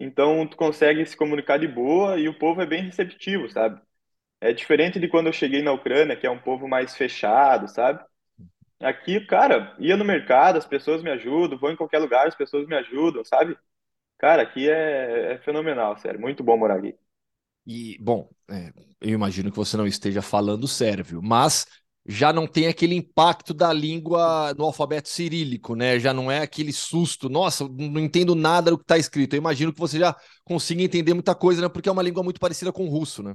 Então, 0.00 0.46
tu 0.46 0.56
consegue 0.56 1.04
se 1.06 1.16
comunicar 1.16 1.58
de 1.58 1.68
boa 1.68 2.18
e 2.18 2.28
o 2.28 2.38
povo 2.38 2.60
é 2.62 2.66
bem 2.66 2.84
receptivo, 2.84 3.48
sabe? 3.50 3.80
É 4.40 4.52
diferente 4.52 5.00
de 5.00 5.08
quando 5.08 5.28
eu 5.28 5.32
cheguei 5.32 5.62
na 5.62 5.72
Ucrânia, 5.72 6.16
que 6.16 6.26
é 6.26 6.30
um 6.30 6.38
povo 6.38 6.68
mais 6.68 6.96
fechado, 6.96 7.68
sabe? 7.68 8.04
Aqui, 8.80 9.20
cara, 9.26 9.76
ia 9.78 9.96
no 9.96 10.04
mercado, 10.04 10.58
as 10.58 10.66
pessoas 10.66 11.02
me 11.02 11.10
ajudam, 11.10 11.58
vou 11.58 11.70
em 11.70 11.76
qualquer 11.76 11.98
lugar, 12.00 12.26
as 12.28 12.34
pessoas 12.34 12.66
me 12.66 12.74
ajudam, 12.76 13.24
sabe? 13.24 13.56
Cara, 14.18 14.42
aqui 14.42 14.70
é, 14.70 15.34
é 15.34 15.38
fenomenal, 15.38 15.98
sério. 15.98 16.20
Muito 16.20 16.44
bom 16.44 16.56
morar 16.58 16.76
aqui. 16.78 16.96
E, 17.66 17.96
bom, 18.00 18.28
é, 18.50 18.72
eu 19.00 19.10
imagino 19.10 19.50
que 19.50 19.56
você 19.56 19.76
não 19.76 19.86
esteja 19.86 20.20
falando 20.20 20.66
sérvio, 20.66 21.22
mas 21.22 21.66
já 22.06 22.32
não 22.32 22.46
tem 22.46 22.66
aquele 22.66 22.94
impacto 22.96 23.54
da 23.54 23.72
língua 23.72 24.52
no 24.54 24.64
alfabeto 24.64 25.08
cirílico, 25.08 25.76
né? 25.76 25.98
Já 26.00 26.12
não 26.12 26.30
é 26.30 26.40
aquele 26.40 26.72
susto, 26.72 27.28
nossa, 27.28 27.68
não 27.68 28.00
entendo 28.00 28.34
nada 28.34 28.70
do 28.70 28.78
que 28.78 28.84
está 28.84 28.98
escrito. 28.98 29.34
Eu 29.34 29.38
imagino 29.38 29.72
que 29.72 29.78
você 29.80 29.98
já 29.98 30.16
consiga 30.44 30.82
entender 30.82 31.14
muita 31.14 31.34
coisa, 31.34 31.62
né? 31.62 31.68
Porque 31.68 31.88
é 31.88 31.92
uma 31.92 32.02
língua 32.02 32.22
muito 32.22 32.40
parecida 32.40 32.72
com 32.72 32.84
o 32.86 32.88
russo, 32.90 33.22
né? 33.22 33.34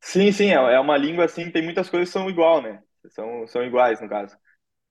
Sim, 0.00 0.30
sim, 0.32 0.50
é, 0.50 0.54
é 0.54 0.80
uma 0.80 0.96
língua 0.96 1.24
assim, 1.24 1.50
tem 1.50 1.62
muitas 1.62 1.88
coisas 1.90 2.08
que 2.08 2.12
são 2.12 2.30
igual, 2.30 2.62
né? 2.62 2.82
São, 3.10 3.46
são 3.48 3.64
iguais, 3.64 4.00
no 4.00 4.08
caso. 4.08 4.36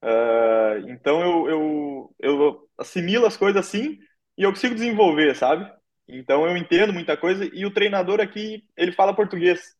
Uh, 0.03 0.89
então 0.89 1.21
eu, 1.21 1.49
eu, 1.49 2.15
eu 2.19 2.69
assimilo 2.77 3.25
as 3.25 3.37
coisas 3.37 3.65
assim 3.65 3.97
e 4.37 4.43
eu 4.43 4.51
consigo 4.51 4.75
desenvolver, 4.75 5.35
sabe? 5.35 5.71
Então 6.07 6.47
eu 6.47 6.57
entendo 6.57 6.93
muita 6.93 7.17
coisa 7.17 7.45
e 7.53 7.65
o 7.65 7.73
treinador 7.73 8.21
aqui, 8.21 8.63
ele 8.77 8.91
fala 8.93 9.15
português. 9.15 9.75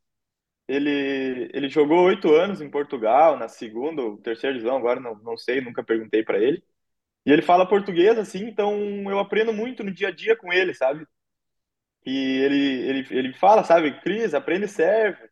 Ele, 0.68 1.50
ele 1.54 1.70
jogou 1.70 2.06
oito 2.06 2.34
anos 2.34 2.62
em 2.62 2.70
Portugal, 2.70 3.38
na 3.38 3.48
segunda 3.48 4.02
ou 4.02 4.18
terceira 4.18 4.54
divisão, 4.56 4.78
agora 4.78 5.00
não, 5.00 5.16
não 5.20 5.38
sei, 5.38 5.62
nunca 5.62 5.84
perguntei 5.84 6.24
para 6.24 6.40
ele. 6.40 6.64
E 7.26 7.32
ele 7.32 7.42
fala 7.44 7.68
português, 7.70 8.18
assim, 8.20 8.46
então 8.48 8.74
eu 9.10 9.20
aprendo 9.20 9.54
muito 9.54 9.84
no 9.84 9.94
dia 9.94 10.10
a 10.10 10.12
dia 10.12 10.36
com 10.38 10.54
ele, 10.54 10.74
sabe? 10.76 11.06
E 12.06 12.12
ele, 12.44 12.58
ele, 12.90 13.08
ele 13.12 13.34
fala, 13.34 13.64
sabe, 13.64 14.00
Cris, 14.02 14.34
aprende 14.34 14.68
serve. 14.68 15.28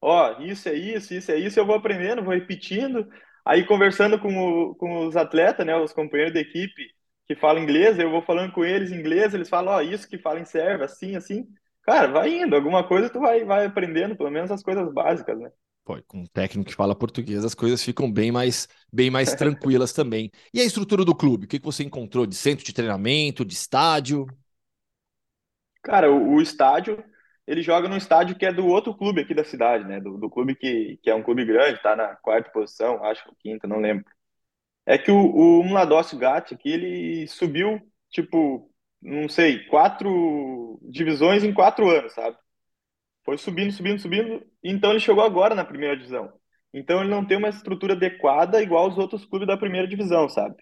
Ó, 0.00 0.40
isso 0.42 0.68
é 0.68 0.74
isso, 0.74 1.14
isso 1.14 1.32
é 1.32 1.38
isso, 1.38 1.58
eu 1.60 1.66
vou 1.66 1.76
aprendendo, 1.76 2.22
vou 2.24 2.34
repetindo. 2.34 3.08
Aí 3.44 3.66
conversando 3.66 4.18
com, 4.20 4.36
o, 4.38 4.74
com 4.76 5.06
os 5.06 5.16
atletas, 5.16 5.66
né, 5.66 5.76
os 5.76 5.92
companheiros 5.92 6.34
da 6.34 6.40
equipe 6.40 6.82
que 7.26 7.36
falam 7.36 7.62
inglês, 7.62 7.98
eu 7.98 8.10
vou 8.10 8.22
falando 8.22 8.52
com 8.52 8.64
eles 8.64 8.92
em 8.92 8.96
inglês, 8.96 9.34
eles 9.34 9.48
falam, 9.48 9.74
ó, 9.74 9.80
isso 9.82 10.08
que 10.08 10.18
fala 10.18 10.40
em 10.40 10.44
serve, 10.44 10.84
assim, 10.84 11.16
assim. 11.16 11.46
Cara, 11.86 12.08
vai 12.08 12.28
indo, 12.42 12.54
alguma 12.56 12.86
coisa 12.86 13.08
tu 13.08 13.20
vai, 13.20 13.44
vai 13.44 13.64
aprendendo, 13.66 14.16
pelo 14.16 14.30
menos 14.30 14.50
as 14.50 14.62
coisas 14.62 14.92
básicas, 14.92 15.38
né? 15.38 15.50
Pô, 15.84 16.02
com 16.08 16.18
um 16.18 16.26
técnico 16.26 16.68
que 16.68 16.74
fala 16.74 16.96
português, 16.96 17.44
as 17.44 17.54
coisas 17.54 17.82
ficam 17.82 18.10
bem 18.10 18.32
mais, 18.32 18.66
bem 18.92 19.08
mais 19.08 19.32
tranquilas 19.36 19.92
também. 19.92 20.30
E 20.52 20.60
a 20.60 20.64
estrutura 20.64 21.04
do 21.04 21.14
clube? 21.14 21.44
O 21.46 21.48
que, 21.48 21.60
que 21.60 21.64
você 21.64 21.84
encontrou 21.84 22.26
de 22.26 22.34
centro 22.34 22.64
de 22.64 22.72
treinamento, 22.72 23.44
de 23.44 23.54
estádio? 23.54 24.26
Cara, 25.82 26.10
o, 26.10 26.34
o 26.34 26.42
estádio, 26.42 27.02
ele 27.46 27.62
joga 27.62 27.88
num 27.88 27.96
estádio 27.96 28.36
que 28.36 28.44
é 28.46 28.52
do 28.52 28.66
outro 28.66 28.94
clube 28.96 29.20
aqui 29.20 29.34
da 29.34 29.44
cidade, 29.44 29.84
né? 29.84 30.00
Do, 30.00 30.18
do 30.18 30.28
clube 30.28 30.56
que, 30.56 30.98
que 31.02 31.10
é 31.10 31.14
um 31.14 31.22
clube 31.22 31.44
grande, 31.44 31.80
tá 31.82 31.94
na 31.94 32.16
quarta 32.16 32.50
posição, 32.50 33.04
acho 33.04 33.24
que 33.28 33.36
quinta, 33.50 33.68
não 33.68 33.78
lembro. 33.78 34.04
É 34.86 34.98
que 34.98 35.10
o, 35.10 35.16
o 35.60 35.64
Mladócio 35.64 36.18
Gatti 36.18 36.54
aqui, 36.54 36.70
ele 36.70 37.28
subiu, 37.28 37.80
tipo, 38.10 38.70
não 39.02 39.28
sei, 39.28 39.64
quatro 39.66 40.78
divisões 40.82 41.44
em 41.44 41.52
quatro 41.52 41.88
anos, 41.90 42.12
sabe? 42.12 42.36
Foi 43.24 43.36
subindo, 43.38 43.72
subindo, 43.72 44.00
subindo, 44.00 44.46
então 44.62 44.90
ele 44.90 45.00
chegou 45.00 45.24
agora 45.24 45.54
na 45.54 45.64
primeira 45.64 45.96
divisão. 45.96 46.32
Então 46.72 47.00
ele 47.00 47.10
não 47.10 47.24
tem 47.26 47.36
uma 47.38 47.48
estrutura 47.48 47.94
adequada 47.94 48.62
igual 48.62 48.88
os 48.88 48.98
outros 48.98 49.24
clubes 49.24 49.48
da 49.48 49.56
primeira 49.56 49.88
divisão, 49.88 50.28
sabe? 50.28 50.56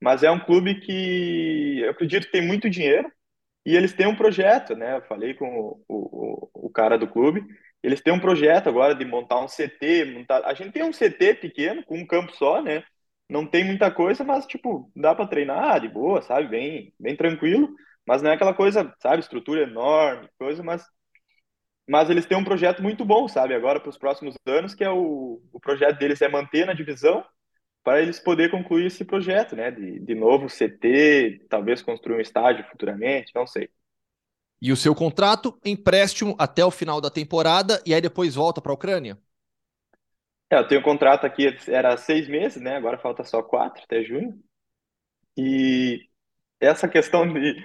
Mas 0.00 0.22
é 0.22 0.30
um 0.30 0.40
clube 0.40 0.80
que 0.80 1.80
eu 1.80 1.90
acredito 1.90 2.26
que 2.26 2.32
tem 2.32 2.46
muito 2.46 2.68
dinheiro 2.68 3.10
e 3.64 3.76
eles 3.76 3.92
têm 3.92 4.06
um 4.06 4.16
projeto, 4.16 4.74
né? 4.74 4.96
Eu 4.96 5.02
falei 5.02 5.34
com 5.34 5.46
o, 5.46 5.84
o, 5.88 6.50
o 6.66 6.70
cara 6.70 6.98
do 6.98 7.08
clube, 7.08 7.44
eles 7.82 8.00
têm 8.00 8.12
um 8.12 8.20
projeto 8.20 8.68
agora 8.68 8.94
de 8.94 9.04
montar 9.04 9.40
um 9.40 9.48
CT, 9.48 10.04
montar... 10.06 10.44
a 10.44 10.54
gente 10.54 10.72
tem 10.72 10.82
um 10.82 10.92
CT 10.92 11.34
pequeno 11.40 11.84
com 11.84 11.98
um 11.98 12.06
campo 12.06 12.32
só, 12.36 12.62
né? 12.62 12.84
Não 13.32 13.46
tem 13.46 13.64
muita 13.64 13.90
coisa, 13.90 14.22
mas 14.22 14.46
tipo, 14.46 14.92
dá 14.94 15.14
para 15.14 15.26
treinar 15.26 15.80
de 15.80 15.88
boa, 15.88 16.20
sabe? 16.20 16.48
Bem, 16.48 16.94
bem 17.00 17.16
tranquilo, 17.16 17.74
mas 18.06 18.20
não 18.20 18.30
é 18.30 18.34
aquela 18.34 18.52
coisa, 18.52 18.94
sabe, 19.00 19.20
estrutura 19.20 19.62
enorme, 19.62 20.28
coisa, 20.38 20.62
mas 20.62 20.84
mas 21.88 22.10
eles 22.10 22.26
têm 22.26 22.36
um 22.36 22.44
projeto 22.44 22.82
muito 22.82 23.04
bom, 23.04 23.26
sabe? 23.26 23.54
Agora 23.54 23.80
para 23.80 23.88
os 23.88 23.98
próximos 23.98 24.34
anos, 24.46 24.74
que 24.74 24.84
é 24.84 24.90
o, 24.90 25.40
o 25.50 25.60
projeto 25.60 25.98
deles 25.98 26.20
é 26.20 26.28
manter 26.28 26.66
na 26.66 26.74
divisão 26.74 27.24
para 27.82 28.02
eles 28.02 28.20
poder 28.20 28.50
concluir 28.50 28.86
esse 28.86 29.04
projeto, 29.04 29.56
né? 29.56 29.70
De, 29.70 29.98
de 29.98 30.14
novo 30.14 30.48
CT, 30.48 31.46
talvez 31.48 31.80
construir 31.82 32.16
um 32.16 32.20
estádio 32.20 32.64
futuramente, 32.70 33.32
não 33.34 33.46
sei. 33.46 33.68
E 34.60 34.70
o 34.70 34.76
seu 34.76 34.94
contrato, 34.94 35.58
empréstimo 35.64 36.36
até 36.38 36.64
o 36.64 36.70
final 36.70 37.00
da 37.00 37.10
temporada 37.10 37.82
e 37.86 37.94
aí 37.94 38.00
depois 38.00 38.34
volta 38.34 38.60
para 38.60 38.72
a 38.72 38.74
Ucrânia? 38.74 39.18
É, 40.52 40.58
eu 40.58 40.68
tenho 40.68 40.80
um 40.82 40.84
contrato 40.84 41.24
aqui, 41.26 41.46
era 41.68 41.96
seis 41.96 42.28
meses, 42.28 42.62
né? 42.62 42.76
Agora 42.76 42.98
falta 42.98 43.24
só 43.24 43.42
quatro, 43.42 43.82
até 43.84 44.02
junho. 44.04 44.38
E 45.36 46.08
essa 46.60 46.88
questão 46.88 47.26
de 47.32 47.56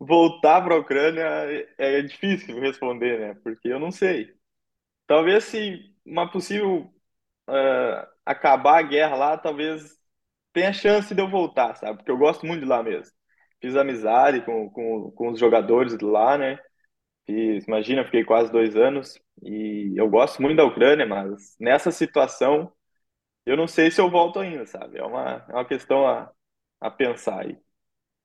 voltar 0.00 0.62
para 0.62 0.74
a 0.74 0.78
Ucrânia 0.78 1.22
é, 1.78 1.98
é 1.98 2.02
difícil 2.02 2.60
responder, 2.60 3.20
né? 3.20 3.34
Porque 3.44 3.68
eu 3.68 3.80
não 3.80 3.90
sei. 3.92 4.34
Talvez 5.06 5.44
se 5.44 5.94
uma 6.06 6.30
possível 6.30 6.92
uh, 7.48 8.08
acabar 8.26 8.78
a 8.80 8.82
guerra 8.82 9.16
lá, 9.16 9.38
talvez 9.38 9.98
tenha 10.52 10.72
chance 10.72 11.14
de 11.14 11.22
eu 11.22 11.30
voltar, 11.30 11.76
sabe? 11.76 11.98
Porque 11.98 12.10
eu 12.12 12.18
gosto 12.18 12.46
muito 12.46 12.62
de 12.62 12.66
lá 12.68 12.82
mesmo. 12.82 13.12
Fiz 13.60 13.76
amizade 13.76 14.42
com, 14.44 14.70
com, 14.70 15.10
com 15.12 15.30
os 15.32 15.40
jogadores 15.40 15.96
de 15.98 16.04
lá, 16.04 16.38
né? 16.38 16.58
Fiz, 17.26 17.64
imagina, 17.66 18.04
fiquei 18.04 18.24
quase 18.24 18.50
dois 18.50 18.76
anos 18.76 19.18
e 19.42 19.92
eu 19.96 20.08
gosto 20.08 20.42
muito 20.42 20.56
da 20.56 20.64
Ucrânia, 20.64 21.06
mas 21.06 21.56
nessa 21.58 21.90
situação 21.90 22.72
eu 23.46 23.56
não 23.56 23.66
sei 23.66 23.90
se 23.90 24.00
eu 24.00 24.10
volto 24.10 24.38
ainda, 24.38 24.66
sabe? 24.66 24.98
É 24.98 25.04
uma, 25.04 25.44
é 25.48 25.52
uma 25.52 25.64
questão 25.64 26.06
a, 26.06 26.30
a 26.80 26.90
pensar 26.90 27.40
aí. 27.40 27.58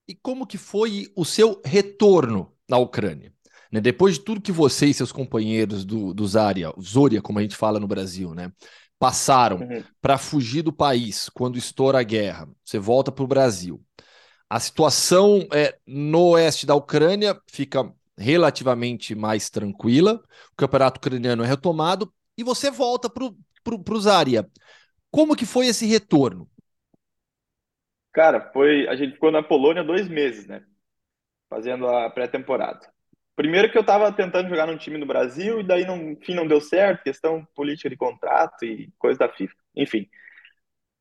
E 0.08 0.16
como 0.16 0.48
que 0.48 0.58
foi 0.58 1.12
o 1.16 1.26
seu 1.26 1.62
retorno 1.66 2.54
na 2.70 2.78
Ucrânia? 2.78 3.34
Né? 3.72 3.82
Depois 3.82 4.16
de 4.16 4.24
tudo 4.24 4.42
que 4.42 4.52
você 4.52 4.88
e 4.88 4.94
seus 4.94 5.12
companheiros 5.12 5.84
do, 5.84 6.14
do 6.14 6.26
Zaria, 6.26 6.72
Zoria, 6.80 7.22
como 7.22 7.40
a 7.40 7.42
gente 7.42 7.56
fala 7.56 7.80
no 7.80 7.88
Brasil, 7.88 8.34
né? 8.34 8.52
passaram 9.00 9.58
uhum. 9.58 9.84
para 10.02 10.18
fugir 10.18 10.62
do 10.62 10.74
país 10.74 11.30
quando 11.30 11.58
estoura 11.58 12.00
a 12.00 12.04
guerra, 12.04 12.50
você 12.64 12.80
volta 12.80 13.12
para 13.12 13.24
o 13.24 13.28
Brasil. 13.28 13.84
A 14.50 14.60
situação 14.60 15.48
é, 15.54 15.78
no 15.86 16.30
oeste 16.30 16.66
da 16.66 16.74
Ucrânia 16.74 17.40
fica 17.48 17.92
relativamente 18.18 19.14
mais 19.14 19.50
tranquila, 19.50 20.22
o 20.52 20.56
campeonato 20.58 20.98
ucraniano 20.98 21.44
é 21.44 21.48
retomado 21.48 22.12
e 22.38 22.44
você 22.44 22.72
volta 22.72 23.10
para 23.10 23.26
o 23.26 24.00
Zaria. 24.00 24.48
Como 25.12 25.36
que 25.36 25.46
foi 25.46 25.68
esse 25.68 25.86
retorno? 25.86 26.50
Cara, 28.14 28.52
foi. 28.52 28.88
A 28.88 28.96
gente 28.96 29.14
ficou 29.14 29.32
na 29.32 29.44
Polônia 29.44 29.84
dois 29.84 30.08
meses, 30.08 30.48
né? 30.48 30.64
Fazendo 31.50 31.88
a 31.88 32.10
pré-temporada. 32.10 32.92
Primeiro 33.36 33.72
que 33.72 33.78
eu 33.78 33.86
tava 33.86 34.12
tentando 34.12 34.50
jogar 34.50 34.66
num 34.66 34.78
time 34.78 34.98
no 34.98 35.06
Brasil 35.06 35.60
e 35.60 35.64
daí, 35.64 35.86
no 35.86 36.20
fim, 36.24 36.34
não 36.34 36.48
deu 36.48 36.60
certo, 36.60 37.04
questão 37.04 37.46
política 37.56 37.90
de 37.90 37.96
contrato 37.96 38.66
e 38.66 38.92
coisa 38.98 39.20
da 39.20 39.30
FIFA. 39.30 39.54
Enfim. 39.76 40.10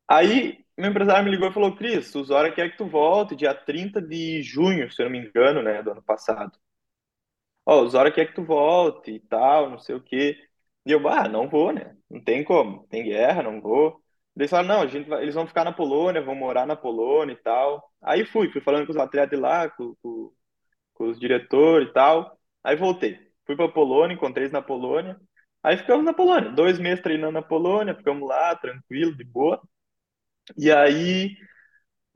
Aí, 0.09 0.64
meu 0.77 0.91
empresário 0.91 1.25
me 1.25 1.31
ligou 1.31 1.49
e 1.49 1.53
falou: 1.53 1.75
Cris, 1.75 2.14
o 2.14 2.23
Zora 2.23 2.53
quer 2.53 2.71
que 2.71 2.77
tu 2.77 2.87
volte 2.87 3.35
dia 3.35 3.55
30 3.55 4.01
de 4.03 4.43
junho, 4.43 4.91
se 4.93 5.01
eu 5.03 5.07
não 5.07 5.12
me 5.12 5.27
engano, 5.27 5.62
né, 5.62 5.83
do 5.83 5.93
ano 5.93 6.03
passado. 6.03 6.59
Ó, 7.67 7.83
o 7.83 7.89
Zora 7.91 8.12
quer 8.12 8.27
que 8.29 8.35
tu 8.35 8.45
volte 8.45 9.12
e 9.12 9.21
tal, 9.21 9.71
não 9.71 9.79
sei 9.81 9.97
o 9.97 10.03
quê. 10.03 10.39
E 10.87 10.93
eu, 10.93 11.09
ah, 11.09 11.29
não 11.29 11.49
vou, 11.49 11.73
né? 11.73 11.97
Não 12.11 12.23
tem 12.23 12.45
como. 12.45 12.87
Tem 12.89 13.05
guerra, 13.05 13.43
não 13.43 13.61
vou. 13.61 14.01
Eles 14.37 14.51
falaram, 14.51 14.69
não, 14.69 14.83
a 14.83 14.87
gente 14.89 15.09
vai, 15.09 15.23
eles 15.23 15.35
vão 15.35 15.47
ficar 15.47 15.64
na 15.64 15.73
Polônia, 15.73 16.23
vão 16.23 16.35
morar 16.35 16.67
na 16.67 16.77
Polônia 16.77 17.33
e 17.35 17.37
tal. 17.37 17.91
Aí 18.03 18.25
fui, 18.27 18.51
fui 18.53 18.61
falando 18.61 18.87
com 18.87 18.93
os 18.93 18.99
atletas 18.99 19.39
lá, 19.41 19.69
com, 19.71 19.95
com, 20.03 20.33
com 20.95 21.09
os 21.11 21.19
diretores 21.21 21.89
e 21.91 21.93
tal. 21.93 22.39
Aí 22.64 22.77
voltei. 22.77 23.19
Fui 23.47 23.57
pra 23.57 23.69
Polônia, 23.69 24.14
encontrei 24.14 24.45
eles 24.45 24.53
na 24.53 24.62
Polônia. 24.62 25.21
Aí 25.62 25.77
ficamos 25.79 26.05
na 26.05 26.14
Polônia, 26.14 26.53
dois 26.53 26.79
meses 26.79 27.03
treinando 27.03 27.33
na 27.35 27.43
Polônia, 27.43 27.95
ficamos 27.97 28.29
lá, 28.29 28.55
tranquilo, 28.57 29.17
de 29.17 29.25
boa. 29.25 29.61
E 30.57 30.71
aí 30.73 31.37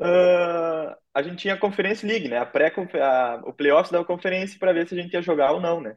uh, 0.00 0.96
a 1.14 1.22
gente 1.22 1.38
tinha 1.38 1.54
a 1.54 1.58
Conference 1.58 2.06
League, 2.06 2.28
né? 2.28 2.38
A 2.38 2.46
pré 2.46 2.72
a, 3.02 3.42
o 3.44 3.52
playoffs 3.52 3.90
da 3.92 4.04
conferência 4.04 4.58
para 4.58 4.72
ver 4.72 4.88
se 4.88 4.94
a 4.94 5.02
gente 5.02 5.12
ia 5.12 5.22
jogar 5.22 5.52
ou 5.52 5.60
não, 5.60 5.80
né? 5.80 5.96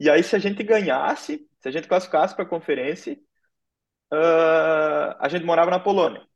E 0.00 0.10
aí, 0.10 0.22
se 0.22 0.34
a 0.36 0.38
gente 0.38 0.62
ganhasse, 0.64 1.48
se 1.60 1.68
a 1.68 1.70
gente 1.70 1.88
classificasse 1.88 2.34
para 2.34 2.44
a 2.44 2.48
conferência, 2.48 3.14
uh, 4.12 5.16
a 5.18 5.28
gente 5.28 5.44
morava 5.44 5.70
na 5.70 5.80
Polônia. 5.80 6.26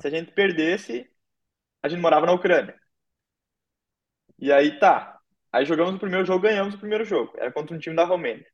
Se 0.00 0.08
a 0.08 0.10
gente 0.10 0.32
perdesse, 0.32 1.10
a 1.82 1.88
gente 1.88 2.00
morava 2.00 2.26
na 2.26 2.32
Ucrânia. 2.32 2.78
E 4.38 4.52
aí 4.52 4.78
tá. 4.78 5.18
Aí 5.52 5.64
jogamos 5.64 5.94
o 5.94 5.98
primeiro 5.98 6.24
jogo, 6.26 6.42
ganhamos 6.42 6.74
o 6.74 6.78
primeiro 6.78 7.04
jogo. 7.04 7.32
Era 7.36 7.52
contra 7.52 7.74
um 7.74 7.78
time 7.78 7.96
da 7.96 8.04
Romênia. 8.04 8.46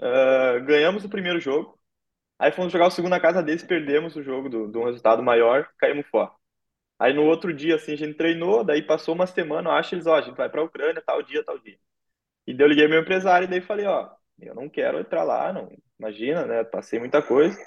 Uh, 0.00 0.64
ganhamos 0.64 1.04
o 1.04 1.08
primeiro 1.10 1.40
jogo. 1.40 1.78
Aí 2.38 2.52
fomos 2.52 2.72
jogar 2.72 2.86
o 2.88 2.90
segundo 2.90 3.10
na 3.12 3.20
casa 3.20 3.42
deles, 3.42 3.62
perdemos 3.62 4.16
o 4.16 4.22
jogo 4.22 4.48
de 4.48 4.78
um 4.78 4.84
resultado 4.84 5.22
maior, 5.22 5.68
caímos 5.78 6.06
fora. 6.08 6.32
Aí 7.00 7.14
no 7.14 7.24
outro 7.24 7.54
dia, 7.54 7.76
assim, 7.76 7.94
a 7.94 7.96
gente 7.96 8.14
treinou, 8.14 8.62
daí 8.62 8.82
passou 8.82 9.14
uma 9.14 9.26
semana, 9.26 9.70
eu 9.70 9.74
acho 9.74 9.94
eles, 9.94 10.06
ó, 10.06 10.16
a 10.16 10.20
gente 10.20 10.36
vai 10.36 10.50
pra 10.50 10.62
Ucrânia, 10.62 11.02
tal 11.06 11.22
dia, 11.22 11.42
tal 11.44 11.58
dia. 11.58 11.78
E 12.46 12.54
daí 12.54 12.66
eu 12.66 12.68
liguei 12.70 12.88
meu 12.88 13.00
empresário 13.00 13.46
e 13.46 13.48
daí 13.50 13.60
falei, 13.62 13.86
ó, 13.86 14.10
eu 14.40 14.54
não 14.54 14.68
quero 14.68 15.00
entrar 15.00 15.24
lá, 15.24 15.52
não, 15.52 15.70
imagina, 15.98 16.46
né, 16.46 16.64
passei 16.64 16.98
muita 16.98 17.22
coisa. 17.22 17.58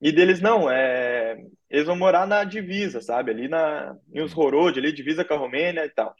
E 0.00 0.12
deles, 0.12 0.40
não, 0.40 0.70
é... 0.70 1.36
eles 1.70 1.86
vão 1.86 1.96
morar 1.96 2.26
na 2.26 2.44
divisa, 2.44 3.00
sabe? 3.00 3.30
Ali 3.30 3.48
na... 3.48 3.96
em 4.12 4.20
Ushorod, 4.22 4.78
ali, 4.78 4.92
divisa 4.92 5.24
com 5.24 5.34
a 5.34 5.36
Romênia 5.38 5.84
e 5.86 5.90
tal. 5.90 6.14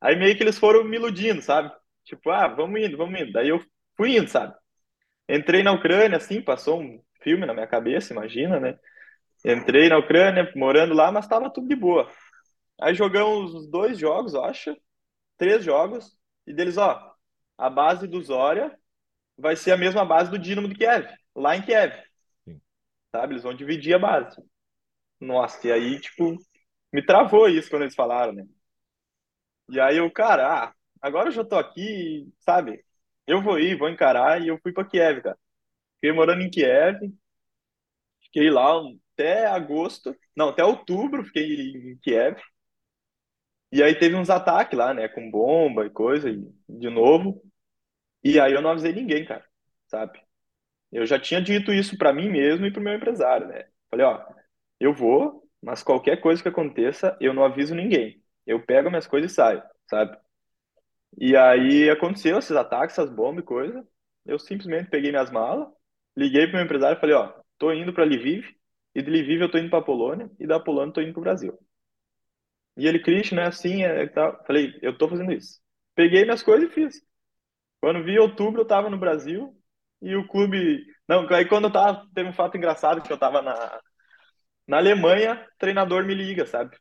Aí 0.00 0.16
meio 0.16 0.36
que 0.36 0.42
eles 0.42 0.58
foram 0.58 0.84
me 0.84 0.96
iludindo, 0.96 1.42
sabe? 1.42 1.72
Tipo, 2.04 2.30
ah, 2.30 2.48
vamos 2.48 2.80
indo, 2.80 2.96
vamos 2.96 3.20
indo. 3.20 3.32
Daí 3.32 3.48
eu 3.48 3.62
fui 3.96 4.16
indo, 4.16 4.28
sabe? 4.28 4.54
Entrei 5.28 5.62
na 5.62 5.72
Ucrânia, 5.72 6.16
assim, 6.18 6.42
passou 6.42 6.80
um 6.82 7.02
filme 7.22 7.46
na 7.46 7.54
minha 7.54 7.66
cabeça, 7.66 8.12
imagina, 8.12 8.60
né? 8.60 8.78
Entrei 9.44 9.88
na 9.88 9.98
Ucrânia, 9.98 10.50
morando 10.54 10.94
lá, 10.94 11.10
mas 11.10 11.26
tava 11.26 11.50
tudo 11.50 11.68
de 11.68 11.76
boa. 11.76 12.10
Aí 12.80 12.94
jogamos 12.94 13.54
os 13.54 13.70
dois 13.70 13.98
jogos, 13.98 14.34
eu 14.34 14.44
acho, 14.44 14.76
três 15.38 15.64
jogos, 15.64 16.16
e 16.46 16.54
deles, 16.54 16.78
ó, 16.78 17.14
a 17.58 17.70
base 17.70 18.06
do 18.06 18.22
Zória 18.22 18.76
vai 19.38 19.56
ser 19.56 19.72
a 19.72 19.76
mesma 19.76 20.04
base 20.04 20.30
do 20.30 20.38
Dinamo 20.38 20.68
de 20.68 20.74
Kiev, 20.76 21.06
lá 21.34 21.56
em 21.56 21.62
Kiev 21.62 21.92
sabe? 23.10 23.34
Eles 23.34 23.42
vão 23.42 23.54
dividir 23.54 23.94
a 23.94 23.98
base. 23.98 24.36
Nossa, 25.20 25.66
e 25.68 25.72
aí, 25.72 26.00
tipo, 26.00 26.36
me 26.92 27.04
travou 27.04 27.48
isso 27.48 27.70
quando 27.70 27.82
eles 27.82 27.94
falaram, 27.94 28.32
né? 28.32 28.46
E 29.70 29.80
aí 29.80 29.96
eu, 29.98 30.10
cara, 30.10 30.64
ah, 30.64 30.74
agora 31.00 31.28
eu 31.28 31.32
já 31.32 31.44
tô 31.44 31.56
aqui, 31.56 32.28
sabe? 32.40 32.84
Eu 33.26 33.42
vou 33.42 33.58
ir, 33.58 33.76
vou 33.78 33.88
encarar, 33.88 34.42
e 34.42 34.48
eu 34.48 34.58
fui 34.62 34.72
pra 34.72 34.84
Kiev, 34.84 35.22
cara. 35.22 35.38
Fiquei 35.96 36.12
morando 36.12 36.42
em 36.42 36.50
Kiev, 36.50 36.98
fiquei 38.22 38.50
lá 38.50 38.80
até 39.20 39.46
agosto, 39.46 40.16
não, 40.34 40.48
até 40.48 40.64
outubro 40.64 41.24
fiquei 41.24 41.72
em 41.72 41.98
Kiev. 41.98 42.40
E 43.72 43.82
aí 43.82 43.94
teve 43.94 44.16
uns 44.16 44.30
ataques 44.30 44.76
lá, 44.76 44.92
né, 44.94 45.08
com 45.08 45.30
bomba 45.30 45.86
e 45.86 45.90
coisa, 45.90 46.28
e 46.30 46.42
de 46.68 46.90
novo. 46.90 47.42
E 48.24 48.40
aí 48.40 48.52
eu 48.52 48.62
não 48.62 48.70
avisei 48.70 48.92
ninguém, 48.92 49.24
cara, 49.24 49.44
sabe? 49.88 50.20
Eu 50.92 51.06
já 51.06 51.18
tinha 51.20 51.40
dito 51.42 51.72
isso 51.72 51.96
para 51.98 52.12
mim 52.12 52.30
mesmo 52.30 52.66
e 52.66 52.72
para 52.72 52.80
o 52.80 52.84
meu 52.84 52.94
empresário, 52.94 53.46
né? 53.48 53.66
Falei, 53.90 54.06
ó, 54.06 54.24
eu 54.80 54.94
vou, 54.94 55.48
mas 55.62 55.82
qualquer 55.82 56.20
coisa 56.20 56.42
que 56.42 56.48
aconteça, 56.48 57.16
eu 57.20 57.34
não 57.34 57.44
aviso 57.44 57.74
ninguém. 57.74 58.22
Eu 58.46 58.64
pego 58.64 58.90
minhas 58.90 59.06
coisas 59.06 59.32
e 59.32 59.34
saio, 59.34 59.62
sabe? 59.88 60.18
E 61.18 61.36
aí 61.36 61.90
aconteceu 61.90 62.38
esses 62.38 62.56
ataques, 62.56 62.98
essas 62.98 63.10
bombas 63.10 63.42
e 63.44 63.46
coisa. 63.46 63.86
Eu 64.26 64.38
simplesmente 64.38 64.90
peguei 64.90 65.10
minhas 65.10 65.30
malas, 65.30 65.68
liguei 66.16 66.46
pro 66.46 66.56
meu 66.56 66.64
empresário 66.64 66.96
e 66.96 67.00
falei, 67.00 67.14
ó, 67.16 67.32
tô 67.58 67.72
indo 67.72 67.92
para 67.92 68.04
Lviv, 68.04 68.46
e 68.94 69.02
de 69.02 69.10
Lviv 69.10 69.40
eu 69.42 69.50
tô 69.50 69.58
indo 69.58 69.70
para 69.70 69.84
Polônia, 69.84 70.30
e 70.38 70.46
da 70.46 70.60
Polônia 70.60 70.90
eu 70.90 70.94
tô 70.94 71.00
indo 71.02 71.12
pro 71.12 71.22
Brasil. 71.22 71.58
E 72.76 72.86
ele, 72.86 72.98
Christian, 73.00 73.36
não 73.36 73.42
é 73.44 73.46
assim, 73.48 73.82
é 73.82 74.06
tal. 74.06 74.42
Falei, 74.46 74.78
eu 74.82 74.96
tô 74.96 75.08
fazendo 75.08 75.32
isso. 75.32 75.60
Peguei 75.94 76.24
minhas 76.24 76.42
coisas 76.42 76.68
e 76.70 76.72
fiz. 76.72 77.02
Quando 77.80 78.04
vi 78.04 78.18
outubro, 78.18 78.62
eu 78.62 78.66
tava 78.66 78.90
no 78.90 78.98
Brasil, 78.98 79.54
e 80.02 80.16
o 80.16 80.28
clube... 80.28 80.84
Não, 81.08 81.28
aí 81.34 81.46
quando 81.46 81.66
eu 81.66 81.72
tava, 81.72 82.06
teve 82.14 82.28
um 82.30 82.32
fato 82.32 82.56
engraçado, 82.56 83.02
que 83.02 83.12
eu 83.12 83.18
tava 83.18 83.42
na, 83.42 83.80
na 84.68 84.78
Alemanha, 84.78 85.34
o 85.54 85.58
treinador 85.58 86.04
me 86.04 86.14
liga, 86.14 86.46
sabe? 86.46 86.76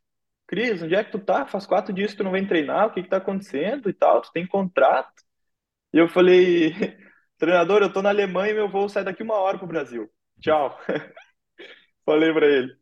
Cris, 0.48 0.82
onde 0.84 0.96
é 0.96 1.04
que 1.04 1.12
tu 1.12 1.20
tá? 1.20 1.46
Faz 1.48 1.66
quatro 1.68 1.94
dias 1.94 2.12
que 2.12 2.18
tu 2.18 2.24
não 2.26 2.32
vem 2.32 2.48
treinar, 2.48 2.88
o 2.88 2.92
que 2.94 3.04
que 3.04 3.10
tá 3.10 3.18
acontecendo 3.18 3.90
e 3.90 3.94
tal? 3.94 4.22
Tu 4.22 4.32
tem 4.34 4.48
contrato? 4.48 5.12
E 5.94 6.00
eu 6.00 6.10
falei, 6.10 6.74
treinador, 7.40 7.82
eu 7.84 7.94
tô 7.94 8.02
na 8.02 8.10
Alemanha 8.10 8.52
e 8.52 8.56
meu 8.56 8.70
voo 8.70 8.90
sai 8.90 9.04
daqui 9.06 9.24
uma 9.24 9.36
hora 9.36 9.58
pro 9.60 9.68
Brasil. 9.68 10.10
Tchau. 10.42 10.80
falei 12.10 12.34
para 12.34 12.48
ele. 12.48 12.76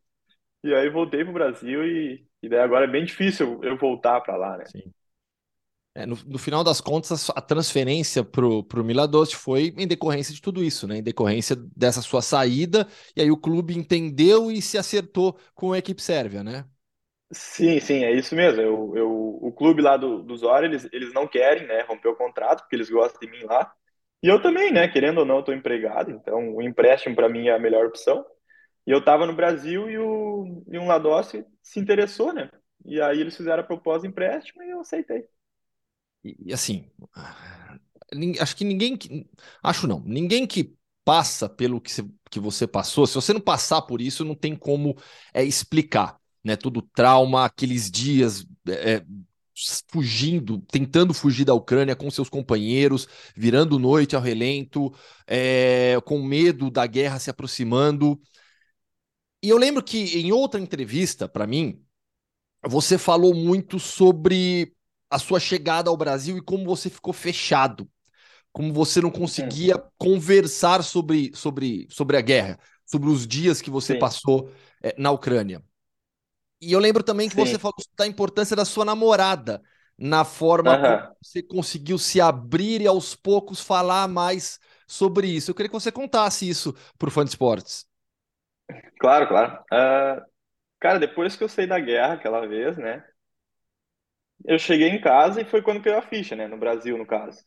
E 0.64 0.74
aí 0.74 0.88
voltei 0.88 1.22
pro 1.22 1.34
Brasil 1.34 1.84
e, 1.84 2.26
e 2.42 2.48
daí 2.48 2.60
agora 2.60 2.86
é 2.86 2.90
bem 2.90 3.04
difícil 3.04 3.62
eu 3.62 3.76
voltar 3.76 4.20
para 4.20 4.36
lá, 4.36 4.56
né? 4.56 4.64
Sim. 4.66 4.92
É, 5.94 6.06
no, 6.06 6.16
no, 6.26 6.38
final 6.38 6.62
das 6.62 6.80
contas, 6.80 7.28
a 7.30 7.40
transferência 7.40 8.22
para 8.22 8.46
o 8.46 8.84
Miladost 8.84 9.36
foi 9.36 9.74
em 9.76 9.86
decorrência 9.86 10.32
de 10.32 10.40
tudo 10.40 10.62
isso, 10.62 10.86
né? 10.86 10.98
Em 10.98 11.02
decorrência 11.02 11.56
dessa 11.76 12.00
sua 12.00 12.22
saída, 12.22 12.86
e 13.16 13.20
aí 13.20 13.30
o 13.30 13.36
clube 13.36 13.76
entendeu 13.76 14.50
e 14.50 14.62
se 14.62 14.78
acertou 14.78 15.36
com 15.54 15.72
a 15.72 15.78
equipe 15.78 16.00
sérvia, 16.00 16.44
né? 16.44 16.64
Sim, 17.32 17.78
sim, 17.80 18.04
é 18.04 18.12
isso 18.12 18.34
mesmo. 18.34 18.60
Eu, 18.60 18.96
eu, 18.96 19.38
o 19.42 19.52
clube 19.52 19.82
lá 19.82 19.96
do, 19.96 20.22
do 20.22 20.36
Zora, 20.36 20.66
eles, 20.66 20.88
eles 20.92 21.12
não 21.12 21.26
querem, 21.26 21.66
né, 21.66 21.82
romper 21.82 22.08
o 22.08 22.16
contrato, 22.16 22.60
porque 22.60 22.76
eles 22.76 22.88
gostam 22.88 23.20
de 23.20 23.28
mim 23.28 23.44
lá. 23.44 23.72
E 24.22 24.28
eu 24.28 24.40
também, 24.40 24.72
né, 24.72 24.88
querendo 24.88 25.18
ou 25.18 25.24
não, 25.24 25.40
estou 25.40 25.54
empregado, 25.54 26.10
então 26.10 26.54
o 26.54 26.62
empréstimo 26.62 27.14
para 27.14 27.28
mim 27.28 27.48
é 27.48 27.54
a 27.54 27.58
melhor 27.58 27.86
opção. 27.86 28.24
E 28.88 28.90
eu 28.90 29.00
estava 29.00 29.26
no 29.26 29.34
Brasil 29.34 29.90
e, 29.90 29.98
o, 29.98 30.64
e 30.66 30.78
um 30.78 30.86
Ladossi 30.86 31.44
se 31.62 31.78
interessou, 31.78 32.32
né? 32.32 32.50
E 32.86 32.98
aí 33.02 33.20
eles 33.20 33.36
fizeram 33.36 33.62
a 33.62 33.66
proposta 33.66 34.00
de 34.00 34.08
empréstimo 34.08 34.62
e 34.62 34.70
eu 34.70 34.80
aceitei. 34.80 35.26
E, 36.24 36.54
assim, 36.54 36.90
acho 38.40 38.56
que 38.56 38.64
ninguém, 38.64 38.98
acho 39.62 39.86
não, 39.86 40.00
ninguém 40.00 40.46
que 40.46 40.74
passa 41.04 41.50
pelo 41.50 41.82
que, 41.82 41.92
que 42.30 42.40
você 42.40 42.66
passou, 42.66 43.06
se 43.06 43.14
você 43.14 43.34
não 43.34 43.42
passar 43.42 43.82
por 43.82 44.00
isso, 44.00 44.24
não 44.24 44.34
tem 44.34 44.56
como 44.56 44.96
é, 45.34 45.44
explicar, 45.44 46.16
né? 46.42 46.56
Todo 46.56 46.80
trauma, 46.80 47.44
aqueles 47.44 47.90
dias 47.90 48.46
é, 48.66 48.94
é, 48.94 49.06
fugindo, 49.92 50.60
tentando 50.70 51.12
fugir 51.12 51.44
da 51.44 51.52
Ucrânia 51.52 51.94
com 51.94 52.10
seus 52.10 52.30
companheiros, 52.30 53.06
virando 53.36 53.78
noite 53.78 54.16
ao 54.16 54.22
relento, 54.22 54.90
é, 55.26 55.98
com 56.06 56.22
medo 56.22 56.70
da 56.70 56.86
guerra 56.86 57.18
se 57.18 57.28
aproximando. 57.28 58.18
E 59.42 59.48
eu 59.48 59.56
lembro 59.56 59.82
que 59.82 60.18
em 60.18 60.32
outra 60.32 60.60
entrevista 60.60 61.28
para 61.28 61.46
mim, 61.46 61.82
você 62.66 62.98
falou 62.98 63.34
muito 63.34 63.78
sobre 63.78 64.74
a 65.10 65.18
sua 65.18 65.40
chegada 65.40 65.90
ao 65.90 65.96
Brasil 65.96 66.36
e 66.36 66.42
como 66.42 66.64
você 66.64 66.90
ficou 66.90 67.12
fechado, 67.12 67.88
como 68.52 68.72
você 68.72 69.00
não 69.00 69.10
conseguia 69.10 69.82
conversar 69.96 70.82
sobre, 70.82 71.30
sobre, 71.34 71.86
sobre 71.90 72.16
a 72.16 72.20
guerra, 72.20 72.58
sobre 72.84 73.08
os 73.08 73.26
dias 73.26 73.62
que 73.62 73.70
você 73.70 73.94
Sim. 73.94 73.98
passou 73.98 74.50
é, 74.82 74.94
na 74.98 75.10
Ucrânia. 75.10 75.62
E 76.60 76.72
eu 76.72 76.80
lembro 76.80 77.04
também 77.04 77.28
que 77.28 77.36
Sim. 77.36 77.46
você 77.46 77.58
falou 77.58 77.76
da 77.96 78.06
importância 78.06 78.56
da 78.56 78.64
sua 78.64 78.84
namorada 78.84 79.62
na 79.96 80.24
forma 80.24 80.76
uhum. 80.76 80.82
como 80.82 81.16
você 81.22 81.42
conseguiu 81.42 81.98
se 81.98 82.20
abrir 82.20 82.80
e 82.80 82.86
aos 82.86 83.14
poucos 83.14 83.60
falar 83.60 84.08
mais 84.08 84.58
sobre 84.86 85.28
isso. 85.28 85.50
Eu 85.50 85.54
queria 85.54 85.68
que 85.68 85.74
você 85.74 85.92
contasse 85.92 86.48
isso 86.48 86.74
para 86.98 87.08
o 87.08 87.10
fã 87.10 87.24
de 87.24 87.30
esportes. 87.30 87.87
Claro, 89.00 89.26
claro. 89.28 89.64
Uh, 89.72 90.24
cara, 90.80 90.98
depois 91.00 91.36
que 91.36 91.44
eu 91.44 91.48
saí 91.48 91.66
da 91.66 91.80
guerra 91.80 92.14
aquela 92.14 92.46
vez, 92.46 92.76
né? 92.78 93.04
eu 94.44 94.58
cheguei 94.58 94.88
em 94.88 95.00
casa 95.00 95.40
e 95.40 95.44
foi 95.44 95.62
quando 95.62 95.82
caiu 95.82 95.98
a 95.98 96.02
ficha, 96.02 96.36
né? 96.36 96.46
No 96.46 96.56
Brasil, 96.58 96.96
no 96.96 97.06
caso. 97.06 97.42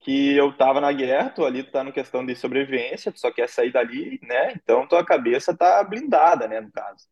Que 0.00 0.36
eu 0.36 0.56
tava 0.56 0.80
na 0.80 0.92
guerra, 0.92 1.30
tô 1.30 1.44
ali, 1.46 1.64
tá 1.64 1.84
no 1.84 1.92
questão 1.92 2.26
de 2.26 2.36
sobrevivência, 2.36 3.12
tu 3.12 3.20
só 3.20 3.32
quer 3.32 3.48
sair 3.48 3.72
dali, 3.72 4.20
né? 4.24 4.52
Então 4.54 4.88
tua 4.88 5.04
cabeça 5.06 5.56
tá 5.56 5.82
blindada, 5.84 6.48
né? 6.48 6.60
No 6.60 6.72
caso. 6.72 7.06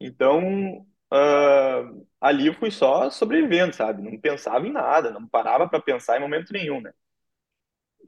Então, 0.00 0.80
uh, 1.12 2.06
ali 2.20 2.48
eu 2.48 2.54
fui 2.54 2.70
só 2.70 3.10
sobrevivendo, 3.10 3.74
sabe? 3.76 4.02
Não 4.02 4.20
pensava 4.20 4.66
em 4.66 4.72
nada, 4.72 5.10
não 5.12 5.28
parava 5.28 5.68
para 5.68 5.80
pensar 5.82 6.18
em 6.18 6.20
momento 6.20 6.52
nenhum, 6.52 6.80
né? 6.82 6.92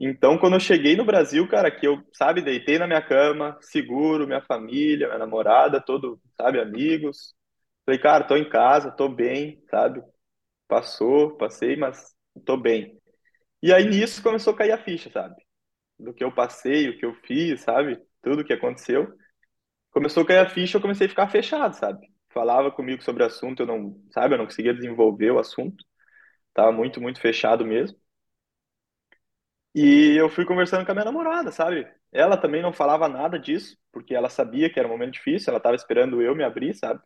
Então, 0.03 0.39
quando 0.39 0.55
eu 0.55 0.61
cheguei 0.61 0.97
no 0.97 1.05
Brasil, 1.05 1.47
cara, 1.49 1.71
que 1.71 1.87
eu, 1.87 2.03
sabe, 2.15 2.43
deitei 2.43 2.79
na 2.79 2.87
minha 2.87 3.03
cama, 3.03 3.59
seguro, 3.61 4.27
minha 4.27 4.41
família, 4.43 5.09
minha 5.09 5.19
namorada, 5.19 5.81
todo, 5.81 6.21
sabe, 6.41 6.59
amigos. 6.61 7.35
Falei, 7.85 8.01
cara, 8.01 8.25
tô 8.27 8.37
em 8.37 8.49
casa, 8.49 8.91
tô 8.91 9.09
bem, 9.09 9.63
sabe? 9.71 10.03
Passou, 10.69 11.37
passei, 11.39 11.77
mas 11.77 12.15
tô 12.47 12.57
bem. 12.57 12.99
E 13.63 13.73
aí 13.75 13.87
nisso 13.87 14.23
começou 14.23 14.55
a 14.55 14.57
cair 14.57 14.73
a 14.73 14.79
ficha, 14.79 15.11
sabe? 15.11 15.37
Do 15.99 16.15
que 16.15 16.25
eu 16.25 16.33
passei, 16.35 16.89
o 16.91 16.99
que 16.99 17.07
eu 17.07 17.15
fiz, 17.27 17.63
sabe? 17.63 18.01
Tudo 18.23 18.45
que 18.45 18.53
aconteceu. 18.55 19.09
Começou 19.93 20.23
a 20.25 20.27
cair 20.27 20.39
a 20.39 20.51
ficha, 20.51 20.79
eu 20.79 20.83
comecei 20.83 21.07
a 21.07 21.11
ficar 21.11 21.29
fechado, 21.29 21.75
sabe? 21.77 22.07
Falava 22.33 22.71
comigo 22.73 23.03
sobre 23.03 23.23
o 23.23 23.27
assunto, 23.27 23.63
eu 23.63 23.67
não, 23.67 24.01
sabe, 24.13 24.35
eu 24.35 24.39
não 24.39 24.47
conseguia 24.47 24.75
desenvolver 24.75 25.31
o 25.33 25.39
assunto. 25.39 25.85
Tava 26.55 26.73
muito, 26.73 27.01
muito 27.01 27.21
fechado 27.21 27.65
mesmo. 27.67 27.99
E 29.75 30.17
eu 30.17 30.29
fui 30.29 30.45
conversando 30.45 30.85
com 30.85 30.91
a 30.93 30.95
minha 30.95 31.05
namorada, 31.05 31.53
sabe? 31.53 31.87
Ela 32.13 32.37
também 32.37 32.61
não 32.63 32.73
falava 32.73 33.09
nada 33.09 33.39
disso, 33.39 33.77
porque 33.93 34.15
ela 34.15 34.29
sabia 34.29 34.69
que 34.73 34.79
era 34.79 34.89
um 34.89 34.91
momento 34.91 35.13
difícil, 35.15 35.51
ela 35.51 35.59
estava 35.59 35.77
esperando 35.77 36.21
eu 36.23 36.35
me 36.35 36.43
abrir, 36.45 36.75
sabe? 36.75 37.01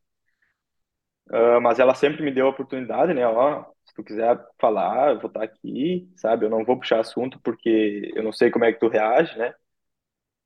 Uh, 1.31 1.61
mas 1.61 1.79
ela 1.79 1.95
sempre 1.95 2.23
me 2.23 2.31
deu 2.31 2.47
a 2.47 2.51
oportunidade, 2.51 3.15
né? 3.15 3.27
Ó, 3.27 3.65
se 3.85 3.95
tu 3.95 4.05
quiser 4.05 4.39
falar, 4.61 5.13
eu 5.13 5.21
vou 5.21 5.29
estar 5.29 5.43
aqui, 5.43 6.09
sabe? 6.17 6.45
Eu 6.47 6.51
não 6.51 6.65
vou 6.65 6.79
puxar 6.79 7.01
assunto 7.01 7.41
porque 7.43 8.13
eu 8.15 8.23
não 8.23 8.33
sei 8.33 8.51
como 8.51 8.65
é 8.65 8.73
que 8.73 8.79
tu 8.81 8.89
reage, 8.89 9.37
né? 9.39 9.55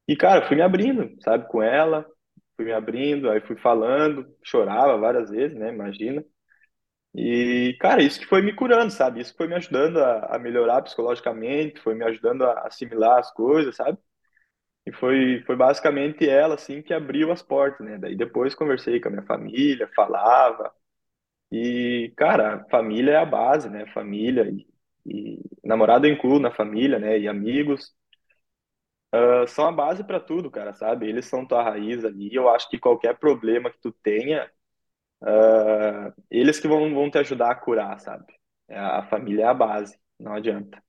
E, 0.09 0.17
cara, 0.17 0.47
fui 0.47 0.57
me 0.57 0.63
abrindo, 0.63 1.15
sabe? 1.23 1.47
Com 1.49 1.63
ela, 1.63 2.07
fui 2.57 2.65
me 2.65 2.73
abrindo, 2.73 3.31
aí 3.31 3.41
fui 3.41 3.57
falando, 3.57 4.27
chorava 4.43 4.97
várias 4.99 5.31
vezes, 5.31 5.57
né? 5.59 5.71
Imagina. 5.73 6.25
E, 7.21 7.77
cara, 7.81 8.01
isso 8.03 8.21
que 8.21 8.27
foi 8.27 8.43
me 8.43 8.55
curando, 8.55 8.93
sabe? 8.93 9.21
Isso 9.21 9.35
foi 9.37 9.49
me 9.49 9.55
ajudando 9.57 9.99
a, 9.99 10.37
a 10.37 10.39
melhorar 10.39 10.83
psicologicamente, 10.83 11.81
foi 11.81 11.95
me 11.95 12.05
ajudando 12.05 12.45
a 12.45 12.67
assimilar 12.69 13.19
as 13.19 13.33
coisas, 13.33 13.75
sabe? 13.77 13.99
E 14.87 14.93
foi, 14.93 15.43
foi 15.47 15.57
basicamente 15.57 16.29
ela, 16.29 16.55
assim, 16.57 16.83
que 16.83 16.95
abriu 16.95 17.33
as 17.33 17.43
portas, 17.43 17.87
né? 17.87 17.99
Daí 17.99 18.17
depois 18.17 18.55
conversei 18.55 19.01
com 19.01 19.09
a 19.09 19.13
minha 19.13 19.25
família, 19.27 19.91
falava. 19.97 20.73
E, 21.53 22.13
cara, 22.17 22.67
família 22.71 23.13
é 23.13 23.17
a 23.19 23.27
base, 23.27 23.71
né? 23.71 23.87
Família 23.95 24.49
e, 24.51 24.67
e 25.07 25.41
namorado 25.65 26.07
incluo 26.09 26.39
na 26.41 26.53
família, 26.53 26.99
né? 26.99 27.19
E 27.19 27.29
amigos. 27.29 27.95
Uh, 29.15 29.47
são 29.49 29.67
a 29.67 29.73
base 29.73 30.05
para 30.05 30.21
tudo, 30.21 30.51
cara, 30.51 30.73
sabe? 30.75 31.09
Eles 31.09 31.25
são 31.27 31.47
tua 31.47 31.63
raiz 31.63 32.05
ali. 32.05 32.35
Eu 32.35 32.49
acho 32.51 32.69
que 32.69 32.79
qualquer 32.79 33.19
problema 33.19 33.71
que 33.71 33.79
tu 33.81 33.91
tenha, 33.91 34.51
uh, 35.23 36.13
eles 36.31 36.61
que 36.61 36.69
vão, 36.69 36.93
vão 36.95 37.11
te 37.11 37.19
ajudar 37.19 37.51
a 37.51 37.55
curar, 37.55 37.99
sabe? 38.01 38.25
A 38.71 39.03
família 39.05 39.45
é 39.45 39.47
a 39.47 39.55
base, 39.55 39.99
não 40.19 40.35
adianta. 40.35 40.83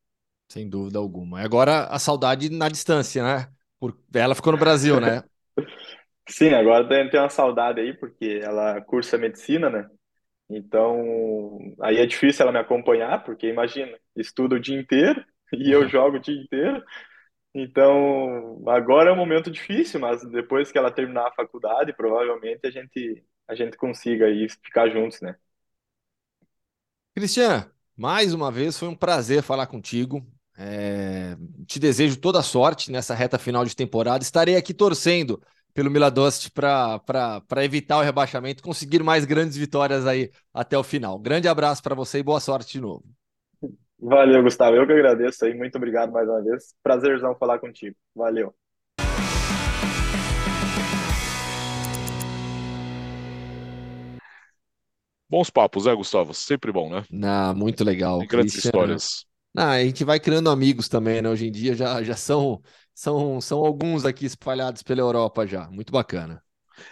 Sem 0.49 0.67
dúvida 0.67 0.99
alguma. 0.99 1.41
Agora 1.41 1.85
a 1.85 1.99
saudade 1.99 2.49
na 2.49 2.67
distância, 2.69 3.23
né? 3.23 3.47
Por... 3.79 3.97
Ela 4.13 4.35
ficou 4.35 4.51
no 4.51 4.59
Brasil, 4.59 4.99
né? 4.99 5.23
Sim, 6.27 6.53
agora 6.53 6.87
tem, 6.87 7.09
tem 7.09 7.19
uma 7.19 7.29
saudade 7.29 7.79
aí, 7.79 7.93
porque 7.93 8.39
ela 8.43 8.79
cursa 8.81 9.17
medicina, 9.17 9.69
né? 9.69 9.89
Então, 10.49 11.57
aí 11.81 11.97
é 11.97 12.05
difícil 12.05 12.43
ela 12.43 12.51
me 12.51 12.59
acompanhar, 12.59 13.23
porque 13.23 13.47
imagina, 13.47 13.97
estuda 14.15 14.55
o 14.55 14.59
dia 14.59 14.79
inteiro 14.79 15.23
e 15.53 15.71
eu 15.71 15.87
jogo 15.87 16.17
o 16.17 16.19
dia 16.19 16.35
inteiro. 16.39 16.83
Então, 17.53 18.63
agora 18.67 19.09
é 19.09 19.13
um 19.13 19.17
momento 19.17 19.49
difícil, 19.49 19.99
mas 19.99 20.23
depois 20.29 20.71
que 20.71 20.77
ela 20.77 20.91
terminar 20.91 21.27
a 21.27 21.33
faculdade, 21.33 21.93
provavelmente 21.93 22.65
a 22.65 22.71
gente 22.71 23.23
a 23.49 23.55
gente 23.55 23.75
consiga 23.77 24.27
aí 24.27 24.47
ficar 24.63 24.89
juntos, 24.89 25.21
né? 25.21 25.35
Cristian, 27.15 27.69
mais 27.97 28.33
uma 28.33 28.51
vez 28.51 28.77
foi 28.77 28.87
um 28.87 28.95
prazer 28.95 29.41
falar 29.43 29.67
contigo. 29.67 30.25
É, 30.57 31.35
te 31.65 31.79
desejo 31.79 32.19
toda 32.19 32.41
sorte 32.41 32.91
nessa 32.91 33.13
reta 33.15 33.37
final 33.39 33.63
de 33.65 33.75
temporada. 33.75 34.23
Estarei 34.23 34.55
aqui 34.55 34.73
torcendo 34.73 35.41
pelo 35.73 35.89
Miladost 35.89 36.51
para 36.51 37.63
evitar 37.63 37.97
o 37.97 38.01
rebaixamento, 38.01 38.63
conseguir 38.63 39.01
mais 39.03 39.25
grandes 39.25 39.55
vitórias 39.57 40.05
aí 40.05 40.31
até 40.53 40.77
o 40.77 40.83
final. 40.83 41.17
Grande 41.19 41.47
abraço 41.47 41.81
para 41.81 41.95
você 41.95 42.19
e 42.19 42.23
boa 42.23 42.39
sorte 42.39 42.73
de 42.73 42.81
novo. 42.81 43.03
Valeu, 43.99 44.43
Gustavo. 44.43 44.75
Eu 44.75 44.85
que 44.87 44.93
agradeço 44.93 45.45
aí. 45.45 45.53
Muito 45.53 45.75
obrigado 45.77 46.11
mais 46.11 46.27
uma 46.27 46.41
vez. 46.41 46.73
Prazerzão 46.83 47.35
falar 47.35 47.59
contigo. 47.59 47.95
Valeu. 48.15 48.68
Bons 55.29 55.49
papos, 55.49 55.85
é, 55.85 55.95
Gustavo? 55.95 56.33
Sempre 56.33 56.71
bom, 56.71 56.89
né? 56.89 57.03
Não, 57.11 57.53
muito 57.53 57.83
legal. 57.83 58.19
grandes 58.27 58.55
histórias. 58.55 59.25
Ah, 59.55 59.71
a 59.71 59.83
gente 59.83 60.03
vai 60.03 60.19
criando 60.19 60.49
amigos 60.49 60.87
também, 60.87 61.21
né? 61.21 61.29
Hoje 61.29 61.47
em 61.47 61.51
dia 61.51 61.75
já, 61.75 62.01
já 62.03 62.15
são 62.15 62.61
São, 62.93 63.39
são 63.39 63.59
alguns 63.65 64.03
aqui 64.03 64.25
espalhados 64.25 64.83
pela 64.83 64.99
Europa 64.99 65.47
já. 65.47 65.69
Muito 65.69 65.91
bacana. 65.91 66.43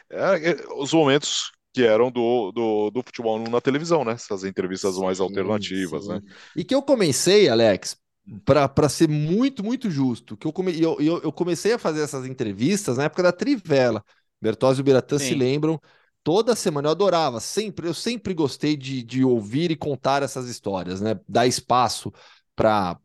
É, 0.09 0.51
é, 0.51 0.55
os 0.77 0.93
momentos 0.93 1.51
que 1.73 1.83
eram 1.83 2.09
do, 2.09 2.51
do, 2.53 2.91
do 2.91 3.03
futebol 3.03 3.37
na 3.39 3.59
televisão, 3.59 4.05
né? 4.05 4.13
Essas 4.13 4.45
entrevistas 4.45 4.95
sim, 4.95 5.01
mais 5.01 5.19
alternativas, 5.19 6.05
sim. 6.05 6.13
né? 6.13 6.21
E 6.55 6.63
que 6.63 6.73
eu 6.73 6.81
comecei, 6.81 7.49
Alex, 7.49 7.97
para 8.45 8.89
ser 8.89 9.09
muito, 9.09 9.63
muito 9.63 9.91
justo, 9.91 10.37
que 10.37 10.47
eu, 10.47 10.53
come, 10.53 10.81
eu, 10.81 10.97
eu, 10.99 11.21
eu, 11.23 11.31
comecei 11.31 11.73
a 11.73 11.79
fazer 11.79 12.01
essas 12.01 12.25
entrevistas 12.25 12.97
na 12.97 13.03
época 13.03 13.23
da 13.23 13.31
Trivela. 13.31 14.03
Bertozzi 14.41 14.79
e 14.79 14.81
o 14.81 14.83
Biratã 14.85 15.19
se 15.19 15.33
lembram. 15.33 15.79
Toda 16.27 16.57
semana 16.57 16.89
eu 16.89 16.91
adorava, 16.91 17.39
sempre, 17.39 17.87
eu 17.87 17.93
sempre 17.93 18.33
gostei 18.33 18.75
de, 18.75 19.01
de 19.01 19.23
ouvir 19.23 19.71
e 19.71 19.77
contar 19.77 20.21
essas 20.21 20.49
histórias, 20.49 20.99
né? 20.99 21.17
Dar 21.25 21.47
espaço 21.47 22.11
para 22.53 22.99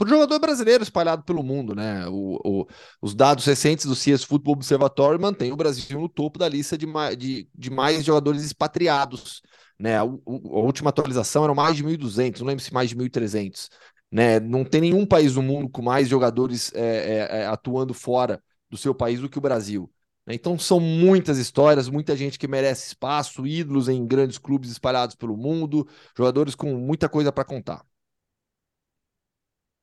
o 0.00 0.08
jogador 0.08 0.38
brasileiro 0.38 0.82
espalhado 0.82 1.24
pelo 1.24 1.42
mundo, 1.42 1.74
né? 1.74 2.08
O, 2.08 2.40
o, 2.42 2.66
os 3.02 3.14
dados 3.14 3.44
recentes 3.44 3.84
do 3.84 3.94
CS 3.94 4.24
Football 4.24 4.54
Observatory 4.54 5.20
mantêm 5.20 5.52
o 5.52 5.56
Brasil 5.56 6.00
no 6.00 6.08
topo 6.08 6.38
da 6.38 6.48
lista 6.48 6.78
de, 6.78 6.86
de, 7.18 7.46
de 7.54 7.70
mais 7.70 8.02
jogadores 8.02 8.42
expatriados, 8.42 9.42
né? 9.78 9.98
A, 9.98 10.00
a, 10.00 10.04
última 10.06 10.88
atualização 10.88 11.44
era 11.44 11.54
mais 11.54 11.76
de 11.76 11.84
1.200, 11.84 12.40
não 12.40 12.46
lembro 12.46 12.64
se 12.64 12.72
mais 12.72 12.88
de 12.88 12.96
1.300, 12.96 13.68
né? 14.10 14.40
Não 14.40 14.64
tem 14.64 14.80
nenhum 14.80 15.04
país 15.04 15.36
no 15.36 15.42
mundo 15.42 15.68
com 15.68 15.82
mais 15.82 16.08
jogadores 16.08 16.72
é, 16.74 16.80
é, 16.80 17.42
é, 17.42 17.46
atuando 17.46 17.92
fora 17.92 18.42
do 18.70 18.78
seu 18.78 18.94
país 18.94 19.20
do 19.20 19.28
que 19.28 19.36
o 19.36 19.42
Brasil. 19.42 19.93
Né? 20.26 20.34
Então 20.34 20.58
são 20.58 20.80
muitas 20.80 21.38
histórias, 21.38 21.88
muita 21.88 22.16
gente 22.16 22.38
que 22.38 22.48
merece 22.48 22.88
espaço, 22.88 23.46
ídolos 23.46 23.88
em 23.88 24.06
grandes 24.06 24.38
clubes 24.38 24.70
espalhados 24.70 25.14
pelo 25.14 25.36
mundo, 25.36 25.86
jogadores 26.16 26.54
com 26.54 26.74
muita 26.74 27.08
coisa 27.08 27.30
para 27.30 27.44
contar. 27.44 27.84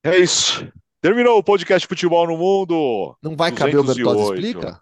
É 0.03 0.17
isso. 0.17 0.67
Terminou 0.99 1.37
o 1.37 1.43
podcast 1.43 1.87
Futebol 1.87 2.27
no 2.27 2.37
Mundo. 2.37 3.15
Não 3.21 3.35
vai 3.35 3.51
caber 3.51 3.77
o 3.77 3.83
Bertozzi 3.83 4.33
Explica? 4.33 4.81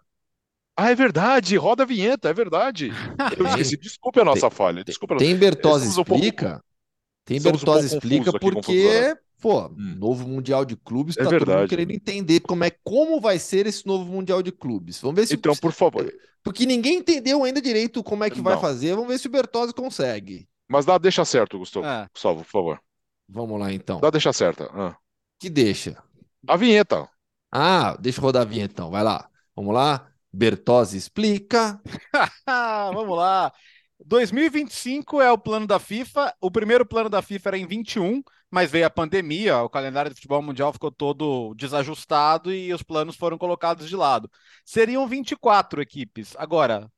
Ah, 0.76 0.90
é 0.90 0.94
verdade. 0.94 1.56
Roda 1.56 1.82
a 1.82 1.86
vinheta, 1.86 2.28
é 2.28 2.32
verdade. 2.32 2.90
Eu 3.38 3.46
esqueci. 3.48 3.76
Desculpe 3.76 4.20
a 4.20 4.24
nossa 4.24 4.48
tem, 4.48 4.50
falha. 4.50 4.84
Desculpe 4.84 5.16
tem 5.16 5.36
Bertozzi 5.36 5.88
Explica? 5.88 6.46
Um 6.46 6.50
pouco... 6.50 6.64
Tem 7.24 7.40
Bertozzi 7.40 7.94
um 7.94 7.98
Explica 7.98 8.38
porque, 8.38 9.14
pô, 9.40 9.66
hum. 9.66 9.96
novo 9.98 10.28
Mundial 10.28 10.64
de 10.64 10.76
Clubes, 10.76 11.16
é 11.16 11.24
tá 11.24 11.30
verdade. 11.30 11.50
todo 11.50 11.58
mundo 11.60 11.68
querendo 11.68 11.90
entender 11.92 12.40
como 12.40 12.64
é 12.64 12.70
como 12.70 13.20
vai 13.20 13.38
ser 13.38 13.66
esse 13.66 13.86
novo 13.86 14.04
Mundial 14.04 14.42
de 14.42 14.52
Clubes. 14.52 15.00
Vamos 15.00 15.16
ver 15.16 15.26
se 15.26 15.34
Então, 15.34 15.56
por 15.56 15.72
favor. 15.72 16.12
Porque 16.42 16.64
ninguém 16.64 16.98
entendeu 16.98 17.44
ainda 17.44 17.60
direito 17.60 18.02
como 18.02 18.24
é 18.24 18.30
que 18.30 18.40
vai 18.40 18.54
Não. 18.54 18.60
fazer. 18.60 18.94
Vamos 18.94 19.08
ver 19.08 19.18
se 19.18 19.26
o 19.26 19.30
Bertozzi 19.30 19.74
consegue. 19.74 20.48
Mas 20.68 20.86
dá 20.86 20.96
deixa 20.98 21.24
certo, 21.24 21.58
Gustavo. 21.58 21.86
É. 21.86 22.08
Gustavo, 22.12 22.44
por 22.44 22.50
favor. 22.50 22.80
Vamos 23.28 23.58
lá 23.60 23.72
então. 23.72 24.00
Dá 24.00 24.10
deixa 24.10 24.32
certa. 24.32 24.70
Ah. 24.72 24.96
Que 25.38 25.50
deixa? 25.50 26.02
A 26.46 26.56
vinheta. 26.56 27.08
Ah, 27.50 27.96
deixa 27.98 28.20
eu 28.20 28.22
rodar 28.22 28.42
a 28.42 28.44
vinheta 28.44 28.72
então. 28.72 28.90
Vai 28.90 29.02
lá. 29.02 29.28
Vamos 29.54 29.74
lá. 29.74 30.08
Bertozzi 30.32 30.96
explica. 30.96 31.80
Vamos 32.94 33.16
lá. 33.16 33.52
2025 34.04 35.20
é 35.20 35.30
o 35.30 35.38
plano 35.38 35.66
da 35.66 35.78
FIFA. 35.78 36.34
O 36.40 36.50
primeiro 36.50 36.86
plano 36.86 37.10
da 37.10 37.20
FIFA 37.20 37.50
era 37.50 37.58
em 37.58 37.66
21, 37.66 38.22
mas 38.50 38.70
veio 38.70 38.86
a 38.86 38.90
pandemia, 38.90 39.58
o 39.62 39.68
calendário 39.70 40.10
de 40.10 40.16
futebol 40.16 40.42
mundial 40.42 40.72
ficou 40.72 40.90
todo 40.90 41.54
desajustado 41.54 42.52
e 42.52 42.72
os 42.72 42.82
planos 42.82 43.16
foram 43.16 43.38
colocados 43.38 43.88
de 43.88 43.96
lado. 43.96 44.30
Seriam 44.64 45.06
24 45.06 45.80
equipes. 45.80 46.34
Agora, 46.36 46.90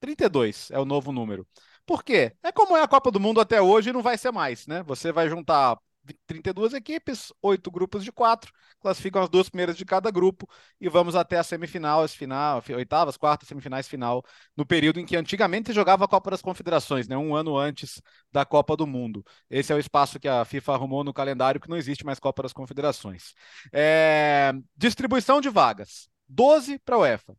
32 0.00 0.70
é 0.70 0.78
o 0.78 0.84
novo 0.84 1.12
número. 1.12 1.46
Por 1.86 2.02
quê? 2.04 2.36
É 2.42 2.52
como 2.52 2.76
é 2.76 2.82
a 2.82 2.88
Copa 2.88 3.10
do 3.10 3.20
Mundo 3.20 3.40
até 3.40 3.60
hoje 3.62 3.90
e 3.90 3.92
não 3.92 4.02
vai 4.02 4.18
ser 4.18 4.32
mais, 4.32 4.66
né? 4.66 4.82
Você 4.84 5.12
vai 5.12 5.28
juntar 5.28 5.78
32 6.26 6.74
equipes, 6.74 7.32
oito 7.42 7.70
grupos 7.70 8.04
de 8.04 8.12
quatro, 8.12 8.52
classificam 8.80 9.22
as 9.22 9.28
duas 9.28 9.48
primeiras 9.48 9.76
de 9.76 9.84
cada 9.84 10.10
grupo 10.10 10.48
e 10.80 10.88
vamos 10.88 11.14
até 11.16 11.38
a 11.38 11.42
semifinal, 11.42 12.02
as 12.02 12.14
final, 12.14 12.62
oitavas, 12.74 13.16
quartas, 13.16 13.48
semifinais, 13.48 13.88
final, 13.88 14.24
no 14.56 14.64
período 14.66 15.00
em 15.00 15.06
que 15.06 15.16
antigamente 15.16 15.72
jogava 15.72 16.04
a 16.04 16.08
Copa 16.08 16.30
das 16.30 16.42
Confederações, 16.42 17.08
né, 17.08 17.16
um 17.16 17.34
ano 17.34 17.56
antes 17.56 18.00
da 18.30 18.44
Copa 18.44 18.76
do 18.76 18.86
Mundo. 18.86 19.24
Esse 19.50 19.72
é 19.72 19.76
o 19.76 19.78
espaço 19.78 20.20
que 20.20 20.28
a 20.28 20.44
FIFA 20.44 20.74
arrumou 20.74 21.04
no 21.04 21.12
calendário 21.12 21.60
que 21.60 21.68
não 21.68 21.76
existe 21.76 22.04
mais 22.04 22.18
Copa 22.18 22.42
das 22.42 22.52
Confederações. 22.52 23.34
É... 23.72 24.52
Distribuição 24.76 25.40
de 25.40 25.48
vagas: 25.48 26.08
12 26.28 26.78
para 26.78 26.96
a 26.96 26.98
UEFA, 27.00 27.36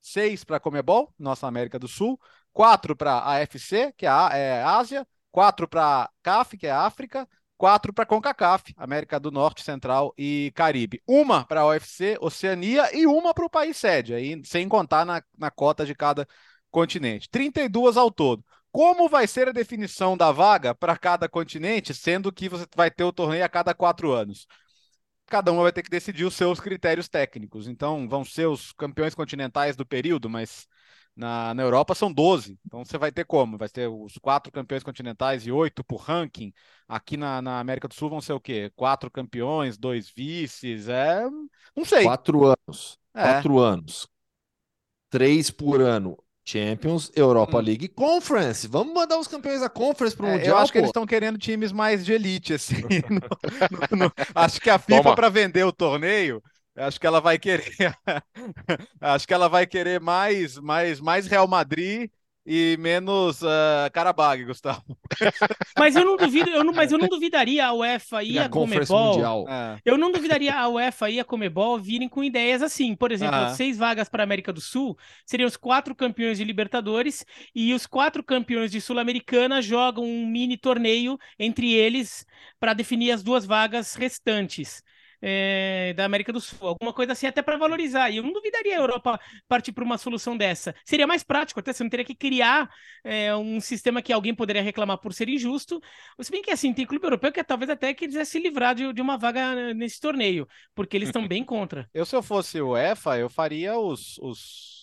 6 0.00 0.44
para 0.44 0.56
a 0.58 0.60
Comebol, 0.60 1.12
nossa 1.18 1.46
América 1.46 1.78
do 1.78 1.88
Sul, 1.88 2.18
4 2.52 2.96
para 2.96 3.12
a 3.14 3.36
AFC, 3.36 3.92
que 3.96 4.06
é 4.06 4.08
a 4.08 4.30
é 4.32 4.62
Ásia, 4.62 5.06
4 5.30 5.68
para 5.68 6.04
a 6.04 6.10
CAF, 6.22 6.56
que 6.56 6.66
é 6.66 6.70
a 6.70 6.82
África, 6.82 7.28
quatro 7.56 7.92
para 7.92 8.06
CONCACAF, 8.06 8.74
América 8.76 9.18
do 9.18 9.30
Norte, 9.30 9.62
Central 9.62 10.14
e 10.16 10.52
Caribe. 10.54 11.02
Uma 11.06 11.44
para 11.44 11.62
a 11.62 11.66
UFC, 11.68 12.16
Oceania 12.20 12.94
e 12.96 13.06
uma 13.06 13.34
para 13.34 13.44
o 13.44 13.50
país 13.50 13.76
sede, 13.76 14.14
aí, 14.14 14.40
sem 14.44 14.68
contar 14.68 15.04
na, 15.04 15.22
na 15.36 15.50
cota 15.50 15.84
de 15.84 15.94
cada 15.94 16.26
continente. 16.70 17.28
32 17.30 17.96
ao 17.96 18.10
todo. 18.10 18.44
Como 18.70 19.08
vai 19.08 19.26
ser 19.26 19.48
a 19.48 19.52
definição 19.52 20.16
da 20.16 20.30
vaga 20.30 20.74
para 20.74 20.96
cada 20.98 21.28
continente, 21.28 21.94
sendo 21.94 22.30
que 22.30 22.48
você 22.48 22.66
vai 22.76 22.90
ter 22.90 23.04
o 23.04 23.12
torneio 23.12 23.44
a 23.44 23.48
cada 23.48 23.72
quatro 23.74 24.12
anos? 24.12 24.46
Cada 25.26 25.50
um 25.52 25.62
vai 25.62 25.72
ter 25.72 25.82
que 25.82 25.90
decidir 25.90 26.24
os 26.24 26.34
seus 26.34 26.60
critérios 26.60 27.08
técnicos. 27.08 27.66
Então, 27.68 28.08
vão 28.08 28.24
ser 28.24 28.46
os 28.46 28.72
campeões 28.72 29.14
continentais 29.14 29.76
do 29.76 29.86
período, 29.86 30.28
mas 30.28 30.68
na, 31.16 31.54
na 31.54 31.62
Europa 31.62 31.94
são 31.94 32.12
12. 32.12 32.58
Então 32.66 32.84
você 32.84 32.98
vai 32.98 33.10
ter 33.10 33.24
como? 33.24 33.56
Vai 33.56 33.68
ter 33.68 33.88
os 33.88 34.18
quatro 34.18 34.52
campeões 34.52 34.82
continentais 34.82 35.46
e 35.46 35.50
oito 35.50 35.82
por 35.82 35.96
ranking. 35.96 36.52
Aqui 36.86 37.16
na, 37.16 37.40
na 37.40 37.58
América 37.58 37.88
do 37.88 37.94
Sul 37.94 38.10
vão 38.10 38.20
ser 38.20 38.34
o 38.34 38.40
quê? 38.40 38.70
Quatro 38.76 39.10
campeões, 39.10 39.78
dois 39.78 40.10
vices. 40.10 40.88
É. 40.88 41.24
Não 41.74 41.84
sei. 41.84 42.04
Quatro 42.04 42.44
anos. 42.44 42.98
É. 43.14 43.22
Quatro 43.22 43.58
anos. 43.58 44.06
Três 45.10 45.50
por 45.50 45.80
ano. 45.80 46.18
Champions, 46.48 47.10
Europa 47.16 47.58
hum. 47.58 47.60
League 47.60 47.88
Conference. 47.88 48.68
Vamos 48.68 48.94
mandar 48.94 49.18
os 49.18 49.26
campeões 49.26 49.60
da 49.60 49.68
Conference 49.68 50.16
para 50.16 50.26
o 50.26 50.28
é, 50.28 50.32
Mundial. 50.34 50.56
Eu 50.56 50.58
acho 50.58 50.68
pô. 50.68 50.72
que 50.72 50.78
eles 50.78 50.90
estão 50.90 51.04
querendo 51.04 51.38
times 51.38 51.72
mais 51.72 52.04
de 52.04 52.12
elite, 52.12 52.54
assim. 52.54 52.76
no, 53.10 53.96
no, 53.98 54.04
no, 54.04 54.12
acho 54.32 54.60
que 54.60 54.70
a 54.70 54.78
FIFA, 54.78 55.16
para 55.16 55.28
vender 55.28 55.64
o 55.64 55.72
torneio, 55.72 56.40
Acho 56.76 57.00
que 57.00 57.06
ela 57.06 57.20
vai 57.20 57.38
querer. 57.38 57.72
acho 59.00 59.26
que 59.26 59.34
ela 59.34 59.48
vai 59.48 59.66
querer 59.66 60.00
mais, 60.00 60.58
mais, 60.58 61.00
mais 61.00 61.26
Real 61.26 61.48
Madrid 61.48 62.10
e 62.46 62.76
menos 62.78 63.42
uh, 63.42 63.90
Karabag, 63.92 64.44
Gustavo. 64.44 64.96
mas 65.76 65.96
eu 65.96 66.04
não 66.04 66.16
duvido, 66.16 66.48
eu 66.48 66.62
não, 66.62 66.72
mas 66.72 66.92
eu 66.92 66.98
não 66.98 67.08
duvidaria 67.08 67.66
a 67.66 67.72
UEFA 67.72 68.22
e, 68.22 68.32
e 68.32 68.38
a, 68.38 68.44
a 68.44 68.48
Comebol. 68.48 69.48
É. 69.48 69.80
Eu 69.84 69.98
não 69.98 70.12
duvidaria 70.12 70.54
a 70.54 70.68
UEFA 70.68 71.10
e 71.10 71.18
a 71.18 71.24
Comebol 71.24 71.78
virem 71.78 72.08
com 72.08 72.22
ideias 72.22 72.62
assim. 72.62 72.94
Por 72.94 73.10
exemplo, 73.10 73.34
ah. 73.34 73.48
seis 73.48 73.76
vagas 73.76 74.08
para 74.08 74.22
a 74.22 74.24
América 74.24 74.52
do 74.52 74.60
Sul 74.60 74.96
seriam 75.24 75.48
os 75.48 75.56
quatro 75.56 75.94
campeões 75.94 76.38
de 76.38 76.44
Libertadores 76.44 77.26
e 77.52 77.74
os 77.74 77.84
quatro 77.84 78.22
campeões 78.22 78.70
de 78.70 78.80
Sul-Americana 78.80 79.60
jogam 79.60 80.04
um 80.04 80.24
mini 80.24 80.56
torneio 80.56 81.18
entre 81.38 81.72
eles 81.72 82.24
para 82.60 82.74
definir 82.74 83.10
as 83.10 83.24
duas 83.24 83.44
vagas 83.44 83.96
restantes 83.96 84.84
é, 85.20 85.94
da 85.96 86.04
América 86.04 86.32
do 86.32 86.40
Sul, 86.40 86.68
alguma 86.68 86.92
coisa 86.92 87.12
assim, 87.12 87.26
até 87.26 87.42
para 87.42 87.56
valorizar. 87.56 88.10
E 88.10 88.18
eu 88.18 88.22
não 88.22 88.32
duvidaria 88.32 88.76
a 88.76 88.80
Europa 88.80 89.20
partir 89.48 89.72
para 89.72 89.84
uma 89.84 89.98
solução 89.98 90.36
dessa. 90.36 90.74
Seria 90.84 91.06
mais 91.06 91.22
prático, 91.22 91.60
até 91.60 91.72
você 91.72 91.82
não 91.82 91.90
teria 91.90 92.04
que 92.04 92.14
criar 92.14 92.68
é, 93.04 93.34
um 93.34 93.60
sistema 93.60 94.02
que 94.02 94.12
alguém 94.12 94.34
poderia 94.34 94.62
reclamar 94.62 94.98
por 94.98 95.12
ser 95.12 95.28
injusto. 95.28 95.80
Se 96.20 96.30
bem 96.30 96.42
que 96.42 96.50
assim, 96.50 96.72
tem 96.72 96.86
clube 96.86 97.04
europeu 97.06 97.32
que 97.32 97.42
talvez 97.44 97.70
até 97.70 97.94
quisesse 97.94 98.32
se 98.32 98.38
livrar 98.38 98.74
de, 98.74 98.92
de 98.92 99.00
uma 99.00 99.16
vaga 99.16 99.72
nesse 99.74 100.00
torneio, 100.00 100.46
porque 100.74 100.96
eles 100.96 101.08
estão 101.08 101.26
bem 101.28 101.44
contra. 101.44 101.88
Eu, 101.94 102.04
se 102.04 102.14
eu 102.14 102.22
fosse 102.22 102.60
o 102.60 102.76
EFA, 102.76 103.18
eu 103.18 103.30
faria 103.30 103.78
os, 103.78 104.18
os 104.18 104.75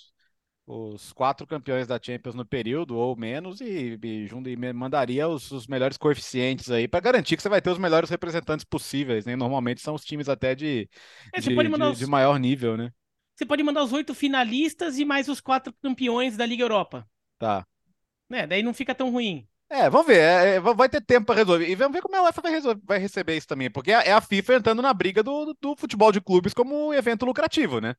os 0.65 1.11
quatro 1.11 1.45
campeões 1.45 1.88
da 1.88 1.99
Champions 2.02 2.35
no 2.35 2.45
período 2.45 2.95
ou 2.95 3.15
menos 3.18 3.60
e, 3.60 3.99
e, 4.02 4.27
e 4.27 4.73
mandaria 4.73 5.27
os, 5.27 5.52
os, 5.52 5.68
melhores 5.68 5.98
coeficientes 5.98 6.72
aí 6.72 6.88
para 6.88 7.02
garantir 7.02 7.35
que 7.35 7.41
você 7.41 7.49
vai 7.49 7.61
ter 7.61 7.69
os 7.69 7.77
melhores 7.77 8.10
representantes 8.10 8.64
possíveis, 8.64 9.26
né? 9.26 9.35
Normalmente 9.35 9.81
são 9.81 9.94
os 9.94 10.06
times 10.06 10.30
até 10.30 10.56
de, 10.56 10.90
é, 11.34 11.41
de, 11.41 11.49
de, 11.49 11.84
os... 11.84 11.99
de, 11.99 12.07
maior 12.07 12.40
nível, 12.40 12.77
né? 12.77 12.91
Você 13.35 13.45
pode 13.45 13.64
mandar 13.64 13.84
os 13.84 13.91
oito 13.91 14.14
finalistas 14.14 14.98
e 14.98 15.03
mais 15.03 15.27
os 15.27 15.41
quatro 15.41 15.73
campeões 15.81 16.38
da 16.38 16.45
Liga 16.45 16.64
Europa. 16.64 17.06
Tá. 17.38 17.65
É, 18.31 18.48
daí 18.48 18.64
não 18.64 18.73
fica 18.73 18.95
tão 18.95 19.11
ruim. 19.11 19.45
É, 19.69 19.90
vamos 19.90 20.07
ver. 20.07 20.19
É, 20.19 20.56
é 20.56 20.60
vai 20.60 20.88
ter 20.88 21.02
tempo 21.02 21.26
para 21.26 21.35
resolver. 21.35 21.68
E 21.68 21.76
vamos 21.76 21.94
ver 21.94 22.02
como 22.02 22.15
a 22.15 22.23
UEFA 22.23 22.41
vai, 22.41 22.52
resolver, 22.52 22.81
vai 22.85 22.99
receber 22.99 23.35
isso 23.35 23.48
também. 23.48 23.72
Porque 23.72 23.91
é, 23.91 24.10
é 24.10 24.14
a 24.14 24.22
FIFA 24.22 24.56
entrando 24.56 24.81
na 24.81 24.94
briga 24.94 25.23
do, 25.23 25.56
do 25.60 25.76
futebol 25.76 26.11
de 26.11 26.22
clubes 26.22 26.53
como 26.53 26.94
evento 26.94 27.26
lucrativo, 27.26 27.81
né? 27.81 27.95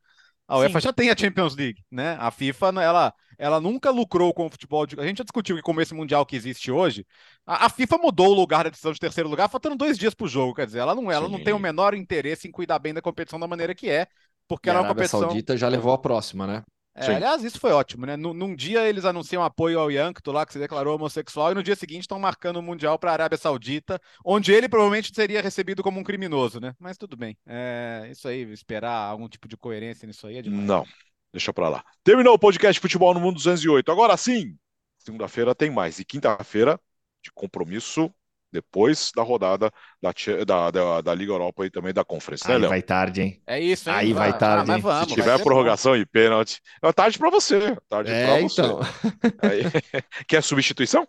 A 0.47 0.59
UEFA 0.59 0.81
Sim. 0.81 0.85
já 0.85 0.93
tem 0.93 1.11
a 1.11 1.16
Champions 1.16 1.57
League, 1.57 1.83
né? 1.91 2.16
A 2.21 2.31
FIFA, 2.31 2.66
ela, 2.83 3.15
ela 3.39 3.61
nunca 3.61 3.91
lucrou 3.91 4.33
com 4.35 4.47
o 4.47 4.51
futebol. 4.51 4.87
De... 4.87 4.99
A 5.01 5.07
gente 5.07 5.19
já 5.19 5.25
discutiu 5.25 5.57
que, 5.57 5.62
como 5.62 5.81
esse 5.81 5.95
Mundial 5.95 6.27
que 6.27 6.37
existe 6.37 6.71
hoje, 6.71 7.07
a, 7.47 7.66
a 7.66 7.71
FIFA 7.71 7.99
mudou 7.99 8.29
o 8.29 8.35
lugar 8.35 8.65
da 8.65 8.71
decisão 8.71 8.93
de 8.93 9.01
terceiro 9.01 9.29
lugar, 9.29 9.49
faltando 9.49 9.77
dois 9.77 9.97
dias 9.97 10.15
para 10.15 10.27
o 10.27 10.29
jogo. 10.29 10.55
Quer 10.55 10.66
dizer, 10.66 10.81
ela 10.81 10.95
não, 10.95 11.11
ela 11.11 11.29
não 11.29 11.43
tem 11.43 11.55
o 11.55 11.59
menor 11.59 11.95
interesse 11.95 12.47
em 12.47 12.53
cuidar 12.53 12.79
bem 12.79 12.93
da 12.93 13.01
competição 13.01 13.41
da 13.41 13.47
maneira 13.47 13.75
que 13.75 13.89
é, 13.89 14.07
porque 14.47 14.69
e 14.69 14.71
ela 14.71 14.81
é 14.81 14.83
uma 14.83 14.89
competição. 14.89 15.21
A 15.21 15.25
Saudita 15.25 15.57
já 15.57 15.69
levou 15.69 15.93
a 15.93 15.99
próxima, 15.99 16.47
né? 16.47 16.62
É, 16.97 17.16
aliás, 17.16 17.43
isso 17.43 17.59
foi 17.59 17.73
ótimo, 17.73 18.07
né? 18.07 18.16
Num, 18.16 18.33
num, 18.33 18.55
dia 18.55 18.89
eles 18.89 19.05
anunciam 19.05 19.43
apoio 19.43 19.81
ao 19.81 19.91
Yankto 19.91 20.31
lá, 20.31 20.47
que 20.47 20.53
se 20.53 20.59
declarou 20.61 20.95
homossexual, 20.95 21.51
e 21.51 21.55
no 21.55 21.62
dia 21.62 21.75
seguinte 21.75 22.03
estão 22.03 22.21
marcando 22.21 22.59
o 22.59 22.62
Mundial 22.62 22.97
para 22.99 23.11
a 23.11 23.15
Arábia 23.15 23.37
Saudita, 23.37 24.01
onde 24.25 24.53
ele 24.53 24.69
provavelmente 24.69 25.12
seria 25.12 25.43
recebido 25.43 25.83
como 25.83 25.99
um 25.99 26.05
criminoso, 26.05 26.61
né? 26.61 26.73
Mas 26.79 26.97
tudo 26.97 27.16
bem. 27.16 27.37
É, 27.47 28.07
isso 28.11 28.29
aí, 28.29 28.43
esperar 28.53 29.09
algum 29.09 29.29
tipo 29.29 29.49
de 29.49 29.57
coerência 29.57 30.07
nisso 30.07 30.27
aí 30.27 30.39
é 30.39 30.43
demais. 30.43 30.65
Não, 30.65 30.87
deixa 31.33 31.53
para 31.53 31.69
lá. 31.69 31.85
Terminou 32.05 32.35
o 32.35 32.39
podcast 32.39 32.81
Futebol 32.81 33.12
no 33.12 33.21
Mundo 33.21 33.35
208. 33.35 33.91
Agora 33.91 34.16
sim, 34.16 34.57
segunda-feira 34.99 35.53
tem 35.53 35.71
mais. 35.71 35.99
E 35.99 36.05
quinta-feira, 36.05 36.81
de 37.21 37.33
compromisso 37.33 38.12
depois 38.55 39.11
da 39.15 39.23
rodada 39.23 39.69
da, 40.01 40.13
da, 40.47 40.71
da, 40.71 41.01
da, 41.01 41.15
Liga 41.15 41.33
Europa 41.33 41.67
e 41.67 41.71
também 41.71 41.93
da 41.93 42.05
Conferência, 42.05 42.49
né, 42.57 42.65
Aí 42.65 42.69
vai 42.71 42.83
tarde, 42.83 43.21
hein? 43.21 43.43
É 43.45 43.61
isso, 43.61 43.91
hein? 43.91 43.97
Aí 43.97 44.13
vai 44.13 44.31
ah, 44.31 44.33
tarde, 44.33 44.71
ah, 44.71 44.77
vamos, 44.79 45.09
Se 45.09 45.15
tiver 45.15 45.43
prorrogação 45.43 45.93
bom. 45.93 45.99
e 45.99 46.07
pênalti, 46.07 46.61
é 46.81 46.93
tarde 46.93 47.19
para 47.19 47.31
você. 47.31 47.77
Tarde 47.89 48.13
é, 48.13 48.27
pra 48.27 48.41
você. 48.41 48.63
então. 48.63 48.81
Aí, 49.43 49.65
quer 50.29 50.41
substituição? 50.41 51.07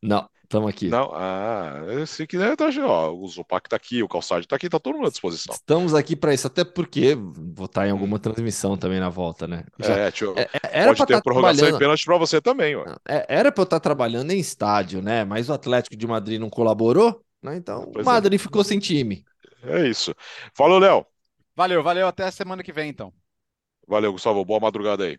Não, 0.00 0.28
estamos 0.44 0.68
aqui. 0.68 0.88
Não, 0.88 1.10
ah, 1.14 1.82
se 2.06 2.26
quiser, 2.26 2.56
tá, 2.56 2.68
ó, 2.86 3.12
o 3.12 3.26
Zupac 3.26 3.68
tá 3.68 3.76
aqui, 3.76 4.02
o 4.02 4.08
Calçado 4.08 4.46
tá 4.46 4.56
aqui, 4.56 4.68
tá 4.68 4.78
todo 4.78 4.94
mundo 4.94 5.08
à 5.08 5.10
disposição. 5.10 5.54
Estamos 5.54 5.94
aqui 5.94 6.14
para 6.14 6.32
isso, 6.32 6.46
até 6.46 6.64
porque 6.64 7.14
vou 7.16 7.66
estar 7.66 7.86
em 7.88 7.90
alguma 7.90 8.18
transmissão 8.18 8.76
também 8.76 9.00
na 9.00 9.08
volta, 9.08 9.46
né? 9.46 9.64
Já, 9.78 9.96
é, 9.96 10.10
tio, 10.10 10.34
é, 10.36 10.48
era 10.70 10.94
pode 10.94 11.06
ter 11.06 11.14
tá 11.14 11.22
prorrogação 11.22 11.68
e 11.68 11.78
pênalti 11.78 12.04
para 12.04 12.18
você 12.18 12.40
também, 12.40 12.76
ó. 12.76 12.84
É, 13.08 13.26
era 13.28 13.50
para 13.50 13.62
eu 13.62 13.64
estar 13.64 13.80
trabalhando 13.80 14.30
em 14.30 14.38
estádio, 14.38 15.02
né? 15.02 15.24
Mas 15.24 15.48
o 15.48 15.52
Atlético 15.52 15.96
de 15.96 16.06
Madrid 16.06 16.40
não 16.40 16.50
colaborou. 16.50 17.20
Né? 17.42 17.56
Então, 17.56 17.90
pois 17.92 18.06
o 18.06 18.10
Madrid 18.10 18.40
é. 18.40 18.42
ficou 18.42 18.64
sem 18.64 18.78
time. 18.78 19.24
É 19.62 19.86
isso. 19.86 20.14
Falou, 20.54 20.78
Léo. 20.78 21.06
Valeu, 21.56 21.82
valeu. 21.82 22.06
Até 22.06 22.24
a 22.24 22.30
semana 22.30 22.62
que 22.62 22.72
vem, 22.72 22.88
então. 22.88 23.12
Valeu, 23.86 24.12
Gustavo. 24.12 24.44
Boa 24.44 24.60
madrugada 24.60 25.04
aí. 25.04 25.18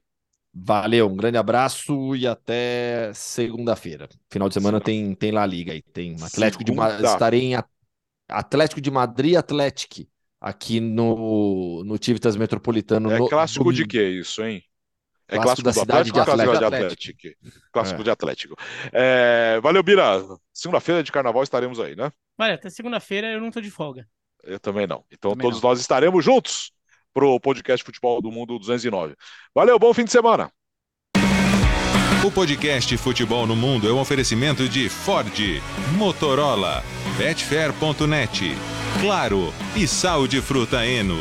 Valeu, 0.57 1.09
um 1.09 1.17
grande 1.17 1.37
abraço 1.37 2.15
e 2.15 2.25
até 2.25 3.11
segunda-feira. 3.13 4.07
Final 4.29 4.47
de 4.47 4.53
semana 4.53 4.79
tem, 4.79 5.13
tem 5.13 5.29
La 5.29 5.45
Liga 5.45 5.73
aí. 5.73 5.81
Tem 5.81 6.13
Atlético 6.13 6.63
Segunda. 6.63 6.63
de 6.63 6.73
Madrid. 6.93 7.05
Estarei 7.05 7.41
em 7.41 7.57
Atlético 8.29 8.79
de 8.79 8.89
Madrid 8.89 9.35
Atlético 9.35 10.07
aqui 10.39 10.79
no, 10.79 11.83
no 11.83 11.97
Tivitas 11.97 12.37
Metropolitano. 12.37 13.11
É 13.11 13.19
no, 13.19 13.27
clássico 13.27 13.73
de 13.73 13.85
que 13.85 14.01
isso, 14.01 14.41
hein? 14.45 14.63
É 15.27 15.35
clássico, 15.35 15.63
clássico 15.63 15.63
da 15.63 15.73
cidade 15.73 16.09
Atlético, 16.11 16.57
de 16.57 16.65
Atlético. 16.65 16.69
De 16.69 16.75
Atlético. 16.75 17.71
Clássico 17.73 17.99
é. 17.99 18.03
de 18.03 18.09
Atlético. 18.09 18.55
É, 18.93 19.59
valeu, 19.61 19.83
Bira. 19.83 20.23
Segunda-feira 20.53 21.03
de 21.03 21.11
carnaval 21.11 21.43
estaremos 21.43 21.81
aí, 21.81 21.97
né? 21.97 22.13
Olha, 22.37 22.53
até 22.53 22.69
segunda-feira 22.69 23.27
eu 23.27 23.41
não 23.41 23.51
tô 23.51 23.59
de 23.59 23.69
folga. 23.69 24.07
Eu 24.41 24.59
também 24.59 24.87
não. 24.87 25.03
Então 25.11 25.31
também 25.31 25.47
todos 25.47 25.61
não. 25.61 25.69
nós 25.69 25.81
estaremos 25.81 26.23
juntos 26.23 26.71
pro 27.15 27.39
podcast 27.39 27.83
Futebol 27.85 28.21
do 28.21 28.29
Mundo 28.29 28.59
209. 28.59 29.15
Valeu, 29.55 29.79
bom 29.79 29.93
fim 29.93 30.03
de 30.03 30.11
semana. 30.11 30.51
O 32.25 32.29
podcast 32.29 32.97
Futebol 32.97 33.47
no 33.47 33.55
Mundo 33.55 33.87
é 33.87 33.93
um 33.93 33.99
oferecimento 33.99 34.67
de 34.67 34.89
Ford, 34.89 35.33
Motorola, 35.97 36.83
Betfair.net, 37.17 38.51
Claro 38.99 39.53
e 39.75 39.87
Sal 39.87 40.27
de 40.27 40.41
Fruta 40.41 40.85
Eno. 40.85 41.19